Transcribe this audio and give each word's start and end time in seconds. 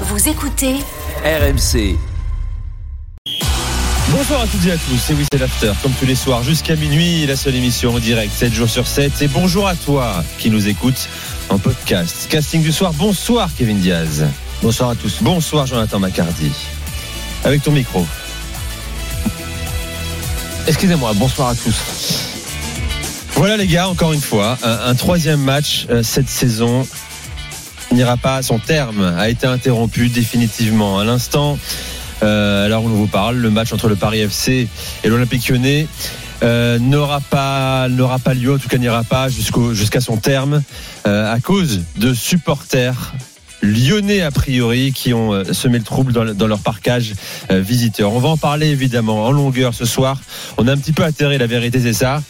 Vous 0.00 0.28
écoutez 0.28 0.74
RMC. 1.24 1.96
Bonjour 4.10 4.40
à 4.40 4.46
toutes 4.48 4.66
et 4.66 4.72
à 4.72 4.76
tous, 4.76 4.98
c'est 4.98 5.14
Oui 5.14 5.24
c'est 5.30 5.38
l'After, 5.38 5.70
comme 5.82 5.92
tous 5.92 6.04
les 6.04 6.16
soirs 6.16 6.42
jusqu'à 6.42 6.74
minuit, 6.74 7.24
la 7.26 7.36
seule 7.36 7.54
émission 7.54 7.94
en 7.94 8.00
direct, 8.00 8.32
7 8.34 8.52
jours 8.52 8.68
sur 8.68 8.88
7. 8.88 9.22
Et 9.22 9.28
bonjour 9.28 9.68
à 9.68 9.76
toi 9.76 10.24
qui 10.38 10.50
nous 10.50 10.66
écoute 10.66 11.08
en 11.48 11.58
podcast. 11.58 12.26
Casting 12.28 12.60
du 12.62 12.72
soir, 12.72 12.92
bonsoir 12.92 13.48
Kevin 13.56 13.78
Diaz. 13.78 14.26
Bonsoir 14.62 14.90
à 14.90 14.94
tous. 14.96 15.18
Bonsoir 15.22 15.66
Jonathan 15.66 16.00
Macardy. 16.00 16.50
Avec 17.44 17.62
ton 17.62 17.70
micro. 17.70 18.04
Excusez-moi, 20.66 21.12
bonsoir 21.14 21.50
à 21.50 21.54
tous. 21.54 21.76
Voilà 23.36 23.56
les 23.56 23.68
gars, 23.68 23.88
encore 23.88 24.12
une 24.12 24.20
fois, 24.20 24.58
un, 24.64 24.90
un 24.90 24.94
troisième 24.96 25.40
match 25.40 25.86
euh, 25.88 26.02
cette 26.02 26.28
saison 26.28 26.84
n'ira 27.92 28.16
pas 28.16 28.36
à 28.36 28.42
son 28.42 28.58
terme, 28.58 29.02
a 29.02 29.28
été 29.28 29.46
interrompu 29.46 30.08
définitivement. 30.08 30.98
À 30.98 31.04
l'instant, 31.04 31.58
euh, 32.22 32.64
alors 32.64 32.84
on 32.84 32.88
vous 32.88 33.06
parle, 33.06 33.36
le 33.36 33.50
match 33.50 33.72
entre 33.72 33.88
le 33.88 33.96
Paris 33.96 34.20
FC 34.20 34.68
et 35.02 35.08
l'Olympique 35.08 35.48
Lyonnais 35.48 35.86
euh, 36.42 36.78
n'aura 36.78 37.20
pas 37.20 37.88
n'aura 37.88 38.18
pas 38.18 38.34
lieu, 38.34 38.54
en 38.54 38.58
tout 38.58 38.68
cas 38.68 38.78
n'ira 38.78 39.04
pas 39.04 39.28
jusqu'au 39.28 39.74
jusqu'à 39.74 40.00
son 40.00 40.16
terme 40.16 40.62
euh, 41.06 41.32
à 41.32 41.40
cause 41.40 41.82
de 41.96 42.12
supporters 42.12 43.14
lyonnais 43.64 44.22
a 44.22 44.30
priori 44.30 44.92
qui 44.92 45.14
ont 45.14 45.32
euh, 45.32 45.52
semé 45.52 45.78
le 45.78 45.84
trouble 45.84 46.12
dans, 46.12 46.46
leur 46.46 46.60
parcage 46.60 47.14
euh, 47.50 47.60
visiteur. 47.60 48.12
On 48.12 48.18
va 48.18 48.28
en 48.28 48.36
parler 48.36 48.68
évidemment 48.68 49.24
en 49.24 49.32
longueur 49.32 49.74
ce 49.74 49.84
soir. 49.84 50.20
On 50.58 50.68
a 50.68 50.72
un 50.72 50.76
petit 50.76 50.92
peu 50.92 51.02
atterré, 51.02 51.38
la 51.38 51.46
vérité 51.46 51.80
c'est 51.80 51.92
ça. 51.92 52.22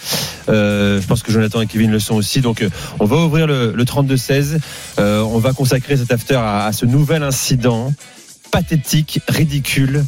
Euh, 0.48 1.00
je 1.00 1.06
pense 1.06 1.22
que 1.22 1.32
Jonathan 1.32 1.60
et 1.60 1.66
Kevin 1.66 1.90
le 1.90 1.98
sont 1.98 2.14
aussi. 2.14 2.40
Donc 2.40 2.62
euh, 2.62 2.70
on 3.00 3.04
va 3.04 3.16
ouvrir 3.16 3.46
le, 3.46 3.72
le 3.72 3.84
32-16. 3.84 4.58
Euh, 4.98 5.22
on 5.22 5.38
va 5.38 5.52
consacrer 5.52 5.96
cet 5.96 6.12
after 6.12 6.36
à 6.36 6.70
ce 6.72 6.86
nouvel 6.86 7.22
incident 7.22 7.92
pathétique, 8.50 9.20
ridicule, 9.28 10.04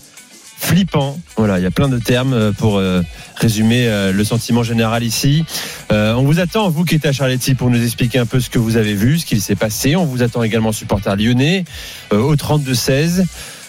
flippant. 0.58 1.18
Voilà, 1.36 1.58
il 1.58 1.62
y 1.62 1.66
a 1.66 1.70
plein 1.70 1.88
de 1.88 1.98
termes 1.98 2.32
euh, 2.32 2.52
pour 2.52 2.78
euh, 2.78 3.02
résumer 3.36 3.86
euh, 3.88 4.12
le 4.12 4.24
sentiment 4.24 4.62
général 4.62 5.04
ici. 5.04 5.44
On 5.90 6.24
vous 6.24 6.40
attend, 6.40 6.68
vous 6.70 6.84
qui 6.84 6.94
êtes 6.94 7.06
à 7.06 7.12
Charletti, 7.12 7.54
pour 7.54 7.70
nous 7.70 7.82
expliquer 7.82 8.18
un 8.18 8.26
peu 8.26 8.40
ce 8.40 8.50
que 8.50 8.58
vous 8.58 8.76
avez 8.76 8.94
vu, 8.94 9.18
ce 9.18 9.26
qu'il 9.26 9.40
s'est 9.40 9.54
passé. 9.54 9.96
On 9.96 10.04
vous 10.04 10.22
attend 10.22 10.42
également, 10.42 10.72
supporters 10.72 11.16
lyonnais, 11.16 11.64
au 12.10 12.34
32-16. 12.34 13.24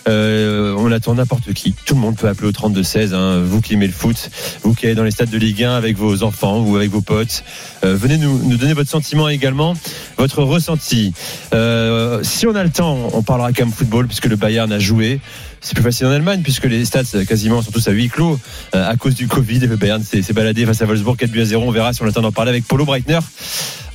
Euh, 0.08 0.74
on 0.78 0.92
attend 0.92 1.16
n'importe 1.16 1.54
qui. 1.54 1.74
Tout 1.86 1.96
le 1.96 2.00
monde 2.00 2.16
peut 2.16 2.28
appeler 2.28 2.48
au 2.48 2.52
32-16. 2.52 3.14
Hein. 3.14 3.42
Vous 3.44 3.62
qui 3.62 3.74
aimez 3.74 3.88
le 3.88 3.94
foot, 3.94 4.30
vous 4.64 4.74
qui 4.74 4.86
allez 4.86 4.96
dans 4.96 5.04
les 5.04 5.12
stades 5.12 5.30
de 5.30 5.38
Ligue 5.38 5.64
1 5.64 5.76
avec 5.76 5.98
vos 5.98 6.24
enfants 6.24 6.62
ou 6.62 6.76
avec 6.76 6.90
vos 6.90 7.02
potes. 7.02 7.44
Euh, 7.84 7.96
venez 7.96 8.18
nous, 8.18 8.40
nous 8.44 8.58
donner 8.58 8.74
votre 8.74 8.90
sentiment 8.90 9.28
également, 9.28 9.74
votre 10.18 10.44
ressenti. 10.44 11.14
Euh, 11.54 12.22
si 12.24 12.48
on 12.48 12.56
a 12.56 12.64
le 12.64 12.70
temps, 12.70 13.10
on 13.14 13.22
parlera 13.22 13.52
quand 13.52 13.66
même 13.66 13.74
football 13.74 14.08
puisque 14.08 14.26
le 14.26 14.36
Bayern 14.36 14.72
a 14.72 14.80
joué. 14.80 15.20
C'est 15.62 15.74
plus 15.74 15.84
facile 15.84 16.08
en 16.08 16.12
Allemagne 16.12 16.42
puisque 16.44 16.66
les 16.66 16.86
stades 16.86 17.06
euh, 17.16 17.26
quasiment 17.26 17.62
sont 17.62 17.72
tous 17.72 17.88
à 17.88 17.92
huis 17.92 18.10
clos 18.10 18.40
euh, 18.76 18.90
à 18.90 18.96
cause 18.96 19.16
du 19.16 19.28
Covid. 19.28 19.60
Le 19.60 19.76
Bayern 19.76 20.04
s'est 20.04 20.34
baladé 20.34 20.66
face 20.66 20.82
à 20.82 20.86
Wolfsburg 20.86 21.18
4 21.18 21.32
buts 21.32 21.42
à 21.42 21.46
0. 21.46 21.64
On 21.66 21.72
verra 21.72 21.94
si 21.94 22.02
on 22.02 22.06
a 22.06 22.08
le 22.08 22.14
temps 22.14 22.22
d'en 22.22 22.32
parler 22.32 22.50
avec 22.50 22.66
Paulo 22.66 22.86
Breitner 22.86 23.20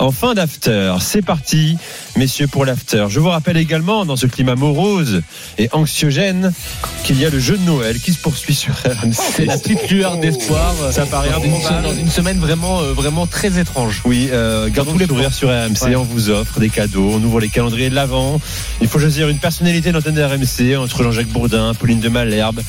en 0.02 0.10
fin 0.10 0.34
d'after. 0.34 0.96
C'est 1.00 1.22
parti, 1.22 1.76
messieurs, 2.16 2.46
pour 2.46 2.64
l'after. 2.64 3.06
Je 3.08 3.20
vous 3.20 3.28
rappelle 3.28 3.56
également, 3.56 4.04
dans 4.04 4.16
ce 4.16 4.26
climat 4.26 4.56
morose 4.56 5.22
et 5.58 5.68
anxiogène, 5.72 6.52
qu'il 7.04 7.20
y 7.20 7.24
a 7.24 7.30
le 7.30 7.38
jeu 7.38 7.56
de 7.56 7.62
Noël 7.64 7.98
qui 8.00 8.12
se 8.12 8.18
poursuit 8.18 8.54
sur 8.54 8.74
RMC. 8.74 9.12
C'est 9.12 9.44
la 9.44 9.58
petite 9.58 9.90
lueur 9.90 10.16
d'espoir. 10.18 10.74
Ça 10.90 11.06
paraît 11.06 11.30
dans 11.30 11.42
une, 11.42 11.54
improbable. 11.54 11.82
dans 11.84 11.94
une 11.94 12.10
semaine 12.10 12.38
vraiment, 12.38 12.80
euh, 12.80 12.92
vraiment 12.92 13.26
très 13.26 13.58
étrange. 13.58 14.02
Oui, 14.04 14.28
euh, 14.32 14.68
gardons 14.68 14.94
le 14.94 15.00
les 15.00 15.06
sourire 15.06 15.32
sur 15.32 15.48
RMC. 15.48 15.82
Ouais. 15.82 15.96
On 15.96 16.02
vous 16.02 16.30
offre 16.30 16.58
des 16.58 16.68
cadeaux. 16.68 17.12
On 17.14 17.22
ouvre 17.22 17.40
les 17.40 17.48
calendriers 17.48 17.90
de 17.90 17.94
l'avant. 17.94 18.40
Il 18.80 18.88
faut 18.88 18.98
choisir 18.98 19.28
une 19.28 19.38
personnalité 19.38 19.90
de 19.90 19.94
l'antenne 19.94 20.14
de 20.14 20.22
RMC 20.22 20.76
entre 20.76 21.02
Jean-Jacques 21.02 21.28
Bourdin, 21.28 21.51
Pauline 21.78 22.00
de 22.00 22.08
Malherbe, 22.08 22.60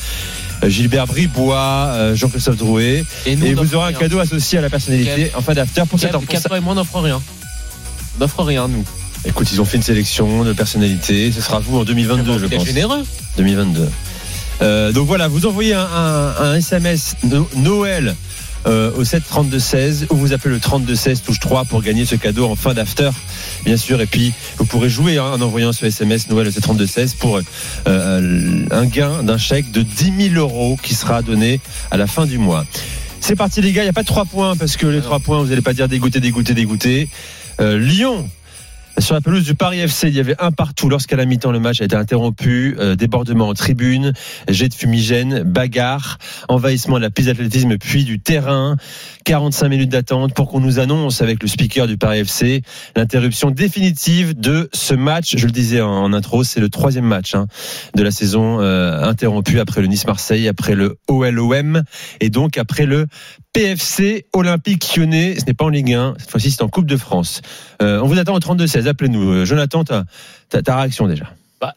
euh, 0.62 0.68
Gilbert 0.68 1.06
Bribois, 1.06 1.56
euh, 1.92 2.14
Jean-Christophe 2.16 2.56
Drouet. 2.56 3.04
nous, 3.26 3.46
Et 3.46 3.54
vous 3.54 3.74
aurez 3.74 3.84
un 3.84 3.88
rien. 3.88 3.98
cadeau 3.98 4.18
associé 4.18 4.58
à 4.58 4.60
la 4.62 4.70
personnalité 4.70 5.32
en 5.36 5.40
fin 5.42 5.54
d'after 5.54 5.82
pour 5.88 5.98
ça- 5.98 6.08
toi 6.08 6.56
et 6.56 6.60
moi, 6.60 6.72
on 6.72 6.76
n'offre 6.76 6.98
rien. 7.00 7.20
On 8.16 8.20
n'offre 8.20 8.42
rien, 8.44 8.68
nous. 8.68 8.84
Écoute, 9.26 9.50
ils 9.52 9.60
ont 9.60 9.64
fait 9.64 9.78
une 9.78 9.82
sélection 9.82 10.44
de 10.44 10.52
personnalités. 10.52 11.32
Ce 11.32 11.40
sera 11.40 11.58
vous 11.58 11.78
en 11.78 11.84
2022, 11.84 12.38
je 12.38 12.46
pense. 12.46 12.64
généreux. 12.66 13.02
2022. 13.38 13.88
Euh, 14.62 14.92
donc 14.92 15.06
voilà, 15.06 15.26
vous 15.28 15.46
envoyez 15.46 15.74
un, 15.74 15.80
un- 15.82 16.34
un 16.38 16.54
SMS 16.56 17.16
No- 17.24 17.48
Noël 17.56 18.14
euh, 18.66 18.90
au 18.96 19.04
7 19.04 19.22
32 19.28 19.58
16 19.58 20.06
ou 20.10 20.16
vous 20.16 20.32
appelez 20.32 20.54
le 20.54 20.60
32 20.60 20.94
16 20.94 21.22
touche 21.22 21.40
3 21.40 21.64
pour 21.64 21.82
gagner 21.82 22.04
ce 22.04 22.14
cadeau 22.14 22.46
en 22.46 22.56
fin 22.56 22.74
d'after, 22.74 23.10
bien 23.64 23.76
sûr. 23.76 24.00
Et 24.00 24.06
puis 24.06 24.32
vous 24.58 24.64
pourrez 24.64 24.88
jouer 24.88 25.18
hein, 25.18 25.32
en 25.32 25.40
envoyant 25.40 25.72
ce 25.72 25.86
SMS 25.86 26.28
Noël 26.28 26.48
au 26.48 26.50
7 26.50 26.62
32 26.62 26.86
16 26.86 27.14
pour 27.14 27.40
euh, 27.86 28.66
un 28.70 28.86
gain 28.86 29.22
d'un 29.22 29.38
chèque 29.38 29.70
de 29.70 29.82
10 29.82 30.30
000 30.32 30.40
euros 30.40 30.78
qui 30.82 30.94
sera 30.94 31.22
donné 31.22 31.60
à 31.90 31.96
la 31.96 32.06
fin 32.06 32.26
du 32.26 32.38
mois. 32.38 32.64
C'est 33.20 33.36
parti 33.36 33.62
les 33.62 33.72
gars, 33.72 33.82
il 33.82 33.86
n'y 33.86 33.90
a 33.90 33.94
pas 33.94 34.02
de 34.02 34.06
3 34.06 34.26
points 34.26 34.56
parce 34.56 34.76
que 34.76 34.86
les 34.86 35.00
3 35.00 35.20
points, 35.20 35.40
vous 35.42 35.48
n'allez 35.48 35.62
pas 35.62 35.72
dire 35.72 35.88
dégoûté, 35.88 36.20
dégoûté, 36.20 36.52
dégoûté. 36.52 37.08
Euh, 37.60 37.78
Lyon 37.78 38.28
sur 38.98 39.14
la 39.14 39.20
pelouse 39.20 39.44
du 39.44 39.54
Paris 39.54 39.80
FC, 39.80 40.08
il 40.08 40.14
y 40.14 40.20
avait 40.20 40.36
un 40.38 40.52
partout 40.52 40.88
lorsqu'à 40.88 41.16
la 41.16 41.24
mi-temps 41.24 41.50
le 41.50 41.58
match 41.58 41.80
a 41.80 41.84
été 41.84 41.96
interrompu. 41.96 42.76
Euh, 42.78 42.94
débordement 42.94 43.48
en 43.48 43.54
tribune, 43.54 44.12
jet 44.48 44.68
de 44.68 44.74
fumigène, 44.74 45.42
bagarre, 45.42 46.18
envahissement 46.48 46.96
de 46.96 47.02
la 47.02 47.10
piste 47.10 47.28
d'athlétisme 47.28 47.76
puis 47.78 48.04
du 48.04 48.20
terrain. 48.20 48.76
45 49.24 49.68
minutes 49.68 49.88
d'attente 49.90 50.34
pour 50.34 50.48
qu'on 50.48 50.60
nous 50.60 50.78
annonce 50.78 51.22
avec 51.22 51.42
le 51.42 51.48
speaker 51.48 51.86
du 51.86 51.96
Paris 51.96 52.20
FC 52.20 52.62
l'interruption 52.94 53.50
définitive 53.50 54.38
de 54.38 54.68
ce 54.72 54.94
match. 54.94 55.34
Je 55.36 55.46
le 55.46 55.52
disais 55.52 55.80
en, 55.80 56.12
intro, 56.12 56.44
c'est 56.44 56.60
le 56.60 56.68
troisième 56.68 57.06
match 57.06 57.34
hein, 57.34 57.46
de 57.94 58.02
la 58.02 58.10
saison 58.10 58.60
euh, 58.60 59.02
interrompu 59.02 59.60
après 59.60 59.80
le 59.80 59.86
Nice-Marseille, 59.86 60.46
après 60.46 60.74
le 60.74 60.98
OLOM 61.08 61.82
et 62.20 62.28
donc 62.28 62.58
après 62.58 62.86
le 62.86 63.06
PFC 63.52 64.26
Olympique 64.32 64.96
Lyonnais. 64.96 65.36
Ce 65.38 65.46
n'est 65.46 65.54
pas 65.54 65.64
en 65.64 65.70
Ligue 65.70 65.94
1, 65.94 66.14
cette 66.18 66.30
fois-ci 66.30 66.50
c'est 66.50 66.62
en 66.62 66.68
Coupe 66.68 66.86
de 66.86 66.96
France. 66.96 67.40
Euh, 67.84 68.00
on 68.00 68.06
vous 68.06 68.18
attend 68.18 68.34
au 68.34 68.38
32-16, 68.38 68.86
appelez-nous. 68.86 69.30
Euh, 69.30 69.44
Jonathan, 69.44 69.84
ta, 69.84 70.04
réaction 70.50 71.06
déjà 71.06 71.26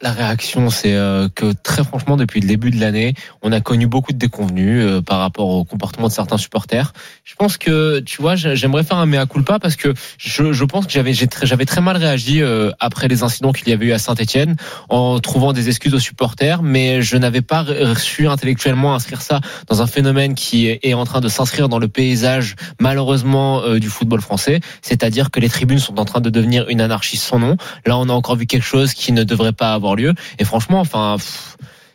La 0.02 0.12
réaction, 0.12 0.70
c'est 0.70 0.94
euh, 0.96 1.30
que 1.34 1.53
très 1.64 1.84
franchement, 1.84 2.18
depuis 2.18 2.42
le 2.42 2.48
début 2.48 2.72
de 2.72 2.80
l'année, 2.80 3.14
on 3.42 3.52
a 3.52 3.62
connu 3.62 3.88
beaucoup 3.88 4.12
de 4.12 4.18
déconvenus 4.18 4.84
euh, 4.84 5.02
par 5.02 5.20
rapport 5.20 5.48
au 5.50 5.64
comportement 5.64 6.08
de 6.08 6.14
certains 6.14 6.38
supporters. 6.38 6.94
Je 7.24 7.36
pense 7.36 7.58
que, 7.58 8.00
tu 8.00 8.22
vois, 8.22 8.36
j'ai- 8.36 8.56
j'aimerais 8.56 8.84
faire 8.84 8.98
un 8.98 9.06
mea 9.06 9.25
culpa 9.25 9.59
parce 9.59 9.75
que 9.75 9.94
je, 10.18 10.52
je 10.52 10.64
pense 10.66 10.86
que 10.88 10.92
j'avais 10.92 11.14
très- 11.14 11.66
très 11.66 11.81
mal 11.81 11.98
réagi 11.98 12.42
euh, 12.42 12.72
après 12.80 13.08
les 13.08 13.24
incidents 13.24 13.52
qu'il 13.52 13.70
y 13.70 13.74
avait 13.74 13.86
eu 13.88 13.92
à 13.94 14.00
Saint-Etienne 14.00 14.56
en 14.90 15.20
trouvant 15.20 15.53
des 15.53 15.70
excuses 15.70 15.94
aux 15.94 16.00
supporters, 16.00 16.62
mais 16.64 17.02
je 17.02 17.18
n'avais 17.18 17.42
pas 17.42 17.66
su 17.96 18.28
intellectuellement 18.28 18.94
inscrire 18.96 19.22
ça 19.22 19.42
dans 19.68 19.81
un 19.81 19.88
phénomène 19.88 20.36
qui 20.36 20.68
est 20.68 20.94
en 20.94 21.06
train 21.06 21.22
de 21.22 21.30
s'inscrire 21.30 21.69
dans 21.69 21.80
le 21.80 21.88
paysage 21.88 22.56
malheureusement 22.80 23.62
euh, 23.62 23.80
du 23.80 23.90
football 23.90 24.22
français, 24.22 24.59
c'est-à-dire 24.81 25.30
que 25.31 25.40
les 25.40 25.50
tribunes 25.50 25.80
sont 25.80 26.00
en 26.00 26.06
train 26.06 26.22
de 26.22 26.30
devenir 26.30 26.68
une 26.69 26.81
anarchie 26.81 27.18
sans 27.18 27.40
nom. 27.40 27.58
Là, 27.86 27.98
on 27.98 28.09
a 28.09 28.14
encore 28.14 28.36
vu 28.36 28.46
quelque 28.46 28.64
chose 28.66 28.94
qui 28.94 29.12
ne 29.12 29.24
devrait 29.24 29.54
pas 29.54 29.77
avoir 29.78 29.96
lieu. 29.96 30.14
Et 30.40 30.44
franchement, 30.44 30.80
enfin, 30.80 31.18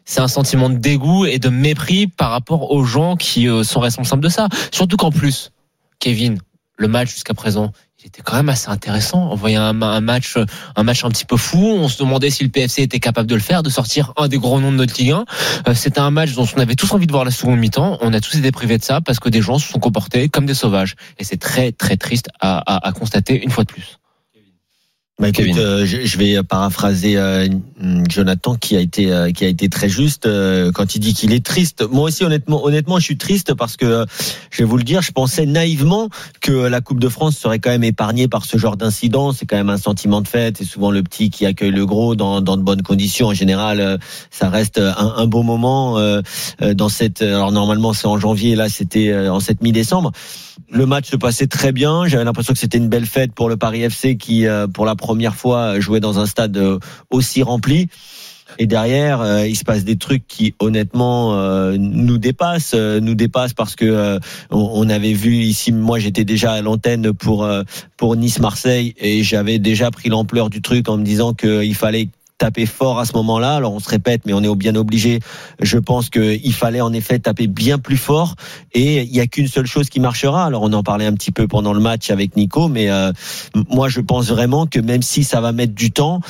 c'est 0.04 0.20
un 0.20 0.28
sentiment 0.28 0.68
de 0.68 0.76
dégoût 0.76 1.26
et 1.26 1.38
de 1.38 1.48
mépris 1.48 2.06
par 2.06 2.30
rapport 2.30 2.70
aux 2.72 2.84
gens 2.84 3.16
qui 3.16 3.48
euh, 3.48 3.62
sont 3.62 3.80
responsables 3.80 4.22
de 4.22 4.28
ça. 4.28 4.48
Surtout 4.72 4.96
qu'en 4.96 5.10
plus, 5.10 5.52
Kevin, 6.00 6.38
le 6.76 6.88
match 6.88 7.10
jusqu'à 7.10 7.34
présent, 7.34 7.72
il 8.02 8.08
était 8.08 8.22
quand 8.22 8.34
même 8.34 8.48
assez 8.48 8.68
intéressant. 8.68 9.28
On 9.30 9.36
voyait 9.36 9.56
un, 9.56 9.72
match, 9.72 10.36
euh, 10.36 10.44
un 10.74 10.82
match 10.82 11.04
un 11.04 11.08
petit 11.10 11.24
peu 11.24 11.36
fou. 11.36 11.58
On 11.58 11.88
se 11.88 11.98
demandait 11.98 12.30
si 12.30 12.42
le 12.42 12.50
PFC 12.50 12.82
était 12.82 12.98
capable 12.98 13.28
de 13.28 13.36
le 13.36 13.40
faire, 13.40 13.62
de 13.62 13.70
sortir 13.70 14.12
un 14.16 14.26
des 14.26 14.38
gros 14.38 14.58
noms 14.60 14.72
de 14.72 14.76
notre 14.76 14.98
Ligue 14.98 15.12
1. 15.12 15.24
Euh, 15.68 15.74
C'était 15.74 16.00
un 16.00 16.10
match 16.10 16.32
dont 16.34 16.46
on 16.56 16.58
avait 16.58 16.74
tous 16.74 16.92
envie 16.92 17.06
de 17.06 17.12
voir 17.12 17.24
la 17.24 17.30
seconde 17.30 17.58
mi-temps. 17.58 17.98
On 18.00 18.12
a 18.12 18.20
tous 18.20 18.36
été 18.36 18.50
privés 18.50 18.78
de 18.78 18.84
ça 18.84 19.00
parce 19.00 19.20
que 19.20 19.28
des 19.28 19.40
gens 19.40 19.58
se 19.58 19.70
sont 19.70 19.78
comportés 19.78 20.28
comme 20.28 20.46
des 20.46 20.54
sauvages. 20.54 20.96
Et 21.18 21.24
c'est 21.24 21.36
très 21.36 21.70
très 21.70 21.96
triste 21.96 22.28
à, 22.40 22.88
à 22.88 22.92
constater 22.92 23.40
une 23.40 23.50
fois 23.50 23.62
de 23.62 23.68
plus. 23.68 23.98
Bah, 25.20 25.28
écoute, 25.28 25.56
euh, 25.56 25.86
je, 25.86 26.04
je 26.04 26.18
vais 26.18 26.42
paraphraser 26.42 27.16
euh, 27.16 27.46
Jonathan 28.08 28.56
qui 28.56 28.76
a 28.76 28.80
été 28.80 29.12
euh, 29.12 29.30
qui 29.30 29.44
a 29.44 29.46
été 29.46 29.68
très 29.68 29.88
juste 29.88 30.26
euh, 30.26 30.72
quand 30.72 30.96
il 30.96 31.00
dit 31.00 31.14
qu'il 31.14 31.32
est 31.32 31.44
triste. 31.44 31.84
Moi 31.88 32.04
aussi 32.04 32.24
honnêtement 32.24 32.64
honnêtement 32.64 32.98
je 32.98 33.04
suis 33.04 33.18
triste 33.18 33.54
parce 33.54 33.76
que 33.76 33.84
euh, 33.84 34.04
je 34.50 34.58
vais 34.58 34.64
vous 34.64 34.78
le 34.78 34.82
dire, 34.82 35.02
je 35.02 35.12
pensais 35.12 35.44
naïvement 35.46 36.08
que 36.40 36.50
la 36.50 36.80
Coupe 36.80 36.98
de 36.98 37.10
France 37.10 37.36
serait 37.36 37.58
quand 37.60 37.70
même 37.70 37.84
épargnée 37.84 38.26
par 38.26 38.44
ce 38.46 38.56
genre 38.56 38.76
d'incident. 38.76 39.32
C'est 39.32 39.46
quand 39.46 39.56
même 39.56 39.70
un 39.70 39.76
sentiment 39.76 40.22
de 40.22 40.28
fête. 40.28 40.56
C'est 40.56 40.64
souvent 40.64 40.90
le 40.90 41.02
petit 41.02 41.30
qui 41.30 41.46
accueille 41.46 41.70
le 41.70 41.86
gros 41.86 42.16
dans, 42.16 42.40
dans 42.40 42.56
de 42.56 42.62
bonnes 42.62 42.82
conditions. 42.82 43.28
En 43.28 43.34
général, 43.34 43.80
euh, 43.80 43.98
ça 44.30 44.48
reste 44.48 44.78
un, 44.78 45.14
un 45.16 45.26
beau 45.26 45.42
moment 45.42 45.98
euh, 45.98 46.22
euh, 46.62 46.74
dans 46.74 46.88
cette. 46.88 47.22
Alors 47.22 47.52
normalement 47.52 47.92
c'est 47.92 48.08
en 48.08 48.18
janvier, 48.18 48.56
là 48.56 48.68
c'était 48.68 49.10
euh, 49.10 49.32
en 49.32 49.40
cette 49.40 49.62
mi-décembre. 49.62 50.10
Le 50.70 50.86
match 50.86 51.10
se 51.10 51.16
passait 51.16 51.46
très 51.46 51.72
bien. 51.72 52.06
J'avais 52.06 52.24
l'impression 52.24 52.52
que 52.52 52.58
c'était 52.58 52.78
une 52.78 52.88
belle 52.88 53.06
fête 53.06 53.32
pour 53.32 53.48
le 53.48 53.56
Paris 53.56 53.82
FC 53.82 54.16
qui, 54.16 54.46
euh, 54.46 54.66
pour 54.66 54.86
la 54.86 54.94
première 54.94 55.34
fois, 55.34 55.80
jouait 55.80 56.00
dans 56.00 56.18
un 56.18 56.26
stade 56.26 56.56
euh, 56.56 56.78
aussi 57.10 57.42
rempli. 57.42 57.88
Et 58.58 58.66
derrière, 58.66 59.20
euh, 59.20 59.46
il 59.46 59.56
se 59.56 59.64
passe 59.64 59.84
des 59.84 59.96
trucs 59.96 60.26
qui, 60.26 60.54
honnêtement, 60.58 61.36
euh, 61.36 61.76
nous 61.78 62.18
dépassent, 62.18 62.74
euh, 62.74 63.00
nous 63.00 63.14
dépassent 63.14 63.54
parce 63.54 63.76
que 63.76 63.84
euh, 63.84 64.18
on, 64.50 64.70
on 64.74 64.88
avait 64.88 65.12
vu 65.12 65.36
ici. 65.36 65.72
Moi, 65.72 65.98
j'étais 65.98 66.24
déjà 66.24 66.52
à 66.52 66.62
l'antenne 66.62 67.12
pour 67.12 67.48
pour 67.96 68.16
Nice-Marseille 68.16 68.94
et 68.98 69.22
j'avais 69.22 69.58
déjà 69.58 69.90
pris 69.90 70.08
l'ampleur 70.08 70.50
du 70.50 70.60
truc 70.60 70.88
en 70.88 70.96
me 70.96 71.04
disant 71.04 71.34
qu'il 71.34 71.74
fallait 71.74 72.08
taper 72.42 72.66
fort 72.66 72.98
à 72.98 73.04
ce 73.04 73.12
moment-là. 73.12 73.54
Alors 73.54 73.72
on 73.72 73.78
se 73.78 73.88
répète, 73.88 74.22
mais 74.26 74.32
on 74.32 74.42
est 74.42 74.52
bien 74.56 74.74
obligé. 74.74 75.20
Je 75.60 75.78
pense 75.78 76.10
qu'il 76.10 76.52
fallait 76.52 76.80
en 76.80 76.92
effet 76.92 77.20
taper 77.20 77.46
bien 77.46 77.78
plus 77.78 77.96
fort. 77.96 78.34
Et 78.72 79.02
il 79.02 79.14
y 79.14 79.20
a 79.20 79.28
qu'une 79.28 79.46
seule 79.46 79.66
chose 79.66 79.88
qui 79.88 80.00
marchera. 80.00 80.44
Alors 80.44 80.62
on 80.62 80.72
en 80.72 80.82
parlait 80.82 81.06
un 81.06 81.14
petit 81.14 81.30
peu 81.30 81.46
pendant 81.46 81.72
le 81.72 81.78
match 81.78 82.10
avec 82.10 82.34
Nico, 82.34 82.66
mais 82.66 82.90
euh, 82.90 83.12
moi 83.70 83.88
je 83.88 84.00
pense 84.00 84.28
vraiment 84.28 84.66
que 84.66 84.80
même 84.80 85.02
si 85.02 85.22
ça 85.22 85.40
va 85.40 85.52
mettre 85.52 85.72
du 85.72 85.92
temps, 85.92 86.20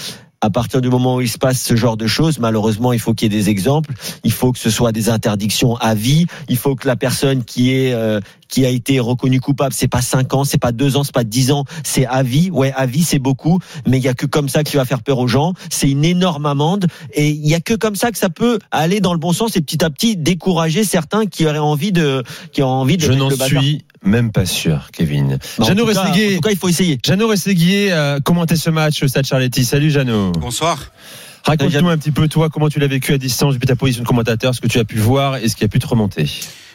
à 0.43 0.51
partir 0.51 0.83
du 0.83 0.91
moment 0.91 1.17
où 1.17 1.21
il 1.23 1.31
se 1.31 1.39
passe 1.39 1.63
ce 1.63 1.77
genre 1.77 1.97
de 1.97 2.09
choses, 2.09 2.41
malheureusement, 2.41 2.93
il 2.93 2.99
faut 2.99 3.15
qu'il 3.15 3.33
y 3.33 3.35
ait 3.35 3.39
des 3.39 3.49
exemples. 3.49 3.95
Il 4.25 4.33
faut 4.33 4.53
que 4.53 4.59
ce 4.59 4.71
soit 4.71 4.93
des 4.93 5.09
interdictions 5.09 5.77
à 5.77 5.95
vie. 5.95 6.27
Il 6.49 6.59
faut 6.59 6.75
que 6.75 6.87
la 6.87 6.97
personne 6.97 7.45
qui 7.45 7.73
est 7.73 7.95
euh, 7.95 8.21
qui 8.53 8.67
a 8.67 8.69
été 8.69 9.01
reconnue 9.01 9.41
coupable, 9.41 9.73
c'est 9.73 9.89
pas 9.89 10.03
cinq 10.03 10.35
ans, 10.35 10.45
c'est 10.45 10.61
pas 10.61 10.73
deux 10.73 10.99
ans, 10.99 11.05
c'est 11.05 11.15
pas 11.15 11.25
dix 11.25 11.51
ans, 11.53 11.65
c'est 11.85 12.05
à 12.05 12.23
vie. 12.23 12.51
Ouais, 12.51 12.71
à 12.77 12.85
vie, 12.85 13.03
c'est 13.03 13.19
beaucoup, 13.19 13.59
mais 13.87 13.97
il 13.97 14.05
y 14.05 14.09
a 14.09 14.15
que 14.15 14.27
comme 14.27 14.51
ça 14.51 14.63
que 14.63 14.69
tu 14.69 14.77
vas 14.77 14.85
faire 14.85 15.03
peur 15.03 15.19
aux 15.19 15.27
gens. 15.27 15.55
C'est 15.71 15.91
une 15.91 16.05
énorme 16.05 16.45
amende, 16.45 16.87
et 17.15 17.31
il 17.31 17.49
y 17.49 17.55
a 17.55 17.61
que 17.61 17.73
comme 17.73 17.97
ça 17.97 18.11
que 18.11 18.19
ça 18.19 18.29
peut 18.29 18.59
aller 18.71 19.01
dans 19.01 19.15
le 19.15 19.19
bon 19.19 19.33
sens 19.33 19.57
et 19.57 19.63
petit 19.63 19.83
à 19.83 19.89
petit 19.89 20.19
décourager 20.19 20.85
certains 20.85 21.25
qui 21.25 21.47
auraient 21.47 21.57
envie 21.57 21.93
de 21.93 22.23
qui 22.53 22.63
ont 22.63 22.69
envie 22.69 22.99
de 22.99 23.03
Je 23.03 23.13
n'en 23.13 23.31
suis 23.31 23.87
même 24.05 24.33
pas 24.33 24.45
sûr, 24.45 24.91
Kevin. 24.93 25.39
En 25.59 25.65
Jeannot 25.65 25.87
Rességuier. 25.87 26.33
En 26.33 26.37
tout 26.37 26.41
cas, 26.43 26.51
il 26.51 26.59
faut 26.59 26.69
essayer. 26.69 26.99
Jeannot 27.03 27.29
Rességuier 27.29 27.95
commenté 28.23 28.57
ce 28.57 28.69
match 28.69 29.03
au 29.03 29.09
Stade 29.09 29.25
Charletti. 29.25 29.65
Salut 29.65 29.91
Jeannot. 29.91 30.33
Bonsoir. 30.33 30.93
Raconte-nous 31.45 31.89
un 31.89 31.97
petit 31.97 32.13
peu 32.13 32.29
toi 32.29 32.51
comment 32.51 32.69
tu 32.69 32.81
l'as 32.81 32.87
vécu 32.87 33.15
à 33.15 33.19
distance 33.19 33.55
depuis 33.55 33.67
ta 33.67 33.77
position 33.77 34.03
de 34.03 34.09
commentateur, 34.09 34.55
ce 34.55 34.61
que 34.61 34.69
tu 34.69 34.79
as 34.79 34.85
pu 34.85 34.99
voir 34.99 35.37
et 35.37 35.49
ce 35.49 35.57
qui 35.57 35.65
a 35.65 35.69
pu 35.69 35.79
te 35.79 35.87
remonter. 35.87 36.29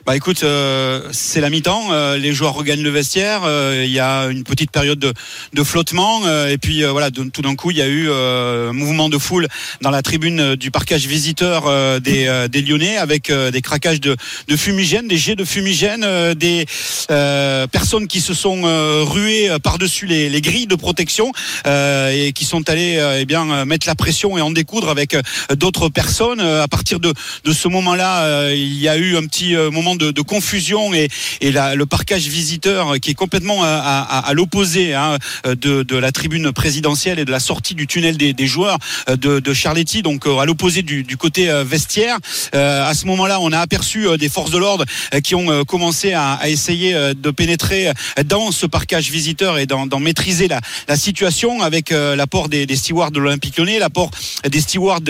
Bah 0.08 0.16
écoute, 0.16 0.44
euh, 0.44 1.02
c'est 1.12 1.42
la 1.42 1.50
mi-temps, 1.50 1.90
euh, 1.92 2.18
les 2.18 2.32
joueurs 2.32 2.54
regagnent 2.54 2.82
le 2.82 2.90
vestiaire, 2.90 3.42
euh, 3.44 3.84
il 3.86 3.92
y 3.92 4.00
a 4.00 4.28
une 4.28 4.46
petite 4.46 4.72
période 4.72 4.98
de, 5.00 5.12
de 5.52 5.64
flottement 5.66 6.22
euh, 6.26 6.48
et 6.48 6.58
puis 6.58 6.82
euh, 6.82 6.92
voilà, 6.92 7.12
tout 7.12 7.42
d'un 7.42 7.56
coup 7.58 7.72
il 7.72 7.78
y 7.78 7.82
a 7.82 7.88
eu 7.90 8.10
un 8.10 8.72
mouvement 8.72 9.10
de 9.10 9.18
foule 9.18 9.50
dans 9.82 9.90
la 9.90 10.02
tribune 10.02 10.56
du 10.56 10.72
parquage 10.72 11.08
visiteur 11.08 12.00
des, 12.00 12.48
des 12.50 12.62
Lyonnais 12.62 12.96
avec 12.96 13.30
des 13.30 13.62
craquages 13.62 14.00
de, 14.00 14.16
de 14.48 14.56
fumigène, 14.56 15.10
des 15.10 15.18
jets 15.18 15.36
de 15.36 15.44
fumigène, 15.44 16.06
des 16.36 16.66
personnes 17.10 18.08
qui 18.08 18.22
se 18.22 18.34
sont 18.34 18.62
ruées 19.04 19.50
par-dessus 19.62 20.06
les, 20.06 20.30
les 20.30 20.40
grilles 20.40 20.68
de 20.68 20.76
protection 20.76 21.34
et 21.66 22.32
qui 22.34 22.46
sont 22.46 22.70
allées 22.70 22.98
eh 23.20 23.26
bien 23.26 23.66
mettre 23.66 23.88
la 23.88 23.96
pression 23.96 24.38
et 24.38 24.42
en 24.42 24.52
découdre 24.52 24.88
avec 24.90 25.18
d'autres 25.56 25.90
personnes. 25.90 26.40
À 26.40 26.68
partir 26.70 27.02
de, 27.02 27.14
de 27.44 27.52
ce 27.52 27.68
moment-là, 27.68 28.54
il 28.54 28.80
y 28.80 28.88
a 28.88 28.96
eu 28.96 29.18
un 29.18 29.26
petit 29.26 29.54
moment 29.72 29.97
de, 29.98 30.22
confusion 30.22 30.94
et, 30.94 31.10
le 31.42 31.86
parquage 31.86 32.28
visiteur 32.28 33.00
qui 33.00 33.12
est 33.12 33.16
complètement 33.16 33.64
à, 33.64 34.32
l'opposé 34.34 34.94
hein, 34.94 35.18
de, 35.46 35.98
la 35.98 36.12
tribune 36.12 36.52
présidentielle 36.52 37.20
et 37.20 37.26
de 37.26 37.32
la 37.32 37.40
sortie 37.40 37.76
du 37.76 37.88
tunnel 37.88 38.18
des, 38.18 38.48
joueurs 38.48 38.78
euh, 39.10 39.16
de, 39.16 39.40
de 39.40 39.54
Charletti, 39.54 40.02
donc 40.02 40.28
euh, 40.28 40.40
à 40.40 40.46
l'opposé 40.46 40.82
du, 40.82 41.18
côté 41.18 41.50
euh, 41.50 41.64
vestiaire. 41.64 42.18
À 42.54 42.94
ce 42.94 43.06
moment-là, 43.08 43.40
on 43.42 43.52
a 43.52 43.60
aperçu 43.60 44.08
des 44.18 44.30
forces 44.30 44.52
de 44.52 44.58
l'ordre 44.58 44.86
qui 45.24 45.36
ont 45.36 45.64
commencé 45.66 46.14
à, 46.14 46.40
essayer 46.46 46.94
de 46.94 47.32
pénétrer 47.32 47.92
dans 48.26 48.52
ce 48.52 48.66
parquage 48.66 49.10
visiteur 49.10 49.58
et 49.58 49.66
d'en 49.66 50.00
maîtriser 50.00 50.48
la, 50.48 50.96
situation 50.96 51.62
avec 51.62 51.90
l'apport 51.92 52.50
des, 52.50 52.76
stewards 52.76 53.12
de 53.12 53.20
l'Olympique 53.20 53.58
Lyonnais, 53.58 53.80
l'apport 53.80 54.12
des 54.48 54.62
stewards 54.62 55.02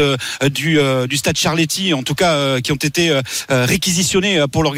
du, 0.51 0.79
du 1.07 1.17
stade 1.17 1.37
Charletti, 1.37 1.93
en 1.93 2.03
tout 2.03 2.15
cas 2.15 2.59
qui 2.61 2.71
ont 2.71 2.75
été 2.75 3.19
réquisitionnés 3.49 4.43
pour 4.51 4.63
l'organisation 4.63 4.76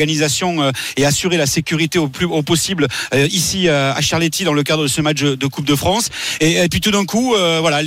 euh, 0.60 0.72
et 0.98 1.06
assurer 1.06 1.38
la 1.38 1.46
sécurité 1.46 2.00
au 2.00 2.08
plus 2.08 2.26
au 2.26 2.42
possible 2.42 2.88
euh, 3.14 3.28
ici 3.32 3.68
euh, 3.68 3.94
à 3.94 4.02
Charletti 4.02 4.44
dans 4.44 4.54
le 4.54 4.64
cadre 4.64 4.84
de 4.84 4.88
ce 4.88 5.02
match 5.02 5.22
de 5.22 5.48
Coupe 5.48 5.66
de 5.66 5.76
France. 5.76 6.10
Et, 6.40 6.68
puis 6.70 6.82
tout 6.82 6.92
d'un 6.92 7.06
coup, 7.06 7.36
voilà, 7.36 7.82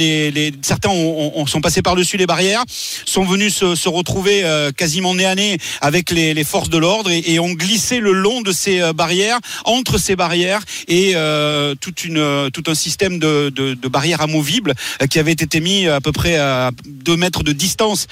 certains 0.63 0.89
ont, 0.89 1.33
ont- 1.35 1.47
sont 1.47 1.61
passés 1.61 1.83
par 1.83 1.97
dessus 1.97 2.17
les 2.17 2.27
barrières, 2.27 2.65
sont 3.05 3.25
venus 3.25 3.55
se, 3.55 3.89
retrouver 3.89 4.45
quasiment 4.77 5.15
nez 5.15 5.27
à 5.27 5.35
nez 5.35 5.59
avec 5.81 6.11
les, 6.11 6.45
forces 6.45 6.71
de 6.71 6.79
l'ordre 6.79 7.11
et, 7.11 7.39
ont 7.39 7.53
glissé 7.53 8.01
le 8.01 8.13
long 8.13 8.41
de 8.41 8.53
ces 8.53 8.81
barrières, 8.93 9.39
entre 9.65 9.99
ces 9.99 10.17
barrières 10.17 10.63
et 10.89 11.15
toute 11.81 12.05
une, 12.05 12.51
tout 12.53 12.65
un 12.67 12.75
système 12.75 13.19
de, 13.19 13.75
barrières 13.89 14.21
amovibles 14.21 14.75
qui 15.11 15.19
avait 15.19 15.33
été 15.33 15.61
mis 15.61 15.87
à 15.87 16.01
peu 16.01 16.13
près 16.13 16.37
à 16.37 16.71
deux 16.87 17.17
mètres 17.17 17.43
de 17.43 17.53
distance 17.53 18.07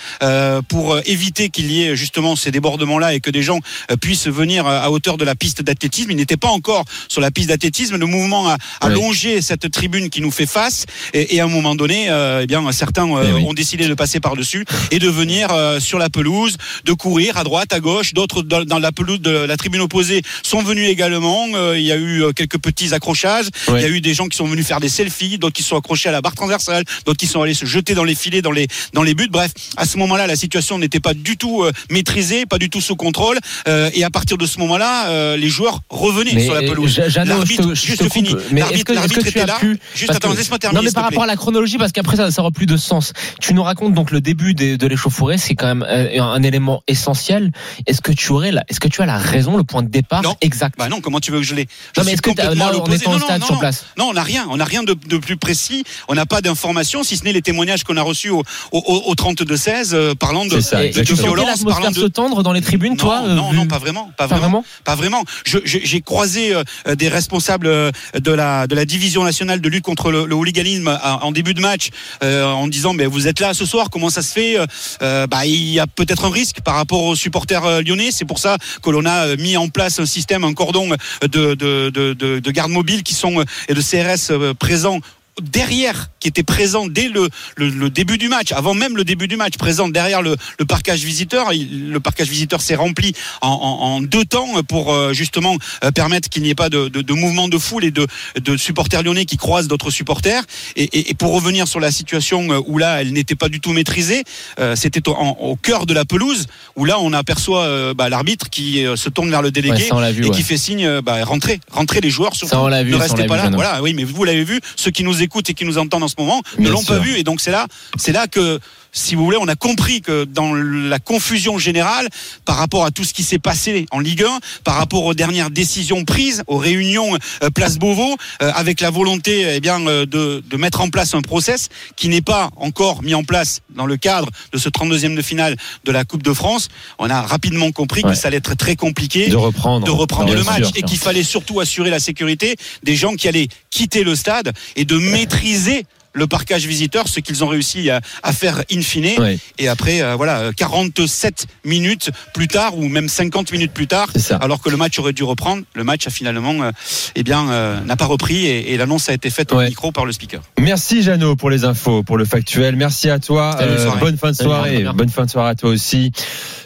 pour 0.68 0.98
éviter 1.06 1.48
qu'il 1.50 1.72
y 1.72 1.82
ait 1.82 1.96
justement 1.96 2.36
ces 2.36 2.50
débordements-là 2.50 3.14
et 3.14 3.20
que 3.20 3.30
des 3.30 3.42
gens 3.42 3.60
euh, 3.90 3.96
puissent 3.96 4.26
venir 4.28 4.66
euh, 4.66 4.80
à 4.80 4.90
hauteur 4.90 5.16
de 5.16 5.24
la 5.24 5.34
piste 5.34 5.62
d'athlétisme. 5.62 6.10
Ils 6.10 6.16
n'étaient 6.16 6.36
pas 6.36 6.48
encore 6.48 6.84
sur 7.08 7.20
la 7.20 7.30
piste 7.30 7.48
d'athlétisme. 7.48 7.96
Le 7.96 8.06
mouvement 8.06 8.48
a, 8.48 8.56
a 8.80 8.88
Oui. 8.88 8.94
longé 8.94 9.42
cette 9.42 9.70
tribune 9.70 10.10
qui 10.10 10.20
nous 10.20 10.30
fait 10.30 10.46
face 10.46 10.86
et, 11.14 11.36
et 11.36 11.40
à 11.40 11.44
un 11.44 11.48
moment 11.48 11.74
donné, 11.74 12.10
euh, 12.10 12.40
eh 12.42 12.46
bien 12.46 12.70
certains 12.72 13.08
euh, 13.10 13.24
Eh 13.28 13.32
oui. 13.32 13.44
ont 13.46 13.52
décidé 13.54 13.86
de 13.86 13.94
passer 13.94 14.20
par-dessus 14.20 14.64
et 14.90 14.98
de 14.98 15.08
venir 15.08 15.48
euh, 15.52 15.80
sur 15.80 15.98
la 15.98 16.08
pelouse, 16.10 16.56
de 16.84 16.92
courir 16.92 17.36
à 17.36 17.44
droite, 17.44 17.72
à 17.72 17.80
gauche. 17.80 18.14
D'autres 18.14 18.42
dans, 18.42 18.64
dans 18.64 18.78
la 18.78 18.92
pelouse 18.92 19.20
de 19.20 19.30
la 19.30 19.56
tribune 19.56 19.80
opposée 19.80 20.22
sont 20.42 20.62
venus 20.62 20.88
également. 20.88 21.46
Euh, 21.54 21.78
il 21.78 21.84
y 21.84 21.92
a 21.92 21.96
eu 21.96 22.24
quelques 22.34 22.58
petits 22.58 22.92
accrochages. 22.94 23.46
Il 23.68 23.74
y 23.80 23.84
a 23.84 23.88
eu 23.88 24.00
des 24.00 24.14
gens 24.14 24.26
qui 24.28 24.36
sont 24.36 24.46
venus 24.46 24.66
faire 24.66 24.80
des 24.80 24.88
selfies, 24.88 25.38
d'autres 25.38 25.54
qui 25.54 25.62
sont 25.62 25.76
accrochés 25.76 26.08
à 26.08 26.12
la 26.12 26.20
barre 26.20 26.34
transversale, 26.34 26.84
d'autres 27.06 27.18
qui 27.18 27.26
sont 27.26 27.42
allés 27.42 27.54
se 27.54 27.66
jeter 27.66 27.94
dans 27.94 28.04
les 28.04 28.14
filets, 28.14 28.42
dans 28.42 28.50
les 28.52 28.66
dans 28.92 29.02
les 29.02 29.14
buts. 29.14 29.28
Bref, 29.30 29.52
à 29.76 29.84
ce 29.86 29.96
moment-là, 29.98 30.26
la 30.26 30.36
situation 30.36 30.78
n'était 30.78 31.00
pas 31.00 31.14
du 31.14 31.36
tout 31.36 31.62
euh, 31.62 31.72
maîtrisée, 31.90 32.46
pas 32.46 32.58
du 32.58 32.70
tout 32.70 32.80
sous 32.80 32.96
contrôle. 32.96 33.38
Euh, 33.70 33.90
et 33.94 34.04
à 34.04 34.10
partir 34.10 34.36
de 34.36 34.46
ce 34.46 34.58
moment-là, 34.58 35.08
euh, 35.08 35.36
les 35.36 35.48
joueurs 35.48 35.80
revenaient 35.88 36.32
Mais, 36.34 36.44
sur 36.44 36.54
la 36.54 36.60
euh, 36.60 36.68
pelouse. 36.68 37.00
L'arbitre, 37.24 37.74
juste 37.74 38.02
coupe, 38.02 38.12
fini. 38.12 38.34
L'arbitre 38.52 39.26
était 39.26 39.46
là. 39.46 39.56
pu 39.58 39.78
Juste 39.94 40.10
attends, 40.10 40.32
que- 40.32 40.36
laisse-moi 40.36 40.58
terminer. 40.58 40.80
Non, 40.80 40.84
mais 40.84 40.92
par 40.92 41.04
rapport 41.04 41.22
à 41.22 41.26
la 41.26 41.36
chronologie, 41.36 41.78
parce 41.78 41.92
qu'après 41.92 42.16
ça, 42.16 42.30
ça 42.30 42.42
aura 42.42 42.50
plus 42.50 42.66
de 42.66 42.76
sens. 42.76 43.12
Tu 43.40 43.54
nous 43.54 43.62
racontes 43.62 43.94
donc 43.94 44.10
le 44.10 44.20
début 44.20 44.54
de, 44.54 44.76
de 44.76 44.86
l'échauffourée, 44.86 45.38
c'est 45.38 45.54
quand 45.54 45.66
même 45.66 45.82
un, 45.82 46.42
élément 46.42 46.82
essentiel. 46.88 47.52
Est-ce 47.86 48.00
que 48.00 48.12
tu 48.12 48.32
aurais, 48.32 48.52
est-ce 48.68 48.80
que 48.80 48.88
tu 48.88 49.02
as 49.02 49.06
la 49.06 49.18
raison, 49.18 49.56
le 49.56 49.64
point 49.64 49.82
de 49.82 49.88
départ 49.88 50.22
Non. 50.22 50.36
exact? 50.40 50.74
Bah 50.78 50.88
non, 50.88 51.00
comment 51.00 51.20
tu 51.20 51.30
veux 51.30 51.38
que 51.38 51.44
je 51.46 51.54
l'ai? 51.54 51.68
Non, 51.96 52.04
mais 52.04 52.12
est-ce 52.12 52.22
que 52.22 52.30
là, 52.36 52.50
en 52.50 52.74
au 52.74 52.88
Non, 52.88 53.18
non, 53.18 53.18
stade 53.18 53.40
non, 53.40 53.46
sur 53.46 53.58
place 53.58 53.86
Non, 53.96 54.06
on 54.10 54.12
n'a 54.14 54.22
rien. 54.22 54.46
On 54.50 54.56
n'a 54.56 54.64
rien 54.64 54.82
de, 54.82 54.94
de 55.06 55.16
plus 55.18 55.36
précis. 55.36 55.84
On 56.08 56.14
n'a 56.14 56.26
pas 56.26 56.40
d'informations, 56.40 57.04
si 57.04 57.16
ce 57.16 57.24
n'est 57.24 57.32
les 57.32 57.42
témoignages 57.42 57.84
qu'on 57.84 57.96
a 57.96 58.02
reçus 58.02 58.30
au, 58.30 58.42
au, 58.72 58.78
au 59.06 59.14
32-16 59.14 59.90
euh, 59.92 60.14
parlant 60.14 60.44
de, 60.44 60.60
C'est 60.60 60.60
ça, 60.62 60.82
de, 60.82 61.04
de 61.04 61.14
violence, 61.14 61.64
parlant 61.64 61.92
se 61.92 62.00
de. 62.00 62.08
tendre 62.08 62.42
dans 62.42 62.52
les 62.52 62.60
tribunes, 62.60 62.96
toi 62.96 63.22
non, 63.22 63.52
non, 63.60 63.66
pas 63.68 63.78
vraiment, 63.78 64.10
pas 64.16 64.26
Pas 64.28 64.36
vraiment, 64.36 64.40
vraiment 64.62 64.64
pas 64.84 64.94
vraiment. 64.94 65.24
J'ai 65.44 66.00
croisé 66.00 66.54
euh, 66.54 66.94
des 66.94 67.08
responsables 67.08 67.66
euh, 67.66 67.90
de 68.14 68.32
la 68.32 68.66
de 68.66 68.74
la 68.74 68.84
division 68.84 69.24
nationale 69.24 69.60
de 69.60 69.68
lutte 69.68 69.84
contre 69.84 70.10
le, 70.10 70.24
le 70.26 70.34
hooliganisme 70.34 70.88
à- 70.88 71.24
en 71.24 71.32
début 71.32 71.54
de 71.54 71.60
match, 71.60 71.88
euh, 72.22 72.44
en 72.44 72.68
disant 72.68 72.92
mais 72.92 73.06
vous 73.06 73.26
êtes 73.28 73.40
là 73.40 73.54
ce 73.54 73.64
soir, 73.66 73.90
comment 73.90 74.10
ça 74.10 74.22
se 74.22 74.32
fait 74.32 74.56
Euh, 75.02 75.26
Bah 75.26 75.46
il 75.46 75.70
y 75.72 75.80
a 75.80 75.86
peut-être 75.86 76.24
un 76.24 76.30
risque 76.30 76.60
par 76.62 76.74
rapport 76.74 77.02
aux 77.02 77.16
supporters 77.16 77.64
euh, 77.64 77.82
lyonnais. 77.82 78.10
C'est 78.10 78.24
pour 78.24 78.38
ça 78.38 78.56
que 78.82 78.90
l'on 78.90 79.04
a 79.06 79.26
euh, 79.26 79.36
mis 79.38 79.56
en 79.56 79.68
place 79.68 79.98
un 80.00 80.06
système, 80.06 80.44
un 80.44 80.54
cordon 80.54 80.88
de 81.22 81.54
de 81.54 81.90
de, 81.90 82.14
de, 82.14 82.38
de 82.38 82.50
gardes 82.50 82.70
mobiles 82.70 83.02
qui 83.02 83.14
sont 83.14 83.40
euh, 83.40 83.44
et 83.68 83.74
de 83.74 83.80
CRS 83.82 84.30
euh, 84.30 84.54
présents 84.54 85.00
derrière, 85.40 86.10
qui 86.20 86.28
était 86.28 86.42
présent 86.42 86.86
dès 86.86 87.08
le, 87.08 87.28
le, 87.56 87.68
le 87.68 87.90
début 87.90 88.18
du 88.18 88.28
match, 88.28 88.52
avant 88.52 88.74
même 88.74 88.96
le 88.96 89.04
début 89.04 89.28
du 89.28 89.36
match, 89.36 89.54
présent 89.56 89.88
derrière 89.88 90.22
le, 90.22 90.36
le 90.58 90.64
parcage 90.64 91.00
visiteur. 91.04 91.52
Il- 91.52 91.90
Le 91.90 92.00
parcage 92.00 92.28
visiteur 92.28 92.60
s'est 92.60 92.74
rempli 92.76 93.12
en, 93.40 93.48
en, 93.48 93.86
en 93.96 94.00
deux 94.00 94.24
temps 94.24 94.62
pour 94.68 94.92
euh, 94.92 95.12
justement 95.12 95.56
euh, 95.84 95.90
permettre 95.90 96.28
qu'il 96.28 96.42
n'y 96.42 96.50
ait 96.50 96.54
pas 96.54 96.68
de, 96.68 96.88
de, 96.88 97.02
de 97.02 97.12
mouvement 97.14 97.48
de 97.48 97.58
foule 97.58 97.84
et 97.84 97.90
de, 97.90 98.06
de 98.40 98.56
supporters 98.56 99.02
lyonnais 99.02 99.24
qui 99.24 99.36
croisent 99.36 99.68
d'autres 99.68 99.90
supporters. 99.90 100.42
Et, 100.76 100.84
et, 100.84 101.10
et 101.10 101.14
pour 101.14 101.32
revenir 101.32 101.66
sur 101.68 101.80
la 101.80 101.90
situation 101.90 102.50
euh, 102.52 102.60
où 102.66 102.78
là, 102.78 103.00
elle 103.00 103.12
n'était 103.12 103.34
pas 103.34 103.48
du 103.48 103.60
tout 103.60 103.72
maîtrisée, 103.72 104.24
euh, 104.58 104.76
c'était 104.76 105.02
au, 105.08 105.56
cœur 105.56 105.86
de 105.86 105.94
la 105.94 106.04
pelouse, 106.04 106.46
où 106.76 106.84
là, 106.84 106.98
on 107.00 107.12
aperçoit 107.12 107.94
bah, 107.94 108.08
l'arbitre 108.08 108.48
qui 108.50 108.84
se 108.96 109.08
tourne 109.08 109.30
vers 109.30 109.42
le 109.42 109.50
délégué 109.50 109.90
Ouais, 109.92 110.12
vu, 110.12 110.24
et 110.24 110.28
ouais. 110.28 110.36
qui 110.36 110.42
fait 110.42 110.56
signe, 110.58 111.00
bah, 111.00 111.24
rentrez, 111.24 111.60
rentrez 111.70 112.00
les 112.00 112.10
joueurs. 112.10 112.34
Surtout, 112.34 112.50
Ça, 112.52 112.60
on 112.62 112.68
l'a 112.68 112.82
vu, 112.82 112.90
ne 112.92 112.96
restez 112.96 113.24
pas 113.26 113.36
vu, 113.36 113.50
là. 113.50 113.50
Voilà, 113.54 113.82
oui, 113.82 113.94
mais 113.94 114.04
vous 114.04 114.24
l'avez 114.24 114.44
vu. 114.44 114.60
Ceux 114.76 114.90
qui 114.90 115.02
nous 115.04 115.22
écoutent 115.22 115.29
écoutent 115.30 115.48
et 115.48 115.54
qui 115.54 115.64
nous 115.64 115.78
entendent 115.78 116.02
en 116.02 116.08
ce 116.08 116.16
moment 116.18 116.42
ne 116.58 116.68
l'ont 116.68 116.82
pas 116.82 116.98
vu. 116.98 117.16
Et 117.16 117.22
donc 117.22 117.40
c'est 117.40 117.52
là, 117.52 117.66
c'est 117.96 118.12
là 118.12 118.26
que, 118.26 118.58
si 118.92 119.14
vous 119.14 119.24
voulez, 119.24 119.36
on 119.40 119.48
a 119.48 119.54
compris 119.56 120.00
que 120.00 120.24
dans 120.24 120.52
la 120.54 120.98
confusion 120.98 121.58
générale 121.58 122.08
par 122.44 122.56
rapport 122.56 122.84
à 122.84 122.90
tout 122.90 123.04
ce 123.04 123.14
qui 123.14 123.22
s'est 123.22 123.38
passé 123.38 123.86
en 123.92 124.00
Ligue 124.00 124.24
1, 124.24 124.38
par 124.64 124.74
rapport 124.76 125.04
aux 125.04 125.14
dernières 125.14 125.50
décisions 125.50 126.04
prises, 126.04 126.42
aux 126.46 126.56
réunions 126.58 127.16
euh, 127.42 127.50
Place 127.50 127.78
Beauvau, 127.78 128.16
euh, 128.42 128.50
avec 128.54 128.80
la 128.80 128.90
volonté 128.90 129.46
eh 129.54 129.60
bien 129.60 129.86
euh, 129.86 130.06
de, 130.06 130.42
de 130.48 130.56
mettre 130.56 130.80
en 130.80 130.90
place 130.90 131.14
un 131.14 131.22
process 131.22 131.68
qui 131.96 132.08
n'est 132.08 132.20
pas 132.22 132.50
encore 132.56 133.02
mis 133.02 133.14
en 133.14 133.22
place 133.24 133.60
dans 133.70 133.86
le 133.86 133.96
cadre 133.96 134.28
de 134.52 134.58
ce 134.58 134.68
32e 134.68 135.14
de 135.14 135.22
finale 135.22 135.56
de 135.84 135.92
la 135.92 136.04
Coupe 136.04 136.22
de 136.22 136.32
France, 136.32 136.68
on 136.98 137.08
a 137.10 137.22
rapidement 137.22 137.70
compris 137.72 138.00
Ouais. 138.04 138.12
que 138.12 138.16
ça 138.16 138.28
allait 138.28 138.38
être 138.38 138.54
très 138.56 138.76
compliqué 138.76 139.28
De 139.28 139.36
reprendre. 139.36 139.84
de 139.84 139.90
reprendre 139.90 140.26
Bien 140.26 140.34
le 140.36 140.42
sûr. 140.42 140.50
match 140.52 140.68
et 140.74 140.82
qu'il 140.82 140.96
fallait 140.96 141.22
surtout 141.22 141.60
assurer 141.60 141.90
la 141.90 142.00
sécurité 142.00 142.56
des 142.82 142.96
gens 142.96 143.14
qui 143.14 143.28
allaient 143.28 143.48
quitter 143.70 144.04
le 144.04 144.14
stade 144.16 144.52
et 144.76 144.84
de 144.86 144.96
maîtriser 145.12 145.84
le 146.12 146.26
parcage 146.26 146.66
visiteur, 146.66 147.08
ce 147.08 147.20
qu'ils 147.20 147.44
ont 147.44 147.48
réussi 147.48 147.90
à, 147.90 148.00
à 148.22 148.32
faire 148.32 148.62
in 148.72 148.80
fine. 148.82 149.18
Ouais, 149.18 149.38
Et 149.58 149.68
après, 149.68 150.02
euh, 150.02 150.14
voilà, 150.16 150.38
euh, 150.40 150.52
47 150.56 151.46
minutes 151.64 152.10
plus 152.34 152.48
tard, 152.48 152.76
ou 152.78 152.88
même 152.88 153.08
50 153.08 153.52
minutes 153.52 153.72
plus 153.72 153.86
tard, 153.86 154.08
c'est 154.12 154.18
ça. 154.20 154.36
alors 154.36 154.60
que 154.60 154.70
le 154.70 154.76
match 154.76 154.98
aurait 154.98 155.12
dû 155.12 155.22
reprendre, 155.22 155.62
le 155.74 155.84
match 155.84 156.06
a 156.06 156.10
finalement, 156.10 156.54
euh, 156.62 156.70
eh 157.14 157.22
bien, 157.22 157.48
euh, 157.50 157.80
n'a 157.82 157.96
pas 157.96 158.06
repris 158.06 158.46
et, 158.46 158.72
et 158.72 158.76
l'annonce 158.76 159.08
a 159.08 159.12
été 159.12 159.30
faite 159.30 159.52
au 159.52 159.56
Ouais. 159.56 159.68
micro 159.68 159.92
par 159.92 160.04
le 160.06 160.12
speaker. 160.12 160.40
Merci 160.58 161.02
Jeannot 161.02 161.36
pour 161.36 161.50
les 161.50 161.64
infos, 161.64 162.02
pour 162.02 162.16
le 162.16 162.24
factuel. 162.24 162.76
Merci 162.76 163.10
à 163.10 163.18
toi. 163.18 163.56
Euh, 163.60 163.90
bonne 164.00 164.16
fin 164.16 164.30
de 164.30 164.36
soirée. 164.36 164.84
Bonne 164.94 165.08
fin 165.10 165.24
de 165.26 165.30
soirée 165.30 165.50
à 165.50 165.54
toi 165.54 165.70
aussi. 165.70 166.12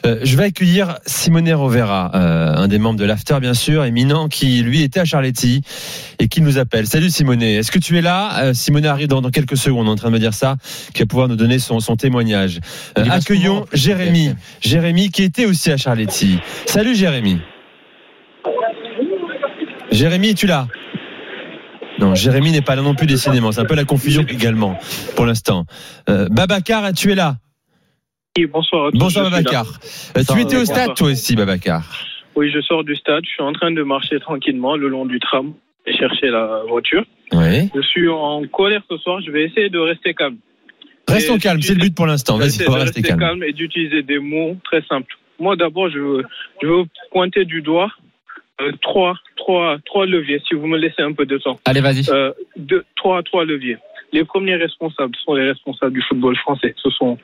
Euh, 0.07 0.21
je 0.23 0.37
vais 0.37 0.45
accueillir 0.45 0.99
Simone 1.07 1.53
Rovera, 1.53 2.11
euh, 2.15 2.55
un 2.57 2.69
des 2.69 2.79
membres 2.79 2.99
de 2.99 3.05
l'After, 3.05 3.39
bien 3.41 3.55
sûr, 3.55 3.85
éminent, 3.85 4.29
qui 4.29 4.63
lui 4.63 4.83
était 4.83 5.01
à 5.01 5.05
Charletti 5.05 5.63
et 6.19 6.29
qui 6.29 6.41
nous 6.43 6.59
appelle. 6.59 6.87
Salut 6.87 7.11
Simone. 7.11 7.43
Est-ce 7.43 7.73
que 7.73 7.79
tu 7.79 7.99
es 7.99 8.03
là? 8.03 8.39
Euh, 8.43 8.55
Simone 8.55 8.87
arrive 8.87 9.09
dans, 9.09 9.21
dans 9.23 9.31
quelques 9.35 9.57
secondes, 9.57 9.87
on 9.87 9.91
est 9.91 9.93
en 9.93 9.97
train 9.97 10.09
de 10.09 10.15
me 10.15 10.19
dire 10.19 10.33
ça, 10.33 10.57
qui 10.95 11.03
va 11.03 11.07
pouvoir 11.07 11.29
nous 11.29 11.37
donner 11.37 11.59
son, 11.59 11.81
son 11.81 11.97
témoignage. 11.97 12.61
Euh, 12.97 13.05
accueillons 13.11 13.67
souvent, 13.67 13.67
Jérémy. 13.73 14.31
Jérémy 14.63 15.11
qui 15.11 15.23
était 15.25 15.45
aussi 15.45 15.71
à 15.71 15.77
Charletti. 15.77 16.39
Salut 16.65 16.95
Jérémy. 16.95 17.39
Jérémy, 19.91 20.31
es-tu 20.31 20.47
là? 20.47 20.67
Non, 21.99 22.15
Jérémy 22.15 22.51
n'est 22.51 22.63
pas 22.63 22.75
là 22.75 22.83
non 22.83 22.95
plus 22.95 23.07
décidément. 23.07 23.53
C'est 23.53 23.61
un 23.61 23.67
peu 23.67 23.77
la 23.77 23.85
confusion 23.85 24.25
également 24.29 24.79
pour 25.15 25.27
l'instant. 25.27 25.67
Euh, 26.09 26.27
Babacar, 26.31 26.93
tu 26.93 27.13
es 27.13 27.15
là? 27.15 27.37
Oui, 28.37 28.47
bonsoir 28.47 28.87
à 28.87 28.91
tous. 28.91 28.99
Bonsoir. 28.99 29.31
Babacar. 29.31 29.67
Euh, 30.17 30.23
tu 30.27 30.41
étais 30.41 30.57
au 30.57 30.61
bonsoir. 30.61 30.67
stade 30.67 30.97
toi 30.97 31.09
aussi, 31.11 31.37
Babacar. 31.37 31.85
Oui, 32.35 32.51
je 32.53 32.61
sors 32.63 32.83
du 32.83 32.97
stade. 32.97 33.23
Je 33.25 33.31
suis 33.31 33.43
en 33.43 33.53
train 33.53 33.71
de 33.71 33.83
marcher 33.85 34.19
tranquillement 34.19 34.77
le 34.77 34.89
long 34.89 35.07
du 35.07 35.21
tram 35.21 35.55
et 35.87 35.97
chercher 35.97 36.31
la 36.31 36.63
voiture. 36.69 37.05
Oui. 37.37 37.71
Je 37.75 37.81
suis 37.83 38.09
en 38.09 38.43
colère 38.47 38.83
ce 38.91 38.97
soir. 38.99 39.21
Je 39.21 39.31
vais 39.31 39.45
essayer 39.45 39.69
de 39.69 39.79
rester 39.79 40.15
calme. 40.15 40.37
Restons 41.09 41.37
tu- 41.39 41.63
c'est 41.63 41.75
le 41.75 41.81
but 41.81 41.95
pour 41.95 42.07
l'instant. 42.07 42.39
Vas-y, 42.39 42.63
faut 42.65 42.73
rester 42.73 43.03
calme. 43.03 43.21
calme. 43.21 43.43
et 43.45 43.53
d'utiliser 43.53 44.03
des 44.03 44.19
mots 44.19 44.57
très 44.65 44.83
simples. 44.83 45.15
Moi, 45.39 45.57
d'abord, 45.57 45.91
je 45.91 45.99
veux, 45.99 46.23
je 46.63 46.67
veux 46.67 46.85
pointer 47.11 47.45
du 47.45 47.61
doigt 47.61 47.91
euh, 48.61 48.71
trois, 48.83 49.15
trois, 49.37 49.79
trois 49.85 50.07
leviers, 50.07 50.41
si 50.49 50.55
vous 50.55 50.67
me 50.67 50.79
laissez 50.79 51.03
un 51.03 51.13
peu 51.13 51.27
de 51.27 51.39
temps. 51.39 51.59
Allez, 51.65 51.81
vas-y. 51.81 52.09
Euh, 52.09 52.33
deux, 52.57 52.85
trois, 52.97 53.23
trois 53.23 53.45
leviers. 53.45 53.79
Les 54.13 54.25
premiers 54.25 54.55
responsables 54.55 55.15
sont 55.25 55.35
les 55.35 55.49
responsables 55.49 55.93
du 55.93 56.03
football 56.03 56.37
français. 56.37 56.73
Ce 56.83 56.89
sont 56.91 57.19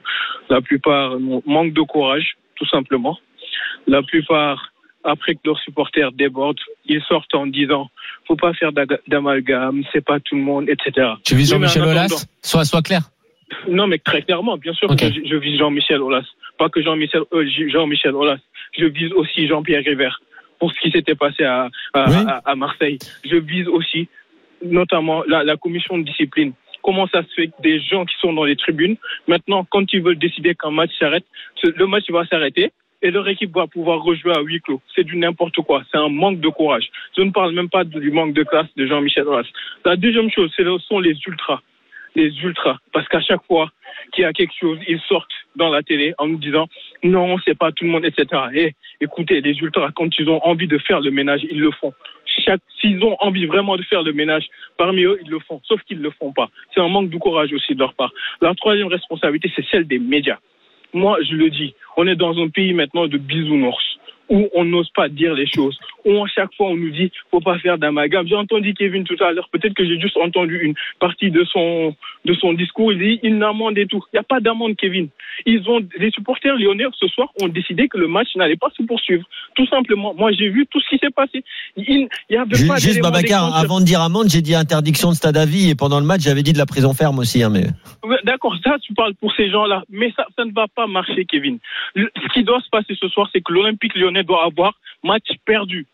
la 0.48 0.60
plupart 0.60 1.12
euh, 1.14 1.40
manque 1.46 1.72
de 1.72 1.82
courage, 1.82 2.36
tout 2.56 2.66
simplement. 2.66 3.16
La 3.86 4.02
plupart, 4.02 4.72
après 5.04 5.34
que 5.34 5.40
leurs 5.44 5.58
supporters 5.60 6.12
débordent, 6.12 6.58
ils 6.86 7.02
sortent 7.02 7.34
en 7.34 7.46
disant 7.46 7.90
faut 8.26 8.36
pas 8.36 8.52
faire 8.54 8.70
d'amalgame, 9.08 9.82
c'est 9.92 10.04
pas 10.04 10.20
tout 10.20 10.36
le 10.36 10.42
monde, 10.42 10.68
etc. 10.68 11.08
Tu 11.24 11.34
vises 11.34 11.50
Jean-Michel 11.50 11.82
Aulas 11.82 12.26
Sois, 12.42 12.64
sois 12.64 12.82
clair. 12.82 13.02
Non, 13.68 13.86
mais 13.86 13.98
très 13.98 14.22
clairement, 14.22 14.56
bien 14.56 14.72
sûr 14.74 14.88
que 14.88 15.06
je, 15.12 15.20
je 15.28 15.36
vise 15.36 15.58
Jean-Michel 15.58 16.00
Aulas. 16.00 16.24
Pas 16.58 16.68
que 16.68 16.80
Jean-Michel 16.82 17.22
euh, 17.32 17.44
Jean-Michel 17.68 18.14
Aulas. 18.14 18.38
Je 18.78 18.84
vise 18.84 19.12
aussi 19.14 19.48
Jean-Pierre 19.48 19.82
River 19.84 20.10
pour 20.58 20.72
ce 20.72 20.78
qui 20.80 20.90
s'était 20.90 21.14
passé 21.16 21.42
à, 21.44 21.68
à, 21.94 22.10
Oui. 22.10 22.16
à- 22.28 22.42
à 22.44 22.54
Marseille. 22.54 22.98
Je 23.24 23.36
vise 23.36 23.66
aussi, 23.66 24.08
notamment, 24.62 25.24
la, 25.26 25.42
la 25.42 25.56
commission 25.56 25.98
de 25.98 26.04
discipline. 26.04 26.52
Comment 26.82 27.06
ça 27.08 27.22
se 27.22 27.34
fait 27.34 27.48
que 27.48 27.60
des 27.62 27.80
gens 27.80 28.04
qui 28.06 28.14
sont 28.20 28.32
dans 28.32 28.44
les 28.44 28.56
tribunes, 28.56 28.96
maintenant, 29.26 29.66
quand 29.68 29.92
ils 29.92 30.02
veulent 30.02 30.18
décider 30.18 30.54
qu'un 30.54 30.70
match 30.70 30.90
s'arrête, 30.98 31.24
le 31.62 31.86
match 31.86 32.04
va 32.10 32.24
s'arrêter 32.26 32.72
et 33.02 33.10
leur 33.10 33.28
équipe 33.28 33.54
va 33.54 33.66
pouvoir 33.66 34.02
rejouer 34.02 34.32
à 34.36 34.40
huis 34.40 34.60
clos. 34.60 34.80
C'est 34.94 35.04
du 35.04 35.16
n'importe 35.16 35.56
quoi. 35.62 35.82
C'est 35.90 35.98
un 35.98 36.08
manque 36.08 36.40
de 36.40 36.48
courage. 36.48 36.90
Je 37.16 37.22
ne 37.22 37.30
parle 37.30 37.52
même 37.52 37.68
pas 37.68 37.84
du 37.84 38.10
manque 38.10 38.34
de 38.34 38.42
classe 38.42 38.68
de 38.76 38.86
Jean-Michel 38.86 39.26
Aulas. 39.26 39.46
La 39.84 39.96
deuxième 39.96 40.30
chose, 40.30 40.52
ce 40.56 40.78
sont 40.78 41.00
les 41.00 41.16
ultras. 41.26 41.60
Les 42.14 42.30
ultras. 42.42 42.78
Parce 42.92 43.06
qu'à 43.08 43.20
chaque 43.20 43.44
fois 43.46 43.70
qu'il 44.12 44.22
y 44.22 44.24
a 44.24 44.32
quelque 44.32 44.54
chose, 44.58 44.78
ils 44.88 45.00
sortent 45.08 45.30
dans 45.56 45.70
la 45.70 45.82
télé 45.82 46.14
en 46.18 46.26
nous 46.26 46.38
disant 46.38 46.66
non, 47.02 47.36
c'est 47.44 47.56
pas 47.56 47.72
tout 47.72 47.84
le 47.84 47.90
monde, 47.90 48.04
etc. 48.04 48.26
Et 48.54 48.74
écoutez, 49.00 49.40
les 49.40 49.56
ultras, 49.58 49.90
quand 49.94 50.18
ils 50.18 50.28
ont 50.28 50.44
envie 50.44 50.66
de 50.66 50.78
faire 50.78 51.00
le 51.00 51.10
ménage, 51.10 51.40
ils 51.50 51.60
le 51.60 51.70
font. 51.70 51.94
S'ils 52.80 53.02
ont 53.04 53.16
envie 53.20 53.46
vraiment 53.46 53.76
de 53.76 53.82
faire 53.82 54.02
le 54.02 54.12
ménage, 54.12 54.46
parmi 54.76 55.02
eux, 55.02 55.18
ils 55.22 55.30
le 55.30 55.38
font. 55.40 55.60
Sauf 55.64 55.80
qu'ils 55.82 56.00
le 56.00 56.10
font 56.10 56.32
pas. 56.32 56.48
C'est 56.74 56.80
un 56.80 56.88
manque 56.88 57.10
de 57.10 57.16
courage 57.16 57.52
aussi 57.52 57.74
de 57.74 57.80
leur 57.80 57.94
part. 57.94 58.12
La 58.40 58.54
troisième 58.54 58.88
responsabilité, 58.88 59.52
c'est 59.54 59.66
celle 59.70 59.86
des 59.86 59.98
médias. 59.98 60.38
Moi, 60.92 61.18
je 61.22 61.34
le 61.34 61.50
dis, 61.50 61.74
on 61.96 62.06
est 62.06 62.16
dans 62.16 62.36
un 62.38 62.48
pays 62.48 62.72
maintenant 62.72 63.06
de 63.06 63.18
bisounours 63.18 63.98
où 64.30 64.48
on 64.54 64.64
n'ose 64.64 64.90
pas 64.94 65.08
dire 65.08 65.34
les 65.34 65.46
choses, 65.46 65.78
où 66.04 66.24
à 66.24 66.28
chaque 66.28 66.54
fois 66.56 66.68
on 66.68 66.76
nous 66.76 66.90
dit 66.90 67.10
faut 67.30 67.40
pas 67.40 67.58
faire 67.58 67.78
d'amalgame. 67.78 68.26
J'ai 68.26 68.36
entendu 68.36 68.74
Kevin 68.74 69.04
tout 69.04 69.22
à 69.22 69.32
l'heure, 69.32 69.48
peut-être 69.52 69.74
que 69.74 69.84
j'ai 69.84 70.00
juste 70.00 70.16
entendu 70.16 70.58
une 70.62 70.74
partie 70.98 71.30
de 71.30 71.44
son 71.44 71.94
de 72.24 72.34
son 72.34 72.52
discours, 72.52 72.92
il 72.92 72.98
dit 72.98 73.20
une 73.22 73.42
amende 73.42 73.78
et 73.78 73.86
tout. 73.86 74.02
Il 74.12 74.16
n'y 74.16 74.20
a 74.20 74.22
pas 74.24 74.40
d'amende, 74.40 74.76
Kevin. 74.76 75.08
Ils 75.46 75.68
ont 75.68 75.80
les 75.98 76.10
supporters 76.10 76.56
lyonnais 76.56 76.84
ce 76.98 77.08
soir 77.08 77.28
ont 77.40 77.48
décidé 77.48 77.88
que 77.88 77.98
le 77.98 78.08
match 78.08 78.28
n'allait 78.36 78.56
pas 78.56 78.70
se 78.76 78.82
poursuivre. 78.82 79.24
Tout 79.54 79.66
simplement. 79.66 80.14
Moi, 80.14 80.32
j'ai 80.32 80.48
vu 80.48 80.66
tout 80.70 80.80
ce 80.80 80.88
qui 80.90 80.98
s'est 80.98 81.10
passé. 81.10 81.42
Il 81.76 82.08
il 82.28 82.34
y 82.34 82.36
avait 82.36 82.54
Ju- 82.54 82.66
pas 82.68 82.76
Juste 82.76 83.00
Babacar, 83.00 83.54
avant 83.56 83.80
de 83.80 83.84
dire 83.84 84.00
amende, 84.00 84.28
j'ai 84.28 84.42
dit 84.42 84.54
interdiction 84.54 85.10
de 85.10 85.14
stade 85.14 85.36
à 85.36 85.46
vie 85.46 85.70
et 85.70 85.74
pendant 85.74 85.98
le 85.98 86.06
match, 86.06 86.22
j'avais 86.22 86.42
dit 86.42 86.52
de 86.52 86.58
la 86.58 86.66
prison 86.66 86.92
ferme 86.92 87.18
aussi. 87.18 87.42
Hein, 87.42 87.50
mais... 87.50 87.64
D'accord, 88.24 88.56
ça 88.62 88.76
tu 88.80 88.94
parles 88.94 89.14
pour 89.14 89.32
ces 89.34 89.50
gens-là, 89.50 89.82
mais 89.90 90.12
ça, 90.16 90.26
ça 90.36 90.44
ne 90.44 90.52
va 90.52 90.66
pas 90.68 90.86
marcher, 90.86 91.24
Kevin. 91.24 91.58
Le- 91.94 92.10
ce 92.22 92.32
qui 92.32 92.44
doit 92.44 92.60
se 92.60 92.68
passer 92.70 92.94
ce 93.00 93.08
soir, 93.08 93.28
c'est 93.32 93.40
que 93.40 93.52
l'Olympique 93.52 93.94
lyonnais 93.94 94.19
doit 94.24 94.44
avoir 94.44 94.74
match 95.02 95.28
perdu. 95.44 95.86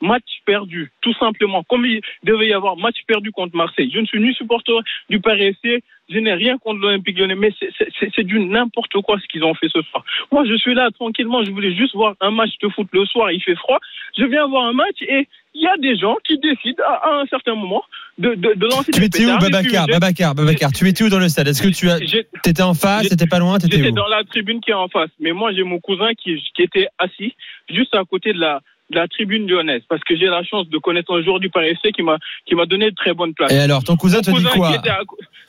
Match 0.00 0.40
perdu, 0.44 0.90
tout 1.00 1.14
simplement. 1.14 1.62
Comme 1.62 1.86
il 1.86 2.00
devait 2.24 2.48
y 2.48 2.52
avoir 2.52 2.76
match 2.76 2.96
perdu 3.06 3.32
contre 3.32 3.56
Marseille. 3.56 3.90
Je 3.94 4.00
ne 4.00 4.06
suis 4.06 4.20
ni 4.20 4.34
supporter 4.34 4.78
du 5.08 5.18
PRFC, 5.20 5.82
je 6.10 6.18
n'ai 6.18 6.34
rien 6.34 6.58
contre 6.58 6.80
l'Olympique 6.80 7.18
lyonnais, 7.18 7.36
mais 7.36 7.50
c'est- 7.58 8.22
du 8.22 8.40
n'importe 8.40 8.92
quoi 9.02 9.18
ce 9.18 9.26
qu'ils 9.28 9.44
ont 9.44 9.54
fait 9.54 9.68
ce 9.68 9.80
soir. 9.82 10.04
Moi, 10.30 10.44
je 10.44 10.54
suis 10.56 10.74
là 10.74 10.90
tranquillement, 10.90 11.42
je 11.44 11.50
voulais 11.50 11.74
juste 11.74 11.94
voir 11.94 12.14
un 12.20 12.30
match 12.30 12.50
de 12.60 12.68
foot 12.68 12.88
le 12.92 13.06
soir, 13.06 13.30
il 13.32 13.42
fait 13.42 13.54
froid. 13.54 13.78
Je 14.18 14.24
viens 14.24 14.46
voir 14.46 14.66
un 14.66 14.72
match 14.74 15.00
et 15.00 15.26
il 15.54 15.62
y 15.62 15.66
a 15.66 15.76
des 15.78 15.96
gens 15.96 16.16
qui 16.24 16.38
décident 16.38 16.82
à 16.84 17.20
un 17.20 17.26
certain 17.26 17.54
moment 17.54 17.84
de, 18.18 18.34
de, 18.34 18.54
de 18.54 18.66
lancer 18.66 18.92
Tu 18.92 19.02
étais 19.04 19.24
où, 19.26 19.38
Babacar. 19.38 19.86
Babacar, 19.86 20.34
Babacar, 20.34 20.72
tu 20.72 20.88
étais 20.88 21.04
où 21.04 21.08
dans 21.08 21.18
le 21.18 21.28
stade? 21.28 21.48
Est-ce 21.48 21.62
que 21.62 21.68
tu 21.68 21.90
as, 21.90 21.98
t'étais 22.42 22.62
en 22.62 22.74
face, 22.74 23.08
t'étais 23.08 23.26
pas 23.26 23.38
loin, 23.38 23.58
t'étais 23.58 23.76
J'étais 23.78 23.88
où? 23.90 23.94
dans 23.94 24.06
la 24.08 24.22
tribune 24.24 24.60
qui 24.60 24.70
est 24.70 24.74
en 24.74 24.88
face, 24.88 25.10
mais 25.20 25.32
moi 25.32 25.52
j'ai 25.52 25.62
mon 25.64 25.80
cousin 25.80 26.14
qui, 26.14 26.36
qui 26.54 26.62
était 26.62 26.88
assis 26.98 27.34
juste 27.68 27.94
à 27.94 28.04
côté 28.04 28.32
de 28.32 28.38
la, 28.38 28.60
de 28.90 28.96
la 28.96 29.08
tribune 29.08 29.48
lyonnaise, 29.48 29.82
parce 29.88 30.02
que 30.04 30.16
j'ai 30.16 30.26
la 30.26 30.44
chance 30.44 30.68
de 30.68 30.78
connaître 30.78 31.12
un 31.16 31.22
joueur 31.22 31.40
du 31.40 31.50
Paris 31.50 31.68
FC 31.70 31.90
qui 31.92 32.02
m'a 32.02 32.18
qui 32.46 32.54
m'a 32.54 32.66
donné 32.66 32.90
de 32.90 32.94
très 32.94 33.14
bonnes 33.14 33.34
places. 33.34 33.52
Et 33.52 33.58
alors, 33.58 33.82
ton 33.82 33.96
cousin 33.96 34.20
te 34.20 34.30
Mon 34.30 34.38
dit 34.38 34.44
cousin 34.44 34.56
quoi? 34.58 34.68
à 34.68 35.00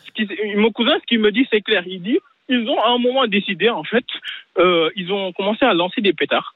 ce 0.07 0.11
qui- 0.23 0.55
mon 0.55 0.71
cousin, 0.71 0.95
ce 1.01 1.05
qu'il 1.05 1.19
me 1.19 1.31
dit, 1.31 1.45
c'est 1.51 1.61
clair. 1.61 1.83
Il 1.85 2.01
dit, 2.01 2.17
ils 2.49 2.67
ont 2.69 2.81
à 2.81 2.89
un 2.91 2.97
moment 2.97 3.27
décidé, 3.27 3.69
en 3.69 3.83
fait, 3.83 4.05
euh, 4.57 4.89
ils 4.95 5.11
ont 5.11 5.33
commencé 5.33 5.65
à 5.65 5.73
lancer 5.73 6.01
des 6.01 6.13
pétards. 6.13 6.53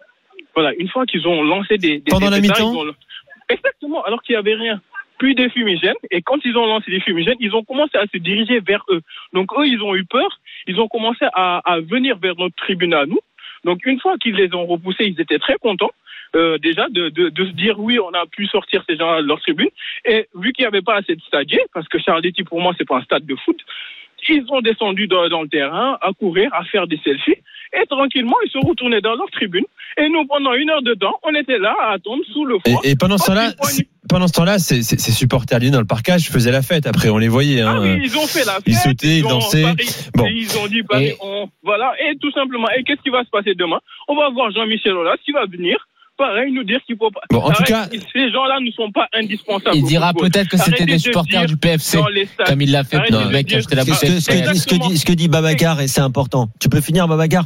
Voilà, 0.56 0.74
une 0.80 0.88
fois 0.90 1.06
qu'ils 1.06 1.28
ont 1.28 1.44
lancé 1.44 1.78
des, 1.78 2.00
des 2.00 2.10
Pendant 2.10 2.28
des 2.30 2.36
la 2.38 2.42
mi-temps? 2.42 2.74
Exactement, 3.50 4.04
alors 4.04 4.22
qu'il 4.22 4.34
n'y 4.34 4.38
avait 4.40 4.56
rien. 4.56 4.82
Puis 5.20 5.36
des 5.36 5.50
fumigènes, 5.50 6.02
et 6.12 6.22
quand 6.22 6.40
ils 6.46 6.58
ont 6.58 6.66
lancé 6.66 6.90
des 6.90 7.02
fumigènes, 7.02 7.38
ils 7.40 7.54
ont 7.56 7.64
commencé 7.64 7.98
à 7.98 8.06
se 8.12 8.18
diriger 8.18 8.60
vers 8.62 8.84
eux. 8.90 9.02
Donc 9.34 9.48
eux, 9.58 9.68
ils 9.68 9.82
ont 9.84 9.96
eu 9.96 10.06
peur, 10.06 10.40
ils 10.66 10.80
ont 10.80 10.88
commencé 10.88 11.26
à, 11.34 11.60
à 11.72 11.80
venir 11.80 12.18
vers 12.18 12.36
notre 12.38 12.56
tribune 12.56 12.94
à 12.94 13.06
nous. 13.06 13.20
Donc 13.66 13.86
une 13.86 14.00
fois 14.00 14.18
qu'ils 14.18 14.36
les 14.36 14.54
ont 14.56 14.66
repoussés, 14.66 15.06
ils 15.06 15.20
étaient 15.22 15.40
très 15.40 15.58
contents. 15.58 15.92
euh, 16.36 16.58
déjà 16.58 16.88
de, 16.90 17.10
de, 17.10 17.30
de 17.30 17.46
se 17.46 17.52
dire 17.52 17.80
oui, 17.80 18.00
on 18.00 18.14
a 18.14 18.26
pu 18.26 18.46
sortir 18.48 18.84
ces 18.88 18.98
gens 18.98 19.22
de 19.22 19.28
leur 19.28 19.40
tribune. 19.42 19.70
Et 20.06 20.28
vu 20.36 20.52
qu'il 20.54 20.64
n'y 20.64 20.68
avait 20.68 20.82
pas 20.82 20.96
assez 20.98 21.16
de 21.16 21.22
stadiers, 21.22 21.66
parce 21.74 21.88
que 21.88 22.00
Charletti 22.00 22.44
pour 22.44 22.62
moi 22.62 22.74
c'est 22.78 22.88
pas 22.88 22.98
un 22.98 23.04
stade 23.04 23.26
de 23.26 23.36
foot, 23.36 23.60
ils 24.28 24.46
ont 24.50 24.62
descendu 24.62 25.08
dans 25.08 25.24
le 25.42 25.48
terrain 25.48 25.98
à 26.02 26.12
courir, 26.14 26.54
à 26.54 26.64
faire 26.66 26.88
des 26.88 27.00
selfies, 27.04 27.38
et 27.74 27.86
tranquillement 27.88 28.36
ils 28.46 28.52
se 28.52 28.58
retournaient 28.66 29.02
dans 29.02 29.16
leur 29.16 29.30
tribune. 29.32 29.66
Et 29.98 30.08
nous 30.10 30.26
pendant 30.28 30.54
une 30.54 30.70
heure 30.70 30.82
de 30.82 30.94
temps, 30.94 31.16
on 31.24 31.34
était 31.36 31.58
là 31.58 31.76
à 31.82 31.94
attendre 31.94 32.24
sous 32.32 32.46
le 32.46 32.58
et, 32.66 32.70
froid. 32.72 32.82
et 32.84 32.96
pendant 32.96 33.18
ce 33.18 33.28
temps-là, 33.28 33.52
pendant 34.08 34.28
ce 34.28 34.34
temps-là, 34.34 34.58
ces, 34.60 34.82
ces, 34.82 34.98
ces 34.98 35.12
supporters 35.12 35.60
dans 35.72 35.80
le 35.80 35.86
parcage 35.86 36.30
faisaient 36.30 36.52
la 36.52 36.62
fête. 36.62 36.88
Après, 36.88 37.10
on 37.10 37.18
les 37.18 37.28
voyait. 37.28 37.62
Ah 37.62 37.72
Hein. 37.72 37.80
oui, 37.82 38.02
ils 38.06 38.18
ont 38.18 38.26
fait 38.26 38.46
la 38.46 38.54
fête. 38.54 38.64
ils 38.68 38.76
sautaient, 38.76 39.18
ils 39.18 39.24
dansaient. 39.24 39.62
Paris- 39.64 40.10
Bon. 40.16 40.26
et 40.26 40.32
ils 40.32 40.58
ont 40.58 40.68
dit, 40.68 40.84
Paris, 40.84 41.08
Et- 41.08 41.16
on, 41.22 41.50
voilà, 41.64 41.94
et 42.00 42.16
tout 42.18 42.32
simplement. 42.32 42.68
Et 42.78 42.84
qu'est-ce 42.84 43.02
qui 43.02 43.10
va 43.10 43.24
se 43.24 43.30
passer 43.30 43.54
demain? 43.56 43.80
On 44.08 44.16
va 44.16 44.30
voir 44.30 44.52
Jean-Michel 44.52 44.94
Aulas 44.94 45.18
qui 45.24 45.32
va 45.32 45.46
venir 45.46 45.78
pareil 46.20 46.52
nous 46.52 46.64
dire 46.64 46.80
qu'il 46.86 46.98
faut 46.98 47.10
pas. 47.10 47.22
Bon, 47.32 47.40
en 47.40 47.52
tout 47.52 47.64
cas- 47.64 47.88
ces 48.14 48.30
gens-là 48.32 48.60
ne 48.60 48.70
sont 48.72 48.92
pas 48.92 49.08
indispensables. 49.14 49.76
Il 49.78 49.84
dira 49.86 50.14
peut-être 50.14 50.50
que 50.50 50.58
c'était 50.58 50.86
des 50.86 50.94
de 50.94 50.98
supporters 51.00 51.46
du 51.48 51.58
PFC, 51.58 51.98
comme 52.46 52.62
il 52.62 52.72
l'a 52.72 52.84
fait 52.84 52.98
de 53.10 53.18
le 53.18 53.30
mec 53.32 53.48
qui 53.48 53.56
a 53.56 53.60
dire- 53.60 53.66
acheté 53.66 53.76
la 53.76 53.84
Ce 53.84 53.90
que, 53.90 53.96
ce 53.96 54.06
bouteille. 54.06 54.22
ce 54.22 54.28
que 54.30 54.52
dit, 54.52 54.60
ce 54.60 54.68
que 54.68 54.76
dit- 54.76 54.98
ce 55.00 55.06
que 55.06 55.14
dit 55.14 55.28
Babacar, 55.30 55.80
et 55.82 55.88
c'est 55.88 56.02
important. 56.02 56.50
Tu 56.60 56.70
peux 56.70 56.82
finir, 56.82 57.08
Babacar? 57.08 57.46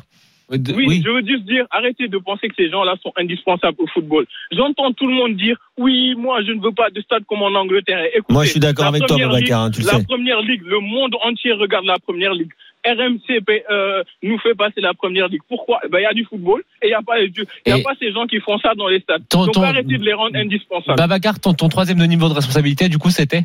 Oui, 0.50 1.02
je 1.04 1.10
veux 1.10 1.26
juste 1.26 1.46
dire, 1.46 1.66
arrêtez 1.72 2.08
de 2.10 2.18
penser 2.18 2.48
que 2.50 2.54
ces 2.56 2.70
gens-là 2.70 2.96
sont 3.02 3.12
indispensables 3.16 3.78
au 3.80 3.88
football. 3.88 4.26
J'entends 4.52 4.92
tout 4.92 5.08
le 5.08 5.14
monde 5.14 5.36
dire, 5.36 5.56
oui, 5.78 6.14
moi, 6.16 6.42
je 6.46 6.52
ne 6.52 6.62
veux 6.62 6.74
pas 6.74 6.90
de 6.92 7.02
stade 7.02 7.24
comme 7.28 7.42
en 7.42 7.56
Angleterre. 7.56 8.04
Écoutez, 8.14 8.34
Moi, 8.34 8.44
je 8.44 8.52
suis 8.52 8.60
d'accord 8.60 8.86
avec 8.88 9.06
toi, 9.08 9.18
Babacar, 9.18 9.62
hein, 9.64 9.72
tu 9.72 9.82
le 9.82 9.88
La 9.88 9.94
sais. 10.00 10.04
première 10.06 10.42
ligue, 10.42 10.62
le 10.66 10.80
monde 10.80 11.16
entier 11.24 11.54
regarde 11.54 11.86
la 11.86 11.98
première 11.98 12.34
ligue. 12.34 12.52
RMC 12.86 13.42
paie- 13.46 13.64
euh, 13.72 14.04
nous 14.22 14.38
fait 14.40 14.56
passer 14.56 14.82
la 14.82 14.94
première 14.94 15.28
ligue. 15.28 15.42
Pourquoi? 15.48 15.80
Eh 15.86 15.90
ben, 15.90 16.00
Il 16.00 16.04
y 16.04 16.06
a 16.06 16.14
du 16.14 16.26
football 16.26 16.64
et 16.82 16.88
il 16.88 16.90
n'y 16.90 16.94
a, 16.94 17.02
pas, 17.02 17.22
y 17.22 17.72
a 17.72 17.80
pas 17.84 17.94
ces 18.00 18.12
gens 18.12 18.28
qui 18.28 18.40
font 18.40 18.58
ça 18.60 18.74
dans 18.76 18.88
les 18.88 19.00
stades. 19.00 19.24
Ton- 19.30 19.46
Donc 19.46 19.54
ton- 19.56 19.64
arrêtez 19.64 19.98
de 19.98 20.04
les 20.04 20.14
rendre 20.14 20.36
indispensables. 20.38 20.98
Babacar, 20.98 21.40
ton, 21.40 21.54
ton 21.54 21.70
troisième 21.70 22.00
de 22.00 22.06
niveau 22.06 22.28
de 22.30 22.34
responsabilité, 22.34 22.90
du 22.90 22.98
coup, 22.98 23.10
c'était? 23.10 23.44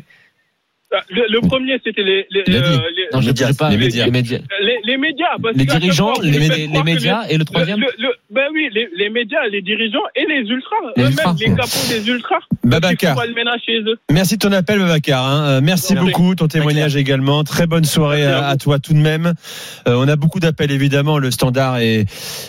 Le, 1.11 1.21
le 1.31 1.39
premier, 1.47 1.79
c'était 1.83 2.01
les, 2.01 2.25
les, 2.31 2.43
dit. 2.43 2.51
euh, 2.55 2.61
les- 2.95 3.07
Non, 3.13 3.21
je 3.21 3.27
médias, 3.27 3.53
pas. 3.53 3.69
les 3.69 3.77
médias. 3.77 4.05
Les 4.05 4.11
médias, 4.11 4.39
les- 4.61 4.79
les 4.83 4.97
médias. 4.97 5.27
parce 5.41 5.55
les 5.55 5.65
dirigeants, 5.65 6.15
fois, 6.15 6.23
les, 6.23 6.31
les 6.31 6.83
médias 6.83 7.27
et 7.29 7.37
le 7.37 7.45
troisième 7.45 7.79
Le, 7.79 7.87
le- 7.99 8.13
ben 8.31 8.47
oui, 8.53 8.69
les, 8.73 8.89
les 8.97 9.09
médias, 9.11 9.45
les 9.51 9.61
dirigeants 9.61 10.01
et 10.15 10.25
les 10.27 10.49
ultras, 10.49 10.75
Les 10.97 11.03
eux-mêmes, 11.03 11.35
les 11.39 11.55
capots 11.55 11.87
des 11.89 12.07
ultras. 12.09 12.39
Babacar. 12.63 13.15
Chez 13.65 13.79
eux. 13.81 13.97
Merci 14.11 14.35
de 14.35 14.39
ton 14.39 14.51
appel, 14.51 14.79
Babacar. 14.79 15.25
hein. 15.25 15.43
Euh, 15.47 15.61
merci 15.61 15.93
beaucoup, 15.95 16.33
ton 16.35 16.47
témoignage 16.47 16.95
également. 16.95 17.43
Très 17.43 17.67
bonne 17.67 17.85
soirée 17.85 18.25
à 18.25 18.55
toi 18.57 18.79
tout 18.79 18.93
de 18.93 18.99
même. 18.99 19.33
Euh, 19.87 19.95
on 19.95 20.07
a 20.07 20.15
beaucoup 20.15 20.39
d'appels, 20.39 20.71
évidemment. 20.71 21.19
Le 21.19 21.29
standard 21.31 21.77
est, 21.77 22.05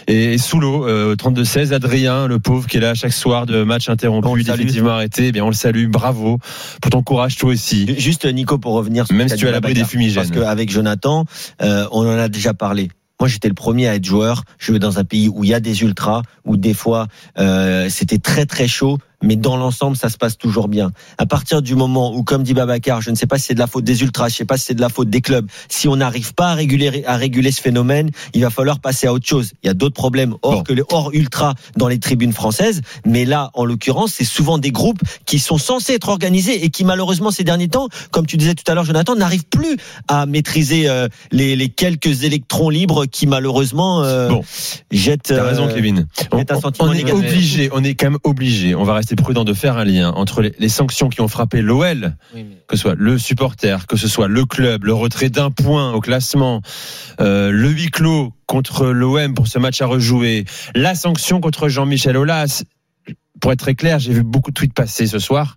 est 0.08 0.38
sous 0.38 0.60
l'eau. 0.60 0.86
Euh, 0.88 1.14
32-16, 1.14 1.72
Adrien, 1.74 2.26
le 2.26 2.38
pauvre 2.38 2.66
qui 2.66 2.78
est 2.78 2.80
là 2.80 2.94
chaque 2.94 3.12
soir 3.12 3.44
de 3.46 3.62
match 3.64 3.88
interrompu, 3.90 4.42
définitivement 4.44 4.90
arrêté. 4.92 5.26
Eh 5.28 5.32
bien, 5.32 5.44
on 5.44 5.48
le 5.48 5.54
salue. 5.54 5.86
Bravo 5.88 6.38
pour 6.80 6.90
ton 6.90 7.02
courage, 7.02 7.36
toi 7.36 7.50
aussi. 7.50 7.94
Juste 7.98 8.24
Nico 8.32 8.58
pour 8.58 8.72
revenir 8.72 9.06
sur 9.06 9.16
Même 9.16 9.28
si 9.28 9.36
tu 9.36 9.46
dit 9.46 9.52
l'abri 9.52 9.74
des 9.74 9.84
fumigènes. 9.84 10.22
Parce 10.22 10.30
qu'avec 10.30 10.70
Jonathan, 10.70 11.24
euh, 11.62 11.86
on 11.92 12.06
en 12.06 12.18
a 12.18 12.28
déjà 12.28 12.54
parlé. 12.54 12.90
Moi, 13.20 13.28
j'étais 13.28 13.48
le 13.48 13.54
premier 13.54 13.86
à 13.86 13.94
être 13.94 14.04
joueur. 14.04 14.44
Je 14.58 14.72
vais 14.72 14.78
dans 14.78 14.98
un 14.98 15.04
pays 15.04 15.28
où 15.28 15.44
il 15.44 15.50
y 15.50 15.54
a 15.54 15.60
des 15.60 15.82
ultras, 15.82 16.22
où 16.46 16.56
des 16.56 16.72
fois 16.72 17.06
euh, 17.38 17.88
c'était 17.90 18.18
très 18.18 18.46
très 18.46 18.66
chaud, 18.66 18.98
mais 19.22 19.36
dans 19.36 19.56
l'ensemble, 19.56 19.96
ça 19.96 20.08
se 20.08 20.16
passe 20.16 20.36
toujours 20.38 20.68
bien. 20.68 20.92
À 21.18 21.26
partir 21.26 21.62
du 21.62 21.74
moment 21.74 22.14
où, 22.14 22.22
comme 22.22 22.42
dit 22.42 22.54
Babacar, 22.54 23.00
je 23.00 23.10
ne 23.10 23.14
sais 23.16 23.26
pas 23.26 23.38
si 23.38 23.46
c'est 23.46 23.54
de 23.54 23.58
la 23.58 23.66
faute 23.66 23.84
des 23.84 24.02
ultras, 24.02 24.28
je 24.28 24.34
ne 24.34 24.36
sais 24.38 24.44
pas 24.44 24.56
si 24.56 24.64
c'est 24.66 24.74
de 24.74 24.80
la 24.80 24.88
faute 24.88 25.10
des 25.10 25.20
clubs. 25.20 25.46
Si 25.68 25.88
on 25.88 25.96
n'arrive 25.96 26.34
pas 26.34 26.50
à 26.50 26.54
réguler 26.54 27.04
à 27.06 27.16
réguler 27.16 27.52
ce 27.52 27.60
phénomène, 27.60 28.10
il 28.34 28.42
va 28.42 28.50
falloir 28.50 28.80
passer 28.80 29.06
à 29.06 29.12
autre 29.12 29.26
chose. 29.26 29.52
Il 29.62 29.66
y 29.66 29.70
a 29.70 29.74
d'autres 29.74 29.94
problèmes 29.94 30.34
hors 30.42 30.52
Bon. 30.56 30.62
que 30.62 30.72
les 30.72 30.82
hors 30.90 31.10
ultra 31.12 31.54
dans 31.76 31.88
les 31.88 31.98
tribunes 31.98 32.32
françaises, 32.32 32.80
mais 33.06 33.24
là, 33.24 33.50
en 33.54 33.64
l'occurrence, 33.64 34.12
c'est 34.14 34.24
souvent 34.24 34.58
des 34.58 34.70
groupes 34.70 35.00
qui 35.26 35.38
sont 35.38 35.58
censés 35.58 35.94
être 35.94 36.08
organisés 36.08 36.64
et 36.64 36.70
qui 36.70 36.84
malheureusement 36.84 37.30
ces 37.30 37.44
derniers 37.44 37.68
temps, 37.68 37.88
comme 38.10 38.26
tu 38.26 38.36
disais 38.36 38.54
tout 38.54 38.64
à 38.70 38.74
l'heure, 38.74 38.84
Jonathan, 38.84 39.14
n'arrivent 39.16 39.46
plus 39.50 39.76
à 40.08 40.26
maîtriser 40.26 40.88
euh, 40.88 41.08
les, 41.32 41.56
les 41.56 41.68
quelques 41.68 42.24
électrons 42.24 42.70
libres 42.70 43.06
qui 43.06 43.26
malheureusement 43.26 44.02
euh, 44.02 44.28
Bon. 44.28 44.42
jettent. 44.90 45.22
T'as 45.24 45.34
euh, 45.34 45.48
raison, 45.48 45.68
Kevin. 45.68 46.06
On, 46.32 46.38
on- 46.80 46.92
est 46.92 47.12
obligé, 47.12 47.70
on 47.72 47.84
est 47.84 47.94
quand 47.94 48.06
même 48.10 48.18
obligé. 48.24 48.74
On 48.74 48.84
va 48.84 48.94
rester 48.94 49.09
prudent 49.16 49.44
de 49.44 49.52
faire 49.54 49.76
un 49.78 49.84
lien 49.84 50.10
entre 50.10 50.42
les, 50.42 50.54
les 50.58 50.68
sanctions 50.68 51.08
qui 51.08 51.20
ont 51.20 51.28
frappé 51.28 51.62
l'OL, 51.62 52.16
Oui, 52.34 52.44
mais- 52.44 52.56
que 52.66 52.76
ce 52.76 52.82
soit 52.82 52.94
le 52.96 53.18
supporter, 53.18 53.86
que 53.86 53.96
ce 53.96 54.08
soit 54.08 54.28
le 54.28 54.44
club, 54.44 54.84
le 54.84 54.92
retrait 54.94 55.30
d'un 55.30 55.50
point 55.50 55.92
au 55.92 56.00
classement, 56.00 56.60
euh, 57.20 57.50
le 57.50 57.68
huis 57.70 57.90
clos 57.90 58.32
contre 58.46 58.86
l'OM 58.86 59.34
pour 59.34 59.48
ce 59.48 59.58
match 59.58 59.80
à 59.82 59.86
rejouer, 59.86 60.44
la 60.74 60.94
sanction 60.94 61.40
contre 61.40 61.68
Jean-Michel 61.68 62.16
Aulas. 62.16 62.64
Pour 63.40 63.52
être 63.52 63.60
très 63.60 63.74
clair, 63.74 63.98
j'ai 63.98 64.12
vu 64.12 64.22
beaucoup 64.22 64.50
de 64.50 64.54
tweets 64.54 64.74
passer 64.74 65.06
ce 65.06 65.18
soir 65.18 65.56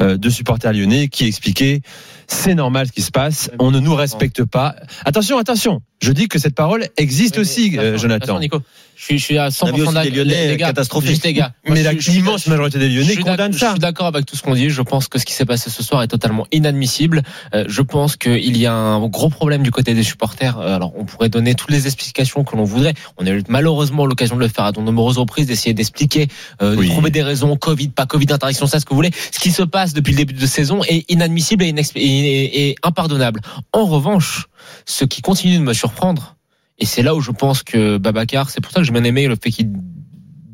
euh, 0.00 0.18
de 0.18 0.28
supporters 0.28 0.72
lyonnais 0.74 1.08
qui 1.08 1.24
expliquaient 1.24 1.80
c'est 2.26 2.54
normal 2.54 2.86
ce 2.86 2.92
qui 2.92 3.02
se 3.02 3.10
passe, 3.10 3.50
on 3.58 3.70
ne 3.70 3.78
nous 3.80 3.94
respecte 3.94 4.44
pas. 4.44 4.74
Attention, 5.04 5.38
attention, 5.38 5.80
je 6.02 6.12
dis 6.12 6.28
que 6.28 6.38
cette 6.38 6.54
parole 6.54 6.86
existe 6.96 7.36
Oui, 7.36 7.40
mais 7.40 7.40
aussi, 7.42 7.78
euh, 7.78 7.96
Jonathan. 7.98 8.38
Nico, 8.38 8.60
je 8.96 9.04
suis, 9.04 9.18
je 9.18 9.24
suis 9.24 9.38
à 9.38 9.44
On 9.44 9.46
a 9.46 9.70
100% 9.70 9.74
vu 9.74 9.82
aussi 9.82 9.94
d'ac- 9.94 10.04
des 10.04 10.10
Lyonnais 10.10 10.48
les, 10.48 10.56
gars, 10.56 10.66
catastrophiques. 10.68 11.10
Juste 11.10 11.24
les 11.24 11.32
gars. 11.32 11.52
Mais 11.64 11.70
Moi, 11.70 11.82
la 11.82 11.90
je 11.92 11.96
suis- 11.96 12.00
je 12.04 12.10
suis- 12.10 12.20
immense 12.20 12.46
majorité 12.46 12.78
des 12.78 12.88
Lyonnais 12.88 13.14
d'ac- 13.16 13.24
condamnent 13.24 13.52
Je 13.52 13.58
ça. 13.58 13.70
suis 13.70 13.78
d'accord 13.78 14.06
avec 14.06 14.26
tout 14.26 14.36
ce 14.36 14.42
qu'on 14.42 14.54
dit. 14.54 14.68
Je 14.70 14.82
pense 14.82 15.08
que 15.08 15.18
ce 15.18 15.24
qui 15.24 15.32
s'est 15.32 15.46
passé 15.46 15.70
ce 15.70 15.82
soir 15.82 16.02
est 16.02 16.08
totalement 16.08 16.46
inadmissible. 16.52 17.22
Euh, 17.54 17.64
je 17.68 17.80
pense 17.80 18.16
qu'il 18.16 18.56
y 18.56 18.66
a 18.66 18.72
un 18.74 19.06
gros 19.08 19.30
problème 19.30 19.62
du 19.62 19.70
côté 19.70 19.94
des 19.94 20.02
supporters. 20.02 20.58
Euh, 20.58 20.76
alors, 20.76 20.92
on 20.96 21.04
pourrait 21.04 21.28
donner 21.30 21.54
toutes 21.54 21.70
les 21.70 21.86
explications 21.86 22.44
que 22.44 22.54
l'on 22.56 22.64
voudrait. 22.64 22.94
On 23.16 23.26
a 23.26 23.30
eu 23.30 23.42
malheureusement 23.48 24.04
l'occasion 24.04 24.36
de 24.36 24.40
le 24.40 24.48
faire 24.48 24.66
à 24.66 24.72
de 24.72 24.80
nombreuses 24.80 25.18
reprises, 25.18 25.46
d'essayer 25.46 25.72
d'expliquer, 25.74 26.28
euh, 26.60 26.76
Oui. 26.76 26.86
de 26.86 26.90
trouver 26.92 27.10
des 27.10 27.22
raisons, 27.22 27.56
Covid, 27.56 27.88
pas 27.88 28.04
Covid, 28.06 28.26
interaction, 28.30 28.66
ça, 28.66 28.78
ce 28.78 28.84
que 28.84 28.90
vous 28.90 28.96
voulez. 28.96 29.12
Ce 29.32 29.40
qui 29.40 29.50
se 29.50 29.62
passe 29.62 29.94
depuis 29.94 30.10
le 30.12 30.18
début 30.18 30.34
de 30.34 30.46
saison 30.46 30.82
est 30.84 31.10
inadmissible 31.10 31.64
et- 31.64 31.74
et- 31.96 32.68
et 32.70 32.74
impardonnable. 32.82 33.40
En 33.72 33.86
revanche, 33.86 34.46
ce 34.86 35.04
qui 35.04 35.22
continue 35.22 35.58
de 35.58 35.62
me 35.62 35.72
surprendre, 35.72 36.36
et 36.78 36.86
c'est 36.86 37.02
là 37.02 37.14
où 37.14 37.20
je 37.20 37.30
pense 37.30 37.62
que 37.62 37.98
Babacar, 37.98 38.50
c'est 38.50 38.60
pour 38.60 38.72
ça 38.72 38.80
que 38.80 38.86
j'ai 38.86 38.92
bien 38.92 39.04
aimé 39.04 39.26
le 39.28 39.36
fait 39.36 39.50
qu'il 39.50 39.70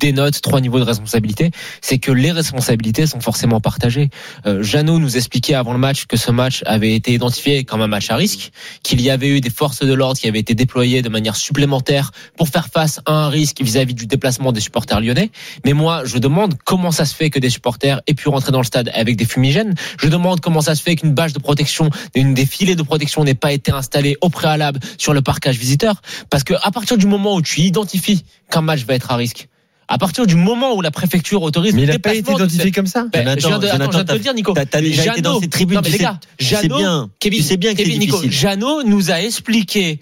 dénote 0.01 0.41
trois 0.41 0.61
niveaux 0.61 0.79
de 0.79 0.85
responsabilité, 0.85 1.51
c'est 1.81 1.99
que 1.99 2.11
les 2.11 2.33
responsabilités 2.33 3.07
sont 3.07 3.21
forcément 3.21 3.61
partagées. 3.61 4.09
Euh, 4.47 4.63
Jeannot 4.63 4.99
nous 4.99 5.17
expliquait 5.17 5.55
avant 5.55 5.73
le 5.73 5.79
match 5.79 6.07
que 6.07 6.17
ce 6.17 6.31
match 6.31 6.63
avait 6.67 6.95
été 6.95 7.13
identifié 7.13 7.65
comme 7.65 7.83
un 7.83 7.87
match 7.87 8.11
à 8.11 8.17
risque, 8.17 8.51
qu'il 8.83 9.01
y 9.01 9.11
avait 9.11 9.29
eu 9.29 9.41
des 9.41 9.51
forces 9.51 9.85
de 9.85 9.93
l'ordre 9.93 10.19
qui 10.19 10.27
avaient 10.27 10.41
été 10.41 10.55
déployées 10.55 11.03
de 11.03 11.09
manière 11.09 11.37
supplémentaire 11.37 12.11
pour 12.37 12.49
faire 12.49 12.69
face 12.69 13.01
à 13.07 13.13
un 13.13 13.29
risque 13.29 13.61
vis-à-vis 13.61 13.95
du 13.95 14.07
déplacement 14.07 14.53
des 14.53 14.61
supporters 14.61 15.01
lyonnais. 15.01 15.31
Mais 15.65 15.75
moi, 15.75 16.03
je 16.05 16.19
demande 16.19 16.55
comment 16.65 16.91
ça 16.91 17.05
se 17.05 17.15
fait 17.15 17.31
que 17.31 17.39
des 17.39 17.51
supporters 17.51 18.01
aient 18.07 18.15
pu 18.15 18.29
rentrer 18.29 18.53
dans 18.53 18.61
le 18.61 18.65
stade 18.65 18.91
avec 18.95 19.17
des 19.17 19.27
fumigènes. 19.27 19.75
Je 19.99 20.09
demande 20.09 20.41
comment 20.41 20.63
ça 20.63 20.75
se 20.75 20.83
fait 20.83 20.97
qu'une 20.97 21.13
bâche 21.13 21.35
de 21.35 21.39
protection, 21.39 21.91
une 22.15 22.33
des 22.33 22.47
filets 22.47 22.75
de 22.75 22.83
protection 22.83 23.23
n'ait 23.23 23.35
pas 23.35 23.53
été 23.53 23.71
installée 23.71 24.17
au 24.23 24.31
préalable 24.31 24.81
sur 24.97 25.13
le 25.13 25.21
parcage 25.21 25.59
visiteur. 25.59 26.01
Parce 26.31 26.45
que 26.45 26.55
à 26.63 26.71
partir 26.71 26.97
du 26.97 27.07
moment 27.07 27.35
où 27.35 27.43
tu 27.43 27.61
identifies 27.61 28.25
qu'un 28.51 28.63
match 28.63 28.85
va 28.85 28.95
être 28.95 29.11
à 29.11 29.17
risque, 29.17 29.49
à 29.91 29.99
partir 29.99 30.27
du 30.27 30.37
moment 30.37 30.73
où 30.75 30.81
la 30.81 30.91
préfecture 30.91 31.43
autorise 31.43 31.75
Mais 31.75 31.83
il 31.83 31.89
n'a 31.89 31.99
pas 31.99 32.15
été 32.15 32.31
identifié 32.33 32.63
ces- 32.65 32.71
comme 32.73 32.87
ça. 32.87 33.07
Ben, 33.13 33.39
Jonathan, 33.39 33.41
je 33.41 33.49
viens 33.49 33.59
de, 33.59 33.65
attends, 33.83 33.91
je 33.91 33.97
viens 33.97 34.05
de 34.05 34.13
te 34.13 34.23
dire, 34.23 34.35
Nico. 34.35 34.55
T'as 34.55 34.81
déjà 34.81 35.03
été 35.13 35.21
dans 35.21 35.31
Jeannot- 35.33 35.41
ces 35.43 35.49
tribunes, 35.51 35.75
Non, 35.77 35.83
mais 35.85 35.91
les 35.91 35.99
gars, 35.99 36.21
Jeannot, 36.39 36.77
bien, 36.79 37.11
Kevin, 37.19 37.39
tu 37.41 37.45
sais 37.45 37.57
bien 37.57 37.73
que 37.73 37.79
Kevin, 37.79 37.99
Nico, 37.99 38.17
difficile. 38.21 38.41
Jeannot 38.41 38.83
nous 38.85 39.11
a 39.11 39.21
expliqué 39.21 40.01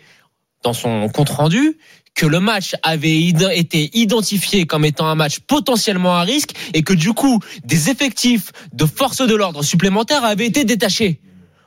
dans 0.62 0.72
son 0.74 1.08
compte 1.08 1.30
rendu 1.30 1.78
que 2.14 2.26
le 2.26 2.40
match 2.40 2.74
avait 2.82 3.16
id- 3.18 3.48
été 3.54 3.90
identifié 3.96 4.66
comme 4.66 4.84
étant 4.84 5.06
un 5.06 5.14
match 5.14 5.38
potentiellement 5.46 6.16
à 6.16 6.22
risque 6.22 6.50
et 6.74 6.82
que 6.82 6.92
du 6.92 7.12
coup 7.12 7.38
des 7.64 7.90
effectifs 7.90 8.50
de 8.72 8.84
forces 8.86 9.22
de 9.26 9.34
l'ordre 9.34 9.62
supplémentaires 9.62 10.24
avaient 10.24 10.46
été 10.46 10.64
détachés. 10.64 11.20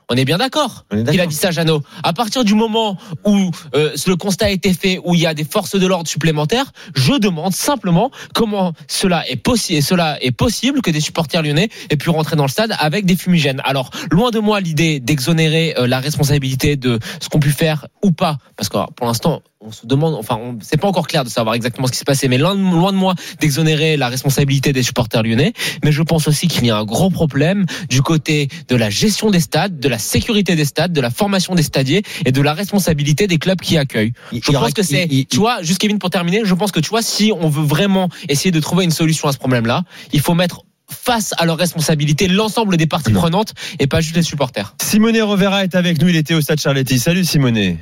On 0.08 0.14
est 0.14 0.24
bien 0.24 0.38
d'accord 0.38 0.84
Il 0.92 1.20
a 1.20 1.26
dit 1.26 1.34
ça, 1.34 1.50
Jeannot. 1.50 1.82
À 2.02 2.12
partir 2.12 2.44
du 2.44 2.54
moment 2.54 2.98
où 3.24 3.50
euh, 3.74 3.94
le 4.06 4.16
constat 4.16 4.46
a 4.46 4.50
été 4.50 4.74
fait, 4.74 5.00
où 5.04 5.14
il 5.14 5.20
y 5.20 5.26
a 5.26 5.34
des 5.34 5.44
forces 5.44 5.76
de 5.76 5.86
l'ordre 5.86 6.08
supplémentaires, 6.08 6.72
je 6.94 7.14
demande 7.14 7.52
simplement 7.54 8.10
comment 8.34 8.72
cela 8.88 9.28
est 9.28 9.36
possible, 9.36 9.82
cela 9.82 10.22
est 10.22 10.32
possible 10.32 10.82
que 10.82 10.90
des 10.90 11.00
supporters 11.00 11.42
lyonnais 11.42 11.70
aient 11.90 11.96
pu 11.96 12.10
rentrer 12.10 12.36
dans 12.36 12.44
le 12.44 12.50
stade 12.50 12.74
avec 12.78 13.06
des 13.06 13.16
fumigènes. 13.16 13.62
Alors, 13.64 13.90
loin 14.10 14.30
de 14.30 14.38
moi 14.38 14.60
l'idée 14.60 15.00
d'exonérer 15.00 15.74
euh, 15.78 15.86
la 15.86 16.00
responsabilité 16.00 16.76
de 16.76 16.98
ce 17.20 17.28
qu'on 17.28 17.40
pu 17.40 17.50
faire 17.50 17.86
ou 18.02 18.12
pas, 18.12 18.38
parce 18.56 18.68
que 18.68 18.76
alors, 18.76 18.92
pour 18.92 19.06
l'instant, 19.06 19.42
on 19.64 19.70
se 19.70 19.86
demande, 19.86 20.14
enfin, 20.14 20.38
on- 20.42 20.58
c'est 20.60 20.76
pas 20.76 20.88
encore 20.88 21.06
clair 21.06 21.22
de 21.24 21.28
savoir 21.28 21.54
exactement 21.54 21.86
ce 21.86 21.92
qui 21.92 21.98
s'est 21.98 22.04
passé, 22.04 22.26
mais 22.28 22.36
loin 22.38 22.54
de, 22.56 22.60
loin 22.60 22.92
de 22.92 22.96
moi 22.96 23.14
d'exonérer 23.40 23.96
la 23.96 24.08
responsabilité 24.08 24.72
des 24.72 24.82
supporters 24.82 25.22
lyonnais. 25.22 25.52
Mais 25.84 25.92
je 25.92 26.02
pense 26.02 26.26
aussi 26.26 26.48
qu'il 26.48 26.66
y 26.66 26.70
a 26.70 26.76
un 26.76 26.84
gros 26.84 27.10
problème 27.10 27.64
du 27.88 28.02
côté 28.02 28.48
de 28.68 28.76
la 28.76 28.90
gestion 28.90 29.30
des 29.30 29.40
stades, 29.40 29.78
de 29.78 29.88
la 29.88 29.98
sécurité 29.98 30.56
des 30.56 30.64
stades, 30.64 30.92
de 30.92 31.00
la 31.00 31.10
formation 31.10 31.54
des 31.54 31.62
stadiers 31.62 32.02
et 32.24 32.32
de 32.32 32.40
la 32.42 32.54
responsabilité 32.54 33.26
des 33.26 33.38
clubs 33.38 33.60
qui 33.60 33.76
accueillent. 33.78 34.12
Il- 34.32 34.42
Je 34.42 34.50
il 34.50 34.56
aura- 34.56 34.66
pense 34.66 34.74
que 34.74 34.82
c'est, 34.82 35.08
tu 35.30 35.36
vois, 35.38 35.62
juste 35.62 35.78
Kevin 35.78 35.98
pour 35.98 36.10
terminer, 36.10 36.42
je 36.44 36.54
pense 36.54 36.72
que 36.72 36.80
tu 36.80 36.90
vois, 36.90 37.02
si 37.02 37.32
on 37.38 37.48
veut 37.48 37.64
vraiment 37.64 38.08
essayer 38.28 38.50
de 38.50 38.60
trouver 38.60 38.84
une 38.84 38.90
solution 38.90 39.28
à 39.28 39.32
ce 39.32 39.38
problème-là, 39.38 39.84
il 40.12 40.20
faut 40.20 40.34
mettre 40.34 40.62
face 40.90 41.32
à 41.38 41.46
leurs 41.46 41.56
responsabilités 41.56 42.28
l'ensemble 42.28 42.76
des 42.76 42.86
parties 42.86 43.12
Non. 43.12 43.20
prenantes 43.20 43.54
et 43.78 43.86
pas 43.86 44.00
juste 44.00 44.16
les 44.16 44.22
supporters. 44.22 44.74
Simone 44.82 45.20
Rovera 45.22 45.62
est 45.64 45.74
avec 45.74 46.02
nous, 46.02 46.08
il 46.08 46.16
était 46.16 46.34
au 46.34 46.40
stade 46.42 46.60
Charletti. 46.60 46.98
Salut 46.98 47.24
Simone. 47.24 47.78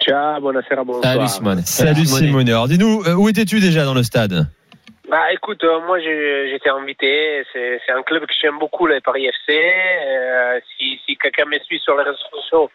Ciao, 0.00 0.40
buonasera, 0.40 0.84
bonsoir. 0.84 1.04
Salut 1.04 1.28
Simone. 1.28 1.62
Salut 1.62 2.06
Simone. 2.06 2.48
Alors 2.48 2.68
dis-nous, 2.68 3.02
euh, 3.06 3.14
où 3.14 3.28
étais-tu 3.28 3.60
déjà 3.60 3.84
dans 3.84 3.94
le 3.94 4.02
stade 4.02 4.46
Bah 5.08 5.32
écoute, 5.32 5.62
euh, 5.64 5.80
moi 5.86 5.98
j'étais 6.00 6.70
invité, 6.70 7.44
c'est 7.52 7.80
c'est 7.84 7.92
un 7.92 8.02
club 8.02 8.24
que 8.26 8.32
j'aime 8.40 8.58
beaucoup, 8.58 8.86
le 8.86 9.00
Paris 9.00 9.26
FC. 9.26 9.58
Euh, 9.58 10.60
si 10.76 10.98
si 11.04 11.16
quelqu'un 11.16 11.44
me 11.44 11.58
suit 11.60 11.80
sur 11.80 11.96
les 11.96 12.04
réseaux 12.04 12.30
sociaux, 12.32 12.70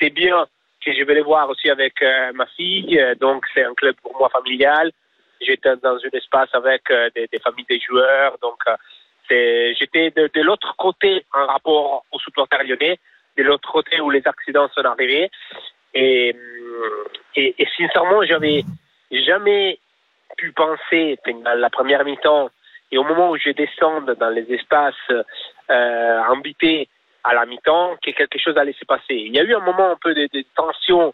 c'est 0.00 0.10
bien 0.10 0.46
que 0.84 0.92
je 0.92 1.04
vais 1.04 1.14
les 1.14 1.22
voir 1.22 1.48
aussi 1.50 1.68
avec 1.68 2.00
euh, 2.02 2.32
ma 2.34 2.46
fille. 2.46 2.98
Donc 3.20 3.44
c'est 3.52 3.64
un 3.64 3.74
club 3.74 3.94
pour 4.02 4.16
moi 4.18 4.30
familial. 4.30 4.90
J'étais 5.40 5.76
dans 5.76 5.96
un 5.96 6.16
espace 6.18 6.50
avec 6.52 6.90
euh, 6.90 7.08
des, 7.14 7.26
des 7.32 7.38
familles 7.38 7.66
des 7.68 7.80
joueurs. 7.80 8.36
Donc 8.42 8.60
euh, 8.68 8.76
c'est 9.28 9.74
j'étais 9.74 10.10
de, 10.10 10.30
de 10.32 10.40
l'autre 10.42 10.74
côté 10.76 11.24
en 11.34 11.46
rapport 11.46 12.04
aux 12.12 12.18
supporters 12.18 12.64
lyonnais, 12.64 12.98
de 13.36 13.42
l'autre 13.42 13.70
côté 13.70 14.00
où 14.00 14.10
les 14.10 14.22
accidents 14.26 14.68
sont 14.74 14.84
arrivés. 14.84 15.30
Et, 15.94 16.34
et, 17.36 17.54
et 17.58 17.68
sincèrement, 17.76 18.22
j'avais 18.24 18.62
jamais 19.10 19.78
pu 20.36 20.52
penser, 20.52 21.18
dans 21.26 21.58
la 21.58 21.70
première 21.70 22.04
mi-temps, 22.04 22.50
Et 22.92 22.98
au 22.98 23.04
moment 23.04 23.30
où 23.30 23.36
je 23.36 23.50
descends 23.50 24.00
dans 24.00 24.30
les 24.30 24.52
espaces 24.52 24.94
euh, 25.10 26.22
invités 26.30 26.88
à 27.22 27.34
la 27.34 27.46
mi-temps, 27.46 27.96
que 28.02 28.10
quelque 28.12 28.38
chose 28.38 28.56
allait 28.56 28.76
se 28.78 28.84
passer. 28.84 29.14
Il 29.14 29.34
y 29.34 29.38
a 29.38 29.42
eu 29.42 29.54
un 29.54 29.60
moment 29.60 29.90
un 29.90 29.96
peu 29.96 30.14
de, 30.14 30.28
de 30.32 30.44
tension 30.56 31.12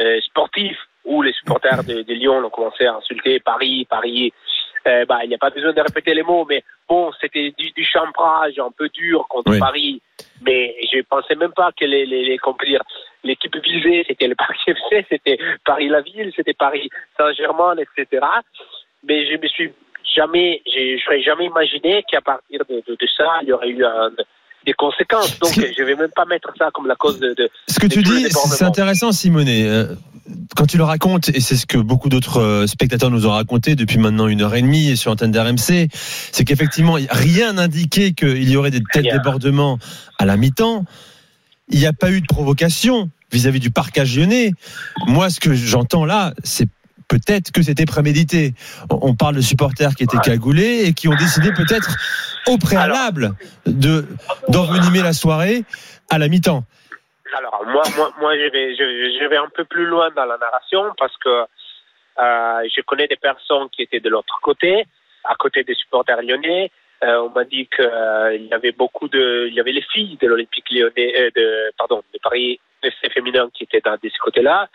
euh, 0.00 0.20
sportive 0.22 0.76
où 1.04 1.22
les 1.22 1.32
supporters 1.32 1.84
de, 1.84 2.02
de 2.02 2.14
Lyon 2.14 2.44
ont 2.44 2.50
commencé 2.50 2.86
à 2.86 2.94
insulter 2.94 3.40
Paris, 3.40 3.86
Paris. 3.88 4.32
Euh, 4.86 5.04
bah, 5.06 5.20
il 5.24 5.28
n'y 5.28 5.34
a 5.34 5.38
pas 5.38 5.50
besoin 5.50 5.72
de 5.72 5.80
répéter 5.80 6.14
les 6.14 6.22
mots, 6.22 6.44
mais 6.48 6.64
bon, 6.88 7.10
c'était 7.20 7.52
du, 7.56 7.70
du 7.70 7.84
chambrage 7.84 8.58
un 8.58 8.70
peu 8.76 8.88
dur 8.88 9.26
contre 9.28 9.52
Oui. 9.52 9.58
Paris. 9.58 10.02
Mais 10.44 10.74
je 10.92 11.00
pensais 11.02 11.34
même 11.36 11.52
pas 11.52 11.70
que 11.78 11.84
les, 11.84 12.04
les, 12.06 12.24
les 12.24 12.38
l'équipe 13.24 13.56
visée, 13.64 14.04
c'était 14.08 14.26
le 14.26 14.34
Paris 14.34 14.58
FC, 14.66 15.06
c'était 15.08 15.38
Paris-la-Ville, 15.64 16.32
c'était 16.34 16.54
Paris 16.54 16.88
Saint-Germain, 17.16 17.76
etc. 17.76 18.24
Mais 19.06 19.26
je 19.30 19.36
me 19.40 19.46
suis 19.48 19.72
jamais, 20.16 20.62
je 20.66 21.04
n'aurais 21.04 21.22
jamais 21.22 21.46
imaginé 21.46 22.02
qu'à 22.10 22.20
partir 22.20 22.60
de, 22.68 22.82
de, 22.86 22.96
de 23.00 23.06
ça, 23.16 23.38
il 23.42 23.48
y 23.48 23.52
aurait 23.52 23.68
eu 23.68 23.84
un- 23.84 24.10
des 24.64 24.72
conséquences. 24.74 25.38
Donc, 25.40 25.54
que- 25.54 25.72
je 25.76 25.82
vais 25.82 25.96
même 25.96 26.10
pas 26.14 26.24
mettre 26.24 26.52
ça 26.56 26.70
comme 26.72 26.86
la 26.86 26.94
cause 26.94 27.18
de. 27.18 27.34
de 27.34 27.48
Ce 27.68 27.80
que 27.80 27.86
de 27.86 27.94
tu 27.94 28.02
dis, 28.02 28.30
c'est 28.30 28.64
intéressant, 28.64 29.10
Simonet. 29.10 29.66
Euh, 29.68 29.86
Quand 30.56 30.66
tu 30.66 30.76
le 30.76 30.84
racontes, 30.84 31.30
et 31.30 31.40
c'est 31.40 31.56
ce 31.56 31.66
que 31.66 31.78
beaucoup 31.78 32.08
d'autres 32.08 32.40
euh, 32.40 32.66
spectateurs 32.66 33.10
nous 33.10 33.26
ont 33.26 33.32
raconté 33.32 33.74
depuis 33.74 33.98
maintenant 33.98 34.28
une 34.28 34.42
heure 34.42 34.54
et 34.54 34.62
demie 34.62 34.88
et 34.88 34.96
sur 34.96 35.10
l'antenne 35.10 35.32
d'RMC, 35.32 35.88
c'est 36.32 36.44
qu'effectivement, 36.44 36.96
rien 37.10 37.54
n'indiquait 37.54 38.12
qu'il 38.12 38.48
y 38.48 38.56
aurait 38.56 38.70
des 38.70 38.82
tels 38.92 39.04
débordements 39.04 39.78
à 40.18 40.24
la 40.24 40.36
mi-temps. 40.36 40.84
Il 41.68 41.78
n'y 41.78 41.86
a 41.86 41.92
pas 41.92 42.10
eu 42.10 42.20
de 42.20 42.26
provocation 42.26 43.10
vis-à-vis 43.32 43.60
du 43.60 43.70
parcage 43.70 44.16
lyonnais. 44.16 44.52
Moi, 45.06 45.30
ce 45.30 45.40
que 45.40 45.54
j'entends 45.54 46.04
là, 46.04 46.34
c'est 46.44 46.68
peut-être 47.08 47.50
que 47.50 47.62
c'était 47.62 47.84
prémédité. 47.84 48.54
On 48.88 49.14
parle 49.14 49.36
de 49.36 49.40
supporters 49.40 49.94
qui 49.94 50.04
étaient 50.04 50.18
cagoulés 50.18 50.84
et 50.84 50.92
qui 50.92 51.08
ont 51.08 51.16
décidé 51.16 51.52
peut-être 51.52 51.96
au 52.46 52.58
préalable 52.58 53.34
de 53.66 54.06
d'envenimer 54.48 55.02
la 55.02 55.12
soirée 55.12 55.64
à 56.10 56.18
la 56.18 56.28
mi-temps. 56.28 56.64
Alors, 57.32 57.64
moi, 57.66 57.82
moi, 57.96 58.12
moi 58.20 58.36
je, 58.36 58.50
vais, 58.50 58.74
je, 58.74 59.18
je 59.18 59.26
vais 59.26 59.36
un 59.36 59.48
peu 59.48 59.64
plus 59.64 59.86
loin 59.86 60.10
dans 60.10 60.24
la 60.24 60.36
narration 60.36 60.92
parce 60.98 61.16
que 61.18 61.44
euh, 62.18 62.68
je 62.74 62.80
connais 62.82 63.06
des 63.08 63.16
personnes 63.16 63.68
qui 63.70 63.82
étaient 63.82 64.00
de 64.00 64.10
l'autre 64.10 64.38
côté, 64.42 64.84
à 65.24 65.34
côté 65.34 65.64
des 65.64 65.74
supporters 65.74 66.20
lyonnais. 66.22 66.70
Euh, 67.04 67.22
on 67.22 67.30
m'a 67.30 67.44
dit 67.44 67.68
qu'il 67.74 68.46
y 68.50 68.54
avait 68.54 68.72
beaucoup 68.72 69.08
de, 69.08 69.46
il 69.48 69.54
y 69.54 69.60
avait 69.60 69.72
les 69.72 69.82
filles 69.82 70.18
de 70.20 70.26
l'Olympique 70.28 70.70
lyonnais, 70.70 71.14
euh, 71.18 71.30
de, 71.34 71.72
pardon, 71.76 72.02
de 72.12 72.18
Paris 72.22 72.60
FC 72.82 73.08
féminin 73.10 73.48
qui 73.54 73.64
étaient 73.64 73.80
de 73.80 74.08
ce 74.08 74.18
côté-là. 74.18 74.68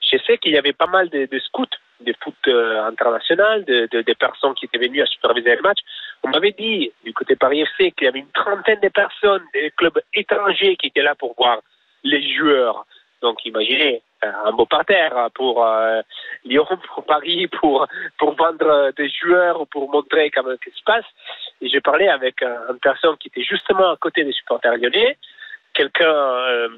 Je 0.00 0.16
sais 0.18 0.38
qu'il 0.38 0.52
y 0.52 0.58
avait 0.58 0.72
pas 0.72 0.86
mal 0.86 1.08
de, 1.08 1.26
de 1.26 1.38
scouts 1.40 1.66
de 2.00 2.14
foot 2.22 2.34
euh, 2.48 2.84
international, 2.84 3.64
de, 3.64 3.88
de, 3.90 4.02
des 4.02 4.14
personnes 4.14 4.54
qui 4.54 4.66
étaient 4.66 4.78
venues 4.78 5.02
à 5.02 5.06
superviser 5.06 5.56
le 5.56 5.62
match. 5.62 5.78
On 6.22 6.28
m'avait 6.28 6.52
dit 6.52 6.92
du 7.04 7.12
côté 7.12 7.36
Paris 7.36 7.62
FC 7.62 7.92
qu'il 7.92 8.04
y 8.04 8.08
avait 8.08 8.20
une 8.20 8.32
trentaine 8.32 8.80
de 8.80 8.88
personnes 8.88 9.44
des 9.52 9.70
clubs 9.70 9.98
étrangers 10.12 10.76
qui 10.76 10.88
étaient 10.88 11.02
là 11.02 11.14
pour 11.14 11.34
voir 11.36 11.60
les 12.04 12.34
joueurs. 12.34 12.86
Donc 13.22 13.44
imaginez 13.46 14.02
euh, 14.22 14.30
un 14.44 14.52
beau 14.52 14.66
parterre 14.66 15.30
pour 15.34 15.66
euh, 15.66 16.02
Lyon, 16.44 16.66
pour 16.94 17.04
Paris, 17.04 17.48
pour 17.48 17.86
pour 18.18 18.34
vendre 18.34 18.92
des 18.96 19.08
joueurs 19.08 19.60
ou 19.60 19.66
pour 19.66 19.90
montrer 19.90 20.30
comment 20.30 20.50
ça 20.50 20.70
se 20.70 20.82
passe. 20.84 21.06
Et 21.60 21.68
j'ai 21.68 21.80
parlé 21.80 22.08
avec 22.08 22.42
euh, 22.42 22.56
une 22.70 22.78
personne 22.78 23.16
qui 23.16 23.28
était 23.28 23.42
justement 23.42 23.92
à 23.92 23.96
côté 23.96 24.24
des 24.24 24.32
supporters 24.32 24.76
lyonnais, 24.76 25.16
quelqu'un 25.72 26.04
euh, 26.04 26.68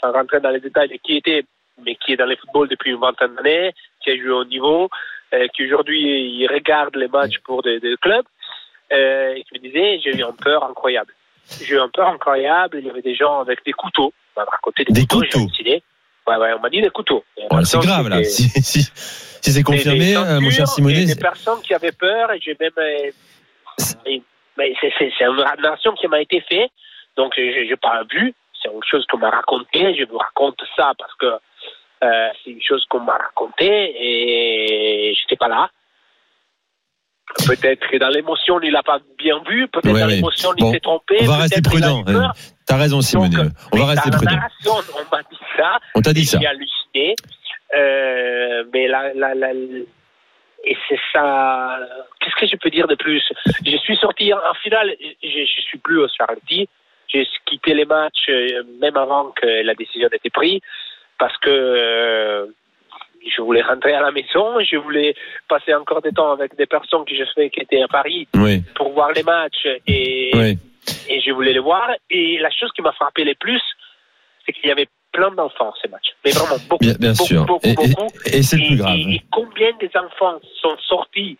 sans 0.00 0.12
rentrer 0.12 0.40
dans 0.40 0.50
les 0.50 0.60
détails 0.60 0.98
qui 1.02 1.16
était, 1.16 1.44
mais 1.82 1.94
qui 1.94 2.12
est 2.12 2.16
dans 2.16 2.26
le 2.26 2.36
football 2.36 2.68
depuis 2.68 2.90
une 2.90 3.00
vingtaine 3.00 3.34
d'années, 3.34 3.72
qui 4.02 4.10
a 4.10 4.16
joué 4.16 4.30
au 4.30 4.44
niveau, 4.44 4.90
euh, 5.32 5.46
qui 5.48 5.64
aujourd'hui 5.64 6.46
regarde 6.46 6.94
les 6.96 7.08
matchs 7.08 7.38
pour 7.44 7.62
des, 7.62 7.80
des 7.80 7.96
clubs, 7.96 8.26
et 8.90 9.44
qui 9.48 9.54
me 9.54 9.66
disait 9.66 10.00
j'ai 10.00 10.16
eu 10.16 10.22
une 10.22 10.36
peur 10.36 10.64
incroyable. 10.64 11.14
J'ai 11.62 11.76
eu 11.76 11.78
une 11.78 11.90
peur 11.90 12.08
incroyable. 12.08 12.78
Il 12.80 12.86
y 12.86 12.90
avait 12.90 13.02
des 13.02 13.14
gens 13.14 13.40
avec 13.40 13.64
des 13.64 13.72
couteaux. 13.72 14.12
On 14.38 14.44
m'a 14.44 14.50
raconté 14.50 14.84
des, 14.84 14.92
Des 14.92 15.00
couteaux. 15.02 15.22
j'ai 15.22 15.28
couteaux. 15.30 15.38
halluciné. 15.44 15.82
Ouais, 16.26 16.36
ouais, 16.36 16.52
on 16.56 16.60
m'a 16.60 16.70
dit 16.70 16.80
des 16.80 16.90
couteaux. 16.90 17.24
Bon, 17.50 17.64
c'est 17.64 17.78
grave 17.78 18.08
là. 18.08 18.22
Si, 18.22 18.44
si, 18.48 18.82
si 18.82 18.90
c'est 19.40 19.54
des- 19.54 19.62
confirmé, 19.64 19.98
des 19.98 20.16
euh, 20.16 20.40
mon 20.40 20.50
cher 20.50 20.68
Simonet. 20.68 21.02
et 21.02 21.06
Des 21.06 21.12
c'est- 21.14 21.20
personnes 21.20 21.60
qui 21.62 21.74
avaient 21.74 21.92
peur 21.92 22.30
et 22.32 22.40
j'ai 22.40 22.56
même. 22.60 22.70
euh, 22.78 23.10
c'est 23.78 25.24
une 25.24 25.36
narration 25.62 25.92
qui 25.94 26.06
m'a 26.08 26.20
été 26.20 26.40
faite. 26.42 26.70
Donc, 27.16 27.32
je 27.36 27.42
n'ai 27.68 27.76
pas 27.76 28.02
vu. 28.10 28.34
C'est 28.62 28.70
une 28.72 28.82
chose 28.88 29.04
qu'on 29.10 29.18
m'a 29.18 29.30
racontée. 29.30 29.94
Je 29.98 30.04
vous 30.04 30.18
raconte 30.18 30.60
ça 30.76 30.92
parce 30.98 31.14
que 31.14 31.26
euh, 32.04 32.28
c'est 32.44 32.50
une 32.50 32.62
chose 32.62 32.84
qu'on 32.88 33.00
m'a 33.00 33.16
racontée 33.16 33.94
et 33.98 35.14
j'étais 35.14 35.36
pas 35.36 35.48
là. 35.48 35.70
Peut-être 37.46 37.86
que 37.88 37.96
dans 37.98 38.08
l'émotion, 38.08 38.60
il 38.62 38.72
l'a 38.72 38.82
pas 38.82 38.98
bien 39.18 39.40
vu. 39.48 39.68
Peut-être 39.68 39.92
Ouais, 39.92 40.00
dans 40.00 40.06
l'émotion, 40.06 40.50
il 40.56 40.60
Bon, 40.62 40.72
s'est 40.72 40.80
trompé. 40.80 41.16
On 41.22 41.26
va 41.26 41.36
rester 41.36 41.62
prudent. 41.62 42.02
peur. 42.04 42.32
T'as 42.66 42.76
raison, 42.76 43.00
Simonet. 43.00 43.36
Donc, 43.36 43.52
On 43.72 43.76
va 43.78 43.86
rester 43.86 44.10
prudent. 44.10 44.32
on 44.66 45.14
m'a 45.16 45.22
dit 45.22 45.38
ça. 45.56 45.78
On 45.94 46.00
t'a 46.02 46.12
dit 46.12 46.24
ça. 46.24 46.38
J'ai 46.40 46.46
halluciné. 46.46 47.14
Euh, 47.76 48.64
mais 48.72 48.88
la, 48.88 49.12
la, 49.14 49.34
la, 49.34 49.52
et 49.52 50.76
c'est 50.88 50.98
ça. 51.12 51.78
Qu'est-ce 52.20 52.34
que 52.40 52.46
je 52.46 52.56
peux 52.56 52.70
dire 52.70 52.86
de 52.88 52.94
plus? 52.94 53.22
Je 53.64 53.76
suis 53.76 53.96
sorti 53.96 54.32
en, 54.32 54.38
en 54.38 54.54
finale. 54.62 54.94
Je, 55.22 55.28
je 55.28 55.60
suis 55.62 55.78
plus 55.78 55.98
au 56.00 56.08
Charity. 56.08 56.68
J'ai 57.12 57.26
quitté 57.46 57.74
les 57.74 57.84
matchs 57.84 58.28
euh, 58.28 58.62
même 58.80 58.96
avant 58.96 59.30
que 59.30 59.46
la 59.64 59.74
décision 59.74 60.08
ait 60.12 60.16
été 60.16 60.28
prise 60.30 60.60
parce 61.18 61.36
que 61.38 61.48
euh, 61.50 62.46
je 63.34 63.42
voulais 63.42 63.62
rentrer 63.62 63.92
à 63.94 64.00
la 64.00 64.10
maison. 64.10 64.58
Je 64.60 64.76
voulais 64.76 65.14
passer 65.48 65.74
encore 65.74 66.02
des 66.02 66.12
temps 66.12 66.32
avec 66.32 66.56
des 66.56 66.66
personnes 66.66 67.04
que 67.04 67.14
je 67.14 67.24
sais 67.34 67.50
qui 67.50 67.60
étaient 67.60 67.82
à 67.82 67.88
Paris 67.88 68.26
Oui, 68.34 68.62
pour 68.74 68.92
voir 68.92 69.12
les 69.12 69.22
matchs 69.22 69.66
et 69.86 70.30
oui. 70.34 70.58
et 71.08 71.20
je 71.20 71.30
voulais 71.32 71.52
les 71.52 71.58
voir. 71.58 71.88
Et 72.10 72.38
la 72.38 72.50
chose 72.50 72.70
qui 72.74 72.82
m'a 72.82 72.92
frappé 72.92 73.24
le 73.24 73.34
plus, 73.34 73.62
c'est 74.46 74.52
qu'il 74.52 74.68
y 74.68 74.72
avait 74.72 74.88
plein 75.12 75.30
d'enfants 75.30 75.72
ces 75.82 75.88
matchs. 75.88 76.10
Mais 76.24 76.30
vraiment 76.32 76.56
beaucoup, 76.68 76.84
Bien, 76.84 76.94
bien 76.98 77.12
beaucoup, 77.12 77.24
sûr. 77.26 77.44
beaucoup, 77.46 77.66
Et, 77.68 77.74
beaucoup. 77.74 78.08
et 78.26 78.42
c'est 78.42 78.56
le 78.56 78.62
Et- 78.62 78.66
plus 78.68 78.76
grave. 78.76 78.96
Et, 78.96 79.22
combien 79.32 79.70
des 79.80 79.90
enfants 79.96 80.38
sont 80.60 80.76
sortis 80.86 81.38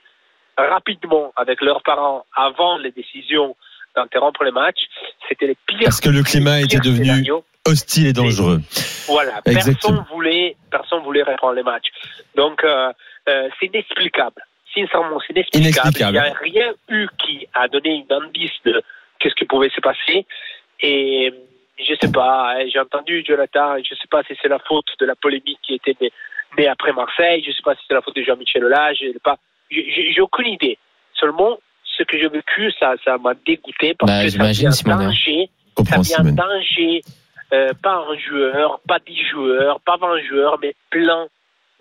rapidement 0.57 1.33
avec 1.37 1.61
leurs 1.61 1.83
parents 1.83 2.25
avant 2.37 2.79
les 2.79 2.91
décisions 2.91 3.57
d'interrompre 3.95 4.45
les 4.45 4.51
matchs? 4.53 4.83
C'était 5.29 5.47
les 5.49 5.57
pires. 5.67 5.79
Parce 5.85 6.01
que 6.01 6.09
le 6.09 6.23
climat 6.23 6.61
était 6.61 6.79
devenu 6.81 7.31
hostile 7.67 8.07
et 8.07 8.13
dangereux. 8.13 8.61
Voilà, 9.07 9.41
Exactement. 9.45 9.93
personne 9.99 10.05
voulait, 10.15 10.57
personne 10.71 11.03
voulait 11.03 11.23
reprendre 11.23 11.55
les 11.55 11.63
matchs. 11.63 11.89
Donc 12.37 12.63
euh, 12.65 12.93
euh, 13.29 13.49
c'est 13.59 13.67
inexplicable. 13.67 14.43
Sincèrement, 14.75 15.19
c'est 15.27 15.33
inexplicable. 15.33 15.65
Inexplicable. 15.65 16.17
Il 16.45 16.53
n'y 16.53 16.61
a 16.61 16.63
rien 16.63 16.73
eu 16.91 17.07
qui 17.19 17.47
a 17.55 17.69
donné 17.69 18.05
une 18.09 18.13
indice 18.13 18.53
de 18.65 18.83
qu'est-ce 19.19 19.35
qui 19.35 19.45
pouvait 19.47 19.71
se 19.71 19.81
passer. 19.81 20.27
Et 20.81 21.33
je 21.79 21.95
sais 22.01 22.11
pas, 22.13 22.53
hein, 22.55 22.65
j'ai 22.73 22.79
entendu 22.79 23.25
Jonathan, 23.27 23.77
je 23.79 23.95
sais 23.95 24.09
pas 24.11 24.23
si 24.25 24.35
c'est 24.41 24.49
la 24.49 24.59
faute 24.61 24.87
de 25.01 25.07
la 25.07 25.17
polémique 25.17 25.59
qui 25.63 25.75
était 25.75 25.97
née, 26.01 26.13
née 26.57 26.69
après 26.69 26.93
Marseille, 26.93 27.43
je 27.47 27.51
sais 27.53 27.63
pas 27.65 27.75
si 27.75 27.81
c'est 27.89 27.95
la 27.95 28.03
faute 28.03 28.15
de 28.17 28.23
Jean-Michel 28.23 28.65
Aulas, 28.65 28.95
je 28.95 29.13
sais 29.13 29.19
pas, 29.23 29.39
j'ai- 29.71 30.21
aucune 30.21 30.49
idée. 30.49 30.79
Seulement, 31.15 31.59
ce 31.85 32.03
que 32.05 32.19
j'ai 32.19 32.29
vécu, 32.29 32.73
ça, 32.79 32.95
ça 33.05 33.19
m'a 33.19 33.35
dégoûté 33.35 33.95
parce 33.99 34.11
Bah, 34.11 34.25
que 34.25 34.31
ça 34.31 34.39
vient 34.53 34.97
danger 34.97 35.51
comprends, 35.75 36.03
ça 36.03 36.23
vient 36.23 36.33
Simone. 36.33 36.35
danger, 36.37 37.01
euh, 37.53 37.71
pas 37.83 38.05
un 38.09 38.17
joueur, 38.19 38.81
pas 38.87 38.99
dix 39.07 39.23
joueurs, 39.31 39.81
pas 39.81 39.97
vingt 39.97 40.21
joueurs, 40.23 40.59
mais 40.61 40.75
plein 40.91 41.27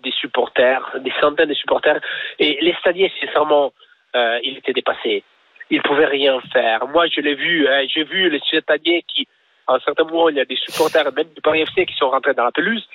des 0.02 0.12
supporters, 0.12 0.96
des 1.00 1.12
centaines 1.20 1.48
de 1.48 1.54
supporters. 1.54 2.00
Et 2.38 2.58
les 2.60 2.74
stadiers, 2.74 3.12
sincèrement, 3.20 3.72
euh, 4.16 4.38
il 4.42 4.56
était 4.58 4.72
dépassé. 4.72 5.24
Il 5.70 5.82
pouvait 5.82 6.06
rien 6.06 6.40
faire. 6.52 6.86
Moi, 6.88 7.06
je 7.08 7.20
l'ai 7.20 7.34
vu. 7.34 7.68
hein, 7.68 7.84
J'ai 7.92 8.04
vu 8.04 8.30
les 8.30 8.40
stadiers 8.60 9.04
qui, 9.06 9.26
à 9.66 9.74
un 9.74 9.80
certain 9.80 10.04
moment, 10.04 10.28
il 10.30 10.36
y 10.36 10.40
a 10.40 10.44
des 10.44 10.56
supporters, 10.56 11.12
même 11.12 11.28
du 11.34 11.40
Paris 11.42 11.60
FC, 11.62 11.84
qui 11.84 11.94
sont 11.94 12.08
rentrés 12.10 12.32
dans 12.34 12.44
la 12.44 12.52
pelouse. 12.52 12.88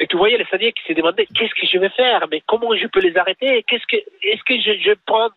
Et 0.00 0.06
tu 0.06 0.16
voyais 0.16 0.38
les 0.38 0.44
stadiers 0.46 0.72
qui 0.72 0.82
se 0.88 0.92
demandaient 0.92 1.26
qu'est-ce 1.26 1.54
que 1.60 1.66
je 1.66 1.78
vais 1.78 1.88
faire, 1.90 2.26
mais 2.30 2.40
comment 2.46 2.74
je 2.76 2.86
peux 2.86 3.00
les 3.00 3.16
arrêter? 3.16 3.64
Qu'est-ce 3.68 3.86
que, 3.86 3.96
est-ce 4.22 4.42
que 4.44 4.54
je, 4.60 4.80
je 4.82 4.90
vais 4.90 4.96
prendre 5.06 5.34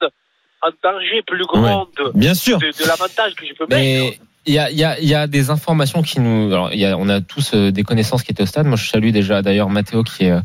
un 0.63 0.69
danger 0.83 1.21
plus 1.23 1.45
grand 1.45 1.87
de, 1.97 2.11
Bien 2.17 2.33
sûr. 2.35 2.59
de, 2.59 2.67
de 2.67 2.87
l'avantage 2.87 3.33
que 3.35 3.45
je 3.45 3.53
peux 3.53 3.65
mettre? 3.67 4.17
Il 4.45 4.53
y 4.53 4.59
a, 4.59 4.71
y, 4.71 4.83
a, 4.83 4.99
y 4.99 5.13
a 5.13 5.27
des 5.27 5.49
informations 5.49 6.01
qui 6.01 6.19
nous. 6.19 6.47
Alors, 6.47 6.69
a, 6.69 6.97
on 6.97 7.09
a 7.09 7.21
tous 7.21 7.53
euh, 7.53 7.71
des 7.71 7.83
connaissances 7.83 8.23
qui 8.23 8.31
étaient 8.31 8.43
au 8.43 8.47
stade. 8.47 8.65
Moi, 8.65 8.77
je 8.77 8.89
salue 8.89 9.11
déjà 9.11 9.41
d'ailleurs 9.41 9.69
Matteo 9.69 10.03
qui 10.03 10.25
est 10.25 10.31
euh, 10.31 10.41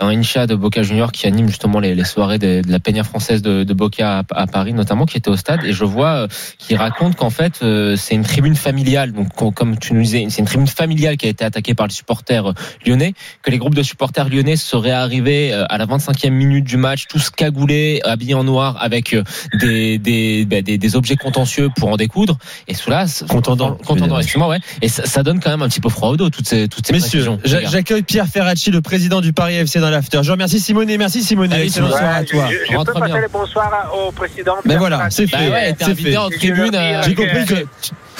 un 0.00 0.08
Incha 0.08 0.46
de 0.46 0.54
Boca 0.54 0.82
Junior 0.82 1.12
qui 1.12 1.26
anime 1.26 1.48
justement 1.48 1.78
les, 1.80 1.94
les 1.94 2.04
soirées 2.04 2.38
de, 2.38 2.62
de 2.62 2.70
la 2.72 2.80
Peña 2.80 3.04
française 3.04 3.42
de, 3.42 3.64
de 3.64 3.74
Boca 3.74 4.20
à, 4.20 4.22
à 4.42 4.46
Paris 4.46 4.72
notamment, 4.72 5.06
qui 5.06 5.16
était 5.18 5.30
au 5.30 5.36
stade. 5.36 5.64
Et 5.64 5.72
je 5.72 5.84
vois 5.84 6.08
euh, 6.22 6.28
qui 6.58 6.74
raconte 6.76 7.16
qu'en 7.16 7.30
fait 7.30 7.60
euh, 7.62 7.96
c'est 7.96 8.14
une 8.14 8.22
tribune 8.24 8.56
familiale. 8.56 9.12
Donc 9.12 9.34
com- 9.34 9.52
comme 9.52 9.78
tu 9.78 9.94
nous 9.94 10.02
disais, 10.02 10.26
c'est 10.30 10.40
une 10.40 10.46
tribune 10.46 10.66
familiale 10.66 11.16
qui 11.16 11.26
a 11.26 11.28
été 11.28 11.44
attaquée 11.44 11.74
par 11.74 11.86
les 11.86 11.92
supporters 11.92 12.50
euh, 12.50 12.54
lyonnais. 12.86 13.14
Que 13.42 13.50
les 13.50 13.58
groupes 13.58 13.74
de 13.74 13.82
supporters 13.82 14.28
lyonnais 14.28 14.56
seraient 14.56 14.90
arrivés 14.90 15.52
à 15.52 15.78
la 15.78 15.86
25e 15.86 16.30
minute 16.30 16.64
du 16.64 16.76
match, 16.76 17.06
tous 17.08 17.30
cagoulés, 17.30 18.00
habillés 18.04 18.34
en 18.34 18.44
noir, 18.44 18.76
avec 18.80 19.14
des, 19.60 19.98
des, 19.98 20.44
bah, 20.46 20.62
des, 20.62 20.78
des 20.78 20.96
objets 20.96 21.16
contentieux 21.16 21.68
pour 21.76 21.88
en 21.90 21.96
découdre. 21.96 22.38
Et 22.68 22.74
cela, 22.74 23.04
Contendant. 23.28 23.76
contendant, 23.86 24.18
excuse-moi, 24.18 24.48
ouais. 24.48 24.58
Et 24.82 24.88
ça, 24.88 25.04
ça 25.06 25.22
donne 25.22 25.40
quand 25.40 25.50
même 25.50 25.62
un 25.62 25.68
petit 25.68 25.80
peu 25.80 25.88
froid 25.88 26.08
au 26.10 26.16
dos 26.16 26.30
toutes 26.30 26.46
ces 26.48 26.68
toutes 26.68 26.86
ces 26.86 26.92
Messieurs, 26.92 27.26
j'accueille 27.44 28.02
Pierre 28.02 28.26
Ferracci, 28.26 28.70
le 28.70 28.80
président 28.80 29.20
du 29.20 29.32
Paris 29.32 29.54
FC 29.56 29.80
dans 29.80 29.89
dans 29.90 29.96
l'after. 29.96 30.20
Je 30.22 30.30
remercie 30.30 30.60
Simonet. 30.60 30.96
Merci 30.98 31.22
Simonet. 31.22 31.54
Allez, 31.54 31.64
Excellent 31.66 31.86
Simon. 31.88 31.98
soir 31.98 32.14
à 32.16 32.24
toi. 32.24 32.44
je, 32.50 32.70
je 32.72 32.76
Rentre 32.76 32.92
peux 32.92 33.00
passer 33.00 33.12
bien. 33.12 33.20
le 33.22 33.28
bonsoir 33.28 33.92
au 34.06 34.12
président. 34.12 34.54
Mais 34.64 34.76
voilà, 34.76 35.10
c'est 35.10 35.26
Bah 35.30 35.38
fait. 35.38 35.50
ouais, 35.50 35.76
c'est 35.78 35.94
fait. 35.94 36.16
en 36.16 36.28
tribune. 36.30 36.74
euh, 36.74 37.02
J'ai 37.04 37.14
compris 37.14 37.44
que 37.46 37.54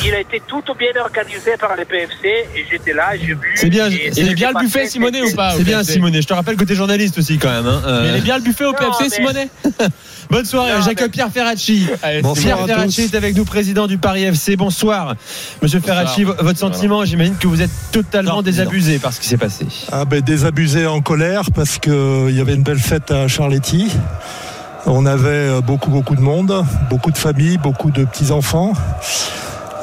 Il 0.04 0.14
a 0.14 0.20
été 0.20 0.40
tout 0.48 0.62
bien 0.78 0.88
organisé 1.02 1.52
par 1.60 1.76
le 1.76 1.84
PFC 1.84 2.26
et 2.56 2.64
j'étais 2.70 2.92
là, 2.94 3.10
j'ai 3.20 3.34
vu. 3.34 3.52
C'est 3.54 3.68
bien, 3.68 3.88
le 3.88 4.60
buffet, 4.60 4.86
Simonet, 4.86 5.22
ou 5.22 5.34
pas 5.34 5.52
c'est 5.56 5.64
bien? 5.64 5.82
Simonet. 5.84 6.22
Je 6.22 6.26
te 6.26 6.32
rappelle 6.34 6.56
que 6.56 6.64
tu 6.64 6.72
es 6.72 6.76
journaliste 6.76 7.18
aussi 7.18 7.38
quand 7.38 7.50
même. 7.50 7.66
hein. 7.66 7.82
Euh, 7.86 8.02
Mais 8.04 8.08
il 8.10 8.16
est 8.16 8.20
bien 8.22 8.36
le 8.38 8.42
buffet 8.42 8.64
au 8.64 8.72
Non, 8.72 8.78
PFC, 8.78 9.02
mais- 9.02 9.08
Simonet 9.10 9.48
Bonne 10.30 10.44
soirée. 10.44 10.72
Non, 10.74 10.80
J'accueille 10.82 11.06
mais- 11.08 11.10
Pierre 11.12 11.30
Ferracci. 11.32 11.86
Allez, 12.02 12.22
Bonsoir 12.22 12.44
Pierre 12.44 12.62
à 12.62 12.66
Ferracci 12.66 13.02
est 13.02 13.14
avec 13.16 13.36
nous, 13.36 13.44
président 13.44 13.86
du 13.88 13.98
Paris 13.98 14.22
FC. 14.24 14.54
Bonsoir, 14.56 15.16
Monsieur 15.60 15.80
Ferracci. 15.80 16.24
Bonsoir. 16.24 16.44
Votre 16.44 16.58
sentiment, 16.58 17.04
j'imagine 17.04 17.36
que 17.36 17.48
vous 17.48 17.60
êtes 17.60 17.70
totalement 17.92 18.36
Non, 18.36 18.42
désabusé 18.42 18.98
par 19.00 19.12
ce 19.12 19.20
qui 19.20 19.26
s'est 19.26 19.36
passé. 19.36 19.66
Ah 19.92 20.04
ben 20.04 20.20
désabusé 20.20 20.86
en 20.86 21.00
colère 21.00 21.50
parce 21.60 21.78
que 21.78 22.30
il 22.30 22.36
y 22.36 22.40
avait 22.40 22.54
une 22.54 22.62
belle 22.62 22.78
fête 22.78 23.10
à 23.10 23.28
Charletti. 23.28 23.92
On 24.86 25.04
avait 25.04 25.28
euh, 25.28 25.60
beaucoup 25.60 25.90
beaucoup 25.90 26.16
de 26.16 26.22
monde, 26.22 26.64
beaucoup 26.88 27.10
de 27.10 27.18
familles, 27.18 27.58
beaucoup 27.58 27.90
de 27.90 28.06
petits 28.06 28.30
enfants. 28.30 28.72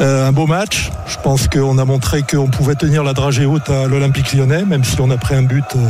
Euh, 0.01 0.27
un 0.27 0.31
beau 0.31 0.47
match. 0.47 0.89
Je 1.05 1.17
pense 1.23 1.47
qu'on 1.47 1.77
a 1.77 1.85
montré 1.85 2.23
qu'on 2.23 2.47
pouvait 2.47 2.73
tenir 2.73 3.03
la 3.03 3.13
dragée 3.13 3.45
haute 3.45 3.69
à 3.69 3.85
l'Olympique 3.85 4.33
Lyonnais, 4.33 4.65
même 4.65 4.83
si 4.83 4.99
on 4.99 5.11
a 5.11 5.17
pris 5.17 5.35
un 5.35 5.43
but 5.43 5.65
euh, 5.75 5.87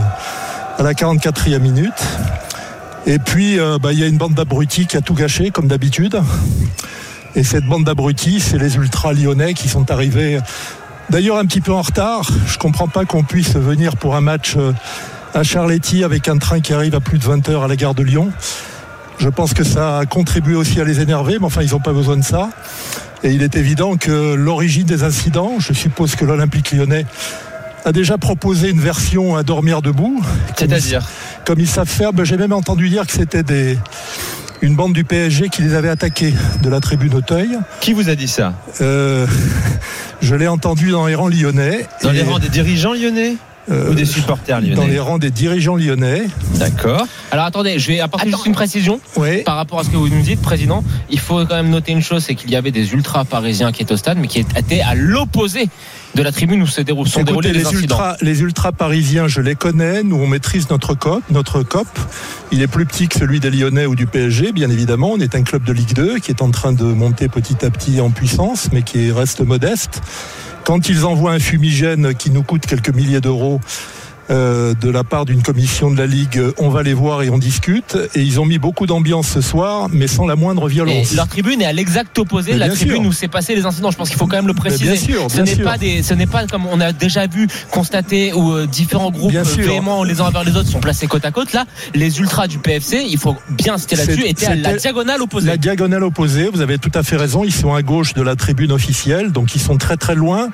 à 0.77 0.83
la 0.83 0.91
44e 0.91 1.59
minute. 1.59 2.03
Et 3.05 3.17
puis 3.17 3.57
bah, 3.81 3.93
il 3.93 3.99
y 3.99 4.03
a 4.03 4.07
une 4.07 4.17
bande 4.17 4.33
d'abrutis 4.33 4.87
qui 4.87 4.97
a 4.97 5.01
tout 5.01 5.13
gâché 5.13 5.51
comme 5.51 5.69
d'habitude. 5.69 6.21
Et 7.35 7.45
cette 7.45 7.63
bande 7.63 7.85
d'abrutis, 7.85 8.41
c'est 8.41 8.57
les 8.57 8.75
ultras 8.75 9.13
lyonnais 9.13 9.53
qui 9.53 9.69
sont 9.69 9.89
arrivés 9.89 10.41
D'ailleurs, 11.09 11.37
un 11.37 11.45
petit 11.45 11.61
peu 11.61 11.71
en 11.71 11.81
retard. 11.81 12.29
Je 12.45 12.57
comprends 12.57 12.89
pas 12.89 13.05
qu'on 13.05 13.23
puisse 13.23 13.55
venir 13.55 13.95
pour 13.95 14.17
un 14.17 14.21
match 14.21 14.57
à 15.33 15.43
Charletti 15.43 16.03
avec 16.03 16.27
un 16.27 16.37
train 16.37 16.59
qui 16.59 16.73
arrive 16.73 16.95
à 16.95 16.99
plus 16.99 17.17
de 17.19 17.23
20 17.23 17.47
heures 17.49 17.63
à 17.63 17.67
la 17.67 17.75
gare 17.75 17.93
de 17.95 18.03
Lyon. 18.03 18.31
Je 19.19 19.29
pense 19.29 19.53
que 19.53 19.63
ça 19.63 19.99
a 19.99 20.05
contribué 20.05 20.55
aussi 20.55 20.79
à 20.79 20.83
les 20.83 20.99
énerver, 20.99 21.37
mais 21.39 21.45
enfin, 21.45 21.61
ils 21.63 21.71
n'ont 21.71 21.79
pas 21.79 21.93
besoin 21.93 22.17
de 22.17 22.23
ça. 22.23 22.49
Et 23.23 23.31
il 23.31 23.41
est 23.41 23.55
évident 23.55 23.97
que 23.97 24.35
l'origine 24.35 24.85
des 24.85 25.03
incidents, 25.03 25.55
je 25.59 25.73
suppose 25.73 26.15
que 26.15 26.23
l'Olympique 26.25 26.71
lyonnais 26.71 27.05
a 27.85 27.91
déjà 27.91 28.17
proposé 28.17 28.69
une 28.69 28.79
version 28.79 29.35
à 29.35 29.43
dormir 29.43 29.81
debout. 29.81 30.21
Comme 30.57 30.67
ils- 30.67 30.69
C'est-à-dire 30.81 31.07
Comme 31.45 31.59
ils 31.59 31.67
savent 31.67 31.87
faire, 31.87 32.13
ben, 32.13 32.23
j'ai 32.25 32.37
même 32.37 32.53
entendu 32.53 32.89
dire 32.89 33.07
que 33.07 33.13
c'était 33.13 33.43
des, 33.43 33.79
une 34.61 34.75
bande 34.75 34.93
du 34.93 35.03
PSG 35.03 35.49
qui 35.49 35.61
les 35.63 35.73
avait 35.73 35.89
attaqués 35.89 36.33
de 36.61 36.69
la 36.69 36.79
tribune 36.79 37.13
Auteuil. 37.15 37.57
Qui 37.79 37.93
vous 37.93 38.09
a 38.09 38.15
dit 38.15 38.27
ça? 38.27 38.53
Euh, 38.81 39.25
je 40.21 40.35
l'ai 40.35 40.47
entendu 40.47 40.91
dans 40.91 41.07
les 41.07 41.15
rangs 41.15 41.29
lyonnais. 41.29 41.87
Dans 42.03 42.11
les 42.11 42.21
rangs 42.23 42.39
des 42.39 42.49
dirigeants 42.49 42.93
lyonnais? 42.93 43.35
Euh, 43.69 43.91
ou 43.91 43.95
des 43.95 44.05
supporters 44.05 44.61
lyonnais 44.61 44.75
Dans 44.75 44.87
les 44.87 44.99
rangs 44.99 45.17
des 45.17 45.31
dirigeants 45.31 45.75
lyonnais. 45.75 46.23
D'accord. 46.55 47.05
Alors 47.31 47.45
attendez, 47.45 47.79
je 47.79 47.87
vais 47.87 47.99
apporter 47.99 48.29
juste 48.29 48.45
une 48.45 48.53
précision 48.53 48.99
Oui. 49.17 49.43
par 49.43 49.55
rapport 49.55 49.79
à 49.79 49.83
ce 49.83 49.89
que 49.89 49.97
vous 49.97 50.09
nous 50.09 50.21
dites, 50.21 50.41
président. 50.41 50.83
Il 51.09 51.19
faut 51.19 51.45
quand 51.45 51.55
même 51.55 51.69
noter 51.69 51.91
une 51.91 52.01
chose, 52.01 52.23
c'est 52.23 52.35
qu'il 52.35 52.49
y 52.51 52.55
avait 52.55 52.71
des 52.71 52.93
ultras 52.93 53.25
parisiens 53.25 53.71
qui 53.71 53.81
étaient 53.83 53.93
au 53.93 53.97
stade, 53.97 54.17
mais 54.19 54.27
qui 54.27 54.39
étaient 54.39 54.81
à 54.81 54.95
l'opposé 54.95 55.69
de 56.17 56.23
la 56.23 56.31
tribune 56.31 56.63
où 56.63 56.65
se 56.65 56.73
sont 56.73 56.81
Écoutez, 56.81 57.23
déroulés 57.23 57.53
les, 57.53 57.63
les 57.63 57.73
ultras, 57.73 58.17
les 58.21 58.41
ultras 58.41 58.71
parisiens, 58.71 59.27
je 59.27 59.39
les 59.39 59.53
connais. 59.53 60.01
Nous, 60.01 60.15
on 60.15 60.25
maîtrise 60.25 60.67
notre 60.71 60.95
COP, 60.95 61.21
notre 61.29 61.61
COP. 61.61 61.87
Il 62.51 62.63
est 62.63 62.67
plus 62.67 62.87
petit 62.87 63.07
que 63.07 63.19
celui 63.19 63.39
des 63.39 63.51
Lyonnais 63.51 63.85
ou 63.85 63.95
du 63.95 64.07
PSG, 64.07 64.51
bien 64.51 64.71
évidemment. 64.71 65.11
On 65.11 65.19
est 65.19 65.35
un 65.35 65.43
club 65.43 65.63
de 65.63 65.73
Ligue 65.73 65.93
2 65.93 66.17
qui 66.17 66.31
est 66.31 66.41
en 66.41 66.49
train 66.49 66.73
de 66.73 66.83
monter 66.83 67.27
petit 67.27 67.63
à 67.63 67.69
petit 67.69 68.01
en 68.01 68.09
puissance, 68.09 68.69
mais 68.73 68.81
qui 68.81 69.11
reste 69.11 69.41
modeste. 69.41 70.01
Quand 70.63 70.89
ils 70.89 71.05
envoient 71.05 71.33
un 71.33 71.39
fumigène 71.39 72.15
qui 72.15 72.31
nous 72.31 72.43
coûte 72.43 72.65
quelques 72.65 72.93
milliers 72.93 73.21
d'euros, 73.21 73.61
euh, 74.29 74.73
de 74.73 74.89
la 74.89 75.03
part 75.03 75.25
d'une 75.25 75.41
commission 75.41 75.89
de 75.91 75.97
la 75.97 76.05
Ligue, 76.05 76.41
on 76.57 76.69
va 76.69 76.83
les 76.83 76.93
voir 76.93 77.23
et 77.23 77.29
on 77.29 77.37
discute. 77.37 77.97
Et 78.15 78.21
ils 78.21 78.39
ont 78.39 78.45
mis 78.45 78.57
beaucoup 78.57 78.85
d'ambiance 78.85 79.27
ce 79.27 79.41
soir, 79.41 79.87
mais 79.91 80.07
sans 80.07 80.25
la 80.25 80.35
moindre 80.35 80.69
Et 80.69 80.73
violence. 80.73 81.13
leur 81.13 81.27
tribune 81.27 81.61
est 81.61 81.65
à 81.65 81.73
l'exact 81.73 82.17
opposé 82.19 82.53
de 82.53 82.59
la 82.59 82.69
tribune 82.69 83.01
sûr. 83.03 83.09
où 83.09 83.11
s'est 83.13 83.27
passé 83.27 83.55
les 83.55 83.65
incidents. 83.65 83.91
Je 83.91 83.97
pense 83.97 84.09
qu'il 84.09 84.17
faut 84.17 84.27
quand 84.27 84.35
même 84.35 84.47
le 84.47 84.53
préciser. 84.53 84.91
bien 84.91 84.95
sûr, 84.95 85.27
ce 85.29 85.35
bien 85.35 85.43
n'est 85.43 85.55
sûr. 85.55 85.63
pas 85.63 85.77
des, 85.77 86.03
ce 86.03 86.13
n'est 86.13 86.27
pas 86.27 86.45
comme 86.47 86.65
on 86.67 86.81
a 86.81 86.91
déjà 86.91 87.27
vu 87.27 87.47
constater 87.71 88.33
où 88.33 88.53
euh, 88.53 88.67
différents 88.67 89.11
groupes 89.11 89.33
euh, 89.33 89.43
véhéments 89.43 90.03
les 90.03 90.21
uns 90.21 90.25
envers 90.25 90.43
les 90.43 90.55
autres 90.55 90.69
sont 90.69 90.79
placés 90.79 91.07
côte 91.07 91.25
à 91.25 91.31
côte. 91.31 91.53
Là, 91.53 91.65
les 91.95 92.19
ultras 92.19 92.47
du 92.47 92.59
PFC, 92.59 93.05
il 93.09 93.17
faut 93.17 93.35
bien 93.49 93.75
insister 93.75 93.95
là-dessus, 93.95 94.25
étaient 94.25 94.47
à 94.47 94.55
la 94.55 94.75
diagonale 94.75 95.21
opposée. 95.21 95.47
La 95.47 95.57
diagonale 95.57 96.03
opposée, 96.03 96.49
vous 96.51 96.61
avez 96.61 96.77
tout 96.77 96.91
à 96.93 97.03
fait 97.03 97.15
raison, 97.17 97.43
ils 97.43 97.53
sont 97.53 97.73
à 97.73 97.81
gauche 97.81 98.13
de 98.13 98.21
la 98.21 98.35
tribune 98.35 98.71
officielle, 98.71 99.31
donc 99.31 99.55
ils 99.55 99.61
sont 99.61 99.77
très 99.77 99.97
très 99.97 100.15
loin. 100.15 100.49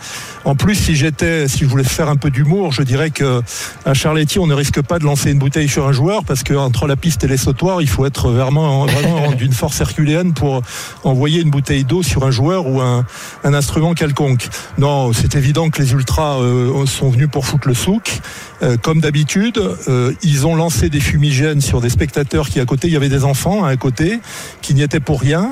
En 0.46 0.56
plus, 0.56 0.76
si 0.76 0.96
j'étais, 0.96 1.48
si 1.48 1.60
je 1.60 1.66
voulais 1.66 1.84
faire 1.84 2.10
un 2.10 2.16
peu 2.16 2.30
d'humour, 2.30 2.72
je 2.72 2.84
dirais 2.84 3.10
que 3.10 3.42
à 3.86 3.94
Charletti, 3.94 4.40
on 4.40 4.48
ne 4.48 4.54
risque 4.54 4.82
pas 4.82 5.00
de 5.00 5.04
lancer 5.04 5.32
une 5.32 5.40
bouteille 5.40 5.68
sur 5.70 5.88
un 5.88 5.92
joueur 5.92 6.24
parce 6.24 6.44
que 6.44 6.54
entre 6.54 6.88
la 6.88 6.96
piste 6.96 7.24
et 7.24 7.28
les 7.28 7.38
sautoirs, 7.38 7.82
il 7.82 7.88
faut 7.90 8.06
être 8.06 8.30
vraiment, 8.32 8.86
vraiment 8.86 9.32
d'une 9.38 9.54
force 9.54 9.80
herculéenne 9.82 10.34
pour 10.34 10.62
envoyer 11.04 11.42
une 11.42 11.50
bouteille 11.50 11.84
d'eau 11.84 12.04
sur 12.04 12.24
un 12.26 12.32
joueur 12.32 12.68
ou 12.68 12.82
un, 12.82 13.06
un 13.44 13.54
instrument 13.54 13.94
quelconque. 13.94 14.48
Non, 14.78 15.12
c'est 15.14 15.36
évident 15.36 15.70
que 15.70 15.82
les 15.82 15.92
ultras 15.92 16.40
euh, 16.40 16.86
sont 16.86 17.10
venus 17.10 17.28
pour 17.32 17.46
foutre 17.46 17.68
le 17.68 17.74
souk. 17.74 18.20
Euh, 18.62 18.78
comme 18.78 19.02
d'habitude, 19.02 19.60
euh, 19.90 20.14
ils 20.24 20.48
ont 20.48 20.56
lancé 20.56 20.90
des 20.90 21.02
fumigènes 21.02 21.60
sur 21.60 21.82
des 21.82 21.90
spectateurs 21.90 22.48
qui 22.50 22.60
à 22.62 22.66
côté, 22.66 22.88
il 22.88 22.94
y 22.94 22.96
avait 22.98 23.10
des 23.10 23.26
enfants 23.26 23.66
hein, 23.66 23.68
à 23.70 23.76
côté 23.76 24.20
qui 24.62 24.74
n'y 24.74 24.82
étaient 24.84 25.00
pour 25.02 25.20
rien. 25.20 25.52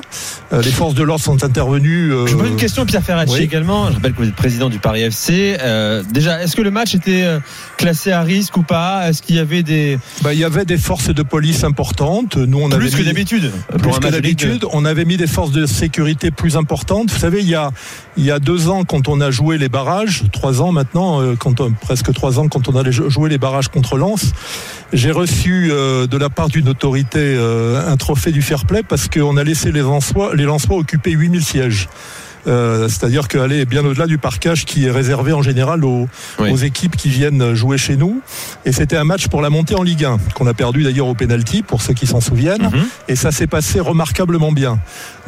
Euh, 0.52 0.62
les 0.62 0.70
forces 0.70 0.94
de 0.94 1.02
l'ordre 1.02 1.22
sont 1.22 1.44
intervenues. 1.44 2.12
euh, 2.12 2.26
Je 2.26 2.36
pose 2.36 2.48
une 2.48 2.56
question, 2.56 2.86
Pierre 2.86 3.02
Ferracci 3.02 3.34
oui. 3.34 3.42
également. 3.42 3.88
Je 3.90 3.94
rappelle 3.96 4.12
que 4.12 4.18
vous 4.22 4.28
êtes 4.28 4.34
président 4.34 4.70
du 4.70 4.78
Paris 4.78 5.02
FC. 5.02 5.56
Euh, 5.60 6.02
déjà, 6.10 6.42
est-ce 6.42 6.56
que 6.56 6.62
le 6.62 6.70
match 6.70 6.94
était 6.94 7.22
euh, 7.24 7.38
classé 8.02 8.12
à 8.12 8.22
risque 8.22 8.56
ou 8.56 8.62
pas? 8.62 9.08
Est-ce 9.08 9.22
qu'il 9.22 9.36
y 9.36 9.38
avait 9.38 9.62
des 9.62 9.98
bah, 10.22 10.32
il 10.34 10.40
y 10.40 10.44
avait 10.44 10.64
des 10.64 10.76
forces 10.76 11.08
de 11.14 11.22
police 11.22 11.64
importantes. 11.64 12.36
Nous, 12.36 12.58
on 12.58 12.70
avait 12.70 12.78
plus 12.78 12.92
que 12.92 12.98
mis- 12.98 13.04
d'habitude 13.04 13.52
Plus 13.78 13.92
que 13.98 14.08
d'habitude, 14.10 14.64
on 14.72 14.84
avait 14.84 15.04
mis 15.04 15.16
des 15.16 15.26
forces 15.26 15.52
de 15.52 15.66
sécurité 15.66 16.30
plus 16.30 16.56
importantes. 16.56 17.10
Vous 17.10 17.18
savez, 17.18 17.40
il 17.40 17.48
y 17.48 17.54
a, 17.54 17.70
il 18.16 18.24
y 18.24 18.30
a 18.30 18.38
deux 18.38 18.68
ans, 18.68 18.84
quand 18.84 19.08
on 19.08 19.20
a 19.20 19.30
joué 19.30 19.58
les 19.58 19.68
barrages, 19.68 20.22
trois 20.32 20.60
ans 20.60 20.72
maintenant, 20.72 21.20
euh, 21.20 21.34
quand 21.38 21.60
on- 21.60 21.72
presque 21.72 22.12
trois 22.12 22.38
ans, 22.38 22.48
quand 22.48 22.68
on 22.68 22.76
a 22.76 22.90
joué 22.90 23.28
les 23.30 23.38
barrages 23.38 23.68
contre 23.68 23.96
Lens, 23.96 24.32
j'ai 24.92 25.10
reçu 25.10 25.68
euh, 25.70 26.06
de 26.06 26.16
la 26.16 26.28
part 26.30 26.48
d'une 26.48 26.68
autorité 26.68 27.18
euh, 27.20 27.90
un 27.90 27.96
trophée 27.96 28.32
du 28.32 28.42
fair 28.42 28.64
play 28.66 28.82
parce 28.82 29.08
qu'on 29.08 29.36
a 29.36 29.44
laissé 29.44 29.72
les 29.72 29.80
Lensois, 29.80 30.34
les 30.34 30.44
Lensois 30.44 30.76
occuper 30.76 31.12
8000 31.12 31.44
sièges. 31.44 31.88
Euh, 32.46 32.88
C'est-à-dire 32.88 33.28
qu'aller 33.28 33.64
bien 33.64 33.84
au-delà 33.84 34.06
du 34.06 34.18
parquage 34.18 34.64
qui 34.64 34.86
est 34.86 34.90
réservé 34.90 35.32
en 35.32 35.42
général 35.42 35.84
aux, 35.84 36.08
Oui. 36.38 36.50
aux 36.50 36.56
équipes 36.56 36.96
qui 36.96 37.08
viennent 37.08 37.54
jouer 37.54 37.78
chez 37.78 37.96
nous. 37.96 38.20
Et 38.64 38.72
c'était 38.72 38.96
un 38.96 39.04
match 39.04 39.28
pour 39.28 39.42
la 39.42 39.50
montée 39.50 39.74
en 39.74 39.82
Ligue 39.82 40.04
1, 40.04 40.18
qu'on 40.34 40.46
a 40.46 40.54
perdu 40.54 40.82
d'ailleurs 40.82 41.06
au 41.06 41.14
pénalty, 41.14 41.62
pour 41.62 41.82
ceux 41.82 41.94
qui 41.94 42.06
s'en 42.06 42.20
souviennent. 42.20 42.62
Mhm. 42.72 42.84
Et 43.08 43.16
ça 43.16 43.30
s'est 43.32 43.46
passé 43.46 43.80
remarquablement 43.80 44.52
bien. 44.52 44.78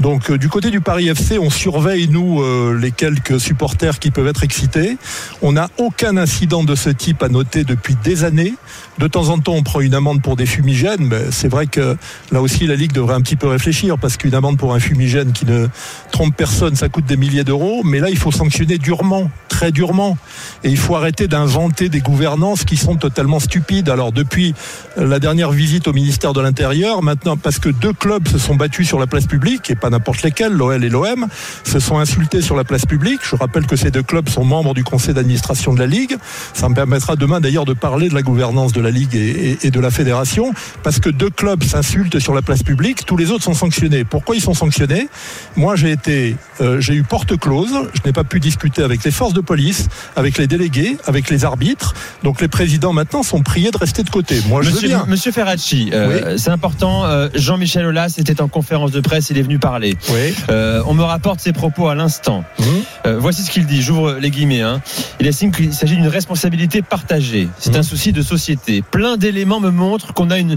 Donc 0.00 0.30
euh, 0.30 0.38
du 0.38 0.48
côté 0.48 0.70
du 0.70 0.80
Paris 0.80 1.08
FC, 1.08 1.38
on 1.38 1.50
surveille, 1.50 2.08
nous, 2.08 2.42
euh, 2.42 2.76
les 2.80 2.90
quelques 2.90 3.38
supporters 3.40 3.98
qui 3.98 4.10
peuvent 4.10 4.26
être 4.26 4.42
excités. 4.42 4.96
On 5.42 5.52
n'a 5.52 5.68
aucun 5.78 6.16
incident 6.16 6.64
de 6.64 6.74
ce 6.74 6.90
type 6.90 7.22
à 7.22 7.28
noter 7.28 7.64
depuis 7.64 7.96
des 8.02 8.24
années. 8.24 8.54
De 8.98 9.06
temps 9.08 9.28
en 9.28 9.38
temps, 9.38 9.54
on 9.54 9.62
prend 9.62 9.80
une 9.80 9.94
amende 9.94 10.22
pour 10.22 10.36
des 10.36 10.46
fumigènes. 10.46 11.06
Mais 11.08 11.30
c'est 11.30 11.48
vrai 11.48 11.66
que 11.66 11.96
là 12.32 12.40
aussi, 12.40 12.66
la 12.66 12.76
Ligue 12.76 12.92
devrait 12.92 13.14
un 13.14 13.20
petit 13.20 13.36
peu 13.36 13.46
réfléchir 13.48 13.98
parce 13.98 14.16
qu'une 14.16 14.34
amende 14.34 14.58
pour 14.58 14.74
un 14.74 14.80
fumigène 14.80 15.32
qui 15.32 15.46
ne 15.46 15.66
trompe 16.12 16.34
personne, 16.36 16.74
ça 16.76 16.88
coûte 16.88 17.03
des 17.06 17.16
milliers 17.16 17.44
d'euros. 17.44 17.82
Mais 17.84 18.00
là, 18.00 18.10
il 18.10 18.18
faut 18.18 18.32
sanctionner 18.32 18.78
durement, 18.78 19.30
très 19.48 19.72
durement. 19.72 20.16
Et 20.62 20.70
il 20.70 20.78
faut 20.78 20.96
arrêter 20.96 21.28
d'inventer 21.28 21.88
des 21.88 22.00
gouvernances 22.00 22.64
qui 22.64 22.76
sont 22.76 22.96
totalement 22.96 23.40
stupides. 23.40 23.88
Alors 23.88 24.12
depuis 24.12 24.54
la 24.96 25.18
dernière 25.18 25.50
visite 25.50 25.88
au 25.88 25.92
ministère 25.92 26.32
de 26.32 26.40
l'Intérieur, 26.40 27.02
maintenant, 27.02 27.36
parce 27.36 27.58
que 27.58 27.68
deux 27.68 27.92
clubs 27.92 28.26
se 28.28 28.38
sont 28.38 28.54
battus 28.54 28.86
sur 28.86 28.98
la 28.98 29.06
place 29.06 29.26
publique, 29.26 29.70
et 29.70 29.74
pas 29.74 29.90
n'importe 29.90 30.22
lesquels, 30.22 30.52
l'OL 30.52 30.82
et 30.82 30.88
l'OM, 30.88 31.26
se 31.64 31.78
sont 31.78 31.98
insultés 31.98 32.40
sur 32.40 32.56
la 32.56 32.64
place 32.64 32.86
publique. 32.86 33.20
Je 33.22 33.36
rappelle 33.36 33.66
que 33.66 33.76
ces 33.76 33.90
deux 33.90 34.02
clubs 34.02 34.28
sont 34.28 34.44
membres 34.44 34.74
du 34.74 34.84
conseil 34.84 35.14
d'administration 35.14 35.74
de 35.74 35.78
la 35.78 35.86
Ligue. 35.86 36.16
Ça 36.52 36.68
me 36.68 36.74
permettra 36.74 37.16
demain 37.16 37.40
d'ailleurs 37.40 37.64
de 37.64 37.74
parler 37.74 38.08
de 38.08 38.14
la 38.14 38.22
gouvernance 38.22 38.72
de 38.72 38.80
la 38.80 38.90
Ligue 38.90 39.14
et, 39.14 39.70
de 39.70 39.80
la 39.80 39.90
fédération, 39.90 40.52
parce 40.82 40.98
que 40.98 41.10
deux 41.10 41.30
clubs 41.30 41.62
s'insultent 41.62 42.18
sur 42.18 42.34
la 42.34 42.42
place 42.42 42.62
publique, 42.62 43.04
tous 43.04 43.16
les 43.16 43.30
autres 43.30 43.44
sont 43.44 43.54
sanctionnés. 43.54 44.04
Pourquoi 44.04 44.36
ils 44.36 44.40
sont 44.40 44.54
sanctionnés? 44.54 45.08
Moi, 45.56 45.76
j'ai 45.76 45.90
été, 45.90 46.36
euh, 46.60 46.80
eu 46.94 47.02
porte 47.02 47.36
close. 47.38 47.70
Je 47.94 48.00
n'ai 48.04 48.12
pas 48.12 48.24
pu 48.24 48.40
discuter 48.40 48.82
avec 48.82 49.04
les 49.04 49.10
forces 49.10 49.32
de 49.34 49.40
police, 49.40 49.88
avec 50.16 50.38
les 50.38 50.46
délégués, 50.46 50.96
avec 51.06 51.30
les 51.30 51.44
arbitres. 51.44 51.94
Donc 52.22 52.40
les 52.40 52.48
présidents 52.48 52.92
maintenant 52.92 53.22
sont 53.22 53.42
priés 53.42 53.70
de 53.70 53.78
rester 53.78 54.02
de 54.02 54.10
côté. 54.10 54.40
Moi, 54.48 54.62
je 54.62 54.70
Monsieur. 54.70 54.96
Monsieur 55.06 55.32
Ferracci, 55.32 55.90
euh, 55.92 56.36
c'est 56.36 56.50
important. 56.50 57.04
euh, 57.04 57.28
Jean-Michel 57.34 57.86
Aulas 57.86 58.14
était 58.18 58.40
en 58.40 58.48
conférence 58.48 58.90
de 58.90 59.00
presse, 59.00 59.30
il 59.30 59.38
est 59.38 59.42
venu 59.42 59.58
parler. 59.58 59.96
Oui. 60.10 60.34
Euh, 60.50 60.82
on 60.86 60.94
me 60.94 61.02
rapporte 61.02 61.40
ses 61.40 61.52
propos 61.52 61.88
à 61.88 61.94
l'instant. 61.94 62.44
Mhm. 62.58 62.66
Euh, 63.06 63.18
voici 63.18 63.42
ce 63.42 63.50
qu'il 63.50 63.66
dit, 63.66 63.82
j'ouvre 63.82 64.14
les 64.20 64.30
guillemets. 64.30 64.62
hein. 64.62 64.80
Il 65.20 65.26
estime 65.26 65.50
qu'il 65.52 65.72
s'agit 65.72 65.96
d'une 65.96 66.08
responsabilité 66.08 66.82
partagée. 66.82 67.48
C'est 67.58 67.70
Mhm. 67.72 67.76
un 67.80 67.82
souci 67.82 68.12
de 68.12 68.22
société. 68.22 68.82
Plein 68.82 69.16
d'éléments 69.16 69.60
me 69.60 69.70
montrent 69.70 70.12
qu'on 70.14 70.30
a 70.30 70.38
une 70.38 70.56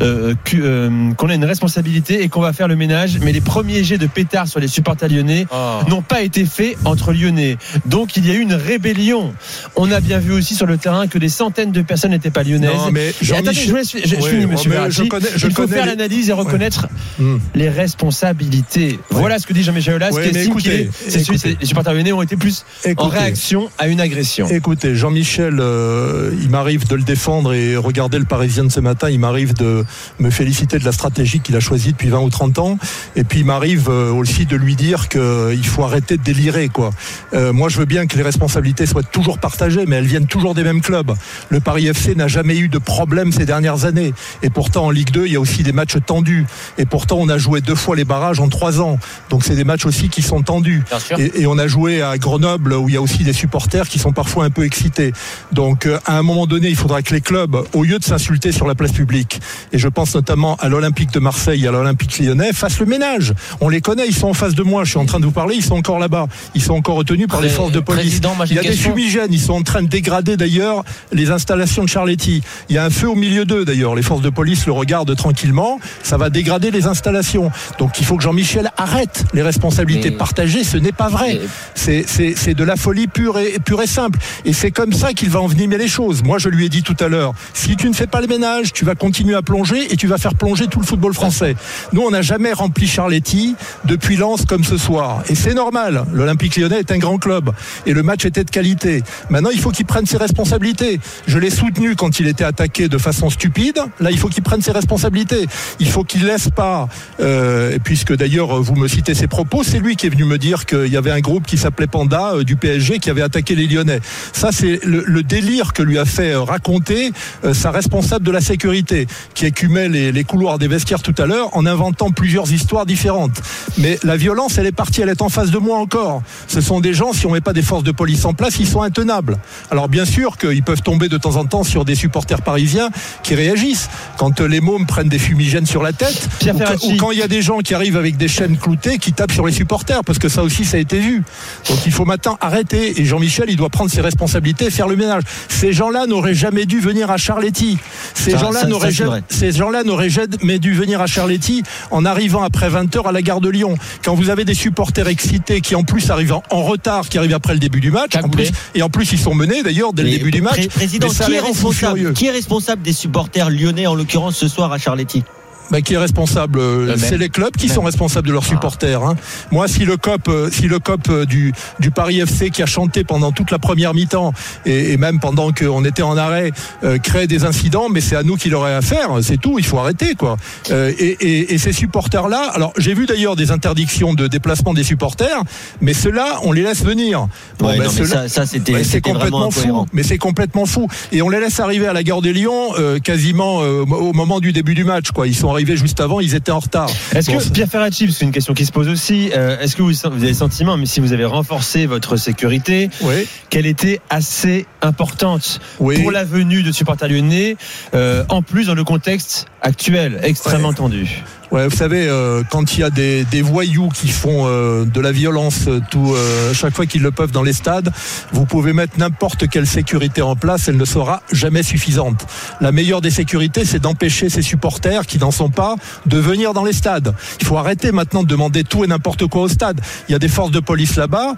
qu'on 0.00 1.28
a 1.28 1.34
une 1.34 1.44
responsabilité 1.44 2.22
et 2.22 2.28
qu'on 2.28 2.40
va 2.40 2.52
faire 2.52 2.68
le 2.68 2.76
ménage. 2.76 3.18
Mais 3.22 3.32
les 3.32 3.40
premiers 3.40 3.84
jets 3.84 3.98
de 3.98 4.06
pétard 4.06 4.48
sur 4.48 4.60
les 4.60 4.68
supporters 4.68 5.08
lyonnais 5.08 5.46
Oh. 5.52 5.73
N'ont 5.88 6.02
pas 6.02 6.22
été 6.22 6.44
faits 6.44 6.76
entre 6.84 7.12
Lyonnais. 7.12 7.56
Donc 7.86 8.16
il 8.16 8.26
y 8.26 8.30
a 8.30 8.34
eu 8.34 8.40
une 8.40 8.54
rébellion. 8.54 9.32
On 9.76 9.90
a 9.90 10.00
bien 10.00 10.18
vu 10.18 10.32
aussi 10.32 10.54
sur 10.54 10.66
le 10.66 10.76
terrain 10.78 11.06
que 11.06 11.18
des 11.18 11.28
centaines 11.28 11.72
de 11.72 11.82
personnes 11.82 12.10
n'étaient 12.12 12.30
pas 12.30 12.42
lyonnaises. 12.42 12.70
Non, 12.74 12.90
mais 12.90 13.08
Et 13.22 13.32
attendez, 13.32 13.52
Jean-Michel- 13.52 13.68
je, 13.68 13.74
laisse- 13.74 14.08
je- 14.08 14.14
Ouais, 14.16 14.30
finis, 14.30 14.44
ouais, 14.44 14.52
monsieur 14.52 14.70
mais 14.70 14.90
je 14.90 15.02
connais- 15.04 15.26
je 15.36 15.46
Il 15.46 15.52
faut 15.54 15.62
connais 15.62 15.74
faire 15.76 15.84
les- 15.86 15.90
l'analyse 15.92 16.28
et 16.30 16.32
reconnaître 16.32 16.86
Hmm. 17.18 17.38
les 17.54 17.68
responsabilités. 17.68 18.98
Voilà 19.10 19.38
ce 19.38 19.46
que 19.46 19.52
dit 19.52 19.62
Jean-Michel 19.62 19.94
Aulas, 19.94 20.10
Ouais, 20.12 20.30
qui 20.30 20.36
estime 20.36 20.56
qu'il 20.56 20.70
est- 20.72 20.90
c'est 21.08 21.20
celui- 21.24 21.56
les 21.60 21.66
supporters 21.66 21.92
lyonnais 21.94 22.12
ont 22.12 22.22
été 22.22 22.36
plus 22.36 22.64
en 22.86 22.90
Écoutez. 22.90 23.18
réaction 23.18 23.68
à 23.78 23.88
une 23.88 24.00
agression. 24.00 24.46
Écoutez, 24.48 24.94
Jean-Michel, 24.94 25.56
euh, 25.60 26.30
il 26.42 26.50
m'arrive 26.50 26.86
de 26.86 26.94
le 26.94 27.02
défendre 27.02 27.52
et 27.54 27.76
regardez 27.76 28.18
le 28.18 28.24
Parisien 28.24 28.64
de 28.64 28.70
ce 28.72 28.80
matin, 28.80 29.10
il 29.10 29.18
m'arrive 29.18 29.54
de 29.54 29.84
me 30.18 30.30
féliciter 30.30 30.78
de 30.78 30.84
la 30.84 30.92
stratégie 30.92 31.40
qu'il 31.40 31.56
a 31.56 31.60
choisie 31.60 31.92
depuis 31.92 32.08
20 32.08 32.20
ou 32.20 32.30
30 32.30 32.58
ans. 32.58 32.78
Et 33.16 33.24
puis 33.24 33.40
il 33.40 33.46
m'arrive 33.46 33.88
euh, 33.88 34.10
aussi 34.12 34.46
de 34.46 34.56
lui 34.56 34.76
dire 34.76 35.08
qu'il 35.08 35.63
faut 35.68 35.84
arrêter 35.84 36.16
de 36.16 36.22
délirer. 36.22 36.68
Quoi. 36.68 36.90
Euh, 37.32 37.52
moi, 37.52 37.68
je 37.68 37.78
veux 37.78 37.84
bien 37.84 38.06
que 38.06 38.16
les 38.16 38.22
responsabilités 38.22 38.86
soient 38.86 39.02
toujours 39.02 39.38
partagées, 39.38 39.84
mais 39.86 39.96
elles 39.96 40.06
viennent 40.06 40.26
toujours 40.26 40.54
des 40.54 40.64
mêmes 40.64 40.80
clubs. 40.80 41.12
Le 41.48 41.60
Paris 41.60 41.86
FC 41.86 42.14
n'a 42.14 42.28
jamais 42.28 42.56
eu 42.56 42.68
de 42.68 42.78
problème 42.78 43.32
ces 43.32 43.46
dernières 43.46 43.84
années. 43.84 44.12
Et 44.42 44.50
pourtant, 44.50 44.86
en 44.86 44.90
Ligue 44.90 45.10
2, 45.10 45.26
il 45.26 45.32
y 45.32 45.36
a 45.36 45.40
aussi 45.40 45.62
des 45.62 45.72
matchs 45.72 45.96
tendus. 46.04 46.46
Et 46.78 46.86
pourtant, 46.86 47.18
on 47.20 47.28
a 47.28 47.38
joué 47.38 47.60
deux 47.60 47.74
fois 47.74 47.96
les 47.96 48.04
barrages 48.04 48.40
en 48.40 48.48
trois 48.48 48.80
ans. 48.80 48.98
Donc 49.30 49.44
c'est 49.44 49.56
des 49.56 49.64
matchs 49.64 49.86
aussi 49.86 50.08
qui 50.08 50.22
sont 50.22 50.42
tendus. 50.42 50.82
Et, 51.18 51.42
et 51.42 51.46
on 51.46 51.58
a 51.58 51.66
joué 51.66 52.02
à 52.02 52.16
Grenoble 52.18 52.74
où 52.74 52.88
il 52.88 52.94
y 52.94 52.98
a 52.98 53.02
aussi 53.02 53.24
des 53.24 53.32
supporters 53.32 53.88
qui 53.88 53.98
sont 53.98 54.12
parfois 54.12 54.44
un 54.44 54.50
peu 54.50 54.64
excités. 54.64 55.12
Donc 55.52 55.86
euh, 55.86 55.98
à 56.06 56.18
un 56.18 56.22
moment 56.22 56.46
donné, 56.46 56.68
il 56.68 56.76
faudra 56.76 57.02
que 57.02 57.14
les 57.14 57.20
clubs, 57.20 57.56
au 57.72 57.84
lieu 57.84 57.98
de 57.98 58.04
s'insulter 58.04 58.52
sur 58.52 58.66
la 58.66 58.74
place 58.74 58.92
publique, 58.92 59.40
et 59.72 59.78
je 59.78 59.88
pense 59.88 60.14
notamment 60.14 60.56
à 60.56 60.68
l'Olympique 60.68 61.12
de 61.12 61.20
Marseille 61.20 61.64
et 61.64 61.68
à 61.68 61.72
l'Olympique 61.72 62.18
lyonnais, 62.18 62.52
fassent 62.52 62.80
le 62.80 62.86
ménage. 62.86 63.34
On 63.60 63.68
les 63.68 63.80
connaît, 63.80 64.06
ils 64.06 64.14
sont 64.14 64.28
en 64.28 64.34
face 64.34 64.54
de 64.54 64.62
moi, 64.62 64.84
je 64.84 64.90
suis 64.90 64.98
en 64.98 65.06
train 65.06 65.20
de 65.20 65.24
vous 65.24 65.32
parler, 65.32 65.53
ils 65.54 65.64
sont 65.64 65.76
encore 65.76 65.98
là-bas. 65.98 66.26
Ils 66.54 66.62
sont 66.62 66.74
encore 66.74 66.96
retenus 66.96 67.26
par 67.28 67.40
les 67.40 67.48
forces 67.48 67.72
de 67.72 67.80
police. 67.80 68.20
Il 68.50 68.56
y 68.56 68.58
a 68.58 68.62
des 68.62 68.72
fumigènes, 68.72 69.32
ils 69.32 69.40
sont 69.40 69.54
en 69.54 69.62
train 69.62 69.82
de 69.82 69.88
dégrader 69.88 70.36
d'ailleurs 70.36 70.84
les 71.12 71.30
installations 71.30 71.84
de 71.84 71.88
Charletti. 71.88 72.42
Il 72.68 72.74
y 72.74 72.78
a 72.78 72.84
un 72.84 72.90
feu 72.90 73.08
au 73.08 73.14
milieu 73.14 73.44
d'eux 73.44 73.64
d'ailleurs, 73.64 73.94
les 73.94 74.02
forces 74.02 74.22
de 74.22 74.30
police 74.30 74.66
le 74.66 74.72
regardent 74.72 75.14
tranquillement, 75.16 75.78
ça 76.02 76.16
va 76.16 76.30
dégrader 76.30 76.70
les 76.70 76.86
installations. 76.86 77.50
Donc 77.78 77.98
il 78.00 78.04
faut 78.06 78.16
que 78.16 78.22
Jean-Michel 78.22 78.70
arrête 78.76 79.24
les 79.34 79.42
responsabilités 79.42 80.10
Mais- 80.10 80.16
partagées, 80.16 80.64
ce 80.64 80.76
n'est 80.76 80.92
pas 80.92 81.08
vrai. 81.08 81.40
Mais- 81.74 82.04
C'est- 82.06 82.54
de 82.54 82.64
la 82.64 82.76
folie 82.76 83.06
pure 83.08 83.38
et, 83.38 83.58
pure 83.58 83.82
et 83.82 83.86
simple. 83.86 84.18
Et 84.44 84.52
c'est 84.52 84.70
comme 84.70 84.92
ça 84.92 85.12
qu'il 85.12 85.30
va 85.30 85.40
envenimer 85.40 85.76
les 85.78 85.88
choses. 85.88 86.22
Moi, 86.22 86.38
je 86.38 86.48
lui 86.48 86.66
ai 86.66 86.68
dit 86.68 86.82
tout 86.82 86.96
à 87.00 87.08
l'heure, 87.08 87.32
si 87.52 87.76
tu 87.76 87.88
ne 87.88 87.94
fais 87.94 88.06
pas 88.06 88.20
le 88.20 88.26
ménage, 88.26 88.72
tu 88.72 88.84
vas 88.84 88.94
continuer 88.94 89.34
à 89.34 89.42
plonger 89.42 89.92
et 89.92 89.96
tu 89.96 90.06
vas 90.06 90.18
faire 90.18 90.34
plonger 90.34 90.66
tout 90.68 90.78
le 90.80 90.86
football 90.86 91.14
français. 91.14 91.56
Nous, 91.92 92.02
on 92.02 92.10
n'a 92.10 92.22
jamais 92.22 92.52
rempli 92.52 92.86
Charletti 92.86 93.56
depuis 93.84 94.16
Lens 94.16 94.44
comme 94.46 94.62
ce 94.64 94.76
soir. 94.76 95.22
Et 95.28 95.34
c'est 95.44 95.52
normal. 95.52 96.06
L'Olympique 96.14 96.56
lyonnais 96.56 96.78
est 96.78 96.90
un 96.90 96.96
grand 96.96 97.18
club. 97.18 97.50
Et 97.84 97.92
le 97.92 98.02
match 98.02 98.24
était 98.24 98.44
de 98.44 98.50
qualité. 98.50 99.02
Maintenant, 99.28 99.50
il 99.52 99.60
faut 99.60 99.72
qu'il 99.72 99.84
prenne 99.84 100.06
ses 100.06 100.16
responsabilités. 100.16 101.00
Je 101.26 101.38
l'ai 101.38 101.50
soutenu 101.50 101.96
quand 101.96 102.18
il 102.18 102.28
était 102.28 102.44
attaqué 102.44 102.88
de 102.88 102.96
façon 102.96 103.28
stupide. 103.28 103.78
Là, 104.00 104.10
il 104.10 104.16
faut 104.16 104.28
qu'il 104.28 104.42
prenne 104.42 104.62
ses 104.62 104.72
responsabilités. 104.72 105.46
Il 105.80 105.90
faut 105.90 106.02
qu'il 106.02 106.24
laisse 106.24 106.48
pas, 106.48 106.88
euh, 107.20 107.76
puisque 107.84 108.16
d'ailleurs, 108.16 108.62
vous 108.62 108.74
me 108.74 108.88
citez 108.88 109.12
ses 109.12 109.26
propos, 109.26 109.62
c'est 109.64 109.80
lui 109.80 109.96
qui 109.96 110.06
est 110.06 110.08
venu 110.08 110.24
me 110.24 110.38
dire 110.38 110.64
qu'il 110.64 110.86
y 110.86 110.96
avait 110.96 111.10
un 111.10 111.20
groupe 111.20 111.44
qui 111.44 111.58
s'appelait 111.58 111.88
Panda 111.88 112.36
euh, 112.36 112.42
du 112.42 112.56
PSG 112.56 112.98
qui 112.98 113.10
avait 113.10 113.20
attaqué 113.20 113.54
les 113.54 113.66
Lyonnais. 113.66 114.00
Ça, 114.32 114.48
c'est 114.50 114.80
le, 114.82 115.22
délire 115.22 115.74
que 115.74 115.82
lui 115.82 115.98
a 115.98 116.06
fait 116.06 116.32
euh, 116.32 116.40
raconter 116.40 117.12
sa 117.52 117.70
responsable 117.70 118.24
de 118.24 118.30
la 118.30 118.40
sécurité, 118.40 119.06
qui 119.34 119.44
écumait 119.44 119.90
les, 119.90 120.10
les 120.10 120.24
couloirs 120.24 120.58
des 120.58 120.68
vestiaires 120.68 121.02
tout 121.02 121.14
à 121.18 121.26
l'heure 121.26 121.54
en 121.54 121.66
inventant 121.66 122.10
plusieurs 122.10 122.50
histoires 122.50 122.86
différentes. 122.86 123.42
Mais 123.76 123.98
la 124.04 124.16
violence, 124.16 124.56
elle 124.56 124.66
est 124.66 124.72
partie, 124.72 125.02
elle 125.02 125.10
est 125.10 125.22
en 125.24 125.28
face 125.28 125.50
de 125.50 125.58
moi 125.58 125.78
encore. 125.78 126.22
Ce 126.46 126.60
sont 126.60 126.80
des 126.80 126.94
gens, 126.94 127.12
si 127.12 127.26
on 127.26 127.30
met 127.30 127.40
pas 127.40 127.52
des 127.52 127.62
forces 127.62 127.82
de 127.84 127.90
police 127.92 128.24
en 128.24 128.34
place, 128.34 128.56
ils 128.60 128.66
sont 128.68 128.82
intenables. 128.82 129.38
Alors 129.70 129.88
bien 129.88 130.04
sûr 130.04 130.36
qu'ils 130.38 130.62
peuvent 130.62 130.82
tomber 130.82 131.08
de 131.08 131.16
temps 131.18 131.36
en 131.36 131.44
temps 131.44 131.64
sur 131.64 131.84
des 131.84 131.94
supporters 131.94 132.42
parisiens 132.42 132.90
qui 133.22 133.34
réagissent. 133.34 133.88
Quand 134.18 134.40
euh, 134.40 134.46
les 134.46 134.60
mômes 134.60 134.86
prennent 134.86 135.08
des 135.08 135.18
fumigènes 135.18 135.66
sur 135.66 135.82
la 135.82 135.92
tête, 135.92 136.28
ou, 136.42 136.46
quand- 136.46 136.58
Ferracci. 136.58 136.92
ou 136.92 136.96
quand 136.96 137.10
il 137.10 137.18
y 137.18 137.22
a 137.22 137.28
des 137.28 137.42
gens 137.42 137.58
qui 137.58 137.74
arrivent 137.74 137.96
avec 137.96 138.16
des 138.16 138.28
chaînes 138.28 138.56
cloutées 138.56 138.98
qui 138.98 139.12
tapent 139.12 139.32
sur 139.32 139.46
les 139.46 139.52
supporters, 139.52 140.04
parce 140.04 140.18
que 140.18 140.28
ça 140.28 140.42
aussi, 140.42 140.64
ça 140.64 140.76
a 140.76 140.80
été 140.80 140.98
vu. 140.98 141.22
Donc 141.68 141.78
il 141.86 141.92
faut 141.92 142.04
maintenant 142.04 142.36
arrêter. 142.40 143.00
Et 143.00 143.04
Jean-Michel, 143.04 143.46
il 143.48 143.56
doit 143.56 143.70
prendre 143.70 143.90
ses 143.90 144.00
responsabilités 144.00 144.66
et 144.66 144.70
faire 144.70 144.88
le 144.88 144.96
ménage. 144.96 145.22
Ces 145.48 145.72
gens-là 145.72 146.06
n'auraient 146.06 146.34
jamais 146.34 146.66
dû 146.66 146.80
venir 146.80 147.10
à 147.10 147.16
Charletti. 147.16 147.78
Ces 148.14 148.32
gens-là 148.32 148.64
n'auraient 148.66 148.92
jamais, 148.92 149.22
ces 149.28 149.52
gens-là 149.52 149.82
n'auraient 149.84 150.10
jamais 150.10 150.58
dû 150.58 150.74
venir 150.74 151.00
à 151.00 151.06
Charletti 151.06 151.62
en 151.90 152.04
arrivant 152.04 152.42
après 152.42 152.68
20 152.68 152.94
heures 152.96 153.08
à 153.08 153.12
la 153.12 153.22
gare 153.22 153.40
de 153.40 153.48
Lyon. 153.48 153.76
Quand 154.04 154.14
vous 154.14 154.30
avez 154.30 154.44
des 154.44 154.54
supporters 154.54 155.08
qui 155.16 155.74
en 155.74 155.82
plus 155.84 156.10
arrivent 156.10 156.32
en, 156.32 156.42
en 156.50 156.62
retard, 156.62 157.08
qui 157.08 157.18
arrivent 157.18 157.34
après 157.34 157.52
le 157.54 157.58
début 157.58 157.80
du 157.80 157.90
match, 157.90 158.16
en 158.16 158.22
Cagoulés. 158.22 158.44
plus, 158.46 158.52
et 158.74 158.82
en 158.82 158.90
plus 158.90 159.12
ils 159.12 159.18
sont 159.18 159.34
menés 159.34 159.62
d'ailleurs 159.62 159.92
dès 159.92 160.02
le 160.02 160.10
début 160.10 160.30
du 160.30 160.42
match. 160.42 160.54
pré- 160.56 160.68
Président, 160.68 161.08
qui 161.08 161.32
est, 161.32 161.40
responsable, 161.40 162.12
qui 162.14 162.26
est 162.26 162.30
responsable 162.30 162.82
des 162.82 162.92
supporters 162.92 163.50
lyonnais, 163.50 163.86
en 163.86 163.94
l'occurrence 163.94 164.36
ce 164.36 164.48
soir 164.48 164.72
à 164.72 164.78
Charletti? 164.78 165.22
Bah, 165.70 165.80
qui 165.80 165.94
est 165.94 165.98
responsable 165.98 166.58
euh, 166.58 166.86
Le. 166.86 166.96
C'est 166.98 167.16
les 167.18 167.30
clubs 167.30 167.56
qui 167.56 167.66
Même. 167.66 167.74
sont 167.76 167.82
responsables 167.82 168.28
de 168.28 168.32
leurs 168.32 168.44
supporters. 168.44 169.02
hein. 169.02 169.16
Moi, 169.50 169.66
si 169.66 169.84
le 169.84 169.96
cop, 169.96 170.28
euh, 170.28 170.48
si 170.52 170.68
le 170.68 170.78
cop 170.78 171.00
euh, 171.08 171.24
du, 171.24 171.52
du 171.80 171.90
Paris 171.90 172.20
FC 172.20 172.50
qui 172.50 172.62
a 172.62 172.66
chanté 172.66 173.02
pendant 173.02 173.32
toute 173.32 173.50
la 173.50 173.58
première 173.58 173.94
mi-temps 173.94 174.32
et, 174.66 174.92
et 174.92 174.96
même 174.98 175.20
pendant 175.20 175.52
qu'on 175.52 175.84
était 175.84 176.02
en 176.02 176.16
arrêt 176.18 176.52
euh, 176.84 176.98
crée 176.98 177.26
des 177.26 177.44
incidents, 177.44 177.88
mais 177.88 178.00
c'est 178.02 178.14
à 178.16 178.22
nous 178.22 178.36
qu'il 178.36 178.54
aurait 178.54 178.74
à 178.74 178.82
faire. 178.82 179.08
C'est 179.22 179.38
tout. 179.40 179.58
Il 179.58 179.64
faut 179.64 179.78
arrêter 179.78 180.14
quoi. 180.14 180.36
Euh, 180.70 180.92
et, 180.98 181.16
et- 181.20 181.54
et 181.54 181.58
ces 181.58 181.72
supporters-là. 181.72 182.50
Alors, 182.54 182.72
j'ai 182.76 182.92
vu 182.94 183.06
d'ailleurs 183.06 183.34
des 183.36 183.50
interdictions 183.50 184.12
de 184.14 184.26
déplacement 184.28 184.74
des 184.74 184.84
supporters, 184.84 185.42
mais 185.80 185.94
ceux-là, 185.94 186.40
on 186.42 186.52
les 186.52 186.62
laisse 186.62 186.84
venir. 186.84 187.26
Bon, 187.58 187.66
Ouais, 187.68 187.78
ben, 187.78 187.84
non, 187.84 187.90
mais 187.98 188.04
ça, 188.04 188.28
ça, 188.28 188.44
c'était 188.46 189.00
complètement 189.00 189.50
fou. 189.50 189.86
Mais 189.94 190.02
c'est 190.02 190.18
complètement 190.18 190.66
fou. 190.66 190.88
Et 191.12 191.22
on 191.22 191.28
les 191.30 191.40
laisse 191.40 191.58
arriver 191.60 191.86
à 191.86 191.92
la 191.94 192.02
gare 192.02 192.20
des 192.20 192.32
Lions 192.34 192.74
euh, 192.78 192.98
quasiment 192.98 193.58
au 193.60 194.12
moment 194.12 194.40
du 194.40 194.52
début 194.52 194.74
du 194.74 194.84
match. 194.84 195.10
Quoi. 195.12 195.26
Ils 195.26 195.34
sont 195.34 195.53
arrivés 195.54 195.76
juste 195.76 196.00
avant, 196.00 196.20
ils 196.20 196.34
étaient 196.34 196.50
en 196.52 196.58
retard. 196.60 196.90
Est-ce 197.14 197.30
Bon, 197.30 197.38
que 197.38 197.48
Pierre 197.48 197.68
Ferracci, 197.68 198.10
c'est 198.12 198.24
une 198.24 198.32
question 198.32 198.54
qui 198.54 198.66
se 198.66 198.72
pose 198.72 198.88
aussi, 198.88 199.30
euh, 199.34 199.58
est-ce 199.60 199.74
que 199.76 199.82
vous, 199.82 199.88
vous 199.92 200.06
avez 200.06 200.28
le 200.28 200.34
sentiment, 200.34 200.76
mais 200.76 200.86
si 200.86 201.00
vous 201.00 201.12
avez 201.12 201.24
renforcé 201.24 201.86
votre 201.86 202.16
sécurité, 202.16 202.90
Oui, 203.00 203.26
qu'elle 203.50 203.66
était 203.66 204.00
assez 204.10 204.66
importante 204.82 205.60
oui. 205.80 206.00
pour 206.02 206.10
la 206.10 206.24
venue 206.24 206.62
de 206.62 206.72
supporters 206.72 207.08
lyonnais, 207.08 207.56
euh, 207.94 208.24
en 208.28 208.42
plus 208.42 208.66
dans 208.66 208.74
le 208.74 208.84
contexte 208.84 209.46
actuel, 209.62 210.20
extrêmement 210.22 210.68
Ouais. 210.68 210.74
tendu? 210.74 211.22
Vous 211.54 211.76
savez, 211.76 212.08
euh, 212.08 212.42
quand 212.50 212.74
il 212.76 212.80
y 212.80 212.82
a 212.82 212.90
des, 212.90 213.42
voyous 213.42 213.88
qui 213.88 214.08
font 214.08 214.46
euh, 214.46 214.84
de 214.84 215.00
la 215.00 215.12
violence 215.12 215.68
euh, 215.68 216.52
chaque 216.52 216.74
fois 216.74 216.84
qu'ils 216.84 217.02
le 217.02 217.12
peuvent 217.12 217.30
dans 217.30 217.44
les 217.44 217.52
stades, 217.52 217.92
vous 218.32 218.44
pouvez 218.44 218.72
mettre 218.72 218.98
n'importe 218.98 219.48
quelle 219.48 219.66
sécurité 219.66 220.20
en 220.20 220.34
place, 220.34 220.66
elle 220.66 220.76
ne 220.76 220.84
sera 220.84 221.22
jamais 221.30 221.62
suffisante. 221.62 222.26
La 222.60 222.72
meilleure 222.72 223.00
des 223.00 223.10
sécurités, 223.10 223.64
c'est 223.64 223.78
d'empêcher 223.78 224.30
ces 224.30 224.42
supporters 224.42 225.06
qui 225.06 225.18
n'en 225.18 225.30
sont 225.30 225.48
pas 225.48 225.76
de 226.06 226.18
venir 226.18 226.54
dans 226.54 226.64
les 226.64 226.72
stades. 226.72 227.14
Il 227.38 227.46
faut 227.46 227.56
arrêter 227.56 227.92
maintenant 227.92 228.24
de 228.24 228.28
demander 228.28 228.64
tout 228.64 228.82
et 228.82 228.88
n'importe 228.88 229.28
quoi 229.28 229.42
au 229.42 229.48
stade. 229.48 229.80
Il 230.08 230.12
y 230.12 230.16
a 230.16 230.18
des 230.18 230.28
forces 230.28 230.50
de 230.50 230.60
police 230.60 230.96
là-bas 230.96 231.34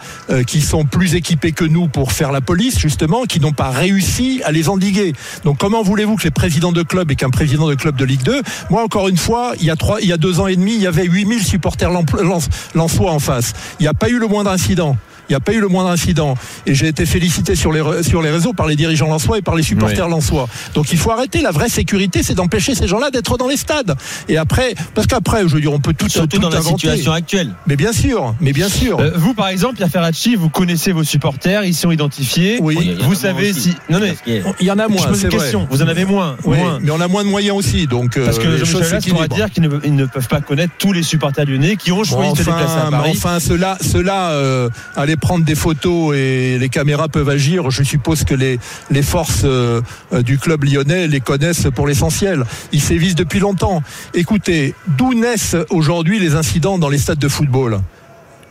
qui 0.46 0.62
sont 0.62 0.84
plus 0.84 1.14
équipées 1.14 1.52
que 1.52 1.64
nous 1.64 1.88
pour 1.88 2.12
faire 2.12 2.32
la 2.32 2.40
police, 2.40 2.78
justement, 2.78 3.24
qui 3.24 3.38
n'ont 3.38 3.52
pas 3.52 3.70
réussi 3.70 4.40
à 4.44 4.52
les 4.52 4.70
endiguer. 4.70 5.12
Donc 5.44 5.58
comment 5.58 5.82
voulez-vous 5.82 6.16
que 6.16 6.24
les 6.24 6.30
présidents 6.30 6.72
de 6.72 6.82
club 6.82 7.10
et 7.10 7.16
qu'un 7.16 7.30
président 7.30 7.68
de 7.68 7.74
club 7.74 7.96
de 7.96 8.04
Ligue 8.04 8.22
2, 8.22 8.42
moi 8.70 8.82
encore 8.82 9.08
une 9.08 9.18
fois, 9.18 9.52
il 9.60 9.66
y 9.66 9.70
a 9.70 9.76
trois, 9.76 10.00
il 10.06 10.10
y 10.10 10.12
a 10.12 10.16
deux 10.16 10.38
ans 10.38 10.46
et 10.46 10.54
demi, 10.54 10.74
il 10.74 10.80
y 10.80 10.86
avait 10.86 11.04
8000 11.04 11.42
supporters 11.42 11.90
lensois 11.90 13.10
en 13.10 13.18
face. 13.18 13.52
Il 13.80 13.82
n'y 13.82 13.88
a 13.88 13.94
pas 13.94 14.08
eu 14.08 14.18
le 14.18 14.28
moindre 14.28 14.50
incident. 14.50 14.96
Il 15.28 15.32
n'y 15.32 15.36
a 15.36 15.40
pas 15.40 15.52
eu 15.52 15.60
le 15.60 15.68
moindre 15.68 15.90
incident. 15.90 16.34
Et 16.66 16.74
j'ai 16.74 16.88
été 16.88 17.04
félicité 17.06 17.54
sur 17.56 17.72
les, 17.72 17.80
re- 17.80 18.02
sur 18.02 18.22
les 18.22 18.30
réseaux 18.30 18.52
par 18.52 18.66
les 18.66 18.76
dirigeants 18.76 19.08
lensois 19.08 19.38
et 19.38 19.42
par 19.42 19.54
les 19.56 19.62
supporters 19.62 20.08
lensois. 20.08 20.48
Donc 20.74 20.92
il 20.92 20.98
faut 20.98 21.10
arrêter. 21.10 21.40
La 21.42 21.50
vraie 21.50 21.68
sécurité, 21.68 22.22
c'est 22.22 22.34
d'empêcher 22.34 22.74
ces 22.74 22.86
gens-là 22.86 23.10
d'être 23.10 23.36
dans 23.36 23.48
les 23.48 23.56
stades. 23.56 23.94
Et 24.28 24.36
après, 24.36 24.74
parce 24.94 25.06
qu'après, 25.06 25.42
je 25.42 25.54
veux 25.54 25.60
dire, 25.60 25.72
on 25.72 25.80
peut 25.80 25.94
tout, 25.94 26.08
Surtout 26.08 26.36
tout 26.36 26.42
dans 26.42 26.48
la 26.50 26.62
situation 26.62 27.12
actuelle. 27.12 27.50
Mais 27.66 27.76
bien 27.76 27.92
sûr, 27.92 28.34
mais 28.40 28.52
bien 28.52 28.68
sûr. 28.68 29.00
Euh, 29.00 29.10
Vous, 29.16 29.34
par 29.34 29.48
exemple, 29.48 29.76
Pierre 29.76 29.88
Ferracci, 29.90 30.36
vous 30.36 30.48
connaissez 30.48 30.92
vos 30.92 31.04
supporters, 31.04 31.64
ils 31.64 31.74
sont 31.74 31.90
identifiés. 31.90 32.58
Oui. 32.60 32.96
Vous 33.00 33.14
savez 33.14 33.52
si. 33.52 33.74
Non, 33.90 33.98
mais. 34.00 34.14
Il 34.26 34.66
y 34.66 34.70
en 34.70 34.78
a 34.78 34.84
Je 34.88 34.92
moins, 34.92 35.06
pose 35.08 35.16
c'est 35.18 35.24
une 35.24 35.30
vrai. 35.30 35.38
question. 35.40 35.66
Vous 35.70 35.82
en 35.82 35.88
avez 35.88 36.04
moins. 36.04 36.36
Oui, 36.44 36.56
moins. 36.58 36.78
mais 36.80 36.90
on 36.90 37.00
a 37.00 37.08
moins 37.08 37.24
de 37.24 37.28
moyens 37.28 37.56
aussi, 37.56 37.86
donc 37.86 38.16
euh, 38.16 38.24
Parce 38.24 38.38
que 38.38 38.46
les 38.48 38.64
Jean-Michel 38.64 39.02
pourra 39.10 39.28
dire 39.28 39.50
qu'ils 39.50 39.64
ne, 39.64 39.68
ils 39.84 39.94
ne 39.94 40.06
peuvent 40.06 40.28
pas 40.28 40.40
connaître 40.40 40.72
tous 40.78 40.92
les 40.92 41.02
supporters 41.02 41.44
lyonnais 41.46 41.76
qui 41.76 41.92
ont 41.92 41.96
Bon, 41.98 42.04
choisi 42.04 42.32
de 42.32 42.38
se 42.38 42.42
déplacer 42.44 42.76
à 42.78 42.84
mais 42.84 42.90
Paris. 42.96 43.12
enfin, 43.16 43.40
ceux-là, 43.40 43.78
ceux-là 43.80 44.30
euh, 44.30 44.68
prendre 45.16 45.44
des 45.44 45.54
photos 45.54 46.14
et 46.16 46.58
les 46.58 46.68
caméras 46.68 47.08
peuvent 47.08 47.28
agir. 47.28 47.70
Je 47.70 47.82
suppose 47.82 48.24
que 48.24 48.34
les, 48.34 48.58
forces 49.02 49.42
euh, 49.44 49.80
du 50.24 50.38
club 50.38 50.64
lyonnais 50.64 51.06
les 51.06 51.20
connaissent 51.20 51.68
pour 51.74 51.86
l'essentiel. 51.86 52.44
Ils 52.72 52.80
sévissent 52.80 53.14
depuis 53.14 53.40
longtemps. 53.40 53.82
Écoutez, 54.14 54.74
d'où 54.86 55.14
naissent 55.14 55.56
aujourd'hui 55.70 56.18
les 56.18 56.34
incidents 56.34 56.78
dans 56.78 56.88
les 56.88 56.98
stades 56.98 57.18
de 57.18 57.28
football? 57.28 57.80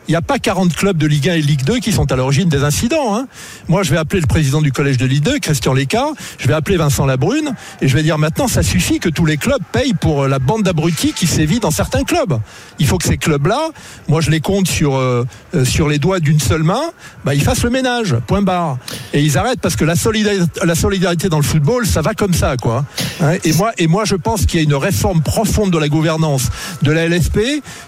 Il 0.07 0.11
n'y 0.11 0.15
a 0.15 0.21
pas 0.21 0.37
40 0.37 0.75
clubs 0.75 0.97
de 0.97 1.07
Ligue 1.07 1.29
1 1.29 1.33
et 1.33 1.41
Ligue 1.41 1.63
2 1.63 1.79
qui 1.79 1.91
sont 1.91 2.11
à 2.11 2.15
l'origine 2.15 2.47
des 2.47 2.63
incidents. 2.63 3.15
Hein. 3.15 3.27
Moi, 3.67 3.81
je 3.81 3.91
vais 3.91 3.97
appeler 3.97 4.21
le 4.21 4.27
président 4.27 4.61
du 4.61 4.71
collège 4.71 4.97
de 4.97 5.05
Ligue 5.05 5.23
2, 5.23 5.39
Christian 5.39 5.73
Léca, 5.73 6.05
je 6.37 6.47
vais 6.47 6.53
appeler 6.53 6.77
Vincent 6.77 7.05
Labrune, 7.05 7.55
et 7.81 7.87
je 7.87 7.95
vais 7.95 8.03
dire 8.03 8.17
maintenant, 8.17 8.47
ça 8.47 8.61
suffit 8.61 8.99
que 8.99 9.09
tous 9.09 9.25
les 9.25 9.37
clubs 9.37 9.61
payent 9.71 9.95
pour 9.95 10.27
la 10.27 10.37
bande 10.37 10.63
d'abrutis 10.63 11.13
qui 11.13 11.25
sévit 11.25 11.59
dans 11.59 11.71
certains 11.71 12.03
clubs. 12.03 12.39
Il 12.77 12.85
faut 12.85 12.97
que 12.97 13.07
ces 13.07 13.17
clubs-là, 13.17 13.69
moi 14.07 14.21
je 14.21 14.29
les 14.29 14.41
compte 14.41 14.67
sur, 14.67 14.95
euh, 14.95 15.25
euh, 15.55 15.65
sur 15.65 15.89
les 15.89 15.97
doigts 15.97 16.19
d'une 16.19 16.39
seule 16.39 16.63
main, 16.63 16.91
bah, 17.23 17.33
ils 17.33 17.41
fassent 17.41 17.63
le 17.63 17.71
ménage, 17.71 18.15
point 18.27 18.43
barre. 18.43 18.77
Et 19.13 19.21
ils 19.21 19.37
arrêtent 19.37 19.61
parce 19.61 19.75
que 19.75 19.85
la 19.85 19.95
solidarité 19.95 21.29
dans 21.29 21.37
le 21.37 21.43
football, 21.43 21.87
ça 21.87 22.01
va 22.01 22.13
comme 22.13 22.33
ça, 22.33 22.57
quoi. 22.57 22.85
Hein, 23.21 23.33
et, 23.43 23.53
moi, 23.53 23.71
et 23.77 23.87
moi, 23.87 24.05
je 24.05 24.15
pense 24.15 24.45
qu'il 24.45 24.59
y 24.59 24.63
a 24.63 24.65
une 24.65 24.75
réforme 24.75 25.21
profonde 25.21 25.71
de 25.71 25.77
la 25.77 25.87
gouvernance 25.87 26.49
de 26.81 26.91
la 26.91 27.07
LSP 27.07 27.39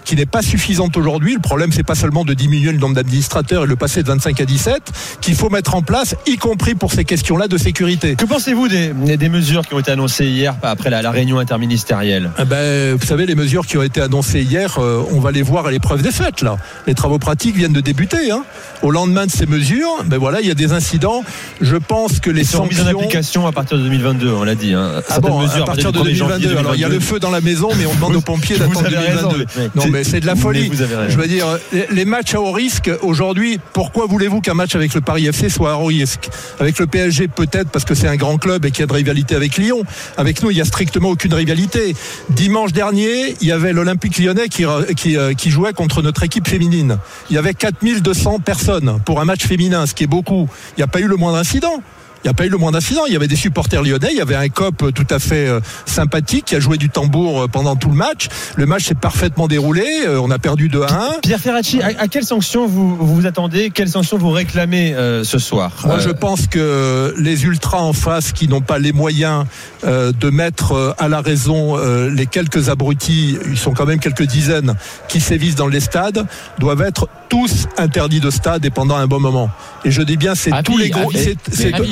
qui 0.04 0.16
n'est 0.16 0.26
pas 0.26 0.42
suffisante 0.42 0.96
aujourd'hui. 0.96 1.34
Le 1.34 1.40
problème, 1.40 1.72
c'est 1.72 1.82
pas 1.82 1.94
seulement 1.94 2.24
de 2.24 2.34
diminuer 2.34 2.72
le 2.72 2.78
nombre 2.78 2.94
d'administrateurs 2.94 3.64
et 3.64 3.66
le 3.66 3.76
passer 3.76 4.02
de 4.02 4.08
25 4.08 4.40
à 4.40 4.44
17, 4.44 4.92
qu'il 5.20 5.34
faut 5.34 5.50
mettre 5.50 5.74
en 5.74 5.82
place, 5.82 6.14
y 6.26 6.36
compris 6.36 6.74
pour 6.74 6.92
ces 6.92 7.04
questions-là 7.04 7.48
de 7.48 7.58
sécurité. 7.58 8.16
Que 8.16 8.24
pensez-vous 8.24 8.68
des, 8.68 9.16
des 9.16 9.28
mesures 9.28 9.66
qui 9.66 9.74
ont 9.74 9.80
été 9.80 9.90
annoncées 9.90 10.26
hier 10.26 10.56
après 10.62 10.90
la, 10.90 11.02
la 11.02 11.10
réunion 11.10 11.38
interministérielle? 11.38 12.30
Eh 12.38 12.44
ben, 12.44 12.96
Vous 12.96 13.06
savez, 13.06 13.26
les 13.26 13.34
mesures 13.34 13.66
qui 13.66 13.76
ont 13.76 13.82
été 13.82 14.00
annoncées 14.00 14.42
hier, 14.42 14.78
euh, 14.78 15.04
on 15.12 15.20
va 15.20 15.30
les 15.32 15.42
voir 15.42 15.66
à 15.66 15.70
l'épreuve 15.70 16.02
des 16.02 16.12
fêtes, 16.12 16.42
là. 16.42 16.56
Les 16.86 16.94
travaux 16.94 17.18
pratiques 17.18 17.56
viennent 17.56 17.72
de 17.72 17.80
débuter. 17.80 18.30
Hein. 18.30 18.44
Au 18.82 18.90
lendemain 18.90 19.26
de 19.26 19.30
ces 19.30 19.46
mesures, 19.46 20.04
ben 20.06 20.18
voilà, 20.18 20.40
il 20.40 20.48
y 20.48 20.50
a 20.50 20.54
des 20.54 20.72
incidents. 20.72 21.22
Je 21.60 21.76
pense 21.76 22.20
que 22.20 22.30
les 22.30 22.44
sont 22.44 22.58
sanctions. 22.58 22.84
mises 22.84 22.94
en 22.94 22.98
application 22.98 23.46
à 23.46 23.52
partir 23.52 23.76
de 23.78 23.82
2022, 23.82 24.32
on 24.32 24.44
l'a 24.44 24.54
dit. 24.54 24.74
Hein. 24.74 25.02
Ah 25.08 25.17
bon, 25.20 25.42
mesures 25.42 25.62
à 25.62 25.66
partir 25.66 25.92
de 25.92 26.00
2022. 26.00 26.56
Alors, 26.56 26.74
il 26.74 26.80
y 26.80 26.84
a 26.84 26.88
le 26.88 27.00
feu 27.00 27.18
dans 27.18 27.30
la 27.30 27.40
maison, 27.40 27.70
mais 27.78 27.86
on 27.86 27.94
demande 27.94 28.16
aux 28.16 28.20
pompiers 28.20 28.56
d'attendre 28.56 28.88
2022. 28.88 29.46
non, 29.74 29.84
mais 29.90 30.04
c'est 30.04 30.20
de 30.20 30.26
la 30.26 30.36
folie. 30.36 30.70
Je 31.08 31.16
veux 31.16 31.26
dire, 31.26 31.46
les 31.90 32.04
matchs 32.04 32.34
à 32.34 32.40
haut 32.40 32.52
risque, 32.52 32.90
aujourd'hui, 33.02 33.58
pourquoi 33.72 34.06
voulez-vous 34.06 34.40
qu'un 34.40 34.54
match 34.54 34.74
avec 34.74 34.94
le 34.94 35.00
Paris 35.00 35.26
FC 35.26 35.48
soit 35.48 35.72
à 35.72 35.76
haut 35.76 35.86
risque? 35.86 36.28
Avec 36.60 36.78
le 36.78 36.86
PSG, 36.86 37.28
peut-être 37.28 37.70
parce 37.70 37.84
que 37.84 37.94
c'est 37.94 38.08
un 38.08 38.16
grand 38.16 38.38
club 38.38 38.64
et 38.64 38.70
qu'il 38.70 38.80
y 38.80 38.84
a 38.84 38.86
de 38.86 38.92
rivalité 38.92 39.34
avec 39.34 39.56
Lyon. 39.56 39.82
Avec 40.16 40.42
nous, 40.42 40.50
il 40.50 40.54
n'y 40.54 40.60
a 40.60 40.64
strictement 40.64 41.10
aucune 41.10 41.34
rivalité. 41.34 41.94
Dimanche 42.30 42.72
dernier, 42.72 43.36
il 43.40 43.48
y 43.48 43.52
avait 43.52 43.72
l'Olympique 43.72 44.18
lyonnais 44.18 44.48
qui, 44.48 44.64
qui, 44.96 45.16
euh, 45.16 45.34
qui 45.34 45.50
jouait 45.50 45.72
contre 45.72 46.02
notre 46.02 46.22
équipe 46.22 46.48
féminine. 46.48 46.98
Il 47.30 47.36
y 47.36 47.38
avait 47.38 47.54
4200 47.54 48.40
personnes 48.40 48.98
pour 49.04 49.20
un 49.20 49.24
match 49.24 49.46
féminin, 49.46 49.86
ce 49.86 49.94
qui 49.94 50.04
est 50.04 50.08
beaucoup. 50.08 50.48
Il 50.76 50.80
n'y 50.80 50.84
a 50.84 50.88
pas 50.88 51.00
eu 51.00 51.06
le 51.06 51.16
moindre 51.16 51.38
incident. 51.38 51.82
Il 52.24 52.26
n'y 52.26 52.30
a 52.30 52.34
pas 52.34 52.46
eu 52.46 52.48
le 52.48 52.58
moins 52.58 52.72
d'incidents. 52.72 53.06
Il 53.06 53.12
y 53.12 53.16
avait 53.16 53.28
des 53.28 53.36
supporters 53.36 53.82
lyonnais. 53.82 54.08
Il 54.10 54.18
y 54.18 54.20
avait 54.20 54.34
un 54.34 54.48
cop 54.48 54.92
tout 54.92 55.06
à 55.10 55.18
fait 55.18 55.46
euh, 55.46 55.60
sympathique 55.86 56.46
qui 56.46 56.56
a 56.56 56.60
joué 56.60 56.76
du 56.76 56.90
tambour 56.90 57.42
euh, 57.42 57.46
pendant 57.48 57.76
tout 57.76 57.90
le 57.90 57.94
match. 57.94 58.28
Le 58.56 58.66
match 58.66 58.84
s'est 58.84 58.94
parfaitement 58.94 59.46
déroulé. 59.46 59.86
Euh, 60.06 60.20
on 60.20 60.30
a 60.30 60.38
perdu 60.38 60.68
2 60.68 60.82
à 60.82 60.92
1. 61.16 61.20
Pierre 61.22 61.38
Ferracci, 61.38 61.80
à, 61.80 62.08
quelle 62.08 62.24
sanction 62.24 62.66
vous 62.66 62.96
vous 62.96 63.26
attendez? 63.26 63.70
Quelle 63.70 63.88
sanction 63.88 64.18
vous 64.18 64.30
réclamez 64.30 64.94
ce 65.22 65.38
soir? 65.38 65.72
Moi, 65.84 65.98
je 66.00 66.10
pense 66.10 66.46
que 66.46 67.14
les 67.18 67.44
ultras 67.44 67.80
en 67.80 67.92
face 67.92 68.32
qui 68.32 68.48
n'ont 68.48 68.60
pas 68.60 68.78
les 68.78 68.92
moyens 68.92 69.44
de 69.84 70.30
mettre 70.30 70.94
à 70.98 71.08
la 71.08 71.20
raison 71.20 71.76
les 72.08 72.26
quelques 72.26 72.68
abrutis, 72.68 73.38
ils 73.46 73.58
sont 73.58 73.72
quand 73.72 73.86
même 73.86 74.00
quelques 74.00 74.24
dizaines, 74.24 74.74
qui 75.08 75.20
sévissent 75.20 75.54
dans 75.54 75.66
les 75.66 75.80
stades, 75.80 76.26
doivent 76.58 76.82
être 76.82 77.08
tous 77.28 77.66
interdits 77.76 78.20
de 78.20 78.30
stade 78.30 78.64
et 78.64 78.70
pendant 78.70 78.96
un 78.96 79.06
bon 79.06 79.20
moment. 79.20 79.50
Et 79.84 79.90
je 79.90 80.02
dis 80.02 80.16
bien, 80.16 80.34
c'est 80.34 80.50
tous 80.64 80.76
les 80.76 80.90
gros. 80.90 81.12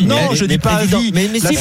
non, 0.05 0.35
je 0.35 0.45
dis 0.45 0.59
pas 0.59 0.75
à 0.75 0.85
vie. 0.85 1.13
Mais, 1.15 1.29
mais 1.33 1.41
si 1.41 1.57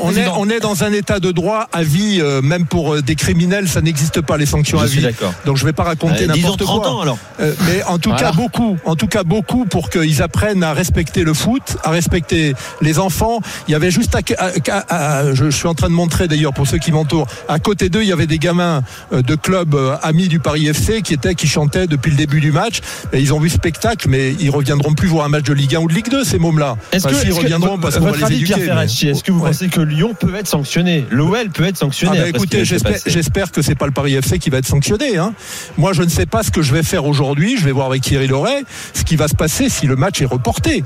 on, 0.00 0.12
est, 0.14 0.28
on 0.28 0.48
est 0.48 0.60
dans 0.60 0.84
un 0.84 0.92
état 0.92 1.20
de 1.20 1.30
droit 1.32 1.68
à 1.72 1.82
vie, 1.82 2.18
euh, 2.20 2.40
même 2.40 2.66
pour 2.66 2.94
euh, 2.94 3.02
des 3.02 3.14
criminels, 3.14 3.68
ça 3.68 3.80
n'existe 3.80 4.20
pas 4.20 4.36
les 4.36 4.46
sanctions 4.46 4.78
je 4.78 4.84
à 4.84 4.86
vie. 4.86 5.06
Donc 5.44 5.56
je 5.56 5.64
vais 5.64 5.72
pas 5.72 5.84
raconter 5.84 6.26
n'importe 6.26 6.64
quoi. 6.64 6.88
Ans, 6.88 7.00
alors. 7.00 7.18
Euh, 7.40 7.52
mais 7.66 7.82
en 7.84 7.98
tout 7.98 8.10
voilà. 8.10 8.28
cas 8.28 8.32
beaucoup, 8.32 8.78
en 8.84 8.94
tout 8.94 9.06
cas 9.06 9.24
beaucoup 9.24 9.64
pour 9.64 9.90
qu'ils 9.90 10.22
apprennent 10.22 10.62
à 10.62 10.72
respecter 10.72 11.24
le 11.24 11.34
foot, 11.34 11.76
à 11.84 11.90
respecter 11.90 12.54
les 12.80 12.98
enfants. 12.98 13.40
Il 13.66 13.72
y 13.72 13.74
avait 13.74 13.90
juste 13.90 14.14
à, 14.14 14.20
à, 14.68 15.18
à, 15.18 15.34
je, 15.34 15.50
suis 15.50 15.68
en 15.68 15.74
train 15.74 15.88
de 15.88 15.94
montrer 15.94 16.28
d'ailleurs 16.28 16.54
pour 16.54 16.66
ceux 16.66 16.78
qui 16.78 16.92
m'entourent, 16.92 17.26
à 17.48 17.58
côté 17.58 17.88
d'eux 17.88 18.02
il 18.02 18.08
y 18.08 18.12
avait 18.12 18.26
des 18.26 18.38
gamins 18.38 18.82
de 19.12 19.34
clubs 19.34 19.76
amis 20.02 20.28
du 20.28 20.40
Paris 20.40 20.66
FC 20.68 21.02
qui 21.02 21.14
étaient 21.14 21.34
qui 21.34 21.46
chantaient 21.46 21.86
depuis 21.86 22.10
le 22.10 22.16
début 22.16 22.40
du 22.40 22.52
match. 22.52 22.67
Et 23.12 23.20
ils 23.20 23.32
ont 23.32 23.40
vu 23.40 23.48
spectacle, 23.48 24.08
mais 24.08 24.34
ils 24.40 24.50
reviendront 24.50 24.94
plus 24.94 25.08
voir 25.08 25.26
un 25.26 25.28
match 25.28 25.44
de 25.44 25.52
Ligue 25.52 25.76
1 25.76 25.80
ou 25.80 25.88
de 25.88 25.94
Ligue 25.94 26.08
2 26.10 26.24
ces 26.24 26.38
mômes-là. 26.38 26.76
Est-ce 26.92 27.06
enfin, 27.06 27.20
que, 27.20 27.26
ils 27.26 27.32
reviendront 27.32 27.78
parce 27.78 27.98
qu'on 27.98 28.10
va 28.10 28.28
les 28.28 28.36
éduquer. 28.36 28.68
Est-ce 28.68 29.22
que 29.22 29.32
vous 29.32 29.40
ouais. 29.40 29.50
pensez 29.50 29.68
que 29.68 29.80
Lyon 29.80 30.14
peut 30.18 30.34
être 30.34 30.48
sanctionné? 30.48 31.06
L'OL 31.10 31.50
peut 31.50 31.64
être 31.64 31.76
sanctionné 31.76 32.18
ah 32.18 32.22
bah 32.22 32.28
Écoutez, 32.28 32.64
j'espère 32.64 33.52
que 33.52 33.62
c'est 33.62 33.74
pas 33.74 33.86
le 33.86 33.92
Paris 33.92 34.14
FC 34.14 34.38
qui 34.38 34.50
va 34.50 34.58
être 34.58 34.66
sanctionné. 34.66 35.16
Hein. 35.16 35.34
Moi, 35.76 35.92
je 35.92 36.02
ne 36.02 36.08
sais 36.08 36.26
pas 36.26 36.42
ce 36.42 36.50
que 36.50 36.62
je 36.62 36.72
vais 36.72 36.82
faire 36.82 37.04
aujourd'hui. 37.06 37.56
Je 37.56 37.64
vais 37.64 37.72
voir 37.72 37.86
avec 37.86 38.02
Thierry 38.02 38.26
Loret 38.26 38.64
ce 38.94 39.04
qui 39.04 39.16
va 39.16 39.28
se 39.28 39.34
passer 39.34 39.68
si 39.68 39.86
le 39.86 39.96
match 39.96 40.20
est 40.22 40.26
reporté 40.26 40.84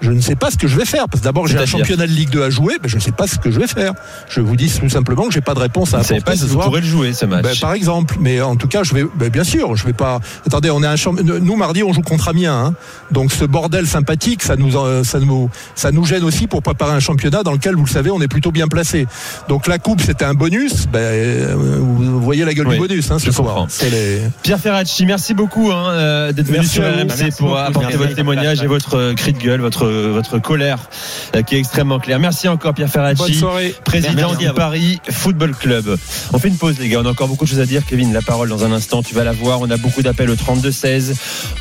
je 0.00 0.10
ne 0.10 0.20
sais 0.20 0.36
pas 0.36 0.50
ce 0.50 0.56
que 0.56 0.68
je 0.68 0.76
vais 0.76 0.84
faire. 0.84 1.08
Parce 1.08 1.20
que 1.20 1.24
d'abord, 1.24 1.46
j'ai 1.46 1.58
un 1.58 1.66
championnat 1.66 2.06
de 2.06 2.12
Ligue 2.12 2.30
2 2.30 2.42
à 2.42 2.50
jouer, 2.50 2.74
mais 2.82 2.88
je 2.88 2.96
ne 2.96 3.00
sais 3.00 3.12
pas 3.12 3.26
ce 3.26 3.38
que 3.38 3.50
je 3.50 3.58
vais 3.58 3.66
faire. 3.66 3.92
Je 4.28 4.40
vous 4.40 4.56
dis 4.56 4.70
tout 4.70 4.88
simplement 4.88 5.26
que 5.26 5.32
j'ai 5.32 5.40
pas 5.40 5.54
de 5.54 5.60
réponse 5.60 5.94
à 5.94 5.98
apporter 5.98 6.20
pas 6.20 6.36
ce 6.36 6.44
vous 6.44 6.54
soir. 6.54 6.66
pourrez 6.66 6.80
le 6.80 6.86
jouer 6.86 7.12
ce 7.12 7.26
match. 7.26 7.42
Ben, 7.42 7.54
par 7.60 7.72
exemple, 7.72 8.16
mais 8.20 8.40
en 8.40 8.56
tout 8.56 8.68
cas, 8.68 8.82
je 8.82 8.94
vais, 8.94 9.04
ben, 9.14 9.28
bien 9.28 9.44
sûr, 9.44 9.76
je 9.76 9.86
vais 9.86 9.92
pas. 9.92 10.20
Attendez, 10.46 10.70
on 10.70 10.82
est 10.82 10.86
un 10.86 10.96
champ... 10.96 11.12
Nous 11.12 11.56
mardi, 11.56 11.82
on 11.82 11.92
joue 11.92 12.02
contre 12.02 12.28
Amiens, 12.28 12.66
hein. 12.66 12.74
donc 13.10 13.32
ce 13.32 13.44
bordel 13.44 13.86
sympathique, 13.86 14.42
ça 14.42 14.56
nous, 14.56 14.72
ça 15.04 15.20
nous, 15.20 15.50
ça 15.74 15.92
nous 15.92 16.04
gêne 16.04 16.24
aussi 16.24 16.46
pour 16.46 16.62
préparer 16.62 16.92
un 16.92 17.00
championnat 17.00 17.42
dans 17.42 17.52
lequel, 17.52 17.74
vous 17.74 17.84
le 17.84 17.90
savez, 17.90 18.10
on 18.10 18.20
est 18.20 18.28
plutôt 18.28 18.52
bien 18.52 18.68
placé. 18.68 19.06
Donc 19.48 19.66
la 19.66 19.78
coupe, 19.78 20.00
c'était 20.00 20.24
un 20.24 20.34
bonus. 20.34 20.86
Ben, 20.92 21.54
vous 21.54 22.20
voyez 22.20 22.44
la 22.44 22.54
gueule 22.54 22.68
oui, 22.68 22.74
du 22.74 22.80
bonus 22.80 23.10
hein, 23.10 23.18
ce 23.18 23.32
soir. 23.32 23.66
Les... 23.82 24.22
Pierre 24.42 24.60
Ferracci, 24.60 25.06
merci 25.06 25.34
beaucoup 25.34 25.70
hein, 25.72 26.32
d'être 26.32 26.46
venu 26.46 26.64
sur 26.64 26.82
RMC 26.82 27.36
pour 27.38 27.58
apporter 27.58 27.96
votre 27.96 28.14
témoignage 28.14 28.62
et 28.62 28.66
votre 28.66 29.14
cri 29.14 29.32
de 29.32 29.38
gueule, 29.38 29.60
votre, 29.60 29.85
votre 29.88 30.38
colère 30.38 30.78
qui 31.46 31.56
est 31.56 31.58
extrêmement 31.58 31.98
clair. 31.98 32.18
Merci 32.18 32.48
encore 32.48 32.74
Pierre 32.74 32.90
Ferracci, 32.90 33.42
président 33.84 34.34
du 34.34 34.48
Paris 34.52 35.00
Football 35.10 35.54
Club. 35.54 35.96
On 36.32 36.38
fait 36.38 36.48
une 36.48 36.56
pause 36.56 36.78
les 36.78 36.88
gars, 36.88 37.00
on 37.02 37.06
a 37.06 37.10
encore 37.10 37.28
beaucoup 37.28 37.44
de 37.44 37.50
choses 37.50 37.60
à 37.60 37.66
dire. 37.66 37.84
Kevin, 37.86 38.12
la 38.12 38.22
parole 38.22 38.48
dans 38.48 38.64
un 38.64 38.72
instant, 38.72 39.02
tu 39.02 39.14
vas 39.14 39.24
la 39.24 39.32
voir. 39.32 39.60
On 39.60 39.70
a 39.70 39.76
beaucoup 39.76 40.02
d'appels 40.02 40.30
au 40.30 40.34
32-16. 40.34 41.14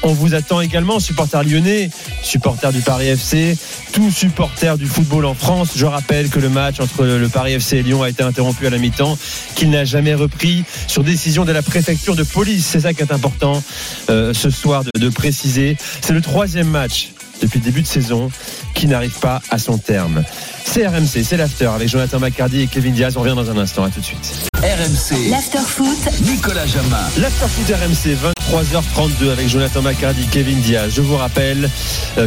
On 0.04 0.14
vous 0.14 0.34
attend 0.36 0.62
également, 0.62 1.00
supporters 1.00 1.44
lyonnais, 1.44 1.90
supporters 2.24 2.72
du 2.72 2.82
Paris 2.82 3.08
FC, 3.08 3.58
tous 3.94 4.12
supporters 4.12 4.78
du 4.78 4.86
football 4.86 5.26
en 5.26 5.34
France. 5.34 5.70
Je 5.76 5.86
rappelle 5.86 6.30
que 6.30 6.40
le 6.40 6.50
match 6.50 6.80
entre 6.80 7.06
le 7.06 7.30
Paris 7.30 7.54
FC 7.54 7.78
et 7.78 7.84
Lyon 7.84 8.04
a 8.04 8.10
été 8.10 8.24
interrompu 8.24 8.68
à 8.68 8.70
la 8.70 8.78
mi-temps, 8.78 9.18
qu'il 9.56 9.70
n'a 9.70 9.86
jamais 9.86 10.16
repris 10.16 10.64
sur 10.88 11.04
décision 11.04 11.46
de 11.46 11.52
la 11.52 11.62
préfecture 11.62 12.16
de 12.16 12.24
police. 12.24 12.66
C'est 12.66 12.82
ça 12.82 12.94
qui 12.94 13.02
est 13.02 13.12
important 13.12 13.62
euh, 14.10 14.34
ce 14.34 14.50
soir 14.50 14.84
de, 14.84 15.00
de 15.00 15.10
préciser. 15.10 15.78
C'est 16.02 16.14
le 16.14 16.22
troisième 16.22 16.70
match 16.70 17.10
depuis 17.42 17.60
le 17.60 17.66
début 17.66 17.82
de 17.82 17.88
saison 17.88 18.32
qui 18.74 18.88
n'arrive 18.88 19.20
pas 19.20 19.42
à 19.50 19.58
son 19.58 19.78
terme. 19.78 20.24
C'est 20.66 20.88
RMC, 20.88 21.24
c'est 21.24 21.38
l'after 21.38 21.68
avec 21.68 21.88
Jonathan 21.88 22.20
McCardy 22.20 22.62
et 22.62 22.68
Kevin 22.68 22.94
Diaz. 22.94 23.16
On 23.18 23.22
revient 23.22 23.36
dans 23.36 23.50
un 23.50 23.58
instant. 23.58 23.84
À 23.84 23.90
tout 23.90 24.00
de 24.00 24.06
suite. 24.06 24.50
RMC. 24.62 25.30
L'after 25.30 25.60
foot. 25.60 25.98
Nicolas 26.24 26.66
Jamin. 26.66 26.98
L'after 27.20 27.46
foot 27.48 27.76
RMC, 27.76 28.18
23h32 28.52 29.32
avec 29.32 29.48
Jonathan 29.48 29.82
McCardy, 29.82 30.26
Kevin 30.32 30.60
Diaz. 30.62 30.94
Je 30.96 31.02
vous 31.02 31.16
rappelle 31.16 31.70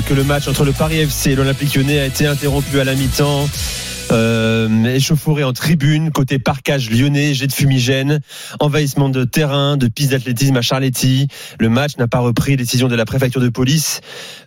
que 0.07 0.15
le 0.15 0.25
match 0.25 0.49
entre 0.49 0.65
le 0.65 0.73
Paris 0.73 1.01
FC 1.01 1.33
et 1.33 1.35
l'Olympique 1.35 1.75
Lyonnais 1.75 2.01
a 2.01 2.07
été 2.07 2.27
interrompu 2.27 2.81
à 2.81 2.85
la 2.85 2.95
mi-temps. 2.95 3.49
Euh, 4.11 4.85
échauffourée 4.85 5.45
en 5.45 5.53
tribune, 5.53 6.11
côté 6.11 6.39
parcage 6.39 6.91
lyonnais, 6.91 7.35
jet 7.35 7.47
de 7.47 7.53
fumigène, 7.53 8.21
envahissement 8.59 9.09
de 9.09 9.25
terrain, 9.25 9.77
de 9.77 9.89
piste 9.89 10.11
d'athlétisme 10.13 10.57
à 10.57 10.63
Charletti. 10.63 11.29
Le 11.59 11.69
match 11.69 11.97
n'a 11.99 12.09
pas 12.09 12.21
repris, 12.21 12.57
décision 12.57 12.89
de 12.89 12.95
la 12.95 13.05
préfecture 13.05 13.41
de 13.41 13.49
police. 13.49 14.01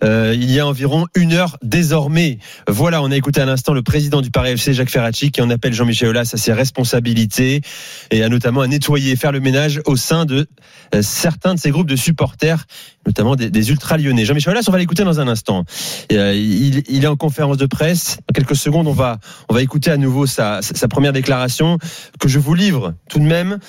Euh, 0.04 0.34
il 0.36 0.52
y 0.52 0.60
a 0.60 0.66
environ 0.66 1.06
une 1.16 1.34
heure 1.34 1.58
désormais. 1.62 2.40
Voilà, 2.68 3.02
on 3.04 3.12
a 3.12 3.16
écouté 3.16 3.42
à 3.42 3.46
l'instant 3.46 3.74
le 3.74 3.84
président 3.84 4.22
du 4.22 4.32
Paris 4.32 4.52
FC, 4.52 4.74
Jacques 4.74 4.90
Ferracci, 4.90 5.32
qui 5.32 5.42
en 5.42 5.50
appelle 5.50 5.74
Jean-Michel 5.74 6.10
Aulas 6.10 6.32
à 6.34 6.38
ses 6.38 6.54
responsabilités 6.54 7.62
et 8.10 8.24
a 8.24 8.30
notamment 8.30 8.62
à 8.62 8.68
nettoyer, 8.68 9.16
faire 9.16 9.32
le 9.32 9.40
ménage 9.40 9.82
au 9.86 9.96
sein 9.96 10.26
de 10.26 10.48
euh, 10.96 11.02
certains 11.02 11.54
de 11.54 11.60
ces 11.60 11.70
groupes 11.70 11.90
de 11.90 11.96
supporters, 11.96 12.66
notamment 13.06 13.36
des, 13.36 13.50
des 13.50 13.70
ultra 13.70 13.98
lyonnais. 13.98 14.26
Jean-Michel 14.26 14.52
Aulas, 14.52 14.66
on 14.68 14.72
va 14.72 14.78
l'écouter 14.78 15.04
dans 15.04 15.20
un 15.20 15.28
instant. 15.28 15.66
Euh, 16.12 16.34
il, 16.36 17.04
est 17.04 17.08
en 17.08 17.16
conférence 17.16 17.58
de 17.58 17.66
presse. 17.66 18.18
En 18.30 18.34
quelques 18.34 18.56
secondes, 18.56 18.88
on 18.88 18.94
va 18.94 19.20
on 19.50 19.54
va 19.54 19.62
écouter 19.62 19.92
à 19.92 19.98
nouveau 19.98 20.26
sa, 20.26 20.62
sa 20.62 20.88
première 20.88 21.14
déclaration 21.14 21.78
que 22.20 22.28
je 22.28 22.40
vous 22.40 22.54
livre 22.54 22.94
tout 23.10 23.20
de 23.20 23.24
même. 23.24 23.60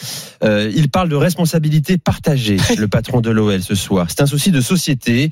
Euh, 0.44 0.70
il 0.74 0.90
parle 0.90 1.08
de 1.08 1.16
responsabilité 1.16 1.98
partagée, 1.98 2.56
le 2.78 2.88
patron 2.88 3.20
de 3.20 3.30
l'OL 3.30 3.62
ce 3.62 3.74
soir. 3.74 4.06
C'est 4.08 4.22
un 4.22 4.26
souci 4.26 4.50
de 4.50 4.60
société. 4.60 5.30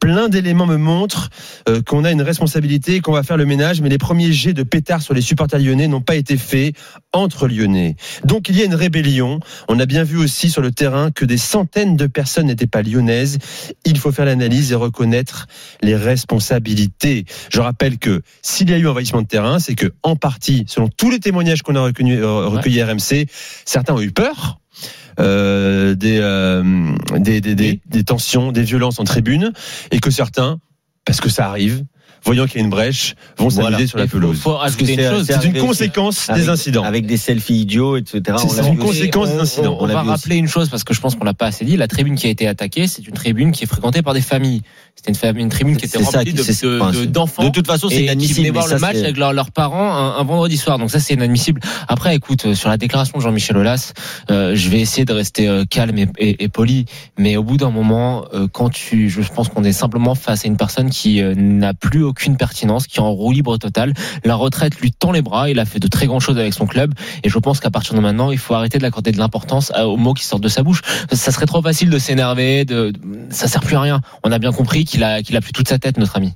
Plein 0.00 0.28
d'éléments 0.28 0.66
me 0.66 0.76
montrent 0.76 1.30
euh, 1.68 1.82
qu'on 1.82 2.04
a 2.04 2.10
une 2.10 2.22
responsabilité, 2.22 3.00
qu'on 3.00 3.12
va 3.12 3.22
faire 3.22 3.36
le 3.36 3.46
ménage, 3.46 3.80
mais 3.80 3.88
les 3.88 3.98
premiers 3.98 4.32
jets 4.32 4.52
de 4.52 4.62
pétards 4.62 5.02
sur 5.02 5.14
les 5.14 5.20
supporters 5.20 5.60
lyonnais 5.60 5.88
n'ont 5.88 6.00
pas 6.00 6.16
été 6.16 6.36
faits 6.36 6.74
entre 7.12 7.48
lyonnais. 7.48 7.96
Donc 8.24 8.48
il 8.48 8.58
y 8.58 8.62
a 8.62 8.64
une 8.64 8.74
rébellion. 8.74 9.40
On 9.68 9.78
a 9.78 9.86
bien 9.86 10.04
vu 10.04 10.18
aussi 10.18 10.50
sur 10.50 10.62
le 10.62 10.72
terrain 10.72 11.10
que 11.10 11.24
des 11.24 11.38
centaines 11.38 11.96
de 11.96 12.06
personnes 12.06 12.46
n'étaient 12.46 12.66
pas 12.66 12.82
lyonnaises. 12.82 13.35
Il 13.84 13.98
faut 13.98 14.12
faire 14.12 14.24
l'analyse 14.24 14.72
et 14.72 14.74
reconnaître 14.74 15.46
les 15.82 15.96
responsabilités. 15.96 17.24
Je 17.50 17.60
rappelle 17.60 17.98
que 17.98 18.22
s'il 18.42 18.70
y 18.70 18.74
a 18.74 18.78
eu 18.78 18.86
envahissement 18.88 19.22
de 19.22 19.26
terrain, 19.26 19.58
c'est 19.58 19.74
que 19.74 19.92
en 20.02 20.16
partie, 20.16 20.64
selon 20.68 20.88
tous 20.88 21.10
les 21.10 21.20
témoignages 21.20 21.62
qu'on 21.62 21.76
a 21.76 21.80
recueillis, 21.82 22.16
euh, 22.16 22.46
recueillis 22.48 22.82
RMC, 22.82 23.26
certains 23.64 23.94
ont 23.94 24.00
eu 24.00 24.12
peur. 24.12 24.60
euh, 25.18 25.94
des, 25.94 26.18
euh, 26.20 26.62
des, 27.18 27.40
des, 27.40 27.54
des, 27.54 27.80
des 27.86 28.04
tensions, 28.04 28.52
des 28.52 28.62
violences 28.62 28.98
en 29.00 29.04
tribune, 29.04 29.52
et 29.90 29.98
que 30.00 30.10
certains, 30.10 30.60
parce 31.06 31.20
que 31.22 31.30
ça 31.30 31.48
arrive, 31.48 31.84
voyant 32.26 32.46
qu'il 32.46 32.56
y 32.56 32.60
a 32.60 32.64
une 32.64 32.70
brèche, 32.70 33.14
vont 33.38 33.48
s'amuser 33.50 33.70
Voilà. 33.72 33.86
sur 33.86 33.98
la 33.98 34.06
pelouse. 34.06 34.42
c'est- 35.24 35.44
une 35.46 35.58
conséquence 35.58 36.28
avec- 36.28 36.42
des 36.42 36.48
incidents. 36.50 36.82
Avec 36.82 37.06
des 37.06 37.16
selfies 37.16 37.54
idiots, 37.60 37.96
etc. 37.96 38.36
C'est- 38.48 38.68
une 38.68 38.78
conséquence 38.78 39.30
des 39.30 39.36
on- 39.36 39.40
incidents. 39.40 39.78
On, 39.80 39.86
va 39.86 40.00
aussi. 40.00 40.08
rappeler 40.10 40.36
une 40.36 40.48
chose 40.48 40.68
parce 40.68 40.84
que 40.84 40.92
je 40.92 41.00
pense 41.00 41.14
qu'on 41.14 41.24
l'a 41.24 41.34
pas 41.34 41.46
assez 41.46 41.64
dit. 41.64 41.76
La 41.76 41.88
tribune 41.88 42.16
qui 42.16 42.26
a 42.26 42.30
été 42.30 42.46
attaquée, 42.46 42.86
c'est 42.86 43.06
une 43.06 43.14
tribune 43.14 43.52
qui 43.52 43.64
est 43.64 43.66
fréquentée 43.66 44.02
par 44.02 44.12
des 44.14 44.20
familles. 44.20 44.62
C'était 44.98 45.10
une, 45.10 45.14
famille, 45.16 45.42
une 45.42 45.50
tribune 45.50 45.76
qui 45.76 45.84
était 45.84 45.98
remplie 46.06 46.32
de- 46.32 46.42
de- 46.62 46.72
de-. 47.02 47.06
De 47.44 47.50
toute 47.52 47.66
façon, 47.66 47.88
c'est 47.90 47.96
et 47.96 47.98
qui 47.98 48.04
inadmissible. 48.04 48.38
venaient 48.40 48.50
voir 48.50 48.66
ça, 48.66 48.74
le 48.76 48.80
match 48.80 48.96
avec 49.04 49.16
leurs 49.18 49.32
leurs 49.34 49.50
parents 49.50 49.92
un, 49.94 50.16
un 50.18 50.24
vendredi 50.24 50.56
soir. 50.56 50.78
Donc 50.78 50.90
ça, 50.90 51.00
c'est 51.00 51.12
inadmissible. 51.14 51.60
Après, 51.86 52.16
écoute, 52.16 52.46
euh, 52.46 52.54
sur 52.54 52.70
la 52.70 52.78
déclaration 52.78 53.18
de 53.18 53.22
Jean-Michel 53.22 53.58
Aulas, 53.58 53.92
euh, 54.30 54.52
je 54.56 54.68
vais 54.70 54.80
essayer 54.80 55.04
de 55.04 55.12
rester 55.12 55.48
euh, 55.48 55.64
calme 55.68 55.98
et, 55.98 56.08
et- 56.18 56.44
et 56.44 56.48
poli. 56.48 56.86
Mais 57.18 57.36
au 57.36 57.42
bout 57.44 57.58
d'un 57.58 57.70
moment, 57.70 58.24
euh, 58.32 58.48
quand 58.50 58.70
tu, 58.70 59.10
je 59.10 59.20
pense 59.32 59.48
qu'on 59.50 59.64
est 59.64 59.72
simplement 59.72 60.14
face 60.14 60.44
à 60.46 60.48
une 60.48 60.56
personne 60.56 60.88
qui 60.88 61.20
euh, 61.20 61.34
n'a 61.36 61.74
plus 61.74 62.02
aucune 62.02 62.38
pertinence, 62.38 62.86
qui 62.86 62.96
est 62.96 63.02
en 63.02 63.12
roue 63.12 63.32
libre 63.32 63.58
totale. 63.58 63.92
La 64.24 64.34
retraite 64.34 64.80
lui 64.80 64.92
tend 64.92 65.12
les 65.12 65.22
bras. 65.22 65.50
Il 65.50 65.58
a 65.58 65.66
fait 65.66 65.78
de 65.78 65.88
très 65.88 66.06
grandes 66.06 66.22
choses 66.22 66.38
avec 66.38 66.54
son 66.54 66.66
club. 66.66 66.94
Et 67.22 67.28
je 67.28 67.38
pense 67.38 67.60
qu'à 67.60 67.70
partir 67.70 67.94
de 67.94 68.00
maintenant, 68.00 68.30
il 68.30 68.38
faut 68.38 68.54
arrêter 68.54 68.78
de 68.78 68.82
l'accorder 68.82 69.12
de 69.12 69.18
l'importance 69.18 69.70
à- 69.74 69.86
aux 69.88 69.98
mots 69.98 70.14
qui 70.14 70.24
sortent 70.24 70.42
de 70.42 70.48
sa 70.48 70.62
bouche. 70.62 70.80
Ça 71.12 71.30
serait 71.32 71.46
trop 71.46 71.60
facile 71.60 71.90
de 71.90 71.98
s'énerver. 71.98 72.64
De, 72.64 72.94
ça 73.28 73.46
sert 73.46 73.60
plus 73.60 73.76
à 73.76 73.80
rien. 73.82 74.00
On 74.24 74.32
a 74.32 74.38
bien 74.38 74.52
compris 74.52 74.85
qu'il 74.86 75.04
a, 75.04 75.22
qu'il 75.22 75.38
plus 75.40 75.52
toute 75.52 75.68
sa 75.68 75.78
tête, 75.78 75.98
notre 75.98 76.16
ami. 76.16 76.34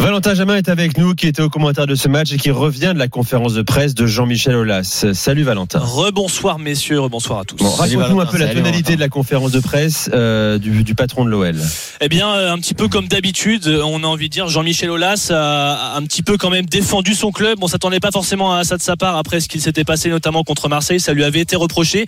Valentin 0.00 0.34
Jamin 0.34 0.56
est 0.56 0.68
avec 0.68 0.96
nous, 0.96 1.14
qui 1.14 1.26
était 1.26 1.42
au 1.42 1.48
commentaire 1.50 1.86
de 1.86 1.96
ce 1.96 2.08
match 2.08 2.32
et 2.32 2.36
qui 2.38 2.52
revient 2.52 2.92
de 2.94 2.98
la 2.98 3.08
conférence 3.08 3.52
de 3.52 3.62
presse 3.62 3.94
de 3.94 4.06
Jean-Michel 4.06 4.54
Aulas. 4.54 5.06
Salut 5.12 5.42
Valentin. 5.42 5.80
Rebonsoir 5.80 6.60
messieurs, 6.60 7.00
rebonsoir 7.00 7.40
à 7.40 7.44
tous. 7.44 7.56
Bon, 7.56 7.68
raconte-nous 7.68 8.20
un 8.20 8.26
peu 8.26 8.38
la 8.38 8.54
tonalité 8.54 8.94
de 8.94 9.00
la 9.00 9.08
conférence 9.08 9.50
de 9.50 9.58
presse 9.58 10.08
euh, 10.14 10.58
du, 10.58 10.84
du 10.84 10.94
patron 10.94 11.24
de 11.24 11.30
l'OL. 11.30 11.56
Eh 12.00 12.08
bien, 12.08 12.32
euh, 12.32 12.52
un 12.52 12.58
petit 12.58 12.74
peu 12.74 12.86
comme 12.86 13.08
d'habitude, 13.08 13.66
euh, 13.66 13.82
on 13.84 14.04
a 14.04 14.06
envie 14.06 14.28
de 14.28 14.32
dire 14.32 14.48
Jean-Michel 14.48 14.88
Aulas 14.90 15.30
a 15.32 15.96
un 15.96 16.02
petit 16.04 16.22
peu 16.22 16.36
quand 16.38 16.50
même 16.50 16.66
défendu 16.66 17.14
son 17.14 17.32
club. 17.32 17.58
On 17.60 17.66
s'attendait 17.66 18.00
pas 18.00 18.12
forcément 18.12 18.54
à 18.54 18.62
ça 18.62 18.76
de 18.76 18.82
sa 18.82 18.96
part 18.96 19.16
après 19.16 19.40
ce 19.40 19.48
qu'il 19.48 19.60
s'était 19.60 19.84
passé 19.84 20.10
notamment 20.10 20.44
contre 20.44 20.68
Marseille. 20.68 21.00
Ça 21.00 21.12
lui 21.12 21.24
avait 21.24 21.40
été 21.40 21.56
reproché. 21.56 22.06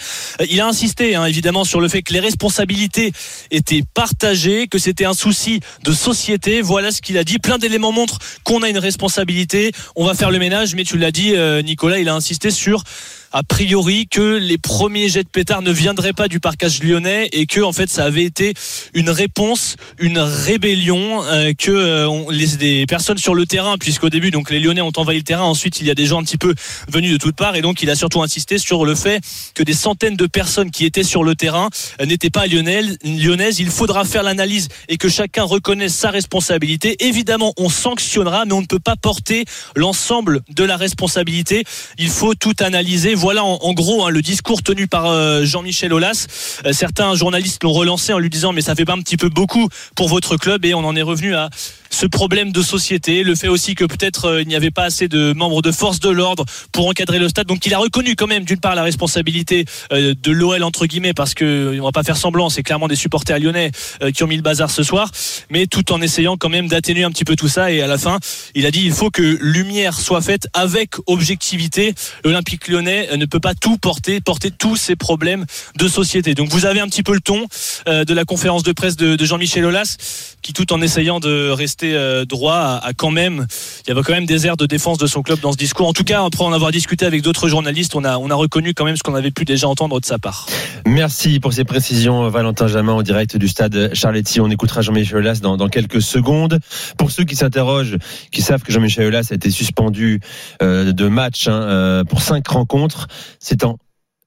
Il 0.48 0.60
a 0.60 0.66
insisté 0.66 1.16
hein, 1.16 1.24
évidemment 1.24 1.64
sur 1.64 1.80
le 1.80 1.88
fait 1.88 2.02
que 2.02 2.12
les 2.12 2.20
responsabilités 2.20 3.12
étaient 3.50 3.82
partagées, 3.94 4.68
que 4.68 4.78
c'était 4.78 5.06
un 5.06 5.14
souci 5.14 5.58
de 5.84 5.92
société. 5.92 6.62
Voilà 6.62 6.92
ce 6.92 7.02
qu'il 7.02 7.18
a 7.18 7.24
dit. 7.24 7.38
Plein 7.38 7.58
d'éléments 7.58 7.79
montrent 7.80 8.18
qu'on 8.44 8.62
a 8.62 8.68
une 8.68 8.78
responsabilité. 8.78 9.72
On 9.96 10.06
va 10.06 10.14
faire 10.14 10.30
le 10.30 10.38
ménage, 10.38 10.74
mais 10.74 10.84
tu 10.84 10.98
l'as 10.98 11.10
dit, 11.10 11.34
euh, 11.34 11.62
Nicolas, 11.62 11.98
il 11.98 12.08
a 12.08 12.14
insisté 12.14 12.50
sur 12.50 12.84
a 13.32 13.42
priori 13.42 14.08
que 14.08 14.36
les 14.36 14.58
premiers 14.58 15.08
jets 15.08 15.24
de 15.24 15.28
pétard 15.28 15.62
ne 15.62 15.70
viendraient 15.70 16.12
pas 16.12 16.28
du 16.28 16.40
parcage 16.40 16.82
lyonnais 16.82 17.28
et 17.32 17.46
que 17.46 17.60
en 17.60 17.72
fait 17.72 17.88
ça 17.88 18.04
avait 18.04 18.24
été 18.24 18.54
une 18.94 19.10
réponse, 19.10 19.76
une 19.98 20.18
rébellion 20.18 21.22
euh, 21.24 21.52
que 21.56 21.70
euh, 21.70 22.08
les 22.30 22.86
personnes 22.86 23.18
sur 23.18 23.34
le 23.34 23.46
terrain 23.46 23.76
puisqu'au 23.78 24.10
début 24.10 24.30
donc 24.30 24.50
les 24.50 24.60
Lyonnais 24.60 24.80
ont 24.80 24.92
envahi 24.96 25.18
le 25.18 25.24
terrain, 25.24 25.44
ensuite 25.44 25.80
il 25.80 25.86
y 25.86 25.90
a 25.90 25.94
des 25.94 26.06
gens 26.06 26.20
un 26.20 26.24
petit 26.24 26.38
peu 26.38 26.54
venus 26.88 27.12
de 27.12 27.18
toutes 27.18 27.36
parts 27.36 27.56
et 27.56 27.62
donc 27.62 27.82
il 27.82 27.90
a 27.90 27.94
surtout 27.94 28.22
insisté 28.22 28.58
sur 28.58 28.84
le 28.84 28.94
fait 28.94 29.20
que 29.54 29.62
des 29.62 29.74
centaines 29.74 30.16
de 30.16 30.26
personnes 30.26 30.70
qui 30.70 30.84
étaient 30.84 31.02
sur 31.02 31.24
le 31.24 31.34
terrain 31.34 31.68
euh, 32.00 32.06
n'étaient 32.06 32.30
pas 32.30 32.46
lyonnais, 32.46 32.82
lyonnaises. 33.04 33.60
Il 33.60 33.70
faudra 33.70 34.04
faire 34.04 34.22
l'analyse 34.22 34.68
et 34.88 34.96
que 34.96 35.08
chacun 35.08 35.44
reconnaisse 35.44 35.94
sa 35.94 36.10
responsabilité. 36.10 36.96
Évidemment, 37.00 37.52
on 37.56 37.68
sanctionnera, 37.68 38.44
mais 38.44 38.52
on 38.52 38.60
ne 38.60 38.66
peut 38.66 38.78
pas 38.78 38.96
porter 38.96 39.44
l'ensemble 39.76 40.40
de 40.48 40.64
la 40.64 40.76
responsabilité. 40.76 41.64
Il 41.98 42.08
faut 42.08 42.34
tout 42.34 42.54
analyser. 42.60 43.14
Voilà 43.20 43.44
en, 43.44 43.74
gros 43.74 44.06
hein, 44.06 44.08
le 44.08 44.22
discours 44.22 44.62
tenu 44.62 44.86
par 44.86 45.04
euh, 45.04 45.44
Jean-Michel 45.44 45.92
Aulas. 45.92 46.26
Euh, 46.64 46.72
certains 46.72 47.14
journalistes 47.14 47.62
l'ont 47.62 47.72
relancé 47.74 48.14
en 48.14 48.18
lui 48.18 48.30
disant 48.30 48.54
mais 48.54 48.62
ça 48.62 48.74
fait 48.74 48.86
pas 48.86 48.94
un 48.94 49.02
petit 49.02 49.18
peu 49.18 49.28
beaucoup 49.28 49.68
pour 49.94 50.08
votre 50.08 50.38
club 50.38 50.64
et 50.64 50.72
on 50.72 50.78
en 50.78 50.96
est 50.96 51.02
revenu 51.02 51.34
à 51.34 51.50
ce 51.90 52.06
problème 52.06 52.52
de 52.52 52.62
société, 52.62 53.24
le 53.24 53.34
fait 53.34 53.48
aussi 53.48 53.74
que 53.74 53.84
peut-être 53.84 54.26
euh, 54.26 54.42
il 54.42 54.48
n'y 54.48 54.54
avait 54.54 54.70
pas 54.70 54.84
assez 54.84 55.08
de 55.08 55.32
membres 55.32 55.60
de 55.60 55.72
force 55.72 55.98
de 55.98 56.08
l'ordre 56.08 56.44
pour 56.72 56.88
encadrer 56.88 57.18
le 57.18 57.28
stade. 57.28 57.46
Donc 57.48 57.66
il 57.66 57.74
a 57.74 57.78
reconnu 57.78 58.14
quand 58.14 58.28
même 58.28 58.44
d'une 58.44 58.60
part 58.60 58.76
la 58.76 58.84
responsabilité 58.84 59.64
euh, 59.92 60.14
de 60.20 60.30
l'OL 60.30 60.62
entre 60.62 60.86
guillemets 60.86 61.12
parce 61.12 61.34
que 61.34 61.78
on 61.80 61.84
va 61.84 61.92
pas 61.92 62.04
faire 62.04 62.16
semblant, 62.16 62.48
c'est 62.48 62.62
clairement 62.62 62.88
des 62.88 62.96
supporters 62.96 63.40
lyonnais 63.40 63.72
euh, 64.02 64.12
qui 64.12 64.22
ont 64.22 64.28
mis 64.28 64.36
le 64.36 64.42
bazar 64.42 64.70
ce 64.70 64.84
soir, 64.84 65.10
mais 65.50 65.66
tout 65.66 65.92
en 65.92 66.00
essayant 66.00 66.36
quand 66.36 66.48
même 66.48 66.68
d'atténuer 66.68 67.02
un 67.02 67.10
petit 67.10 67.24
peu 67.24 67.34
tout 67.34 67.48
ça 67.48 67.72
et 67.72 67.82
à 67.82 67.88
la 67.88 67.98
fin, 67.98 68.18
il 68.54 68.66
a 68.66 68.70
dit 68.70 68.82
il 68.84 68.92
faut 68.92 69.10
que 69.10 69.38
lumière 69.40 69.98
soit 69.98 70.22
faite 70.22 70.46
avec 70.54 70.94
objectivité. 71.06 71.94
L'Olympique 72.24 72.68
lyonnais 72.68 73.16
ne 73.16 73.26
peut 73.26 73.40
pas 73.40 73.54
tout 73.54 73.76
porter, 73.78 74.20
porter 74.20 74.52
tous 74.52 74.76
ces 74.76 74.94
problèmes 74.94 75.44
de 75.76 75.88
société. 75.88 76.34
Donc 76.34 76.50
vous 76.50 76.66
avez 76.66 76.78
un 76.78 76.86
petit 76.86 77.02
peu 77.02 77.14
le 77.14 77.20
ton 77.20 77.46
de 77.86 78.14
la 78.14 78.24
conférence 78.24 78.62
de 78.62 78.72
presse 78.72 78.96
de 78.96 79.24
Jean-Michel 79.24 79.64
Aulas 79.64 79.96
qui 80.42 80.52
tout 80.52 80.72
en 80.72 80.80
essayant 80.80 81.20
de 81.20 81.50
rester 81.50 81.79
euh, 81.82 82.24
droit 82.24 82.80
a 82.82 82.92
quand 82.96 83.10
même 83.10 83.46
il 83.84 83.88
y 83.88 83.92
avait 83.92 84.02
quand 84.02 84.12
même 84.12 84.26
des 84.26 84.46
airs 84.46 84.56
de 84.56 84.66
défense 84.66 84.98
de 84.98 85.06
son 85.06 85.22
club 85.22 85.40
dans 85.40 85.52
ce 85.52 85.56
discours. 85.56 85.88
En 85.88 85.92
tout 85.92 86.04
cas, 86.04 86.24
après 86.24 86.44
en 86.44 86.52
avoir 86.52 86.70
discuté 86.70 87.06
avec 87.06 87.22
d'autres 87.22 87.48
journalistes, 87.48 87.94
on 87.94 88.04
a 88.04 88.18
on 88.18 88.30
a 88.30 88.34
reconnu 88.34 88.74
quand 88.74 88.84
même 88.84 88.96
ce 88.96 89.02
qu'on 89.02 89.14
avait 89.14 89.30
pu 89.30 89.44
déjà 89.44 89.68
entendre 89.68 90.00
de 90.00 90.04
sa 90.04 90.18
part. 90.18 90.46
Merci 90.86 91.40
pour 91.40 91.52
ces 91.52 91.64
précisions, 91.64 92.28
Valentin 92.28 92.66
Jamin, 92.66 92.92
en 92.92 93.02
direct 93.02 93.36
du 93.36 93.48
stade 93.48 93.94
Charletti. 93.94 94.40
On 94.40 94.50
écoutera 94.50 94.82
Jean-Michel 94.82 95.18
Aulas 95.18 95.40
dans, 95.42 95.56
dans 95.56 95.68
quelques 95.68 96.02
secondes. 96.02 96.58
Pour 96.98 97.10
ceux 97.10 97.24
qui 97.24 97.36
s'interrogent, 97.36 97.96
qui 98.30 98.42
savent 98.42 98.62
que 98.62 98.72
Jean-Michel 98.72 99.06
Aulas 99.06 99.28
a 99.30 99.34
été 99.34 99.50
suspendu 99.50 100.20
euh, 100.62 100.92
de 100.92 101.08
match 101.08 101.48
hein, 101.48 101.62
euh, 101.62 102.04
pour 102.04 102.22
cinq 102.22 102.48
rencontres, 102.48 103.08
c'est 103.38 103.64
en 103.64 103.76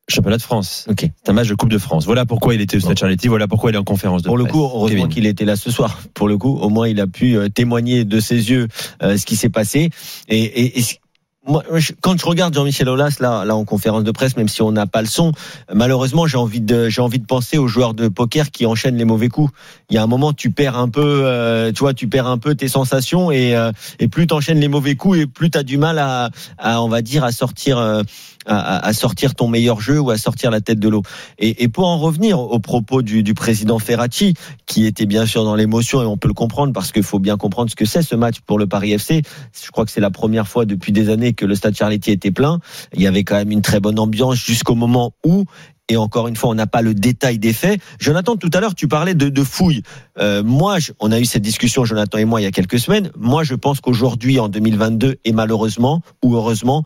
championnat 0.10 0.38
de 0.38 0.41
France. 0.41 0.86
Ok. 0.89 0.99
C'est 1.24 1.30
un 1.30 1.34
match 1.34 1.47
de 1.47 1.56
Coupe 1.56 1.70
de 1.70 1.78
France. 1.78 2.06
Voilà 2.06 2.26
pourquoi 2.26 2.54
il 2.56 2.62
était 2.62 2.78
au 2.78 2.80
stade. 2.82 2.97
Charletti. 2.99 3.28
Voilà 3.28 3.47
pourquoi 3.47 3.72
il 3.72 3.76
est 3.76 3.78
en 3.80 3.84
conférence 3.84 4.22
de 4.22 4.28
Pour 4.28 4.38
le 4.38 4.43
presse. 4.43 4.54
coup, 4.54 4.64
heureusement 4.64 5.08
qu'il 5.08 5.26
était 5.26 5.45
là 5.45 5.56
ce 5.56 5.72
soir. 5.72 5.99
Pour 6.14 6.28
le 6.28 6.38
coup, 6.38 6.58
au 6.58 6.70
moins 6.70 6.88
il 6.88 6.99
a 6.99 7.08
pu 7.08 7.38
euh, 7.38 7.49
témoigner 7.49 8.04
de 8.06 8.20
ses 8.20 8.49
yeux 8.51 8.68
euh, 9.01 9.18
ce 9.18 9.26
qui 9.26 9.36
s'est 9.36 9.49
passé. 9.49 9.89
Et, 10.28 10.43
et, 10.43 10.80
et 10.80 10.84
moi, 11.45 11.62
je- 11.74 11.91
quand 11.99 12.18
je 12.18 12.26
regarde 12.26 12.54
Jean-Michel 12.54 12.88
Aulas 12.88 13.18
là, 13.20 13.43
là 13.43 13.54
en 13.56 13.66
conférence 13.66 14.06
de 14.06 14.12
presse, 14.12 14.38
même 14.38 14.47
si 14.47 14.62
on 14.62 14.72
n'a 14.72 14.88
pas 14.88 15.01
le 15.01 15.10
son, 15.10 15.34
malheureusement 15.74 16.26
j'ai 16.26 16.38
envie 16.38 16.62
de 16.62 16.88
j'ai 16.88 17.01
envie 17.01 17.20
de 17.20 17.26
penser 17.26 17.58
aux 17.58 17.68
joueurs 17.68 17.93
de 17.93 18.08
poker 18.08 18.49
qui 18.49 18.66
enchaînent 18.66 18.95
les 18.95 19.04
mauvais 19.04 19.28
coups. 19.28 19.51
Il 19.89 19.95
y 19.95 19.97
a 19.97 20.04
un 20.04 20.08
moment 20.08 20.32
tu 20.32 20.51
perds 20.51 20.78
un 20.78 20.88
peu, 20.88 21.01
euh, 21.26 21.74
tu 21.74 21.80
vois, 21.80 21.93
tu 21.93 22.08
perds 22.08 22.28
un 22.28 22.38
peu 22.38 22.56
tes 22.56 22.70
sensations 22.70 23.30
et 23.30 23.58
euh, 23.58 23.72
et 23.99 24.08
plus 24.08 24.26
t'enchaînes 24.28 24.60
les 24.62 24.70
mauvais 24.70 24.95
coups 24.95 25.18
et 25.20 25.28
plus 25.28 25.49
t'as 25.49 25.64
du 25.64 25.78
mal 25.78 25.99
à, 25.99 26.30
à 26.58 26.82
on 26.82 26.88
va 26.88 27.01
dire 27.01 27.26
à 27.26 27.34
sortir. 27.34 27.78
À, 28.45 28.85
à- 28.85 28.93
sortir 28.93 29.35
ton 29.35 29.47
meilleur 29.47 29.81
jeu 29.81 29.99
ou 29.99 30.09
à 30.11 30.17
sortir 30.17 30.51
la 30.51 30.61
tête 30.61 30.79
de 30.79 30.89
l'eau. 30.89 31.01
Et, 31.39 31.63
et 31.63 31.67
pour 31.67 31.87
en 31.87 31.97
revenir 31.97 32.39
au 32.39 32.59
propos 32.59 33.01
du, 33.01 33.23
du 33.23 33.33
président 33.33 33.79
Ferracci, 33.79 34.33
qui 34.65 34.85
était 34.85 35.05
bien 35.05 35.25
sûr 35.25 35.43
dans 35.43 35.55
l'émotion 35.55 36.01
et 36.01 36.05
on 36.05 36.17
peut 36.17 36.27
le 36.27 36.33
comprendre 36.33 36.73
parce 36.73 36.91
qu'il 36.91 37.03
faut 37.03 37.19
bien 37.19 37.37
comprendre 37.37 37.69
ce 37.69 37.75
que 37.75 37.85
c'est 37.85 38.01
ce 38.01 38.15
match 38.15 38.39
pour 38.45 38.59
le 38.59 38.67
Paris 38.67 38.91
FC. 38.93 39.21
Je 39.65 39.71
crois 39.71 39.85
que 39.85 39.91
c'est 39.91 40.01
la 40.01 40.11
première 40.11 40.47
fois 40.47 40.65
depuis 40.65 40.91
des 40.91 41.09
années 41.09 41.33
que 41.33 41.45
le 41.45 41.55
stade 41.55 41.75
Charletti 41.75 42.11
était 42.11 42.31
plein. 42.31 42.59
Il 42.93 43.01
y 43.01 43.07
avait 43.07 43.23
quand 43.23 43.35
même 43.35 43.51
une 43.51 43.61
très 43.61 43.79
bonne 43.79 43.99
ambiance 43.99 44.35
jusqu'au 44.37 44.75
moment 44.75 45.13
où 45.25 45.45
et 45.89 45.97
encore 45.97 46.29
une 46.29 46.37
fois, 46.37 46.49
on 46.49 46.55
n'a 46.55 46.65
pas 46.65 46.81
le 46.81 46.93
détail 46.93 47.39
des 47.39 47.51
faits. 47.51 47.81
Jonathan, 47.99 48.37
tout 48.37 48.49
à 48.53 48.61
l'heure, 48.61 48.73
tu 48.73 48.87
parlais 48.87 49.15
de, 49.15 49.27
de 49.27 49.43
fouilles. 49.43 49.83
Euh, 50.17 50.41
moi, 50.41 50.79
je- 50.79 50.93
on 51.01 51.11
a 51.11 51.19
eu 51.19 51.25
cette 51.25 51.41
discussion, 51.41 51.83
Jonathan 51.83 52.17
et 52.19 52.25
moi, 52.25 52.39
il 52.39 52.45
y 52.45 52.47
a 52.47 52.51
quelques 52.51 52.79
semaines. 52.79 53.11
Moi, 53.17 53.43
je 53.43 53.53
pense 53.53 53.81
qu'aujourd'hui, 53.81 54.39
en 54.39 54.47
2022, 54.47 55.17
et 55.25 55.31
malheureusement 55.33 56.01
ou 56.23 56.35
heureusement, 56.37 56.85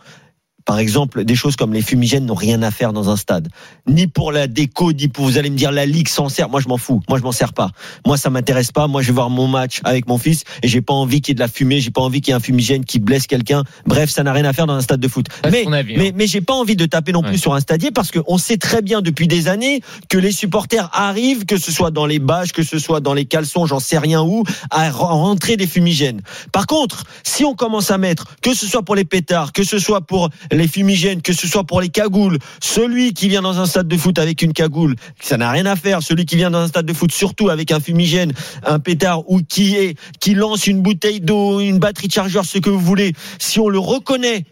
par 0.67 0.77
exemple, 0.79 1.23
des 1.23 1.35
choses 1.35 1.55
comme 1.55 1.73
les 1.73 1.81
fumigènes 1.81 2.25
n'ont 2.25 2.35
rien 2.35 2.61
à 2.61 2.71
faire 2.71 2.91
dans 2.91 3.09
un 3.09 3.15
stade. 3.15 3.47
Ni 3.87 4.05
pour 4.05 4.33
la 4.33 4.47
déco, 4.47 4.91
ni 4.91 5.07
pour, 5.07 5.23
vous 5.25 5.37
allez 5.37 5.49
me 5.49 5.55
dire, 5.55 5.71
la 5.71 5.85
ligue 5.85 6.09
s'en 6.09 6.27
sert. 6.27 6.49
Moi, 6.49 6.59
je 6.59 6.67
m'en 6.67 6.77
fous. 6.77 7.01
Moi, 7.07 7.17
je 7.17 7.23
m'en 7.23 7.31
sers 7.31 7.53
pas. 7.53 7.71
Moi, 8.05 8.17
ça 8.17 8.29
m'intéresse 8.29 8.73
pas. 8.73 8.87
Moi, 8.87 9.01
je 9.01 9.07
vais 9.07 9.13
voir 9.13 9.29
mon 9.29 9.47
match 9.47 9.79
avec 9.85 10.07
mon 10.09 10.17
fils 10.17 10.43
et 10.61 10.67
j'ai 10.67 10.81
pas 10.81 10.93
envie 10.93 11.21
qu'il 11.21 11.31
y 11.31 11.33
ait 11.33 11.35
de 11.35 11.39
la 11.39 11.47
fumée. 11.47 11.79
J'ai 11.79 11.89
pas 11.89 12.01
envie 12.01 12.19
qu'il 12.19 12.31
y 12.31 12.33
ait 12.33 12.35
un 12.35 12.41
fumigène 12.41 12.83
qui 12.83 12.99
blesse 12.99 13.27
quelqu'un. 13.27 13.63
Bref, 13.85 14.09
ça 14.09 14.23
n'a 14.23 14.33
rien 14.33 14.43
à 14.43 14.51
faire 14.51 14.67
dans 14.67 14.73
un 14.73 14.81
stade 14.81 14.99
de 14.99 15.07
foot. 15.07 15.27
Mais, 15.49 15.65
avis, 15.73 15.93
hein. 15.93 15.97
mais, 15.97 16.11
mais 16.13 16.27
j'ai 16.27 16.41
pas 16.41 16.53
envie 16.53 16.75
de 16.75 16.85
taper 16.85 17.13
non 17.13 17.21
plus 17.21 17.31
Ouais. 17.31 17.37
sur 17.37 17.53
un 17.53 17.61
stadier 17.61 17.91
parce 17.91 18.11
qu'on 18.11 18.37
sait 18.37 18.57
très 18.57 18.81
bien 18.81 19.01
depuis 19.01 19.27
des 19.29 19.47
années 19.47 19.79
que 20.09 20.17
les 20.17 20.33
supporters 20.33 20.89
arrivent, 20.91 21.45
que 21.45 21.57
ce 21.57 21.71
soit 21.71 21.91
dans 21.91 22.05
les 22.05 22.19
bâches, 22.19 22.51
que 22.51 22.63
ce 22.63 22.77
soit 22.77 22.99
dans 22.99 23.13
les 23.13 23.23
caleçons, 23.25 23.65
j'en 23.65 23.79
sais 23.79 23.97
rien 23.97 24.21
où, 24.21 24.43
à 24.69 24.89
re- 24.89 24.93
rentrer 24.97 25.55
des 25.55 25.67
fumigènes. 25.67 26.21
Par 26.51 26.67
contre, 26.67 27.05
si 27.23 27.45
on 27.45 27.55
commence 27.55 27.89
à 27.89 27.97
mettre, 27.97 28.25
que 28.41 28.53
ce 28.53 28.65
soit 28.67 28.83
pour 28.83 28.95
les 28.95 29.05
pétards, 29.05 29.53
que 29.53 29.63
ce 29.63 29.79
soit 29.79 30.01
pour 30.01 30.29
les 30.57 30.67
fumigènes, 30.67 31.21
que 31.21 31.33
ce 31.33 31.47
soit 31.47 31.63
pour 31.63 31.81
les 31.81 31.89
cagoules, 31.89 32.37
celui 32.61 33.13
qui 33.13 33.29
vient 33.29 33.41
dans 33.41 33.59
un 33.59 33.65
stade 33.65 33.87
de 33.87 33.97
foot 33.97 34.19
avec 34.19 34.41
une 34.41 34.53
cagoule, 34.53 34.95
ça 35.21 35.37
n'a 35.37 35.51
rien 35.51 35.65
à 35.65 35.75
faire. 35.75 36.01
Celui 36.01 36.25
qui 36.25 36.35
vient 36.35 36.51
dans 36.51 36.59
un 36.59 36.67
stade 36.67 36.85
de 36.85 36.93
foot, 36.93 37.11
surtout 37.11 37.49
avec 37.49 37.71
un 37.71 37.79
fumigène, 37.79 38.33
un 38.63 38.79
pétard 38.79 39.29
ou 39.29 39.41
qui 39.41 39.75
est, 39.75 39.97
qui 40.19 40.33
lance 40.33 40.67
une 40.67 40.81
bouteille 40.81 41.21
d'eau, 41.21 41.59
une 41.59 41.79
batterie 41.79 42.09
chargeur, 42.09 42.45
ce 42.45 42.57
que 42.57 42.69
vous 42.69 42.79
voulez, 42.79 43.13
si 43.39 43.59
on 43.59 43.69
le 43.69 43.79
reconnaît 43.79 44.43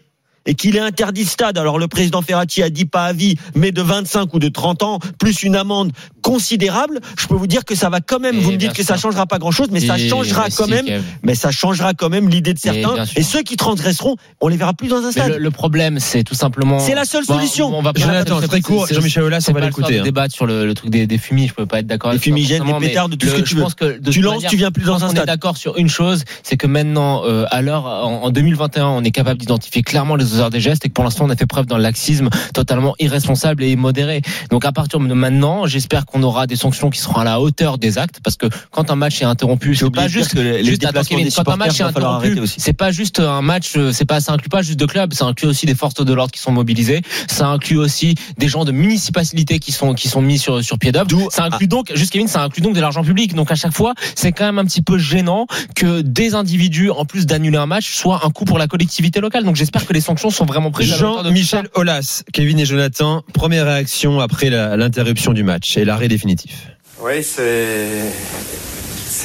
et 0.46 0.54
qu'il 0.54 0.76
est 0.76 0.80
interdit 0.80 1.24
de 1.24 1.28
stade. 1.28 1.58
Alors 1.58 1.78
le 1.78 1.88
président 1.88 2.22
Ferrati 2.22 2.62
a 2.62 2.70
dit 2.70 2.84
pas 2.86 3.04
à 3.04 3.12
vie, 3.12 3.36
mais 3.54 3.72
de 3.72 3.82
25 3.82 4.32
ou 4.34 4.38
de 4.38 4.48
30 4.48 4.82
ans, 4.82 4.98
plus 5.18 5.42
une 5.42 5.56
amende 5.56 5.92
considérable, 6.22 7.00
je 7.18 7.26
peux 7.28 7.34
vous 7.36 7.46
dire 7.46 7.64
que 7.64 7.74
ça 7.74 7.88
va 7.88 8.00
quand 8.00 8.18
même. 8.18 8.36
Et 8.36 8.40
vous 8.40 8.50
me 8.52 8.56
bien 8.56 8.68
dites 8.68 8.76
que 8.76 8.82
ça 8.84 8.96
changera 8.96 9.26
pas 9.26 9.38
grand 9.38 9.52
chose, 9.52 9.68
mais 9.70 9.80
ça 9.80 9.96
Et- 9.98 10.08
changera 10.08 10.44
mais 10.46 10.50
quand 10.56 10.64
si, 10.64 10.70
même. 10.70 10.84
Kev. 10.86 11.02
Mais 11.22 11.34
ça 11.34 11.50
changera 11.52 11.94
quand 11.94 12.08
même 12.08 12.28
l'idée 12.28 12.52
de 12.52 12.58
Mais 12.64 12.82
certains. 12.82 13.04
Et 13.16 13.22
ceux 13.22 13.42
qui 13.42 13.56
transgresseront, 13.56 14.16
on 14.40 14.48
les 14.48 14.56
verra 14.56 14.74
plus 14.74 14.88
dans 14.88 15.04
un 15.04 15.12
stade. 15.12 15.32
le, 15.32 15.38
le 15.38 15.50
problème, 15.50 15.98
c'est 16.00 16.24
tout 16.24 16.34
simplement. 16.34 16.78
C'est 16.80 16.94
la 16.94 17.04
seule 17.04 17.24
Bon, 17.26 17.34
solution. 17.36 17.68
On 17.76 17.82
va 17.82 17.92
pas 17.92 18.00
Jonathan, 18.00 18.40
très 18.40 18.60
court, 18.60 18.86
Jean-Michel 18.88 19.22
Aulas, 19.22 19.40
c'est 19.40 19.52
on 19.52 19.54
va 19.54 19.60
l'écouter, 19.60 20.00
hein. 20.00 20.02
débattre 20.02 20.34
sur 20.34 20.46
le, 20.46 20.66
le 20.66 20.74
truc 20.74 20.90
des, 20.90 21.06
des 21.06 21.18
fumis. 21.18 21.46
Je 21.48 21.54
peux 21.54 21.66
pas 21.66 21.78
être 21.80 21.86
d'accord. 21.86 22.10
Avec 22.10 22.20
toi 22.20 22.24
fumigènes, 22.24 22.62
mais 22.64 22.88
pétards, 22.88 23.08
de 23.08 23.14
tout 23.16 23.26
ce 23.28 23.34
que 23.34 23.40
tu 23.42 23.54
veux. 23.54 23.62
pense 23.62 23.74
que 23.74 23.98
de 23.98 24.10
Tu 24.10 24.20
lances, 24.20 24.34
manière, 24.36 24.50
tu 24.50 24.56
viens 24.56 24.70
plus 24.72 24.84
dans 24.84 24.96
un 24.96 25.06
qu'on 25.06 25.12
est 25.12 25.16
stade. 25.16 25.26
d'accord 25.26 25.56
sur 25.56 25.76
une 25.78 25.88
chose, 25.88 26.24
c'est 26.42 26.56
que 26.56 26.66
maintenant, 26.66 27.22
euh, 27.24 27.44
à 27.50 27.62
l'heure, 27.62 27.84
en, 27.86 28.24
en 28.24 28.30
2021, 28.30 28.86
on 28.88 29.04
est 29.04 29.10
capable 29.12 29.38
d'identifier 29.40 29.82
clairement 29.82 30.16
les 30.16 30.34
des 30.50 30.60
gestes 30.60 30.84
et 30.84 30.88
que 30.88 30.94
pour 30.94 31.04
l'instant, 31.04 31.24
on 31.24 31.30
a 31.30 31.36
fait 31.36 31.46
preuve 31.46 31.66
d'un 31.66 31.78
laxisme 31.78 32.28
totalement 32.54 32.94
irresponsable 32.98 33.62
et 33.62 33.72
immodéré. 33.72 34.22
Donc 34.50 34.64
à 34.64 34.72
partir 34.72 34.98
de 35.00 35.14
maintenant, 35.14 35.66
j'espère 35.66 36.06
qu'on 36.06 36.22
aura 36.22 36.46
des 36.46 36.56
sanctions 36.56 36.90
qui 36.90 37.00
seront 37.00 37.16
à 37.16 37.24
la 37.24 37.40
hauteur 37.40 37.78
des 37.78 37.98
actes, 37.98 38.20
parce 38.22 38.36
que 38.36 38.46
quand 38.70 38.90
un 38.90 38.96
match 38.96 39.20
est 39.22 39.24
interrompu, 39.24 39.74
c'est 39.74 39.90
pas 39.90 40.08
juste 40.08 40.34
que 40.34 40.40
les 40.40 40.64
juste, 40.64 40.84
attends, 40.84 41.02
Kevin, 41.02 41.24
des 41.24 41.30
quand 41.30 41.48
un 41.48 41.56
match 41.56 41.80
est 41.80 41.84
interrompu, 41.84 42.40
c'est 42.46 42.72
pas 42.72 42.92
juste 42.92 43.20
un 43.20 43.42
match, 43.42 43.72
euh, 43.76 43.92
c'est 43.92 44.04
pas, 44.04 44.20
ça 44.20 44.32
inclut 44.32 44.48
pas 44.48 44.62
juste 44.62 44.78
de 44.78 44.86
clubs, 44.86 45.12
ça 45.12 45.24
inclut 45.24 45.48
aussi 45.48 45.66
des 45.66 45.74
forces 45.74 45.94
de 45.94 46.12
l'ordre 46.12 46.32
qui 46.32 46.40
sont 46.40 46.52
mobilisées, 46.52 47.02
ça 47.28 47.48
inclut 47.48 47.78
aussi 47.78 48.14
des 48.38 48.48
gens 48.48 48.64
de 48.64 48.72
municipalités 48.72 49.58
qui 49.58 49.72
sont 49.72 49.94
qui 49.94 50.08
sont 50.08 50.22
mis 50.22 50.38
sur 50.38 50.62
sur 50.62 50.78
pied 50.78 50.92
d'œuvre. 50.92 51.06
Ça 51.30 51.44
inclut 51.44 51.68
donc, 51.68 51.92
juste 51.94 52.12
Kevin, 52.12 52.28
ça 52.28 52.42
inclut 52.42 52.62
donc 52.62 52.74
de 52.74 52.80
l'argent 52.80 53.02
public. 53.02 53.34
Donc 53.34 53.50
à 53.50 53.54
chaque 53.54 53.72
fois, 53.72 53.94
c'est 54.14 54.32
quand 54.32 54.44
même 54.44 54.58
un 54.58 54.64
petit 54.64 54.82
peu 54.82 54.98
gênant 54.98 55.46
que 55.74 56.00
des 56.00 56.34
individus, 56.34 56.90
en 56.90 57.04
plus 57.04 57.26
d'annuler 57.26 57.58
un 57.58 57.66
match, 57.66 57.94
soient 57.94 58.20
un 58.24 58.30
coup 58.30 58.44
pour 58.44 58.58
la 58.58 58.66
collectivité 58.66 59.20
locale. 59.20 59.44
Donc 59.44 59.56
j'espère 59.56 59.86
que 59.86 59.92
les 59.92 60.00
sanctions 60.00 60.25
sont 60.30 60.46
vraiment 60.46 60.70
prises. 60.70 60.96
Jean-Michel 60.96 61.68
Aulas, 61.74 62.22
Kevin 62.32 62.58
et 62.58 62.64
Jonathan, 62.64 63.22
première 63.32 63.66
réaction 63.66 64.20
après 64.20 64.50
l'interruption 64.50 65.32
du 65.32 65.42
match 65.42 65.76
et 65.76 65.84
l'arrêt 65.84 66.08
définitif. 66.08 66.68
Oui, 67.00 67.22
c'est 67.22 68.10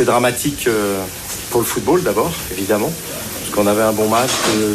dramatique 0.05 0.67
euh, 0.67 1.01
pour 1.49 1.61
le 1.61 1.65
football 1.65 2.03
d'abord, 2.03 2.31
évidemment, 2.51 2.91
parce 3.39 3.55
qu'on 3.55 3.67
avait 3.67 3.81
un 3.81 3.93
bon 3.93 4.09
match, 4.09 4.31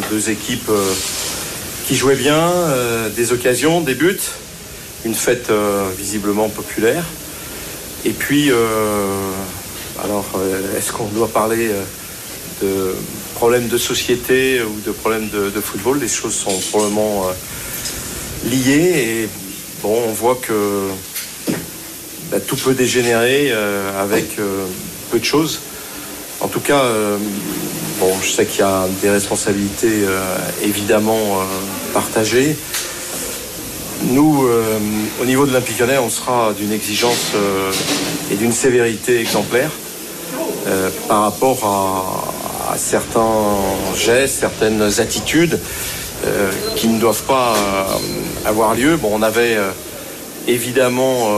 deux, 0.09 0.29
équipes 0.29 0.69
euh, 0.69 0.93
qui 1.85 1.95
jouaient 1.95 2.15
bien, 2.15 2.39
euh, 2.39 3.09
des 3.09 3.33
occasions, 3.33 3.81
des 3.81 3.93
buts, 3.93 4.19
une 5.05 5.13
fête 5.13 5.51
visiblement 5.97 6.49
populaire. 6.49 7.03
Et 8.03 8.11
puis, 8.11 8.51
alors, 10.03 10.25
est-ce 10.75 10.91
qu'on 10.91 11.07
doit 11.07 11.29
parler 11.29 11.69
de 12.61 12.95
problèmes 13.37 13.67
de 13.67 13.77
société 13.77 14.61
ou 14.63 14.79
de 14.83 14.91
problèmes 14.91 15.29
de, 15.29 15.61
football 15.61 15.99
Les 15.99 16.07
choses 16.07 16.33
sont 16.33 16.57
probablement 16.71 17.27
euh, 17.27 18.49
liées 18.49 18.93
et 18.97 19.29
bon, 19.83 19.95
on 20.09 20.11
voit 20.11 20.39
que 20.41 20.87
bah, 22.31 22.39
tout 22.39 22.55
peut 22.55 22.73
dégénérer 22.73 23.51
euh, 23.51 24.01
avec 24.01 24.39
euh, 24.39 24.65
peu 25.11 25.19
de 25.19 25.23
choses. 25.23 25.59
En 26.39 26.47
tout 26.47 26.59
cas, 26.59 26.83
bon, 27.99 28.11
je 28.21 28.29
sais 28.29 28.45
qu'il 28.45 28.59
y 28.59 28.63
a 28.63 28.87
des 29.01 29.09
responsabilités 29.09 30.05
évidemment 30.61 31.39
partagées. 31.95 32.55
Nous, 34.03 34.47
au 35.19 35.25
niveau 35.25 35.47
de 35.47 35.51
l'Olympique 35.51 35.81
on 35.99 36.09
sera 36.11 36.53
d'une 36.53 36.71
exigence 36.71 37.31
et 38.31 38.35
d'une 38.35 38.51
sévérité 38.51 39.19
exemplaire 39.19 39.71
par 41.07 41.23
rapport 41.23 41.65
à, 42.71 42.77
certains 42.77 43.55
gestes, 43.95 44.39
certaines 44.39 44.99
attitudes 44.99 45.59
euh, 46.25 46.49
qui 46.75 46.87
ne 46.87 46.99
doivent 46.99 47.23
pas 47.23 47.53
euh, 47.55 48.49
avoir 48.49 48.73
lieu. 48.73 48.97
Bon, 48.97 49.09
on 49.13 49.21
avait 49.21 49.55
euh, 49.55 49.69
évidemment 50.47 51.29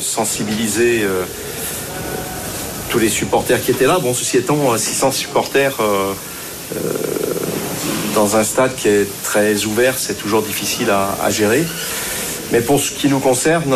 sensibilisé 0.00 1.06
tous 2.90 2.98
les 2.98 3.08
supporters 3.08 3.62
qui 3.62 3.70
étaient 3.70 3.86
là. 3.86 3.98
Bon, 3.98 4.12
ceci 4.12 4.36
étant, 4.36 4.72
euh, 4.72 4.76
600 4.76 5.12
supporters 5.12 5.78
dans 8.14 8.36
un 8.36 8.44
stade 8.44 8.74
qui 8.74 8.88
est 8.88 9.06
très 9.22 9.64
ouvert, 9.66 9.94
c'est 9.98 10.18
toujours 10.18 10.42
difficile 10.42 10.90
à, 10.90 11.16
à 11.22 11.30
gérer. 11.30 11.64
Mais 12.52 12.60
pour 12.60 12.80
ce 12.80 12.90
qui 12.90 13.08
nous 13.08 13.20
concerne, 13.20 13.74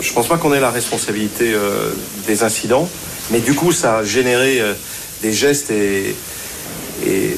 je 0.00 0.08
ne 0.08 0.14
pense 0.14 0.26
pas 0.26 0.36
qu'on 0.36 0.52
ait 0.54 0.60
la 0.60 0.70
responsabilité 0.70 1.54
des 2.26 2.42
incidents. 2.42 2.88
Mais 3.30 3.40
du 3.40 3.54
coup, 3.54 3.70
ça 3.70 3.98
a 3.98 4.04
généré 4.04 4.60
des 5.22 5.32
gestes 5.32 5.70
et, 5.70 6.14
et, 7.06 7.36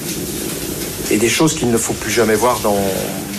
et 1.10 1.16
des 1.18 1.28
choses 1.28 1.54
qu'il 1.54 1.70
ne 1.70 1.78
faut 1.78 1.94
plus 1.94 2.10
jamais 2.10 2.34
voir 2.34 2.60
dans, 2.60 2.78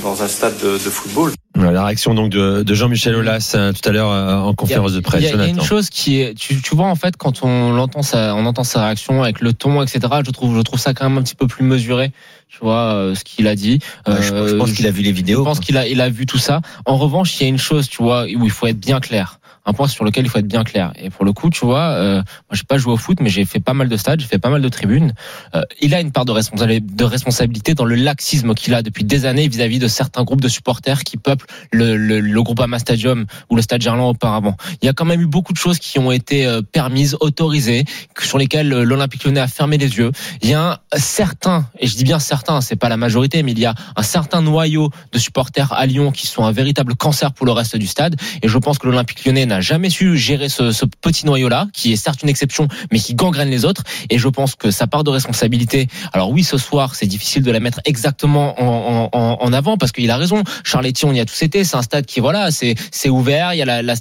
dans 0.03 0.21
un 0.23 0.27
stade 0.27 0.57
de, 0.59 0.71
de 0.73 0.77
football. 0.77 1.31
Voilà, 1.55 1.71
La 1.71 1.85
réaction 1.85 2.13
donc 2.13 2.29
de, 2.29 2.61
de 2.61 2.73
Jean-Michel 2.75 3.15
Aulas 3.15 3.53
euh, 3.55 3.73
tout 3.73 3.89
à 3.89 3.91
l'heure 3.91 4.11
euh, 4.11 4.35
en 4.35 4.53
conférence 4.53 4.93
de 4.93 4.99
presse. 4.99 5.21
Il 5.23 5.25
y, 5.25 5.27
a, 5.29 5.33
il 5.33 5.39
y 5.39 5.43
a 5.43 5.47
une 5.47 5.61
chose 5.61 5.89
qui 5.89 6.21
est, 6.21 6.35
tu, 6.35 6.61
tu 6.61 6.75
vois 6.75 6.85
en 6.85 6.95
fait 6.95 7.17
quand 7.17 7.43
on 7.43 7.71
l'entend 7.73 8.03
sa, 8.03 8.35
on 8.35 8.45
entend 8.45 8.63
sa 8.63 8.83
réaction 8.85 9.23
avec 9.23 9.41
le 9.41 9.53
ton, 9.53 9.81
etc. 9.81 9.99
Je 10.23 10.29
trouve, 10.31 10.55
je 10.55 10.61
trouve 10.61 10.79
ça 10.79 10.93
quand 10.93 11.09
même 11.09 11.17
un 11.17 11.23
petit 11.23 11.35
peu 11.35 11.47
plus 11.47 11.63
mesuré. 11.65 12.11
Tu 12.47 12.59
vois 12.61 12.93
euh, 12.93 13.15
ce 13.15 13.23
qu'il 13.23 13.47
a 13.47 13.55
dit. 13.55 13.79
Ouais, 14.07 14.13
je, 14.21 14.27
je 14.27 14.33
Euh, 14.33 14.57
pense 14.57 14.71
qu'il 14.71 14.85
a 14.87 14.91
vu 14.91 15.01
les 15.01 15.11
vidéos. 15.11 15.39
Je 15.39 15.43
pense 15.45 15.59
qu'il 15.59 15.77
a, 15.77 15.87
il 15.87 15.99
a 15.99 16.09
vu 16.09 16.25
tout 16.27 16.37
ça. 16.37 16.61
En 16.85 16.95
revanche, 16.95 17.35
il 17.39 17.43
y 17.43 17.45
a 17.47 17.49
une 17.49 17.57
chose, 17.57 17.89
tu 17.89 18.01
vois, 18.03 18.23
où 18.25 18.45
il 18.45 18.51
faut 18.51 18.67
être 18.67 18.79
bien 18.79 18.99
clair. 18.99 19.39
Un 19.67 19.73
point 19.73 19.87
sur 19.87 20.03
lequel 20.05 20.25
il 20.25 20.29
faut 20.29 20.39
être 20.39 20.47
bien 20.47 20.63
clair. 20.63 20.93
Et 20.95 21.09
pour 21.09 21.25
le 21.25 21.33
coup, 21.33 21.49
tu 21.49 21.65
vois, 21.65 21.89
euh, 21.89 22.15
moi, 22.15 22.53
j'ai 22.53 22.63
pas 22.63 22.77
joué 22.77 22.93
au 22.93 22.97
foot, 22.97 23.19
mais 23.21 23.29
j'ai 23.29 23.45
fait 23.45 23.59
pas 23.59 23.73
mal 23.73 23.89
de 23.89 23.97
stades, 23.97 24.21
j'ai 24.21 24.25
fait 24.25 24.39
pas 24.39 24.49
mal 24.49 24.61
de 24.61 24.69
tribunes. 24.69 25.13
Euh, 25.53 25.61
il 25.81 25.93
a 25.93 25.99
une 25.99 26.11
part 26.13 26.25
de, 26.25 26.33
de 26.79 27.03
responsabilité 27.03 27.75
dans 27.75 27.85
le 27.85 27.95
laxisme 27.95 28.53
qu'il 28.55 28.73
a 28.73 28.81
depuis 28.81 29.03
des 29.03 29.25
années 29.25 29.47
vis-à-vis 29.47 29.79
de 29.79 29.87
certains 29.87 30.23
groupes 30.23 30.41
de 30.41 30.47
supporters 30.47 31.03
qui 31.03 31.17
peuplent 31.17 31.45
le, 31.71 31.97
le, 31.97 32.21
le 32.21 32.43
Groupama 32.43 32.79
Stadium 32.79 33.25
ou 33.49 33.55
le 33.57 33.61
Stade 33.61 33.81
Gerland 33.81 34.09
auparavant. 34.09 34.55
Il 34.81 34.85
y 34.85 34.89
a 34.89 34.93
quand 34.93 35.05
même 35.05 35.21
eu 35.21 35.27
beaucoup 35.27 35.51
de 35.51 35.57
choses 35.57 35.79
qui 35.79 35.99
ont 35.99 36.11
été 36.11 36.45
euh, 36.45 36.61
permises, 36.61 37.17
autorisées, 37.19 37.83
sur 38.21 38.37
lesquelles 38.37 38.71
euh, 38.71 38.85
l'Olympique 38.85 39.25
Lyonnais 39.25 39.41
a 39.41 39.47
fermé 39.47 39.77
les 39.77 39.97
yeux. 39.97 40.11
Il 40.41 40.49
y 40.49 40.53
a 40.53 40.79
un 40.93 40.97
certain, 40.97 41.67
et 41.79 41.87
je 41.87 41.95
dis 41.97 42.05
bien 42.05 42.19
certain, 42.19 42.61
c'est 42.61 42.77
pas 42.77 42.87
la 42.89 42.97
majorité, 42.97 43.43
mais 43.43 43.51
il 43.51 43.59
y 43.59 43.65
a 43.65 43.75
un 43.97 44.03
certain 44.03 44.41
noyau 44.41 44.91
de 45.11 45.19
supporters 45.19 45.73
à 45.73 45.85
Lyon 45.85 46.11
qui 46.11 46.25
sont 46.25 46.45
un 46.45 46.51
véritable 46.51 46.95
cancer 46.95 47.33
pour 47.33 47.45
le 47.45 47.51
reste 47.51 47.75
du 47.75 47.87
stade. 47.87 48.15
Et 48.41 48.47
je 48.47 48.57
pense 48.57 48.77
que 48.77 48.87
l'Olympique 48.87 49.25
Lyonnais 49.25 49.45
n'a 49.45 49.56
jamais 49.61 49.89
su 49.89 50.17
gérer 50.17 50.49
ce, 50.49 50.85
petit 51.01 51.25
noyau-là, 51.25 51.67
qui 51.73 51.93
est 51.93 51.95
certes 51.95 52.23
une 52.23 52.29
exception, 52.29 52.67
mais 52.91 52.99
qui 52.99 53.13
gangrène 53.15 53.49
les 53.49 53.65
autres. 53.65 53.83
Et 54.09 54.17
je 54.17 54.27
pense 54.27 54.55
que 54.55 54.71
sa 54.71 54.87
part 54.87 55.03
de 55.03 55.09
responsabilité. 55.09 55.87
Alors 56.13 56.31
oui, 56.31 56.43
ce 56.43 56.57
soir, 56.57 56.95
c'est 56.95 57.05
difficile 57.07 57.43
de 57.43 57.51
la 57.51 57.59
mettre 57.59 57.81
exactement 57.85 58.55
en, 58.59 59.53
avant 59.53 59.77
parce 59.77 59.91
qu'il 59.91 60.11
a 60.11 60.17
raison. 60.17 60.43
Charletti, 60.63 61.05
on 61.05 61.13
y 61.13 61.19
a 61.19 61.25
tous 61.25 61.41
été. 61.41 61.63
C'est 61.63 61.77
un 61.77 61.81
stade 61.81 62.05
qui 62.05 62.19
voilà, 62.19 62.49
c'est 62.51 63.09
ouvert. 63.09 63.53
Il 63.53 63.57
y 63.57 63.61
a 63.61 63.65
la, 63.65 63.81
la 63.81 63.95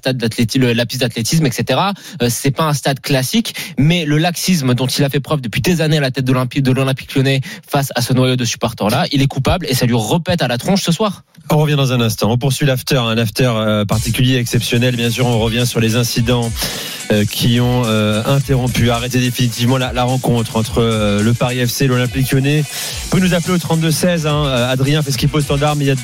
piste 0.86 1.00
d'athlétisme, 1.00 1.46
etc. 1.46 1.80
Euh, 2.22 2.28
c'est 2.30 2.50
pas 2.50 2.64
un 2.64 2.74
stade 2.74 3.00
classique, 3.00 3.54
mais 3.78 4.04
le 4.04 4.18
laxisme 4.18 4.74
dont 4.74 4.86
il 4.86 5.04
a 5.04 5.09
fait 5.09 5.20
preuve 5.20 5.40
depuis 5.40 5.61
des 5.61 5.80
années 5.80 5.98
à 5.98 6.00
la 6.00 6.11
tête 6.11 6.24
de 6.24 6.32
l'Olympique 6.32 6.62
de 6.62 6.72
l'Olympique 6.72 7.14
Lyonnais 7.14 7.40
face 7.68 7.90
à 7.94 8.02
ce 8.02 8.12
noyau 8.12 8.36
de 8.36 8.44
supporters-là, 8.44 9.07
il 9.12 9.22
est 9.22 9.26
coupable 9.26 9.66
et 9.68 9.74
ça 9.74 9.86
lui 9.86 9.94
repète 9.94 10.42
à 10.42 10.48
la 10.48 10.59
tronche 10.59 10.82
ce 10.82 10.92
soir. 10.92 11.22
On 11.50 11.59
revient 11.59 11.76
dans 11.76 11.92
un 11.92 12.00
instant. 12.00 12.30
On 12.30 12.38
poursuit 12.38 12.66
l'after, 12.66 12.96
un 12.96 13.16
after 13.18 13.44
euh, 13.54 13.84
particulier, 13.84 14.36
exceptionnel. 14.36 14.96
Bien 14.96 15.11
sûr, 15.11 15.26
on 15.26 15.38
revient 15.47 15.66
sur 15.66 15.80
les 15.80 15.97
incidents 15.97 16.51
euh, 17.12 17.24
qui 17.24 17.61
ont 17.61 17.82
euh, 17.86 18.22
interrompu, 18.26 18.90
arrêté 18.90 19.20
définitivement 19.20 19.78
la, 19.78 20.03
rencontre 20.03 20.57
entre 20.57 20.82
euh, 20.82 21.22
le 21.22 21.34
Paris 21.34 21.59
FC 21.61 21.84
et 21.84 21.88
l'Olympique 21.88 22.32
Lyonnais. 22.32 22.64
Vous 23.11 23.20
nous 23.20 23.32
appeler 23.32 23.55
au 23.55 23.59
32-16. 23.59 24.26
Hein. 24.26 24.44
Adrien 24.68 25.03
fait 25.03 25.12
ce 25.12 25.18
qu'il 25.18 25.28
peut 25.28 25.38
au 25.38 25.42
standard, 25.42 25.76
mais 25.76 25.84
il 25.84 25.88
y 25.88 25.90
a 25.92 25.94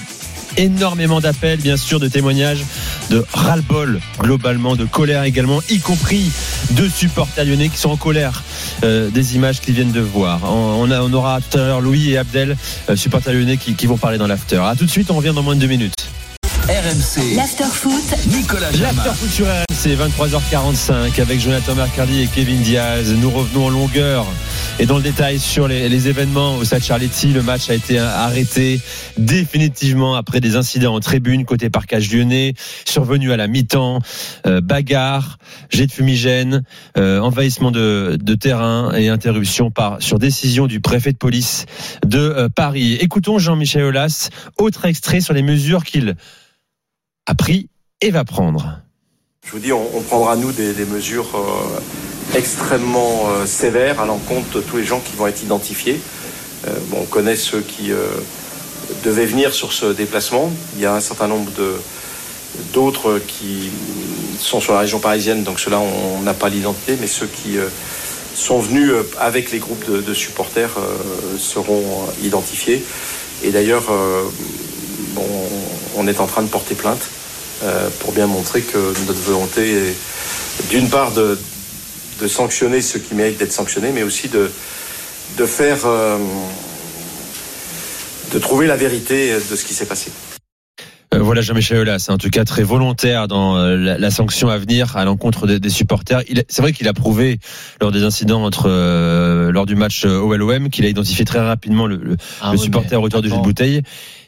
énormément 0.59 1.21
d'appels, 1.21 1.59
bien 1.61 1.77
sûr, 1.77 1.99
de 1.99 2.07
témoignages, 2.09 2.63
de 3.11 3.25
ras-le-bol, 3.33 4.01
globalement, 4.21 4.77
de 4.77 4.85
colère 4.85 5.25
également, 5.25 5.61
y 5.71 5.79
compris 5.81 6.31
de 6.73 6.89
supporters 6.89 7.47
lyonnais 7.47 7.69
qui 7.71 7.79
sont 7.79 7.91
en 7.91 7.97
colère 7.97 8.43
des 8.83 9.35
images 9.35 9.61
qu'ils 9.63 9.75
viennent 9.75 9.93
de 9.93 10.01
voir. 10.01 10.41
On, 10.45 10.83
on 10.83 10.91
a- 10.91 11.01
on 11.01 11.13
aura 11.15 11.41
tout 11.41 11.57
à 11.57 11.63
l'heure 11.67 11.81
Louis 11.81 12.11
et 12.11 12.19
Abdel, 12.19 12.57
supporters 12.97 13.33
lyonnais, 13.33 13.57
qui, 13.57 13.75
qui 13.75 13.87
vont 13.87 13.97
parler 13.97 14.19
dans 14.19 14.27
l'after. 14.27 14.59
A 14.63 14.77
tout 14.77 14.85
de 14.85 14.91
suite, 14.91 15.11
on 15.11 15.15
revient 15.15 15.33
dans 15.35 15.43
moins 15.43 15.55
de 15.57 15.61
deux 15.61 15.67
minutes. 15.69 15.95
RMC. 16.69 17.35
L'after-foot. 17.35 18.15
Nicolas 18.29 18.71
L'after 18.81 19.11
foot 19.17 19.31
sur 19.31 19.47
RMC, 19.47 19.97
23h45 19.97 21.21
avec 21.21 21.41
Jonathan 21.41 21.75
Mercardi 21.75 22.23
et 22.23 22.29
Kevin 22.29 22.63
Diaz. 22.63 23.13
Nous 23.13 23.31
revenons 23.31 23.67
en 23.67 23.69
longueur 23.69 24.27
et 24.79 24.87
dans 24.87 24.97
le 24.97 25.03
détail 25.03 25.41
sur 25.41 25.67
les, 25.67 25.89
les 25.89 26.09
événements 26.09 26.55
au 26.57 26.65
Stade 26.65 26.85
Charletti. 26.85 27.33
Le 27.33 27.43
match 27.43 27.69
a 27.69 27.75
été 27.75 27.99
arrêté 27.99 28.81
définitivement 29.19 30.15
après 30.15 30.39
des 30.39 30.55
incidents 30.55 30.95
en 30.95 31.01
tribune 31.01 31.45
côté 31.45 31.69
parcage 31.69 32.13
lyonnais, 32.13 32.55
survenu 32.85 33.33
à 33.33 33.37
la 33.37 33.49
mi-temps, 33.49 33.99
euh, 34.47 34.61
bagarre, 34.61 35.39
jet 35.69 35.89
de 35.89 35.93
fumigène, 35.93 36.63
euh, 36.97 37.19
envahissement 37.19 37.73
de, 37.73 38.17
de 38.23 38.35
terrain 38.37 38.93
et 38.95 39.09
interruption 39.09 39.73
par 39.73 40.01
sur 40.01 40.21
décision 40.21 40.69
du 40.69 40.79
préfet 40.79 41.13
de 41.13 41.19
police 41.19 41.67
de 42.07 42.19
euh, 42.19 42.49
Paris. 42.49 42.95
Écoutons 43.01 43.41
Jean-Michel 43.41 43.83
Aulas, 43.83 44.31
autre 44.59 44.85
extrait 44.85 45.21
sur 45.21 45.35
les 45.35 45.43
mesures 45.43 45.83
qu'il 45.83 46.15
a 47.27 47.35
pris 47.35 47.69
et 48.01 48.11
va 48.11 48.25
prendre. 48.25 48.81
Je 49.45 49.53
vous 49.53 49.59
dis, 49.59 49.73
on, 49.73 50.01
prendra 50.03 50.37
nous 50.37 50.53
des, 50.53 50.73
mesures 50.85 51.35
euh, 51.35 52.37
extrêmement 52.37 53.25
euh, 53.29 53.47
sévères 53.47 54.01
à 54.01 54.07
l'encontre 54.07 54.57
de 54.57 54.61
tous 54.61 54.77
les 54.77 54.85
gens 54.85 55.01
qui 55.01 55.17
vont 55.17 55.27
être 55.27 55.43
identifiés. 55.43 56.01
Euh, 56.67 56.71
on 56.97 57.05
connaît 57.05 57.37
ceux 57.37 57.61
qui 57.61 57.91
devaient 59.05 59.27
venir 59.27 59.53
sur 59.53 59.73
ce 59.73 59.87
déplacement. 59.87 60.51
Il 60.77 60.83
y 60.83 60.87
a 60.87 60.95
un 60.95 61.01
certain 61.01 61.27
nombre 61.27 61.51
d'autres 62.73 63.21
qui 63.27 63.71
sont 64.39 64.61
sur 64.61 64.75
la 64.75 64.81
région 64.81 65.01
parisienne, 65.01 65.43
donc 65.43 65.59
ceux-là 65.59 65.81
on 65.81 66.23
n'a 66.23 66.35
pas 66.35 66.49
l'identité, 66.49 66.97
mais 67.01 67.07
ceux 67.07 67.27
qui 67.27 67.57
sont 68.35 68.61
venus 68.61 68.93
avec 69.19 69.51
les 69.51 69.59
groupes 69.59 69.91
de, 69.91 70.15
supporters 70.15 70.77
seront 71.39 72.07
identifiés. 72.23 72.85
Et 73.43 73.51
d'ailleurs, 73.51 73.85
bon, 75.13 75.27
on 75.97 76.07
est 76.07 76.21
en 76.21 76.27
train 76.27 76.43
de 76.43 76.49
porter 76.49 76.75
plainte 76.75 77.03
pour 78.01 78.13
bien 78.13 78.27
montrer 78.27 78.61
que 78.61 78.93
notre 79.07 79.21
volonté 79.21 79.71
est 79.71 79.95
d'une 80.71 80.89
part 80.89 81.13
de, 81.13 81.39
de 82.21 82.29
sanctionner 82.29 82.81
ceux 82.81 82.99
qui 82.99 83.15
méritent 83.15 83.39
d'être 83.39 83.53
sanctionnés, 83.53 83.91
mais 83.93 84.03
aussi 84.03 84.29
de, 84.29 84.51
de 85.39 85.47
faire, 85.47 85.79
euh, 85.85 86.19
de 88.33 88.39
trouver 88.39 88.67
la 88.67 88.77
vérité 88.77 89.35
de 89.35 89.57
ce 89.57 89.65
qui 89.65 89.75
s'est 89.75 89.87
passé. 89.87 90.11
Euh, 91.15 91.19
voilà 91.19 91.43
Jean-Michel 91.43 91.79
Aulas, 91.79 91.99
c'est 91.99 92.13
en 92.13 92.17
tout 92.17 92.31
cas 92.31 92.45
très 92.45 92.63
volontaire 92.63 93.29
dans 93.29 93.57
euh, 93.57 93.77
la, 93.77 94.11
sanction 94.11 94.49
à 94.49 94.57
venir 94.57 94.97
à 94.97 95.05
l'encontre 95.05 95.47
des, 95.47 95.69
supporters. 95.69 96.23
C'est 96.49 96.63
vrai 96.63 96.73
qu'il 96.73 96.89
a 96.89 96.95
prouvé 96.95 97.39
lors 97.81 97.93
des 97.93 98.03
incidents 98.05 98.45
entre 98.45 98.69
lors 99.51 99.67
du 99.67 99.75
match 99.75 100.05
au 100.07 100.35
LOM 100.35 100.71
qu'il 100.71 100.87
a 100.87 100.89
identifié 100.89 101.25
très 101.25 101.41
rapidement 101.41 101.87
le, 101.87 101.97
le, 101.97 102.17
ah 102.41 102.57
supporter 102.57 103.01
auteur 103.01 103.21
du 103.21 103.29
jeu 103.29 103.37
de 103.37 103.43
bouteille 103.43 103.83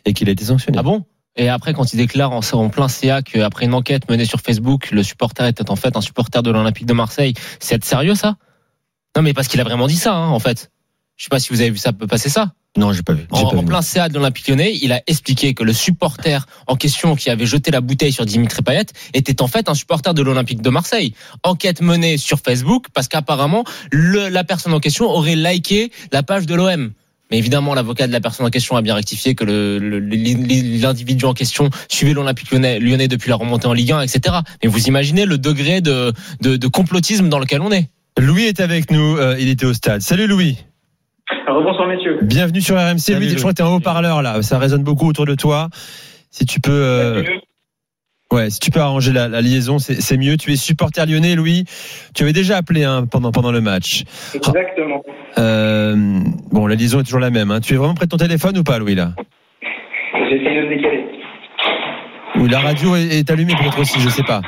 et 0.04 0.12
qu'il 0.12 0.28
a 0.28 0.32
été 0.32 0.44
sanctionné. 0.44 0.78
Ah 0.78 0.82
bon? 0.82 1.04
Et 1.36 1.48
après, 1.48 1.74
quand 1.74 1.92
il 1.92 1.96
déclare 1.96 2.32
en, 2.32 2.40
en 2.52 2.68
plein 2.68 2.88
CA 2.88 3.22
qu'après 3.22 3.66
une 3.66 3.74
enquête 3.74 4.08
menée 4.08 4.24
sur 4.24 4.40
Facebook, 4.40 4.90
le 4.92 5.02
supporter 5.02 5.46
était 5.46 5.68
en 5.70 5.76
fait 5.76 5.96
un 5.96 6.00
supporter 6.00 6.42
de 6.42 6.50
l'Olympique 6.50 6.86
de 6.86 6.92
Marseille, 6.92 7.34
c'est 7.58 7.74
être 7.74 7.84
sérieux 7.84 8.14
ça? 8.14 8.36
Non, 9.16 9.22
mais 9.22 9.32
parce 9.32 9.48
qu'il 9.48 9.60
a 9.60 9.64
vraiment 9.64 9.86
dit 9.86 9.96
ça, 9.96 10.14
hein, 10.14 10.28
en 10.28 10.38
fait. 10.38 10.70
Je 11.16 11.24
sais 11.24 11.28
pas 11.28 11.38
si 11.38 11.50
vous 11.50 11.60
avez 11.60 11.70
vu 11.70 11.78
ça 11.78 11.92
peut 11.92 12.06
passer 12.06 12.28
ça. 12.28 12.52
Non, 12.76 12.92
j'ai 12.92 13.02
pas 13.02 13.12
vu. 13.12 13.24
En, 13.30 13.62
plein 13.62 13.82
CA 13.82 14.08
de 14.08 14.14
l'Olympique 14.14 14.48
Lyonnais, 14.48 14.76
il 14.82 14.90
a 14.92 15.00
expliqué 15.06 15.54
que 15.54 15.62
le 15.62 15.72
supporter 15.72 16.44
en 16.66 16.74
question 16.74 17.14
qui 17.14 17.30
avait 17.30 17.46
jeté 17.46 17.70
la 17.70 17.80
bouteille 17.80 18.12
sur 18.12 18.26
Dimitri 18.26 18.62
Payet 18.62 18.86
était 19.12 19.42
en 19.42 19.46
fait 19.46 19.68
un 19.68 19.74
supporter 19.74 20.12
de 20.12 20.22
l'Olympique 20.22 20.60
de 20.60 20.70
Marseille. 20.70 21.14
Enquête 21.44 21.80
menée 21.80 22.16
sur 22.16 22.40
Facebook 22.40 22.86
parce 22.92 23.06
qu'apparemment 23.06 23.62
la 23.92 24.42
personne 24.42 24.72
en 24.72 24.80
question 24.80 25.06
aurait 25.06 25.36
liké 25.36 25.92
la 26.10 26.24
page 26.24 26.46
de 26.46 26.54
l'OM. 26.56 26.92
Mais 27.30 27.38
évidemment, 27.38 27.74
l'avocat 27.74 28.06
de 28.06 28.12
la 28.12 28.20
personne 28.20 28.46
en 28.46 28.50
question 28.50 28.76
a 28.76 28.82
bien 28.82 28.94
rectifié 28.94 29.34
que 29.34 29.44
l'individu 29.44 31.24
en 31.24 31.32
question 31.32 31.70
suivait 31.88 32.12
l'Olympique 32.12 32.50
lyonnais, 32.52 33.08
depuis 33.08 33.30
la 33.30 33.36
remontée 33.36 33.66
en 33.66 33.72
Ligue 33.72 33.92
1, 33.92 34.02
etc. 34.02 34.36
Mais 34.62 34.68
vous 34.68 34.86
imaginez 34.86 35.24
le 35.24 35.38
degré 35.38 35.80
de, 35.80 36.12
complotisme 36.68 37.28
dans 37.28 37.38
lequel 37.38 37.60
on 37.60 37.72
est. 37.72 37.88
Louis 38.18 38.44
est 38.44 38.60
avec 38.60 38.90
nous, 38.90 39.16
euh, 39.16 39.36
il 39.40 39.48
était 39.48 39.66
au 39.66 39.72
stade. 39.72 40.00
Salut 40.00 40.28
Louis. 40.28 40.56
Bonsoir 41.46 41.88
messieurs. 41.88 42.18
Bienvenue 42.22 42.60
sur 42.60 42.76
RMC. 42.76 43.18
Louis, 43.18 43.30
je 43.30 43.36
crois 43.36 43.50
que 43.50 43.56
tu 43.56 43.62
es 43.62 43.64
en 43.64 43.74
haut-parleur 43.74 44.22
là, 44.22 44.40
ça 44.42 44.58
résonne 44.58 44.84
beaucoup 44.84 45.08
autour 45.08 45.26
de 45.26 45.34
toi. 45.34 45.68
Si 46.30 46.46
tu 46.46 46.60
peux... 46.60 46.70
Euh, 46.72 47.22
Ouais, 48.34 48.50
si 48.50 48.58
tu 48.58 48.72
peux 48.72 48.80
arranger 48.80 49.12
la, 49.12 49.28
liaison, 49.40 49.78
c'est 49.78 50.16
mieux. 50.16 50.36
Tu 50.36 50.52
es 50.52 50.56
supporter 50.56 51.06
lyonnais, 51.06 51.36
Louis. 51.36 51.66
Tu 52.16 52.24
avais 52.24 52.32
déjà 52.32 52.56
appelé 52.56 52.82
hein, 52.82 53.06
pendant, 53.08 53.30
pendant 53.30 53.52
le 53.52 53.60
match. 53.60 54.02
Exactement. 54.34 55.04
Euh, 55.38 55.94
bon, 56.50 56.66
la 56.66 56.74
liaison 56.74 56.98
est 56.98 57.04
toujours 57.04 57.20
la 57.20 57.30
même. 57.30 57.52
Hein. 57.52 57.60
Tu 57.60 57.74
es 57.74 57.76
vraiment 57.76 57.94
près 57.94 58.06
de 58.06 58.10
ton 58.10 58.16
téléphone 58.16 58.58
ou 58.58 58.64
pas, 58.64 58.80
Louis, 58.80 58.96
là? 58.96 59.12
J'essaie 60.28 60.52
de 60.52 60.62
me 60.62 60.76
décaler. 60.76 61.04
Ou 62.40 62.46
la 62.48 62.58
radio 62.58 62.96
est, 62.96 63.30
allumée 63.30 63.54
peut-être 63.54 63.78
aussi, 63.78 64.00
je 64.00 64.08
sais 64.08 64.24
pas. 64.24 64.40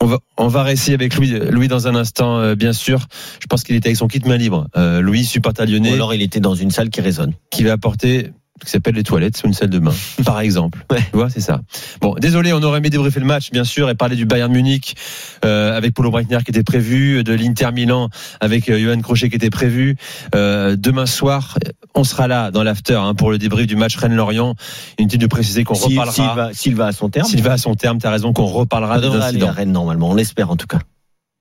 On 0.00 0.06
va, 0.06 0.18
on 0.36 0.46
va 0.46 0.62
réessayer 0.62 0.94
avec 0.94 1.16
Louis, 1.16 1.40
Louis 1.50 1.66
dans 1.66 1.88
un 1.88 1.96
instant, 1.96 2.38
euh, 2.38 2.54
bien 2.54 2.72
sûr. 2.72 3.00
Je 3.40 3.48
pense 3.48 3.64
qu'il 3.64 3.74
était 3.74 3.88
avec 3.88 3.96
son 3.96 4.06
kit 4.06 4.22
main 4.24 4.36
libre. 4.36 4.68
Euh, 4.76 5.00
Louis, 5.00 5.24
supporter 5.24 5.66
lyonnais. 5.66 5.90
Ou 5.90 5.94
alors 5.94 6.14
il 6.14 6.22
était 6.22 6.38
dans 6.38 6.54
une 6.54 6.70
salle 6.70 6.90
qui 6.90 7.00
résonne. 7.00 7.32
Qui 7.50 7.64
va 7.64 7.72
apporter 7.72 8.30
qui 8.64 8.70
s'appelle 8.70 8.94
les 8.94 9.02
toilettes 9.02 9.36
sur 9.36 9.46
une 9.46 9.54
salle 9.54 9.70
de 9.70 9.78
bain, 9.78 9.94
par 10.24 10.40
exemple. 10.40 10.84
Ouais. 10.90 11.02
Tu 11.10 11.16
vois, 11.16 11.30
c'est 11.30 11.40
ça. 11.40 11.60
Bon, 12.00 12.14
désolé, 12.14 12.52
on 12.52 12.62
aurait 12.62 12.78
aimé 12.78 12.90
débriefer 12.90 13.20
le 13.20 13.26
match, 13.26 13.50
bien 13.50 13.64
sûr, 13.64 13.88
et 13.90 13.94
parler 13.94 14.16
du 14.16 14.26
Bayern 14.26 14.52
Munich 14.52 14.96
euh, 15.44 15.76
avec 15.76 15.94
Paulo 15.94 16.10
Breitner 16.10 16.38
qui 16.44 16.50
était 16.50 16.62
prévu, 16.62 17.24
de 17.24 17.32
l'Inter 17.32 17.70
Milan 17.72 18.08
avec 18.40 18.68
euh, 18.68 18.78
Johan 18.78 19.00
Crochet 19.00 19.28
qui 19.28 19.36
était 19.36 19.50
prévu. 19.50 19.96
Euh, 20.34 20.76
demain 20.76 21.06
soir, 21.06 21.58
on 21.94 22.04
sera 22.04 22.28
là 22.28 22.50
dans 22.50 22.62
l'after 22.62 22.94
hein, 22.94 23.14
pour 23.14 23.30
le 23.30 23.38
débrief 23.38 23.66
du 23.66 23.76
match 23.76 23.96
Rennes-Lorient. 23.96 24.54
Inutile 24.98 25.18
de 25.18 25.26
préciser 25.26 25.64
qu'on 25.64 25.74
reparlera. 25.74 26.52
S'il 26.52 26.74
va, 26.74 26.84
va, 26.84 26.88
à 26.88 26.92
son 26.92 27.08
terme. 27.08 27.26
S'il 27.26 27.42
va 27.42 27.52
à 27.52 27.58
son 27.58 27.74
terme, 27.74 27.98
t'as 27.98 28.10
raison 28.10 28.32
qu'on 28.32 28.46
reparlera 28.46 29.00
des 29.00 29.08
incidents. 29.08 29.52
Rennes 29.52 29.72
normalement, 29.72 30.10
on 30.10 30.14
l'espère 30.14 30.50
en 30.50 30.56
tout 30.56 30.66
cas. 30.66 30.80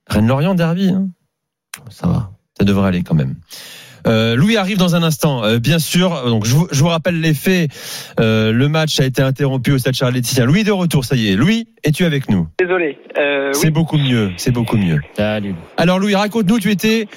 Rennes-Lorient 0.10 0.56
derby. 0.56 0.90
Hein. 0.90 1.10
Ça 1.90 2.08
va. 2.08 2.32
Ça 2.58 2.64
devrait 2.64 2.88
aller 2.88 3.04
quand 3.04 3.16
même. 3.16 3.36
Euh, 4.08 4.36
Louis 4.36 4.58
arrive 4.58 4.78
dans 4.78 4.96
un 4.96 5.04
instant, 5.04 5.44
euh, 5.44 5.60
bien 5.60 5.80
sûr. 5.80 6.10
Donc 6.28 6.46
je 6.46 6.56
vous, 6.56 6.68
je 6.72 6.82
vous 6.82 6.88
rappelle 6.88 7.20
les 7.20 7.34
faits. 7.34 7.70
Euh, 8.20 8.52
le 8.54 8.70
match 8.70 9.00
a 9.00 9.06
été 9.06 9.22
interrompu 9.22 9.72
au 9.72 9.78
Stade 9.78 9.96
Charles 9.96 10.14
Laetitia. 10.14 10.46
Louis 10.46 10.64
de 10.64 10.72
retour, 10.72 11.04
ça 11.04 11.16
y 11.16 11.32
est. 11.32 11.36
Louis, 11.36 11.68
es-tu 11.84 12.06
avec 12.06 12.30
nous? 12.30 12.48
Désolé. 12.60 12.98
c'est 13.52 13.72
beaucoup 13.72 13.98
mieux. 13.98 14.32
C'est 14.38 14.54
beaucoup 14.54 14.78
mieux. 14.78 15.00
Salut. 15.14 15.56
Alors 15.78 16.00
Louis, 16.00 16.16
raconte-nous. 16.16 16.60
Tu 16.60 16.72
étais 16.72 17.08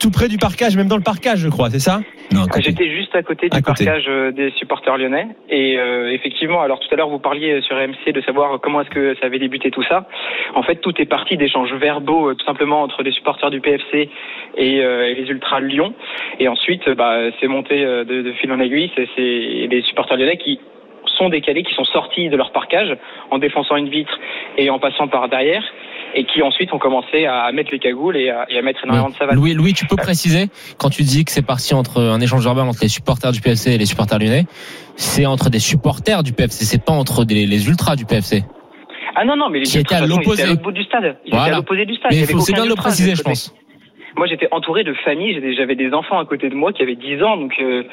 tout 0.00 0.10
près 0.10 0.28
du 0.28 0.38
parcage, 0.38 0.76
même 0.76 0.88
dans 0.88 0.96
le 0.96 1.02
parcage, 1.02 1.38
je 1.38 1.48
crois. 1.48 1.70
C'est 1.70 1.78
ça? 1.78 2.00
Non. 2.32 2.46
J'étais 2.58 2.90
juste 2.90 3.14
à 3.14 3.22
côté 3.22 3.48
du 3.48 3.62
parcage 3.62 4.08
des 4.34 4.50
supporters 4.56 4.96
lyonnais. 4.96 5.28
Et 5.48 5.76
effectivement, 6.12 6.62
alors 6.62 6.80
tout 6.80 6.88
à 6.92 6.96
l'heure 6.96 7.08
vous 7.08 7.18
parliez 7.18 7.60
sur 7.62 7.76
MC 7.76 8.12
de 8.12 8.20
savoir 8.22 8.60
comment 8.60 8.80
est-ce 8.80 8.90
que 8.90 9.14
ça 9.20 9.26
avait 9.26 9.38
débuté 9.38 9.70
tout 9.70 9.82
ça. 9.84 10.08
En 10.54 10.62
fait, 10.62 10.76
tout 10.76 10.94
est 10.98 11.06
parti 11.06 11.36
d'échanges 11.36 11.72
verbaux, 11.74 12.34
tout 12.34 12.44
simplement 12.44 12.82
entre 12.82 13.02
les 13.02 13.12
supporters 13.12 13.50
du 13.50 13.60
PFC 13.60 14.08
et, 14.56 14.76
et 14.76 15.14
les 15.14 15.28
Ultras 15.28 15.60
Lyon. 15.60 15.94
Et 16.38 16.48
ensuite, 16.48 16.88
bah, 16.90 17.30
c'est 17.40 17.48
monté 17.48 17.84
euh, 17.84 18.04
de, 18.04 18.32
fil 18.32 18.50
en 18.52 18.60
aiguille. 18.60 18.90
C'est 18.96 19.06
les 19.16 19.82
supporters 19.86 20.16
lyonnais 20.16 20.36
qui 20.36 20.60
sont 21.18 21.28
décalés, 21.28 21.62
qui 21.62 21.74
sont 21.74 21.84
sortis 21.84 22.28
de 22.28 22.36
leur 22.36 22.52
parcage 22.52 22.96
en 23.30 23.38
défonçant 23.38 23.76
une 23.76 23.88
vitre 23.88 24.18
et 24.56 24.70
en 24.70 24.78
passant 24.78 25.08
par 25.08 25.28
derrière 25.28 25.62
et 26.14 26.24
qui 26.24 26.42
ensuite 26.42 26.72
ont 26.74 26.78
commencé 26.78 27.24
à 27.24 27.50
mettre 27.52 27.70
les 27.72 27.78
cagoules 27.78 28.16
et 28.16 28.28
à, 28.28 28.46
mettre 28.62 28.84
énormément 28.84 29.08
de 29.08 29.14
savate. 29.14 29.34
Louis, 29.34 29.54
Louis, 29.54 29.72
tu 29.72 29.86
peux 29.86 29.96
préciser 29.96 30.48
quand 30.78 30.90
tu 30.90 31.02
dis 31.02 31.24
que 31.24 31.32
c'est 31.32 31.44
parti 31.44 31.74
entre 31.74 32.00
un 32.00 32.20
échange 32.20 32.44
verbal 32.44 32.68
entre 32.68 32.80
les 32.82 32.88
supporters 32.88 33.32
du 33.32 33.40
PFC 33.40 33.72
et 33.72 33.78
les 33.78 33.86
supporters 33.86 34.18
lyonnais, 34.18 34.44
c'est 34.96 35.24
entre 35.24 35.48
des 35.48 35.58
supporters 35.58 36.22
du 36.22 36.32
PFC, 36.32 36.64
c'est 36.64 36.84
pas 36.84 36.92
entre 36.92 37.24
les 37.28 37.68
ultras 37.68 37.96
du 37.96 38.04
PFC. 38.04 38.44
Ah 39.14 39.24
non 39.24 39.36
non, 39.36 39.50
mais 39.50 39.60
les 39.60 39.64
qui 39.64 39.78
étaient 39.78 39.94
à 39.94 40.06
l'opposé 40.06 40.44
du 40.44 40.84
stade. 40.84 41.16
Ils 41.26 41.34
étaient 41.34 41.38
à 41.38 41.56
l'opposé 41.56 41.84
du 41.84 41.94
stade. 41.94 42.12
Mais 42.12 42.24
c'est 42.24 42.52
bien 42.52 42.64
de 42.64 42.70
le 42.70 42.74
préciser, 42.74 43.14
je 43.14 43.22
pense. 43.22 43.54
Moi, 44.16 44.26
j'étais 44.26 44.48
entouré 44.50 44.84
de 44.84 44.92
familles, 44.92 45.54
j'avais 45.56 45.74
des 45.74 45.92
enfants 45.92 46.18
à 46.18 46.24
côté 46.24 46.48
de 46.48 46.54
moi 46.54 46.72
qui 46.72 46.82
avaient 46.82 46.96
10 46.96 47.22
ans, 47.22 47.36
donc 47.36 47.54
euh, 47.60 47.84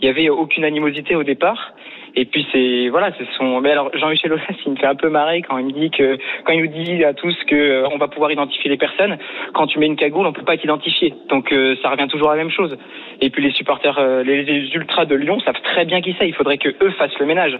il 0.00 0.04
n'y 0.04 0.08
avait 0.08 0.28
aucune 0.28 0.64
animosité 0.64 1.14
au 1.14 1.22
départ. 1.22 1.74
Et 2.18 2.24
puis 2.24 2.46
c'est 2.50 2.88
voilà, 2.88 3.10
c'est 3.18 3.26
son. 3.36 3.60
Mais 3.60 3.70
alors 3.70 3.90
Jean-Michel 3.92 4.32
Aulas, 4.32 4.42
il 4.64 4.72
me 4.72 4.76
fait 4.76 4.86
un 4.86 4.94
peu 4.94 5.10
marrer 5.10 5.42
quand 5.42 5.58
il 5.58 5.66
me 5.66 5.72
dit 5.72 5.90
que 5.90 6.16
quand 6.44 6.54
il 6.54 6.62
nous 6.62 6.68
dit 6.68 7.04
à 7.04 7.12
tous 7.12 7.36
que 7.46 7.54
euh, 7.54 7.88
on 7.92 7.98
va 7.98 8.08
pouvoir 8.08 8.32
identifier 8.32 8.70
les 8.70 8.78
personnes. 8.78 9.18
Quand 9.52 9.66
tu 9.66 9.78
mets 9.78 9.86
une 9.86 9.96
cagoule, 9.96 10.26
on 10.26 10.32
peut 10.32 10.42
pas 10.42 10.56
t'identifier. 10.56 11.12
Donc 11.28 11.52
euh, 11.52 11.76
ça 11.82 11.90
revient 11.90 12.08
toujours 12.08 12.30
à 12.30 12.36
la 12.36 12.42
même 12.42 12.50
chose. 12.50 12.74
Et 13.20 13.28
puis 13.28 13.42
les 13.42 13.52
supporters, 13.52 13.98
euh, 13.98 14.22
les, 14.22 14.46
ultras 14.74 15.04
de 15.04 15.14
Lyon 15.14 15.40
savent 15.40 15.60
très 15.62 15.84
bien 15.84 16.00
qui 16.00 16.16
c'est. 16.18 16.26
Il 16.26 16.34
faudrait 16.34 16.56
que 16.56 16.70
eux 16.82 16.90
fassent 16.92 17.18
le 17.20 17.26
ménage. 17.26 17.58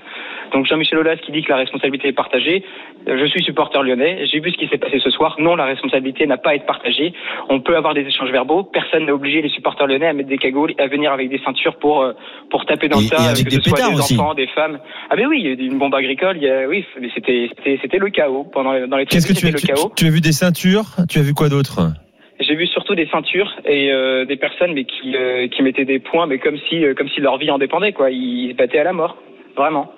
Donc 0.54 0.64
Jean-Michel 0.64 1.00
Aulas 1.00 1.16
qui 1.16 1.32
dit 1.32 1.42
que 1.42 1.50
la 1.50 1.58
responsabilité 1.58 2.08
est 2.08 2.12
partagée. 2.12 2.64
Je 3.06 3.26
suis 3.26 3.42
supporter 3.42 3.82
lyonnais. 3.82 4.24
J'ai 4.24 4.40
vu 4.40 4.50
ce 4.52 4.56
qui 4.56 4.68
s'est 4.68 4.78
passé 4.78 5.00
ce 5.00 5.10
soir. 5.10 5.36
Non, 5.38 5.54
la 5.56 5.66
responsabilité 5.66 6.26
n'a 6.26 6.38
pas 6.38 6.50
à 6.50 6.54
être 6.54 6.66
partagée. 6.66 7.12
On 7.50 7.60
peut 7.60 7.76
avoir 7.76 7.92
des 7.92 8.06
échanges 8.06 8.30
verbaux. 8.30 8.62
Personne 8.62 9.04
n'a 9.04 9.12
obligé 9.12 9.42
les 9.42 9.50
supporters 9.50 9.86
lyonnais 9.86 10.06
à 10.06 10.12
mettre 10.14 10.30
des 10.30 10.38
cagoules, 10.38 10.72
à 10.78 10.86
venir 10.86 11.12
avec 11.12 11.28
des 11.28 11.40
ceintures 11.44 11.76
pour 11.76 12.10
pour 12.48 12.64
taper 12.64 12.88
dans 12.88 13.00
le 13.00 13.08
tas, 13.08 13.34
que 13.34 13.50
ce 13.50 13.60
soit 13.60 13.90
des 13.90 14.00
enfants, 14.00 14.34
des 14.34 14.45
femmes. 14.48 14.78
Ah 15.10 15.16
mais 15.16 15.26
oui, 15.26 15.40
il 15.40 15.46
y 15.46 15.62
a 15.62 15.66
une 15.66 15.78
bombe 15.78 15.94
agricole. 15.94 16.36
Il 16.36 16.42
y 16.42 16.50
a, 16.50 16.66
oui, 16.68 16.84
mais 17.00 17.08
c'était 17.14 17.50
c'était 17.82 17.98
le 17.98 18.10
chaos 18.10 18.44
pendant 18.44 18.86
dans 18.86 18.96
les. 18.96 19.06
Qu'est-ce 19.06 19.26
que 19.26 19.38
tu 19.38 19.46
as, 19.46 19.52
tu, 19.52 19.66
tu 19.96 20.06
as 20.06 20.10
vu 20.10 20.20
des 20.20 20.32
ceintures? 20.32 20.86
Tu 21.08 21.18
as 21.18 21.22
vu 21.22 21.34
quoi 21.34 21.48
d'autre? 21.48 21.92
J'ai 22.38 22.54
vu 22.54 22.66
surtout 22.66 22.94
des 22.94 23.06
ceintures 23.06 23.50
et 23.64 23.90
euh, 23.90 24.26
des 24.26 24.36
personnes 24.36 24.74
mais 24.74 24.84
qui 24.84 25.16
euh, 25.16 25.48
qui 25.48 25.62
mettaient 25.62 25.86
des 25.86 25.98
points 25.98 26.26
mais 26.26 26.38
comme 26.38 26.58
si 26.68 26.84
euh, 26.84 26.92
comme 26.94 27.08
si 27.08 27.20
leur 27.20 27.38
vie 27.38 27.50
en 27.50 27.58
dépendait 27.58 27.92
quoi. 27.92 28.10
Ils, 28.10 28.50
se 28.50 28.56
battaient 28.56 28.78
à 28.78 28.84
la 28.84 28.92
mort, 28.92 29.16
vraiment. 29.56 29.92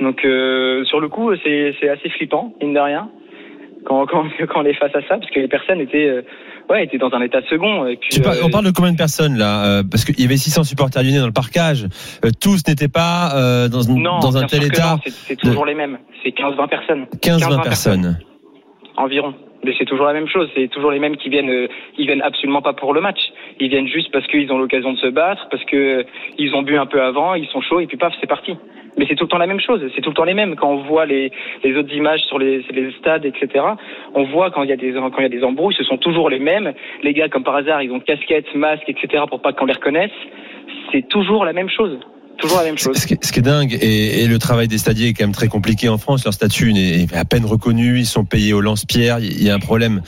Donc 0.00 0.20
sur 0.20 1.00
le 1.00 1.08
coup 1.08 1.34
c'est 1.42 1.74
c'est 1.80 1.88
assez 1.88 2.10
flippant 2.10 2.52
mine 2.60 2.74
de 2.74 2.80
rien 2.80 3.08
quand 3.86 4.06
quand 4.10 4.26
quand 4.48 4.60
on 4.60 4.66
est 4.66 4.74
face 4.74 4.94
à 4.94 5.00
ça 5.02 5.16
parce 5.16 5.30
que 5.30 5.40
les 5.40 5.48
personnes 5.48 5.80
étaient 5.80 6.22
ouais, 6.70 6.84
était 6.84 6.98
dans 6.98 7.12
un 7.12 7.20
état 7.22 7.40
second. 7.48 7.86
Et 7.86 7.96
puis, 7.96 8.20
on 8.42 8.50
parle 8.50 8.64
de 8.64 8.70
combien 8.70 8.92
de 8.92 8.96
personnes 8.96 9.36
là 9.36 9.64
euh, 9.64 9.82
Parce 9.88 10.04
qu'il 10.04 10.20
y 10.20 10.24
avait 10.24 10.36
600 10.36 10.64
supporters 10.64 11.02
lyonnais 11.02 11.18
dans 11.18 11.26
le 11.26 11.32
parcage. 11.32 11.86
Euh, 12.24 12.30
tous 12.40 12.62
n'étaient 12.66 12.88
pas 12.88 13.32
euh, 13.34 13.68
dans, 13.68 14.20
dans 14.20 14.36
un 14.36 14.46
tel 14.46 14.64
état. 14.64 14.98
C'est 15.04 15.36
toujours 15.36 15.66
les 15.66 15.74
mêmes. 15.74 15.98
C'est 16.22 16.30
15-20 16.30 16.68
personnes. 16.68 17.06
15-20 17.22 17.62
personnes. 17.62 18.18
Environ. 18.96 19.34
Mais 19.66 19.74
c'est 19.76 19.84
toujours 19.84 20.06
la 20.06 20.14
même 20.14 20.28
chose. 20.28 20.48
C'est 20.54 20.68
toujours 20.68 20.92
les 20.92 20.98
mêmes 20.98 21.16
qui 21.16 21.28
viennent. 21.28 21.68
ils 21.98 22.06
viennent 22.06 22.22
absolument 22.22 22.62
pas 22.62 22.72
pour 22.72 22.94
le 22.94 23.00
match. 23.00 23.20
Ils 23.60 23.68
viennent 23.68 23.88
juste 23.88 24.10
parce 24.12 24.26
qu'ils 24.28 24.50
ont 24.52 24.58
l'occasion 24.58 24.92
de 24.92 24.98
se 24.98 25.08
battre, 25.08 25.48
parce 25.50 25.64
que 25.64 26.06
ils 26.38 26.54
ont 26.54 26.62
bu 26.62 26.78
un 26.78 26.86
peu 26.86 27.02
avant, 27.02 27.34
ils 27.34 27.48
sont 27.48 27.60
chauds 27.60 27.80
et 27.80 27.86
puis 27.86 27.96
paf, 27.96 28.14
c'est 28.20 28.28
parti 28.28 28.56
mais 28.96 29.04
c'est 29.08 29.14
tout 29.14 29.24
le 29.24 29.28
temps 29.28 29.38
la 29.38 29.46
même 29.46 29.60
chose, 29.60 29.80
c'est 29.94 30.00
tout 30.00 30.10
le 30.10 30.14
temps 30.14 30.24
les 30.24 30.34
mêmes. 30.34 30.56
Quand 30.56 30.70
on 30.70 30.82
voit 30.84 31.06
les, 31.06 31.30
autres 31.76 31.92
images 31.92 32.20
sur 32.22 32.38
les, 32.38 32.62
stades, 32.98 33.24
etc., 33.24 33.64
on 34.14 34.24
voit 34.24 34.50
quand 34.50 34.62
il 34.62 34.70
y 34.70 34.72
a 34.72 34.76
des 34.76 34.92
quand 34.92 35.44
embrouilles, 35.44 35.74
ce 35.74 35.84
sont 35.84 35.98
toujours 35.98 36.30
les 36.30 36.38
mêmes. 36.38 36.72
Les 37.02 37.12
gars, 37.12 37.28
comme 37.28 37.44
par 37.44 37.56
hasard, 37.56 37.82
ils 37.82 37.92
ont 37.92 38.00
casquette, 38.00 38.54
masque, 38.54 38.88
etc., 38.88 39.24
pour 39.28 39.42
pas 39.42 39.52
qu'on 39.52 39.66
les 39.66 39.74
reconnaisse. 39.74 40.10
C'est 40.92 41.06
toujours 41.08 41.44
la 41.44 41.52
même 41.52 41.68
chose. 41.68 41.98
Toujours 42.38 42.58
la 42.58 42.64
même 42.64 42.78
chose. 42.78 42.96
Ce 42.98 43.06
qui, 43.06 43.14
est, 43.14 43.24
ce 43.24 43.32
qui 43.32 43.38
est 43.38 43.42
dingue, 43.42 43.72
et, 43.80 44.22
et, 44.22 44.26
le 44.26 44.38
travail 44.38 44.68
des 44.68 44.78
stadiers 44.78 45.08
est 45.08 45.14
quand 45.14 45.24
même 45.24 45.34
très 45.34 45.48
compliqué 45.48 45.88
en 45.88 45.98
France. 45.98 46.24
Leur 46.24 46.34
statut 46.34 46.72
est 46.76 47.12
à 47.14 47.24
peine 47.24 47.44
reconnu. 47.44 47.98
Ils 47.98 48.06
sont 48.06 48.24
payés 48.24 48.52
au 48.52 48.60
lance-pierre. 48.60 49.18
Il 49.20 49.42
y 49.42 49.48
a 49.50 49.54
un 49.54 49.58
problème 49.58 50.02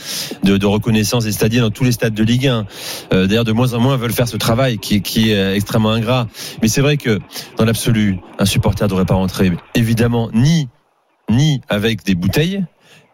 de, 0.45 0.57
de, 0.57 0.67
reconnaissance 0.67 1.25
des 1.25 1.33
stadiers 1.33 1.61
dans 1.61 1.71
tous 1.71 1.85
les 1.85 1.93
stades 1.93 2.15
de 2.15 2.23
Ligue 2.23 2.49
1. 2.49 2.67
Euh, 3.13 3.27
D'ailleurs, 3.27 3.45
de 3.45 3.53
moins 3.53 3.73
en 3.75 3.81
moins 3.81 3.97
veulent 3.97 4.13
faire 4.13 4.29
ce 4.29 4.37
travail 4.37 4.79
qui, 4.79 5.01
qui 5.01 5.31
est 5.31 5.55
extrêmement 5.57 5.91
ingrat. 5.91 6.29
Mais 6.63 6.69
c'est 6.69 6.81
vrai 6.83 6.97
que 6.97 7.19
dans 7.57 7.65
l'absolu, 7.65 8.19
un 8.39 8.45
supporter 8.45 8.85
ne 8.85 8.91
devrait 8.91 9.07
pas 9.07 9.15
rentrer, 9.15 9.53
évidemment, 9.75 10.31
ni 10.33 10.69
ni 11.31 11.61
avec 11.69 12.05
des 12.05 12.15
bouteilles, 12.15 12.65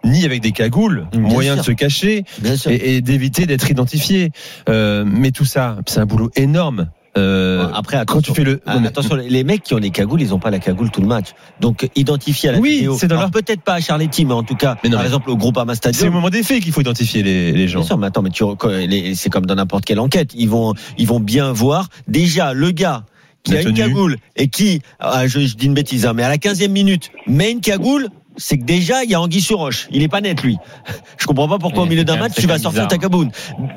ni 0.04 0.24
avec 0.24 0.40
des 0.40 0.52
cagoules, 0.52 1.06
Bien 1.12 1.20
moyen 1.20 1.54
sûr. 1.54 1.62
de 1.62 1.66
se 1.66 1.72
cacher 1.72 2.24
et, 2.66 2.96
et 2.96 3.00
d'éviter 3.00 3.46
d'être 3.46 3.70
identifié. 3.70 4.30
Euh, 4.68 5.04
mais 5.06 5.30
tout 5.30 5.44
ça, 5.44 5.78
c'est 5.86 6.00
un 6.00 6.06
boulot 6.06 6.30
énorme. 6.36 6.90
Euh, 7.16 7.68
Après, 7.72 7.96
attention, 7.96 8.20
quand 8.20 8.22
tu 8.22 8.34
fais 8.34 8.44
le, 8.44 8.60
attention, 8.66 9.14
les 9.14 9.44
mecs 9.44 9.62
qui 9.62 9.74
ont 9.74 9.78
des 9.78 9.90
cagoules, 9.90 10.20
ils 10.20 10.34
ont 10.34 10.38
pas 10.38 10.50
la 10.50 10.58
cagoule 10.58 10.90
tout 10.90 11.00
le 11.00 11.06
match. 11.06 11.28
Donc, 11.60 11.88
identifier 11.94 12.48
à 12.48 12.52
la 12.52 12.58
oui, 12.58 12.76
vidéo. 12.76 12.96
c'est 12.98 13.06
dans 13.06 13.20
leur... 13.20 13.30
peut-être 13.30 13.62
pas 13.62 13.74
à 13.74 13.80
Charletti, 13.80 14.24
mais 14.24 14.34
en 14.34 14.42
tout 14.42 14.56
cas, 14.56 14.76
mais 14.82 14.90
non, 14.90 14.96
par 14.96 15.06
exemple, 15.06 15.30
au 15.30 15.36
groupe 15.36 15.56
Ama 15.56 15.74
Stadium. 15.74 16.00
C'est 16.00 16.08
au 16.08 16.12
moment 16.12 16.30
des 16.30 16.42
faits 16.42 16.62
qu'il 16.62 16.72
faut 16.72 16.80
identifier 16.80 17.22
les, 17.22 17.52
les 17.52 17.68
gens. 17.68 17.80
Bien 17.80 17.86
sûr, 17.86 17.98
mais 17.98 18.06
attends, 18.08 18.22
mais 18.22 18.30
tu, 18.30 18.44
c'est 19.14 19.30
comme 19.30 19.46
dans 19.46 19.54
n'importe 19.54 19.84
quelle 19.84 20.00
enquête. 20.00 20.32
Ils 20.34 20.48
vont, 20.48 20.74
ils 20.98 21.06
vont 21.06 21.20
bien 21.20 21.52
voir. 21.52 21.88
Déjà, 22.08 22.52
le 22.52 22.70
gars 22.72 23.04
qui 23.44 23.56
a 23.56 23.62
une 23.62 23.74
cagoule 23.74 24.16
et 24.36 24.48
qui, 24.48 24.80
ah, 24.98 25.26
je, 25.26 25.40
je, 25.40 25.54
dis 25.54 25.66
une 25.66 25.74
bêtise, 25.74 26.06
hein, 26.06 26.14
mais 26.14 26.22
à 26.22 26.28
la 26.28 26.38
15e 26.38 26.68
minute, 26.68 27.10
met 27.26 27.52
une 27.52 27.60
cagoule, 27.60 28.08
c'est 28.37 28.59
que 28.59 28.64
déjà 28.64 29.05
il 29.05 29.11
y 29.11 29.14
a 29.14 29.20
Anguille 29.20 29.41
sur 29.41 29.59
roche. 29.59 29.89
Il 29.91 30.03
est 30.03 30.09
pas 30.09 30.20
net 30.20 30.43
lui. 30.43 30.57
Je 31.18 31.26
comprends 31.26 31.49
pas 31.49 31.59
pourquoi 31.59 31.85
au 31.85 31.87
milieu 31.87 32.05
d'un 32.05 32.16
match 32.16 32.32
tu 32.35 32.47
vas 32.47 32.59
sortir 32.59 32.89
ta 32.89 32.99
cagoule. 32.99 33.28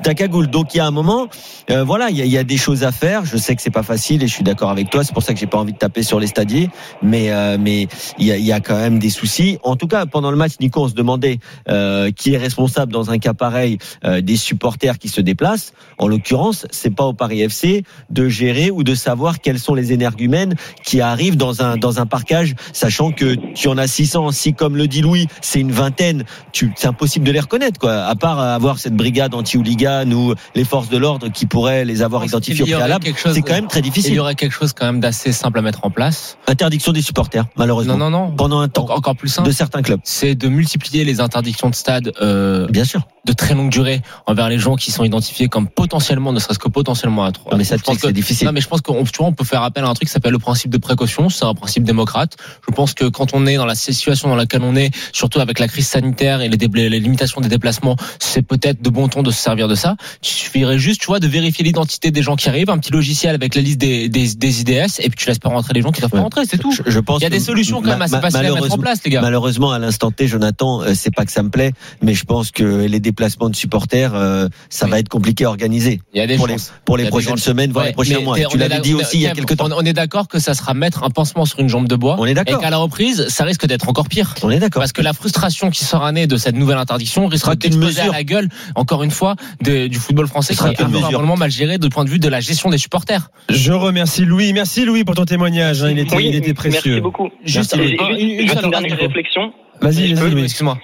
Ta 0.02 0.14
cagoule. 0.14 0.48
Donc 0.48 0.74
il 0.74 0.78
y 0.78 0.80
a 0.80 0.86
un 0.86 0.90
moment, 0.90 1.28
euh, 1.70 1.84
voilà, 1.84 2.10
il 2.10 2.16
y, 2.16 2.28
y, 2.28 2.38
a, 2.38 2.44
des 2.44 2.56
choses 2.56 2.84
à 2.84 2.92
faire. 2.92 3.24
Je 3.24 3.36
sais 3.36 3.54
que 3.54 3.62
c'est 3.62 3.70
pas 3.70 3.82
facile 3.82 4.22
et 4.22 4.26
je 4.26 4.32
suis 4.32 4.44
d'accord 4.44 4.70
avec 4.70 4.90
toi. 4.90 5.04
C'est 5.04 5.12
pour 5.12 5.22
ça 5.22 5.34
que 5.34 5.40
j'ai 5.40 5.46
pas 5.46 5.58
envie 5.58 5.72
de 5.72 5.78
taper 5.78 6.02
sur 6.02 6.20
les 6.20 6.26
stadiers. 6.26 6.68
Mais 7.02 7.30
euh, 7.30 7.56
mais 7.58 7.88
il 8.18 8.26
y, 8.26 8.32
a, 8.32 8.36
y, 8.36 8.52
a, 8.52 8.60
quand 8.60 8.76
même 8.76 8.98
des 8.98 9.10
soucis. 9.10 9.58
En 9.62 9.76
tout 9.76 9.86
cas, 9.86 10.06
pendant 10.06 10.30
le 10.30 10.36
match, 10.36 10.52
Nico, 10.60 10.82
on 10.82 10.88
se 10.88 10.94
demandait 10.94 11.38
euh, 11.68 12.10
qui 12.10 12.34
est 12.34 12.38
responsable 12.38 12.92
dans 12.92 13.10
un 13.10 13.18
cas 13.18 13.34
pareil 13.34 13.78
euh, 14.04 14.20
des 14.20 14.36
supporters 14.36 14.98
qui 14.98 15.08
se 15.08 15.20
déplacent. 15.20 15.72
En 15.98 16.08
l'occurrence, 16.08 16.66
c'est 16.70 16.94
pas 16.94 17.04
au 17.04 17.12
Paris 17.12 17.42
FC 17.42 17.84
de 18.10 18.28
gérer 18.28 18.70
ou 18.70 18.82
de 18.82 18.94
savoir 18.94 19.40
quels 19.40 19.58
sont 19.58 19.74
les 19.74 19.92
énergumènes 19.92 20.54
qui 20.84 21.00
arrivent 21.00 21.36
dans 21.36 21.62
un 21.62 21.76
dans 21.76 22.00
un 22.00 22.06
parcage, 22.06 22.54
sachant 22.72 23.12
que 23.12 23.34
tu 23.54 23.68
en 23.68 23.78
as 23.78 23.86
600 23.86 24.26
comme 24.52 24.76
le 24.76 24.88
dit 24.88 25.00
Louis, 25.00 25.26
c'est 25.40 25.60
une 25.60 25.72
vingtaine, 25.72 26.24
c'est 26.52 26.86
impossible 26.86 27.24
de 27.26 27.32
les 27.32 27.40
reconnaître, 27.40 27.78
quoi. 27.78 28.04
À 28.04 28.14
part 28.14 28.40
avoir 28.40 28.78
cette 28.78 28.94
brigade 28.94 29.34
anti-hooligan 29.34 30.10
ou 30.12 30.34
les 30.54 30.64
forces 30.64 30.88
de 30.88 30.96
l'ordre 30.96 31.28
qui 31.28 31.46
pourraient 31.46 31.84
les 31.84 32.02
avoir 32.02 32.24
identifiés 32.24 32.62
au 32.62 32.66
préalable, 32.66 33.06
c'est 33.32 33.42
quand 33.42 33.54
même 33.54 33.68
très 33.68 33.82
difficile. 33.82 34.12
Il 34.12 34.16
y 34.16 34.20
aurait 34.20 34.34
quelque 34.34 34.52
chose 34.54 34.72
quand 34.72 34.86
même 34.86 35.00
d'assez 35.00 35.32
simple 35.32 35.58
à 35.58 35.62
mettre 35.62 35.84
en 35.84 35.90
place. 35.90 36.38
Interdiction 36.46 36.92
des 36.92 37.02
supporters, 37.02 37.44
malheureusement. 37.56 37.96
Non, 37.96 38.10
non, 38.10 38.28
non. 38.28 38.36
Pendant 38.36 38.60
un 38.60 38.68
temps. 38.68 38.86
Encore 38.90 39.16
plus 39.16 39.28
simple. 39.28 39.48
De 39.48 39.52
certains 39.52 39.82
clubs. 39.82 40.00
C'est 40.04 40.34
de 40.34 40.48
multiplier 40.48 41.04
les 41.04 41.20
interdictions 41.20 41.70
de 41.70 41.74
stade. 41.74 42.12
Euh, 42.20 42.66
Bien 42.68 42.84
sûr. 42.84 43.02
De 43.26 43.32
très 43.32 43.54
longue 43.54 43.70
durée 43.70 44.00
envers 44.26 44.48
les 44.48 44.58
gens 44.58 44.76
qui 44.76 44.90
sont 44.90 45.04
identifiés 45.04 45.48
comme 45.48 45.68
potentiellement, 45.68 46.32
ne 46.32 46.38
serait-ce 46.38 46.58
que 46.58 46.68
potentiellement 46.68 47.24
à 47.24 47.32
trois. 47.32 47.56
mais 47.56 47.64
ça, 47.64 47.76
c'est 47.78 48.12
difficile. 48.12 48.46
Non, 48.46 48.52
mais 48.52 48.60
je 48.60 48.68
pense 48.68 48.80
qu'on 48.80 49.04
on 49.20 49.32
peut 49.32 49.44
faire 49.44 49.62
appel 49.62 49.84
à 49.84 49.88
un 49.88 49.94
truc 49.94 50.08
qui 50.08 50.12
s'appelle 50.12 50.32
le 50.32 50.38
principe 50.38 50.70
de 50.70 50.78
précaution. 50.78 51.28
C'est 51.28 51.44
un 51.44 51.54
principe 51.54 51.84
démocrate. 51.84 52.36
Je 52.66 52.74
pense 52.74 52.94
que 52.94 53.04
quand 53.04 53.34
on 53.34 53.46
est 53.46 53.56
dans 53.56 53.66
la 53.66 53.74
situation 53.74 54.28
dans 54.28 54.36
laquelle 54.38 54.62
on 54.62 54.74
est, 54.76 54.90
surtout 55.12 55.40
avec 55.40 55.58
la 55.58 55.68
crise 55.68 55.86
sanitaire 55.86 56.40
et 56.40 56.48
les, 56.48 56.88
les 56.88 57.00
limitations 57.00 57.40
des 57.40 57.48
déplacements, 57.48 57.96
c'est 58.18 58.42
peut-être 58.42 58.82
de 58.82 58.90
bon 58.90 59.08
ton 59.08 59.22
de 59.22 59.30
se 59.30 59.40
servir 59.40 59.68
de 59.68 59.74
ça. 59.74 59.96
Il 60.22 60.28
suffirait 60.28 60.78
juste, 60.78 61.00
tu 61.02 61.06
vois, 61.06 61.20
de 61.20 61.26
vérifier 61.26 61.64
l'identité 61.64 62.10
des 62.10 62.22
gens 62.22 62.36
qui 62.36 62.48
arrivent, 62.48 62.70
un 62.70 62.78
petit 62.78 62.92
logiciel 62.92 63.34
avec 63.34 63.54
la 63.54 63.60
liste 63.60 63.78
des, 63.78 64.08
des, 64.08 64.34
des 64.34 64.60
IDS, 64.60 65.00
et 65.00 65.10
puis 65.10 65.16
tu 65.16 65.28
laisses 65.28 65.38
pas 65.38 65.50
rentrer 65.50 65.74
les 65.74 65.82
gens 65.82 65.92
qui 65.92 66.00
doivent 66.00 66.10
pas 66.10 66.20
rentrer, 66.20 66.42
c'est 66.46 66.58
tout. 66.58 66.72
Je, 66.72 66.82
je, 66.86 67.00
pense 67.00 67.20
Il 67.20 67.24
y 67.24 67.26
a 67.26 67.30
des 67.30 67.40
solutions 67.40 67.82
quand 67.82 67.90
même 67.90 68.02
assez 68.02 68.20
faciles 68.20 68.46
à 68.46 68.54
mettre 68.54 68.72
en 68.72 68.78
place, 68.78 69.00
les 69.04 69.10
gars. 69.10 69.20
Malheureusement, 69.20 69.72
à 69.72 69.78
l'instant 69.78 70.10
T, 70.10 70.26
Jonathan, 70.26 70.82
euh, 70.82 70.92
c'est 70.94 71.14
pas 71.14 71.24
que 71.24 71.32
ça 71.32 71.42
me 71.42 71.50
plaît, 71.50 71.72
mais 72.02 72.14
je 72.14 72.24
pense 72.24 72.50
que 72.50 72.86
les 72.86 73.00
déplacements 73.00 73.50
de 73.50 73.56
supporters, 73.56 74.14
euh, 74.14 74.48
ça 74.70 74.86
oui. 74.86 74.92
va 74.92 74.98
être 75.00 75.08
compliqué 75.08 75.44
à 75.44 75.48
organiser. 75.48 76.00
Il 76.14 76.18
y 76.18 76.20
a 76.20 76.26
des 76.26 76.36
pour 76.36 76.48
choses. 76.48 76.72
les, 76.72 76.80
pour 76.84 76.96
les 76.96 77.06
prochaines 77.08 77.36
semaines, 77.36 77.72
voire 77.72 77.84
ouais, 77.84 77.90
les 77.90 77.94
prochains 77.94 78.20
mois. 78.20 78.38
Tu 78.38 78.58
l'avais 78.58 78.80
dit 78.80 78.94
aussi 78.94 79.16
il 79.18 79.22
y 79.22 79.26
a 79.26 79.32
quelques 79.32 79.56
temps. 79.56 79.68
On 79.70 79.84
est 79.84 79.92
d'accord 79.92 80.28
que 80.28 80.38
ça 80.38 80.54
sera 80.54 80.74
mettre 80.74 81.02
un 81.02 81.10
pansement 81.10 81.44
sur 81.44 81.60
une 81.60 81.68
jambe 81.68 81.88
de 81.88 81.96
bois. 81.96 82.16
On 82.18 82.26
est 82.26 82.34
d'accord. 82.34 82.58
Et 82.58 82.62
qu'à 82.62 82.70
la 82.70 82.78
reprise, 82.78 83.28
ça 83.28 83.44
risque 83.44 83.66
d'être 83.66 83.88
encore 83.88 84.08
pire. 84.08 84.27
On 84.42 84.50
est 84.50 84.58
d'accord. 84.58 84.80
Parce 84.80 84.92
que 84.92 85.02
la 85.02 85.12
frustration 85.12 85.70
qui 85.70 85.84
sera 85.84 86.10
née 86.12 86.26
de 86.26 86.36
cette 86.36 86.56
nouvelle 86.56 86.78
interdiction 86.78 87.26
risquera 87.26 87.54
d'exploser 87.56 88.02
à 88.02 88.12
la 88.12 88.24
gueule, 88.24 88.48
encore 88.74 89.02
une 89.02 89.10
fois, 89.10 89.34
de, 89.62 89.86
du 89.86 89.98
football 89.98 90.26
français 90.26 90.54
qui 90.54 90.64
est 90.64 91.12
vraiment 91.12 91.36
mal 91.36 91.50
géré 91.50 91.78
du 91.78 91.88
point 91.88 92.04
de 92.04 92.10
vue 92.10 92.18
de 92.18 92.28
la 92.28 92.40
gestion 92.40 92.70
des 92.70 92.78
supporters. 92.78 93.30
Je 93.48 93.72
remercie 93.72 94.24
Louis. 94.24 94.52
Merci 94.52 94.84
Louis 94.84 95.04
pour 95.04 95.14
ton 95.14 95.24
témoignage. 95.24 95.84
Il 95.88 95.98
était, 95.98 96.16
oui, 96.16 96.26
il 96.28 96.36
était 96.36 96.54
précieux. 96.54 96.92
Merci 96.92 97.00
beaucoup. 97.00 97.30
Juste, 97.44 97.76
merci. 97.76 97.94
Une, 97.94 98.18
une, 98.18 98.40
une, 98.40 98.48
seule 98.48 98.70
dernière 98.70 98.98
réflexion. 98.98 99.52
Vas-y, 99.80 100.14
vas-y, 100.14 100.30
Louis. 100.30 100.44
Excuse-moi. 100.44 100.78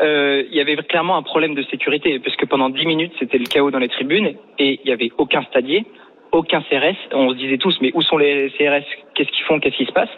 Euh, 0.00 0.44
il 0.50 0.56
y 0.56 0.60
avait 0.60 0.76
clairement 0.76 1.16
un 1.16 1.22
problème 1.22 1.54
de 1.54 1.62
sécurité 1.64 2.18
parce 2.20 2.34
que 2.36 2.46
pendant 2.46 2.70
10 2.70 2.86
minutes 2.86 3.12
c'était 3.18 3.36
le 3.36 3.44
chaos 3.44 3.70
dans 3.70 3.78
les 3.78 3.88
tribunes 3.88 4.34
et 4.58 4.80
il 4.82 4.88
y 4.88 4.92
avait 4.92 5.10
aucun 5.18 5.42
stadier, 5.42 5.84
aucun 6.32 6.62
CRS. 6.62 6.96
On 7.12 7.30
se 7.30 7.36
disait 7.36 7.58
tous 7.58 7.76
mais 7.82 7.90
où 7.94 8.00
sont 8.00 8.16
les 8.16 8.50
CRS 8.56 8.86
Qu'est-ce 9.14 9.30
qu'ils 9.30 9.44
font? 9.44 9.60
Qu'est-ce 9.60 9.76
qui 9.76 9.84
se 9.84 9.92
passe? 9.92 10.08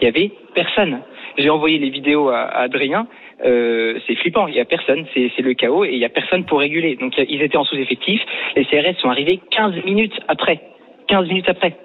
Il 0.00 0.04
y 0.04 0.08
avait 0.08 0.32
personne. 0.54 1.00
J'ai 1.38 1.50
envoyé 1.50 1.78
les 1.78 1.90
vidéos 1.90 2.28
à, 2.28 2.42
Adrien. 2.48 3.06
Euh, 3.44 3.98
c'est 4.06 4.16
flippant. 4.16 4.48
Il 4.48 4.54
y 4.54 4.60
a 4.60 4.64
personne. 4.64 5.06
C'est 5.14 5.38
le 5.38 5.54
chaos 5.54 5.84
et 5.84 5.92
il 5.92 5.98
y 5.98 6.04
a 6.04 6.08
personne 6.08 6.44
pour 6.44 6.58
réguler. 6.58 6.96
Donc 6.96 7.14
ils 7.16 7.42
étaient 7.42 7.56
en 7.56 7.64
sous-effectif. 7.64 8.20
Les 8.56 8.64
CRS 8.64 8.98
sont 9.00 9.08
arrivés 9.08 9.40
15 9.50 9.84
minutes 9.84 10.18
après. 10.26 10.60
15 11.06 11.28
minutes 11.28 11.48
après. 11.48 11.76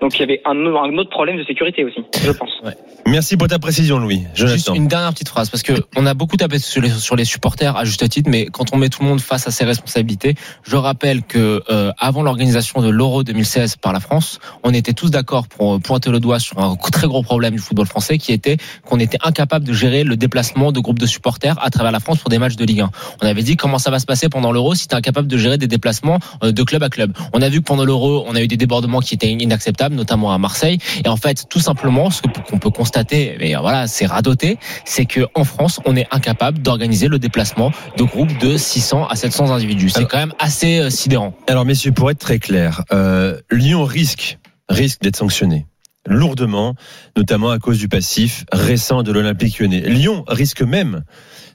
Donc 0.00 0.16
il 0.16 0.20
y 0.20 0.22
avait 0.22 0.40
un, 0.44 0.56
un, 0.56 0.98
autre 0.98 1.10
problème 1.10 1.36
de 1.36 1.44
sécurité 1.44 1.84
aussi, 1.84 2.02
je 2.22 2.30
pense. 2.30 2.50
Ouais. 2.64 2.74
Merci 3.06 3.36
pour 3.36 3.48
ta 3.48 3.58
précision, 3.58 3.98
Louis. 3.98 4.22
Jonathan. 4.34 4.54
Juste 4.54 4.70
une 4.74 4.88
dernière 4.88 5.12
petite 5.12 5.28
phrase, 5.28 5.50
parce 5.50 5.62
que 5.62 5.72
on 5.96 6.06
a 6.06 6.14
beaucoup 6.14 6.36
tapé 6.36 6.58
sur 6.58 6.80
les, 6.80 6.90
sur 6.90 7.16
les 7.16 7.24
supporters 7.24 7.76
à 7.76 7.84
juste 7.84 8.08
titre, 8.08 8.30
mais 8.30 8.46
quand 8.46 8.72
on 8.72 8.76
met 8.76 8.88
tout 8.88 9.02
le 9.02 9.08
monde 9.08 9.20
face 9.20 9.46
à 9.46 9.50
ses 9.50 9.64
responsabilités, 9.64 10.34
je 10.62 10.76
rappelle 10.76 11.22
que 11.22 11.62
euh, 11.70 11.92
avant 11.98 12.22
l'organisation 12.22 12.82
de 12.82 12.88
l'Euro 12.88 13.22
2016 13.24 13.76
par 13.76 13.92
la 13.92 14.00
France, 14.00 14.38
on 14.62 14.72
était 14.72 14.92
tous 14.92 15.10
d'accord 15.10 15.48
pour 15.48 15.80
pointer 15.80 16.10
le 16.10 16.20
doigt 16.20 16.38
sur 16.38 16.58
un 16.58 16.76
très 16.76 17.06
gros 17.06 17.22
problème 17.22 17.54
du 17.54 17.60
football 17.60 17.86
français, 17.86 18.18
qui 18.18 18.32
était 18.32 18.56
qu'on 18.84 19.00
était 19.00 19.18
incapable 19.22 19.66
de 19.66 19.72
gérer 19.72 20.04
le 20.04 20.16
déplacement 20.16 20.72
de 20.72 20.80
groupes 20.80 20.98
de 20.98 21.06
supporters 21.06 21.62
à 21.62 21.70
travers 21.70 21.92
la 21.92 22.00
France 22.00 22.18
pour 22.18 22.30
des 22.30 22.38
matchs 22.38 22.56
de 22.56 22.64
Ligue 22.64 22.82
1. 22.82 22.90
On 23.22 23.26
avait 23.26 23.42
dit 23.42 23.56
comment 23.56 23.78
ça 23.78 23.90
va 23.90 23.98
se 23.98 24.06
passer 24.06 24.28
pendant 24.28 24.52
l'Euro 24.52 24.74
si 24.74 24.88
tu 24.88 24.94
es 24.94 24.98
incapable 24.98 25.28
de 25.28 25.36
gérer 25.36 25.58
des 25.58 25.68
déplacements 25.68 26.18
euh, 26.42 26.52
de 26.52 26.62
club 26.62 26.82
à 26.82 26.88
club? 26.88 27.12
On 27.32 27.42
a 27.42 27.48
vu 27.48 27.60
que 27.60 27.64
pendant 27.64 27.84
l'Euro, 27.84 28.24
on 28.26 28.34
a 28.34 28.42
eu 28.42 28.48
des 28.48 28.56
débordements 28.56 29.00
qui 29.00 29.14
étaient 29.14 29.30
inacceptables 29.30 29.89
notamment 29.94 30.32
à 30.32 30.38
Marseille. 30.38 30.78
Et 31.04 31.08
en 31.08 31.16
fait, 31.16 31.46
tout 31.48 31.60
simplement, 31.60 32.10
ce 32.10 32.22
qu'on 32.22 32.58
peut 32.58 32.70
constater, 32.70 33.36
mais 33.38 33.54
voilà, 33.54 33.86
c'est 33.86 34.06
radoté, 34.06 34.58
c'est 34.84 35.06
que 35.06 35.26
en 35.34 35.44
France, 35.44 35.80
on 35.84 35.96
est 35.96 36.06
incapable 36.10 36.60
d'organiser 36.60 37.08
le 37.08 37.18
déplacement 37.18 37.72
de 37.96 38.04
groupes 38.04 38.36
de 38.38 38.56
600 38.56 39.06
à 39.08 39.16
700 39.16 39.50
individus. 39.50 39.90
C'est 39.90 40.06
quand 40.06 40.18
même 40.18 40.34
assez 40.38 40.78
euh, 40.78 40.90
sidérant. 40.90 41.34
Alors, 41.46 41.64
messieurs, 41.64 41.92
pour 41.92 42.10
être 42.10 42.18
très 42.18 42.38
clair, 42.38 42.84
euh, 42.92 43.40
Lyon 43.50 43.84
risque 43.84 44.38
risque 44.68 45.00
d'être 45.02 45.16
sanctionné 45.16 45.66
lourdement, 46.06 46.74
notamment 47.16 47.50
à 47.50 47.58
cause 47.58 47.78
du 47.78 47.88
passif 47.88 48.44
récent 48.52 49.02
de 49.02 49.12
l'Olympique 49.12 49.58
lyonnais. 49.58 49.80
Lyon 49.80 50.24
risque 50.28 50.62
même 50.62 51.02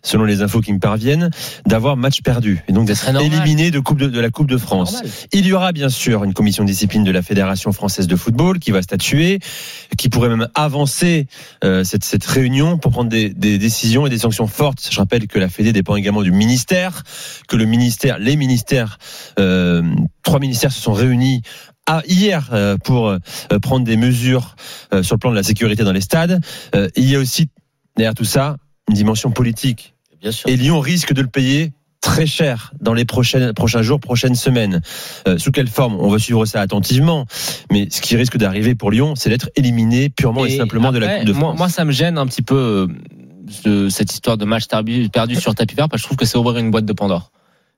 selon 0.05 0.23
les 0.23 0.41
infos 0.41 0.61
qui 0.61 0.71
me 0.71 0.79
parviennent, 0.79 1.31
d'avoir 1.65 1.97
match 1.97 2.21
perdu 2.21 2.63
et 2.67 2.71
donc 2.71 2.85
d'être 2.85 3.09
éliminé 3.09 3.71
de, 3.71 3.79
coupe 3.79 3.97
de, 3.97 4.07
de, 4.07 4.19
la 4.19 4.29
Coupe 4.29 4.47
de 4.47 4.57
France. 4.57 5.01
Il 5.33 5.45
y 5.45 5.53
aura 5.53 5.71
bien 5.71 5.89
sûr 5.89 6.23
une 6.23 6.33
commission 6.33 6.63
de 6.63 6.69
discipline 6.69 7.03
de 7.03 7.11
la 7.11 7.21
Fédération 7.21 7.71
française 7.71 8.07
de 8.07 8.15
football 8.15 8.59
qui 8.59 8.71
va 8.71 8.81
statuer, 8.81 9.39
qui 9.97 10.09
pourrait 10.09 10.29
même 10.29 10.47
avancer 10.53 11.27
euh, 11.63 11.83
cette, 11.83 12.03
cette 12.03 12.25
réunion 12.25 12.77
pour 12.77 12.91
prendre 12.91 13.09
des, 13.09 13.29
des, 13.29 13.57
décisions 13.57 14.05
et 14.05 14.09
des 14.09 14.19
sanctions 14.19 14.47
fortes. 14.47 14.87
Je 14.89 14.97
rappelle 14.97 15.27
que 15.27 15.39
la 15.39 15.49
Fédé 15.49 15.73
dépend 15.73 15.95
également 15.95 16.21
du 16.21 16.31
ministère, 16.31 17.03
que 17.47 17.55
le 17.55 17.65
ministère, 17.65 18.19
les 18.19 18.35
ministères, 18.35 18.99
euh, 19.39 19.81
trois 20.21 20.39
ministères 20.39 20.71
se 20.71 20.81
sont 20.81 20.93
réunis 20.93 21.41
à 21.85 22.01
hier 22.07 22.49
euh, 22.51 22.77
pour 22.77 23.09
euh, 23.09 23.19
prendre 23.61 23.85
des 23.85 23.97
mesures 23.97 24.55
euh, 24.93 25.03
sur 25.03 25.15
le 25.15 25.19
plan 25.19 25.31
de 25.31 25.35
la 25.35 25.43
sécurité 25.43 25.83
dans 25.83 25.91
les 25.91 26.01
stades. 26.01 26.41
il 26.95 27.09
y 27.09 27.15
a 27.15 27.19
aussi 27.19 27.49
derrière 27.95 28.13
tout 28.13 28.25
ça 28.25 28.57
une 28.89 28.95
dimension 28.95 29.31
politique. 29.31 29.95
Et 30.47 30.57
Lyon 30.57 30.79
risque 30.79 31.13
de 31.13 31.21
le 31.21 31.27
payer 31.27 31.73
très 32.01 32.25
cher 32.27 32.71
dans 32.79 32.93
les 32.93 33.05
prochaines, 33.05 33.53
prochains 33.53 33.81
jours, 33.81 33.99
prochaines 33.99 34.35
semaines. 34.35 34.81
Euh, 35.27 35.37
sous 35.37 35.51
quelle 35.51 35.67
forme? 35.67 35.95
On 35.99 36.09
va 36.09 36.19
suivre 36.19 36.45
ça 36.45 36.61
attentivement. 36.61 37.25
Mais 37.71 37.87
ce 37.89 37.99
qui 38.01 38.15
risque 38.15 38.37
d'arriver 38.37 38.75
pour 38.75 38.91
Lyon, 38.91 39.15
c'est 39.15 39.29
d'être 39.29 39.49
éliminé 39.55 40.09
purement 40.09 40.45
et, 40.45 40.53
et 40.53 40.57
simplement 40.57 40.89
après, 40.89 40.99
de 40.99 41.05
la 41.05 41.17
Coupe 41.17 41.27
de 41.27 41.33
France. 41.33 41.43
Moi, 41.43 41.53
moi, 41.55 41.69
ça 41.69 41.83
me 41.83 41.91
gêne 41.91 42.17
un 42.17 42.27
petit 42.27 42.43
peu 42.43 42.87
euh, 43.65 43.89
cette 43.89 44.11
histoire 44.11 44.37
de 44.37 44.45
match 44.45 44.65
perdu 44.67 45.35
sur 45.35 45.55
tapis 45.55 45.75
vert, 45.75 45.89
parce 45.89 46.01
que 46.01 46.03
je 46.03 46.07
trouve 46.07 46.17
que 46.17 46.25
c'est 46.25 46.37
ouvrir 46.37 46.57
une 46.57 46.71
boîte 46.71 46.85
de 46.85 46.93
Pandore. 46.93 47.31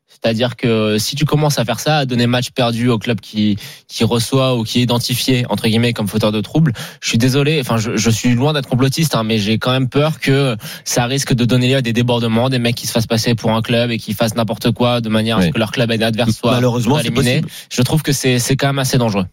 C'est-à-dire 0.08 0.56
que 0.56 0.98
si 0.98 1.16
tu 1.16 1.26
commences 1.26 1.60
à 1.60 1.66
faire 1.66 1.80
ça, 1.80 1.98
à 1.98 2.06
donner 2.06 2.28
match 2.28 2.52
perdu 2.52 2.90
au 2.90 2.98
club 2.98 3.20
qui 3.20 3.58
qui 3.88 4.04
reçoit 4.04 4.56
ou 4.56 4.64
qui 4.64 4.80
est 4.80 4.82
identifié 4.82 5.46
entre 5.50 5.68
guillemets 5.68 5.94
comme 5.94 6.08
fauteur 6.08 6.32
de 6.32 6.42
trouble, 6.42 6.74
je 7.02 7.10
suis 7.10 7.18
désolé. 7.18 7.60
Enfin, 7.60 7.78
je, 7.78 7.96
je 7.96 8.10
suis 8.10 8.34
loin 8.34 8.54
d'être 8.54 8.70
complotiste, 8.70 9.16
hein, 9.16 9.24
mais 9.24 9.38
j'ai 9.38 9.58
quand 9.60 9.72
même 9.72 9.90
peur 9.90 10.20
que 10.20 10.56
ça 10.86 11.06
risque 11.06 11.34
de 11.34 11.46
donner 11.46 11.70
lieu 11.70 11.76
à 11.76 11.82
des 11.82 11.94
débordements, 11.94 12.50
des 12.50 12.60
mecs 12.60 12.76
qui 12.76 12.88
se 12.88 12.92
fassent 12.92 13.08
passer 13.08 13.36
pour 13.36 13.52
un 13.52 13.62
club 13.62 13.92
et 13.92 13.98
qui 13.98 14.14
fassent 14.14 14.36
n'importe 14.36 14.72
quoi 14.72 15.02
de 15.02 15.10
manière 15.10 15.38
à 15.38 15.44
ce 15.44 15.50
que 15.50 15.60
leur 15.60 15.72
club 15.72 15.92
adverse 15.92 16.32
soit 16.32 16.52
malheureusement 16.52 17.00
éliminé. 17.00 17.42
Je 17.70 17.82
trouve 17.82 18.02
que 18.02 18.12
c'est 18.12 18.40
c'est 18.40 18.56
quand 18.56 18.68
même 18.68 18.80
assez 18.80 18.98
dangereux. 18.98 19.26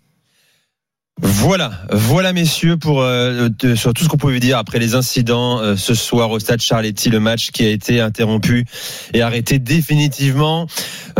Voilà, 1.23 1.71
voilà 1.93 2.33
messieurs 2.33 2.77
pour 2.77 3.01
euh, 3.01 3.49
sur 3.77 3.95
tout 3.95 4.03
ce 4.03 4.09
qu'on 4.09 4.17
pouvait 4.17 4.41
dire 4.41 4.59
après 4.59 4.81
les 4.81 4.97
incidents 4.97 5.61
euh, 5.61 5.77
ce 5.77 5.95
soir 5.95 6.33
au 6.33 6.41
stade 6.41 6.61
Charletti, 6.61 7.09
le 7.09 7.21
match 7.21 7.53
qui 7.53 7.65
a 7.65 7.69
été 7.69 8.01
interrompu 8.01 8.67
et 9.13 9.23
arrêté 9.23 9.61
définitivement. 9.61 10.67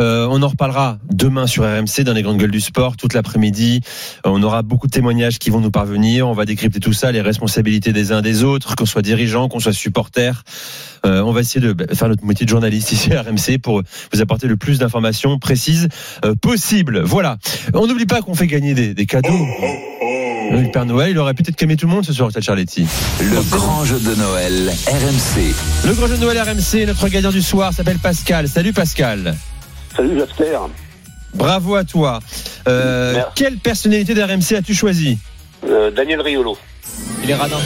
Euh, 0.01 0.27
on 0.29 0.43
en 0.43 0.49
reparlera 0.49 0.99
demain 1.13 1.47
sur 1.47 1.63
RMC 1.63 2.03
dans 2.05 2.13
les 2.13 2.23
grandes 2.23 2.39
gueules 2.39 2.51
du 2.51 2.61
sport 2.61 2.97
toute 2.97 3.15
l'après-midi. 3.15 3.83
On 4.25 4.43
aura 4.43 4.63
beaucoup 4.63 4.89
de 4.89 4.93
témoignages 4.93 5.39
qui 5.39 5.51
vont 5.51 5.61
nous 5.61 5.71
parvenir. 5.71 6.27
On 6.29 6.33
va 6.33 6.45
décrypter 6.45 6.81
tout 6.81 6.93
ça, 6.93 7.13
les 7.13 7.21
responsabilités 7.21 7.93
des 7.93 8.11
uns 8.11 8.21
des 8.21 8.43
autres, 8.43 8.75
qu'on 8.75 8.87
soit 8.87 9.03
dirigeant, 9.03 9.49
qu'on 9.49 9.61
soit 9.61 9.73
supporter. 9.73 10.43
Euh, 11.05 11.21
on 11.23 11.33
va 11.33 11.41
essayer 11.41 11.61
de 11.61 11.73
bah, 11.73 11.85
faire 11.93 12.09
notre 12.09 12.25
métier 12.25 12.45
de 12.47 12.51
journaliste 12.51 12.93
ici 12.93 13.13
à 13.13 13.23
RMC 13.23 13.59
pour 13.63 13.83
vous 14.13 14.21
apporter 14.21 14.47
le 14.47 14.57
plus 14.57 14.79
d'informations 14.79 15.39
précises 15.39 15.89
euh, 16.25 16.35
possible. 16.35 17.01
Voilà. 17.03 17.39
On 17.75 17.87
n'oublie 17.87 18.07
pas 18.07 18.23
qu'on 18.23 18.35
fait 18.35 18.47
gagner 18.47 18.75
des, 18.75 18.95
des 18.95 19.07
cadeaux. 19.07 19.47
Le 20.51 20.71
Père 20.71 20.85
Noël, 20.85 21.11
il 21.11 21.19
aurait 21.19 21.35
peut-être 21.35 21.57
calmé 21.57 21.77
tout 21.77 21.87
le 21.87 21.93
monde 21.93 22.05
ce 22.05 22.13
soir 22.13 22.31
Charletti. 22.39 22.87
Le 23.21 23.51
grand 23.51 23.85
jeu 23.85 23.99
de 23.99 24.15
Noël 24.15 24.73
RMC. 24.87 25.55
Le 25.87 25.95
grand 25.95 26.07
jeu 26.07 26.17
de 26.17 26.21
Noël 26.21 26.39
RMC, 26.39 26.87
notre 26.87 27.09
gagnant 27.09 27.31
du 27.31 27.43
soir 27.43 27.73
s'appelle 27.73 27.99
Pascal. 27.99 28.49
Salut 28.49 28.73
Pascal. 28.73 29.35
Salut 29.97 30.19
Jasper. 30.19 30.59
Bravo 31.35 31.75
à 31.75 31.85
toi. 31.85 32.21
Euh, 32.69 33.21
quelle 33.35 33.57
personnalité 33.57 34.15
d'RMC 34.15 34.53
as-tu 34.57 34.75
choisi? 34.75 35.19
Euh, 35.67 35.91
Daniel 35.91 36.21
Riolo. 36.21 36.57
Il 37.23 37.31
est 37.31 37.35
radin. 37.35 37.59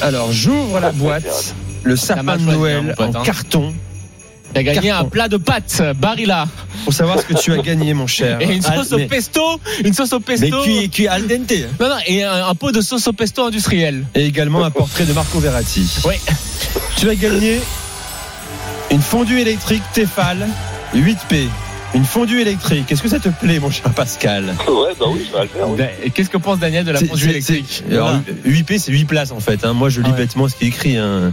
Alors 0.00 0.32
j'ouvre 0.32 0.80
la 0.80 0.92
boîte, 0.92 1.54
le 1.82 1.96
sapin 1.96 2.36
de 2.36 2.42
hein, 2.42 2.52
Noël 2.52 2.94
pote, 2.96 3.14
en 3.16 3.20
hein. 3.20 3.22
carton. 3.24 3.74
T'as 4.52 4.64
gagné 4.64 4.88
Carton. 4.88 5.06
un 5.06 5.08
plat 5.08 5.28
de 5.28 5.36
pâtes, 5.36 5.80
Barilla. 5.96 6.48
Pour 6.84 6.92
savoir 6.92 7.20
ce 7.20 7.24
que 7.24 7.34
tu 7.34 7.52
as 7.52 7.58
gagné, 7.58 7.94
mon 7.94 8.06
cher. 8.18 8.40
Et 8.40 8.52
une 8.56 8.62
sauce 8.62 8.88
Ah, 8.90 8.94
au 8.94 8.98
mais- 8.98 9.06
pesto, 9.06 9.60
une 9.84 9.92
sauce 9.94 10.12
au 10.12 10.18
pesto. 10.20 10.46
Mais 10.46 10.62
cuit, 10.64 10.90
cuit 10.90 11.06
al 11.08 11.28
dente. 11.28 11.52
Non, 11.78 11.88
non, 11.88 11.94
et 12.06 12.24
un, 12.24 12.48
un 12.48 12.54
pot 12.56 12.72
de 12.72 12.80
sauce 12.80 13.06
au 13.06 13.12
pesto 13.12 13.44
industriel. 13.44 14.04
Et 14.16 14.24
également 14.26 14.64
un 14.64 14.70
portrait 14.72 15.04
de 15.04 15.12
Marco 15.12 15.38
Verratti. 15.38 15.88
Oui. 16.04 16.14
Tu 16.96 17.08
as 17.08 17.14
gagné 17.14 17.60
une 18.90 19.00
fondue 19.02 19.38
électrique 19.38 19.82
Tefal 19.92 20.48
8P. 20.96 21.46
Une 21.92 22.04
fondue 22.04 22.40
électrique. 22.40 22.90
Est-ce 22.92 23.02
que 23.02 23.08
ça 23.08 23.18
te 23.18 23.28
plaît, 23.28 23.58
mon 23.58 23.70
cher 23.70 23.90
Pascal? 23.92 24.44
Ouais, 24.68 24.92
bah 24.98 25.06
oui, 25.08 25.26
ça 25.30 25.38
va 25.38 25.42
le 25.42 25.48
faire. 25.48 25.68
oui. 25.68 25.76
Ben, 25.76 25.88
et 26.04 26.10
Qu'est-ce 26.10 26.30
que 26.30 26.36
pense 26.36 26.60
Daniel 26.60 26.84
de 26.84 26.92
la 26.92 27.00
fondue 27.00 27.30
électrique 27.30 27.82
c'est- 27.88 27.92
alors, 27.94 28.12
8P, 28.44 28.78
c'est 28.78 28.92
8 28.92 29.06
places 29.06 29.32
en 29.32 29.40
fait. 29.40 29.64
hein. 29.64 29.72
Moi, 29.72 29.88
je 29.88 30.00
lis 30.00 30.06
Ah 30.08 30.12
ouais. 30.12 30.18
bêtement 30.18 30.48
ce 30.48 30.54
qui 30.54 30.64
est 30.66 30.68
écrit. 30.68 30.96
hein. 30.96 31.32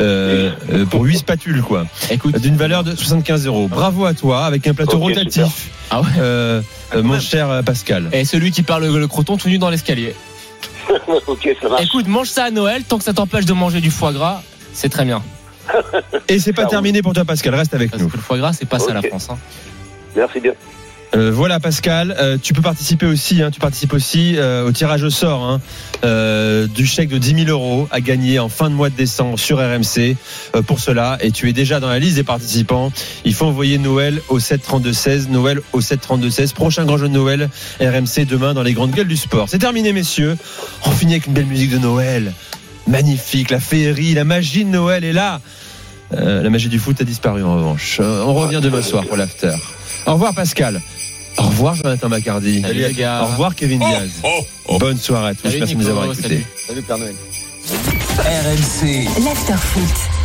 Euh, 0.00 0.50
euh, 0.72 0.86
pour 0.86 1.02
8 1.02 1.18
spatules, 1.18 1.60
quoi. 1.62 1.86
Écoute, 2.10 2.38
D'une 2.40 2.56
valeur 2.56 2.84
de 2.84 2.96
75 2.96 3.46
euros. 3.46 3.68
Bravo 3.68 4.06
à 4.06 4.14
toi, 4.14 4.46
avec 4.46 4.66
un 4.66 4.72
plateau 4.72 4.98
rotatif. 4.98 5.68
ah 5.90 6.00
ouais. 6.00 6.06
Euh, 6.18 6.62
mon 7.02 7.20
cher 7.20 7.62
Pascal. 7.66 8.08
Et 8.12 8.24
celui 8.24 8.50
qui 8.50 8.62
parle 8.62 8.86
le, 8.86 9.06
croton 9.08 9.36
tout 9.36 9.48
nu 9.48 9.58
dans 9.58 9.68
l'escalier. 9.68 10.14
ok, 11.26 11.50
ça 11.60 11.68
marche. 11.68 11.82
Écoute, 11.84 12.08
mange 12.08 12.28
ça 12.28 12.44
à 12.44 12.50
Noël, 12.50 12.82
tant 12.84 12.96
que 12.96 13.04
ça 13.04 13.12
t'empêche 13.12 13.44
de 13.44 13.52
manger 13.52 13.82
du 13.82 13.90
foie 13.90 14.12
gras, 14.14 14.40
c'est 14.72 14.88
très 14.88 15.04
bien. 15.04 15.22
Et 16.28 16.38
c'est 16.38 16.54
pas 16.54 16.64
terminé 16.64 17.02
pour 17.02 17.12
toi, 17.12 17.26
Pascal. 17.26 17.54
Reste 17.54 17.74
avec 17.74 17.90
Parce 17.90 18.02
nous. 18.02 18.08
que 18.08 18.16
le 18.16 18.22
foie 18.22 18.38
gras, 18.38 18.54
c'est 18.54 18.64
pas 18.66 18.78
ça 18.78 18.94
la. 18.94 19.02
France. 19.02 19.28
hein. 19.30 19.36
Merci 20.16 20.40
bien. 20.40 20.52
Euh, 21.14 21.30
voilà 21.32 21.58
Pascal, 21.58 22.14
Euh, 22.18 22.36
tu 22.40 22.52
peux 22.52 22.60
participer 22.60 23.06
aussi, 23.06 23.42
hein, 23.42 23.50
tu 23.50 23.60
participes 23.60 23.94
aussi 23.94 24.34
euh, 24.36 24.66
au 24.66 24.72
tirage 24.72 25.02
au 25.02 25.10
sort 25.10 25.42
hein, 25.42 25.60
du 26.74 26.86
chèque 26.86 27.08
de 27.08 27.18
10 27.18 27.46
000 27.46 27.50
euros 27.50 27.88
à 27.90 28.00
gagner 28.00 28.38
en 28.38 28.48
fin 28.48 28.68
de 28.68 28.74
mois 28.74 28.90
de 28.90 28.94
décembre 28.94 29.38
sur 29.38 29.58
RMC. 29.58 30.16
Pour 30.66 30.80
cela, 30.80 31.18
et 31.20 31.30
tu 31.30 31.48
es 31.48 31.52
déjà 31.52 31.80
dans 31.80 31.88
la 31.88 31.98
liste 31.98 32.16
des 32.16 32.24
participants, 32.24 32.92
il 33.24 33.34
faut 33.34 33.46
envoyer 33.46 33.78
Noël 33.78 34.20
au 34.28 34.38
732-16, 34.38 35.28
Noël 35.30 35.60
au 35.72 35.80
732-16. 35.80 36.52
Prochain 36.52 36.84
grand 36.84 36.98
jeu 36.98 37.08
de 37.08 37.14
Noël, 37.14 37.48
RMC 37.80 38.26
demain 38.26 38.54
dans 38.54 38.62
les 38.62 38.74
grandes 38.74 38.92
gueules 38.92 39.08
du 39.08 39.16
sport. 39.16 39.48
C'est 39.48 39.58
terminé 39.58 39.92
messieurs, 39.92 40.36
on 40.84 40.90
finit 40.90 41.14
avec 41.14 41.26
une 41.26 41.32
belle 41.32 41.46
musique 41.46 41.70
de 41.70 41.78
Noël. 41.78 42.32
Magnifique, 42.86 43.50
la 43.50 43.60
féerie, 43.60 44.14
la 44.14 44.24
magie 44.24 44.64
de 44.64 44.70
Noël 44.70 45.04
est 45.04 45.12
là. 45.12 45.40
La 46.10 46.48
magie 46.48 46.68
du 46.68 46.78
foot 46.78 47.00
a 47.00 47.04
disparu 47.04 47.42
en 47.42 47.56
revanche. 47.56 48.00
On 48.00 48.34
revient 48.34 48.60
demain 48.62 48.82
soir 48.82 49.04
pour 49.04 49.16
l'after. 49.16 49.56
Au 50.08 50.12
revoir 50.14 50.34
Pascal. 50.34 50.80
Au 51.36 51.42
revoir 51.42 51.74
Jonathan 51.74 52.08
Macardy. 52.08 52.62
Salut, 52.62 52.80
les 52.80 52.92
gars. 52.94 53.22
Au 53.22 53.26
revoir 53.26 53.54
Kevin 53.54 53.78
Diaz. 53.78 54.10
Bonne 54.78 54.96
soirée 54.98 55.28
à 55.30 55.34
tous. 55.34 55.42
Salut, 55.48 55.58
Merci 55.60 55.74
de 55.74 55.80
nous 55.82 55.88
avoir 55.88 56.04
écoutés. 56.06 56.22
salut. 56.22 56.46
Salut 56.66 56.82
Père 56.82 56.98
Noël. 56.98 57.14
RMC. 58.18 59.04
L'after 59.24 59.54
foot. 59.56 60.17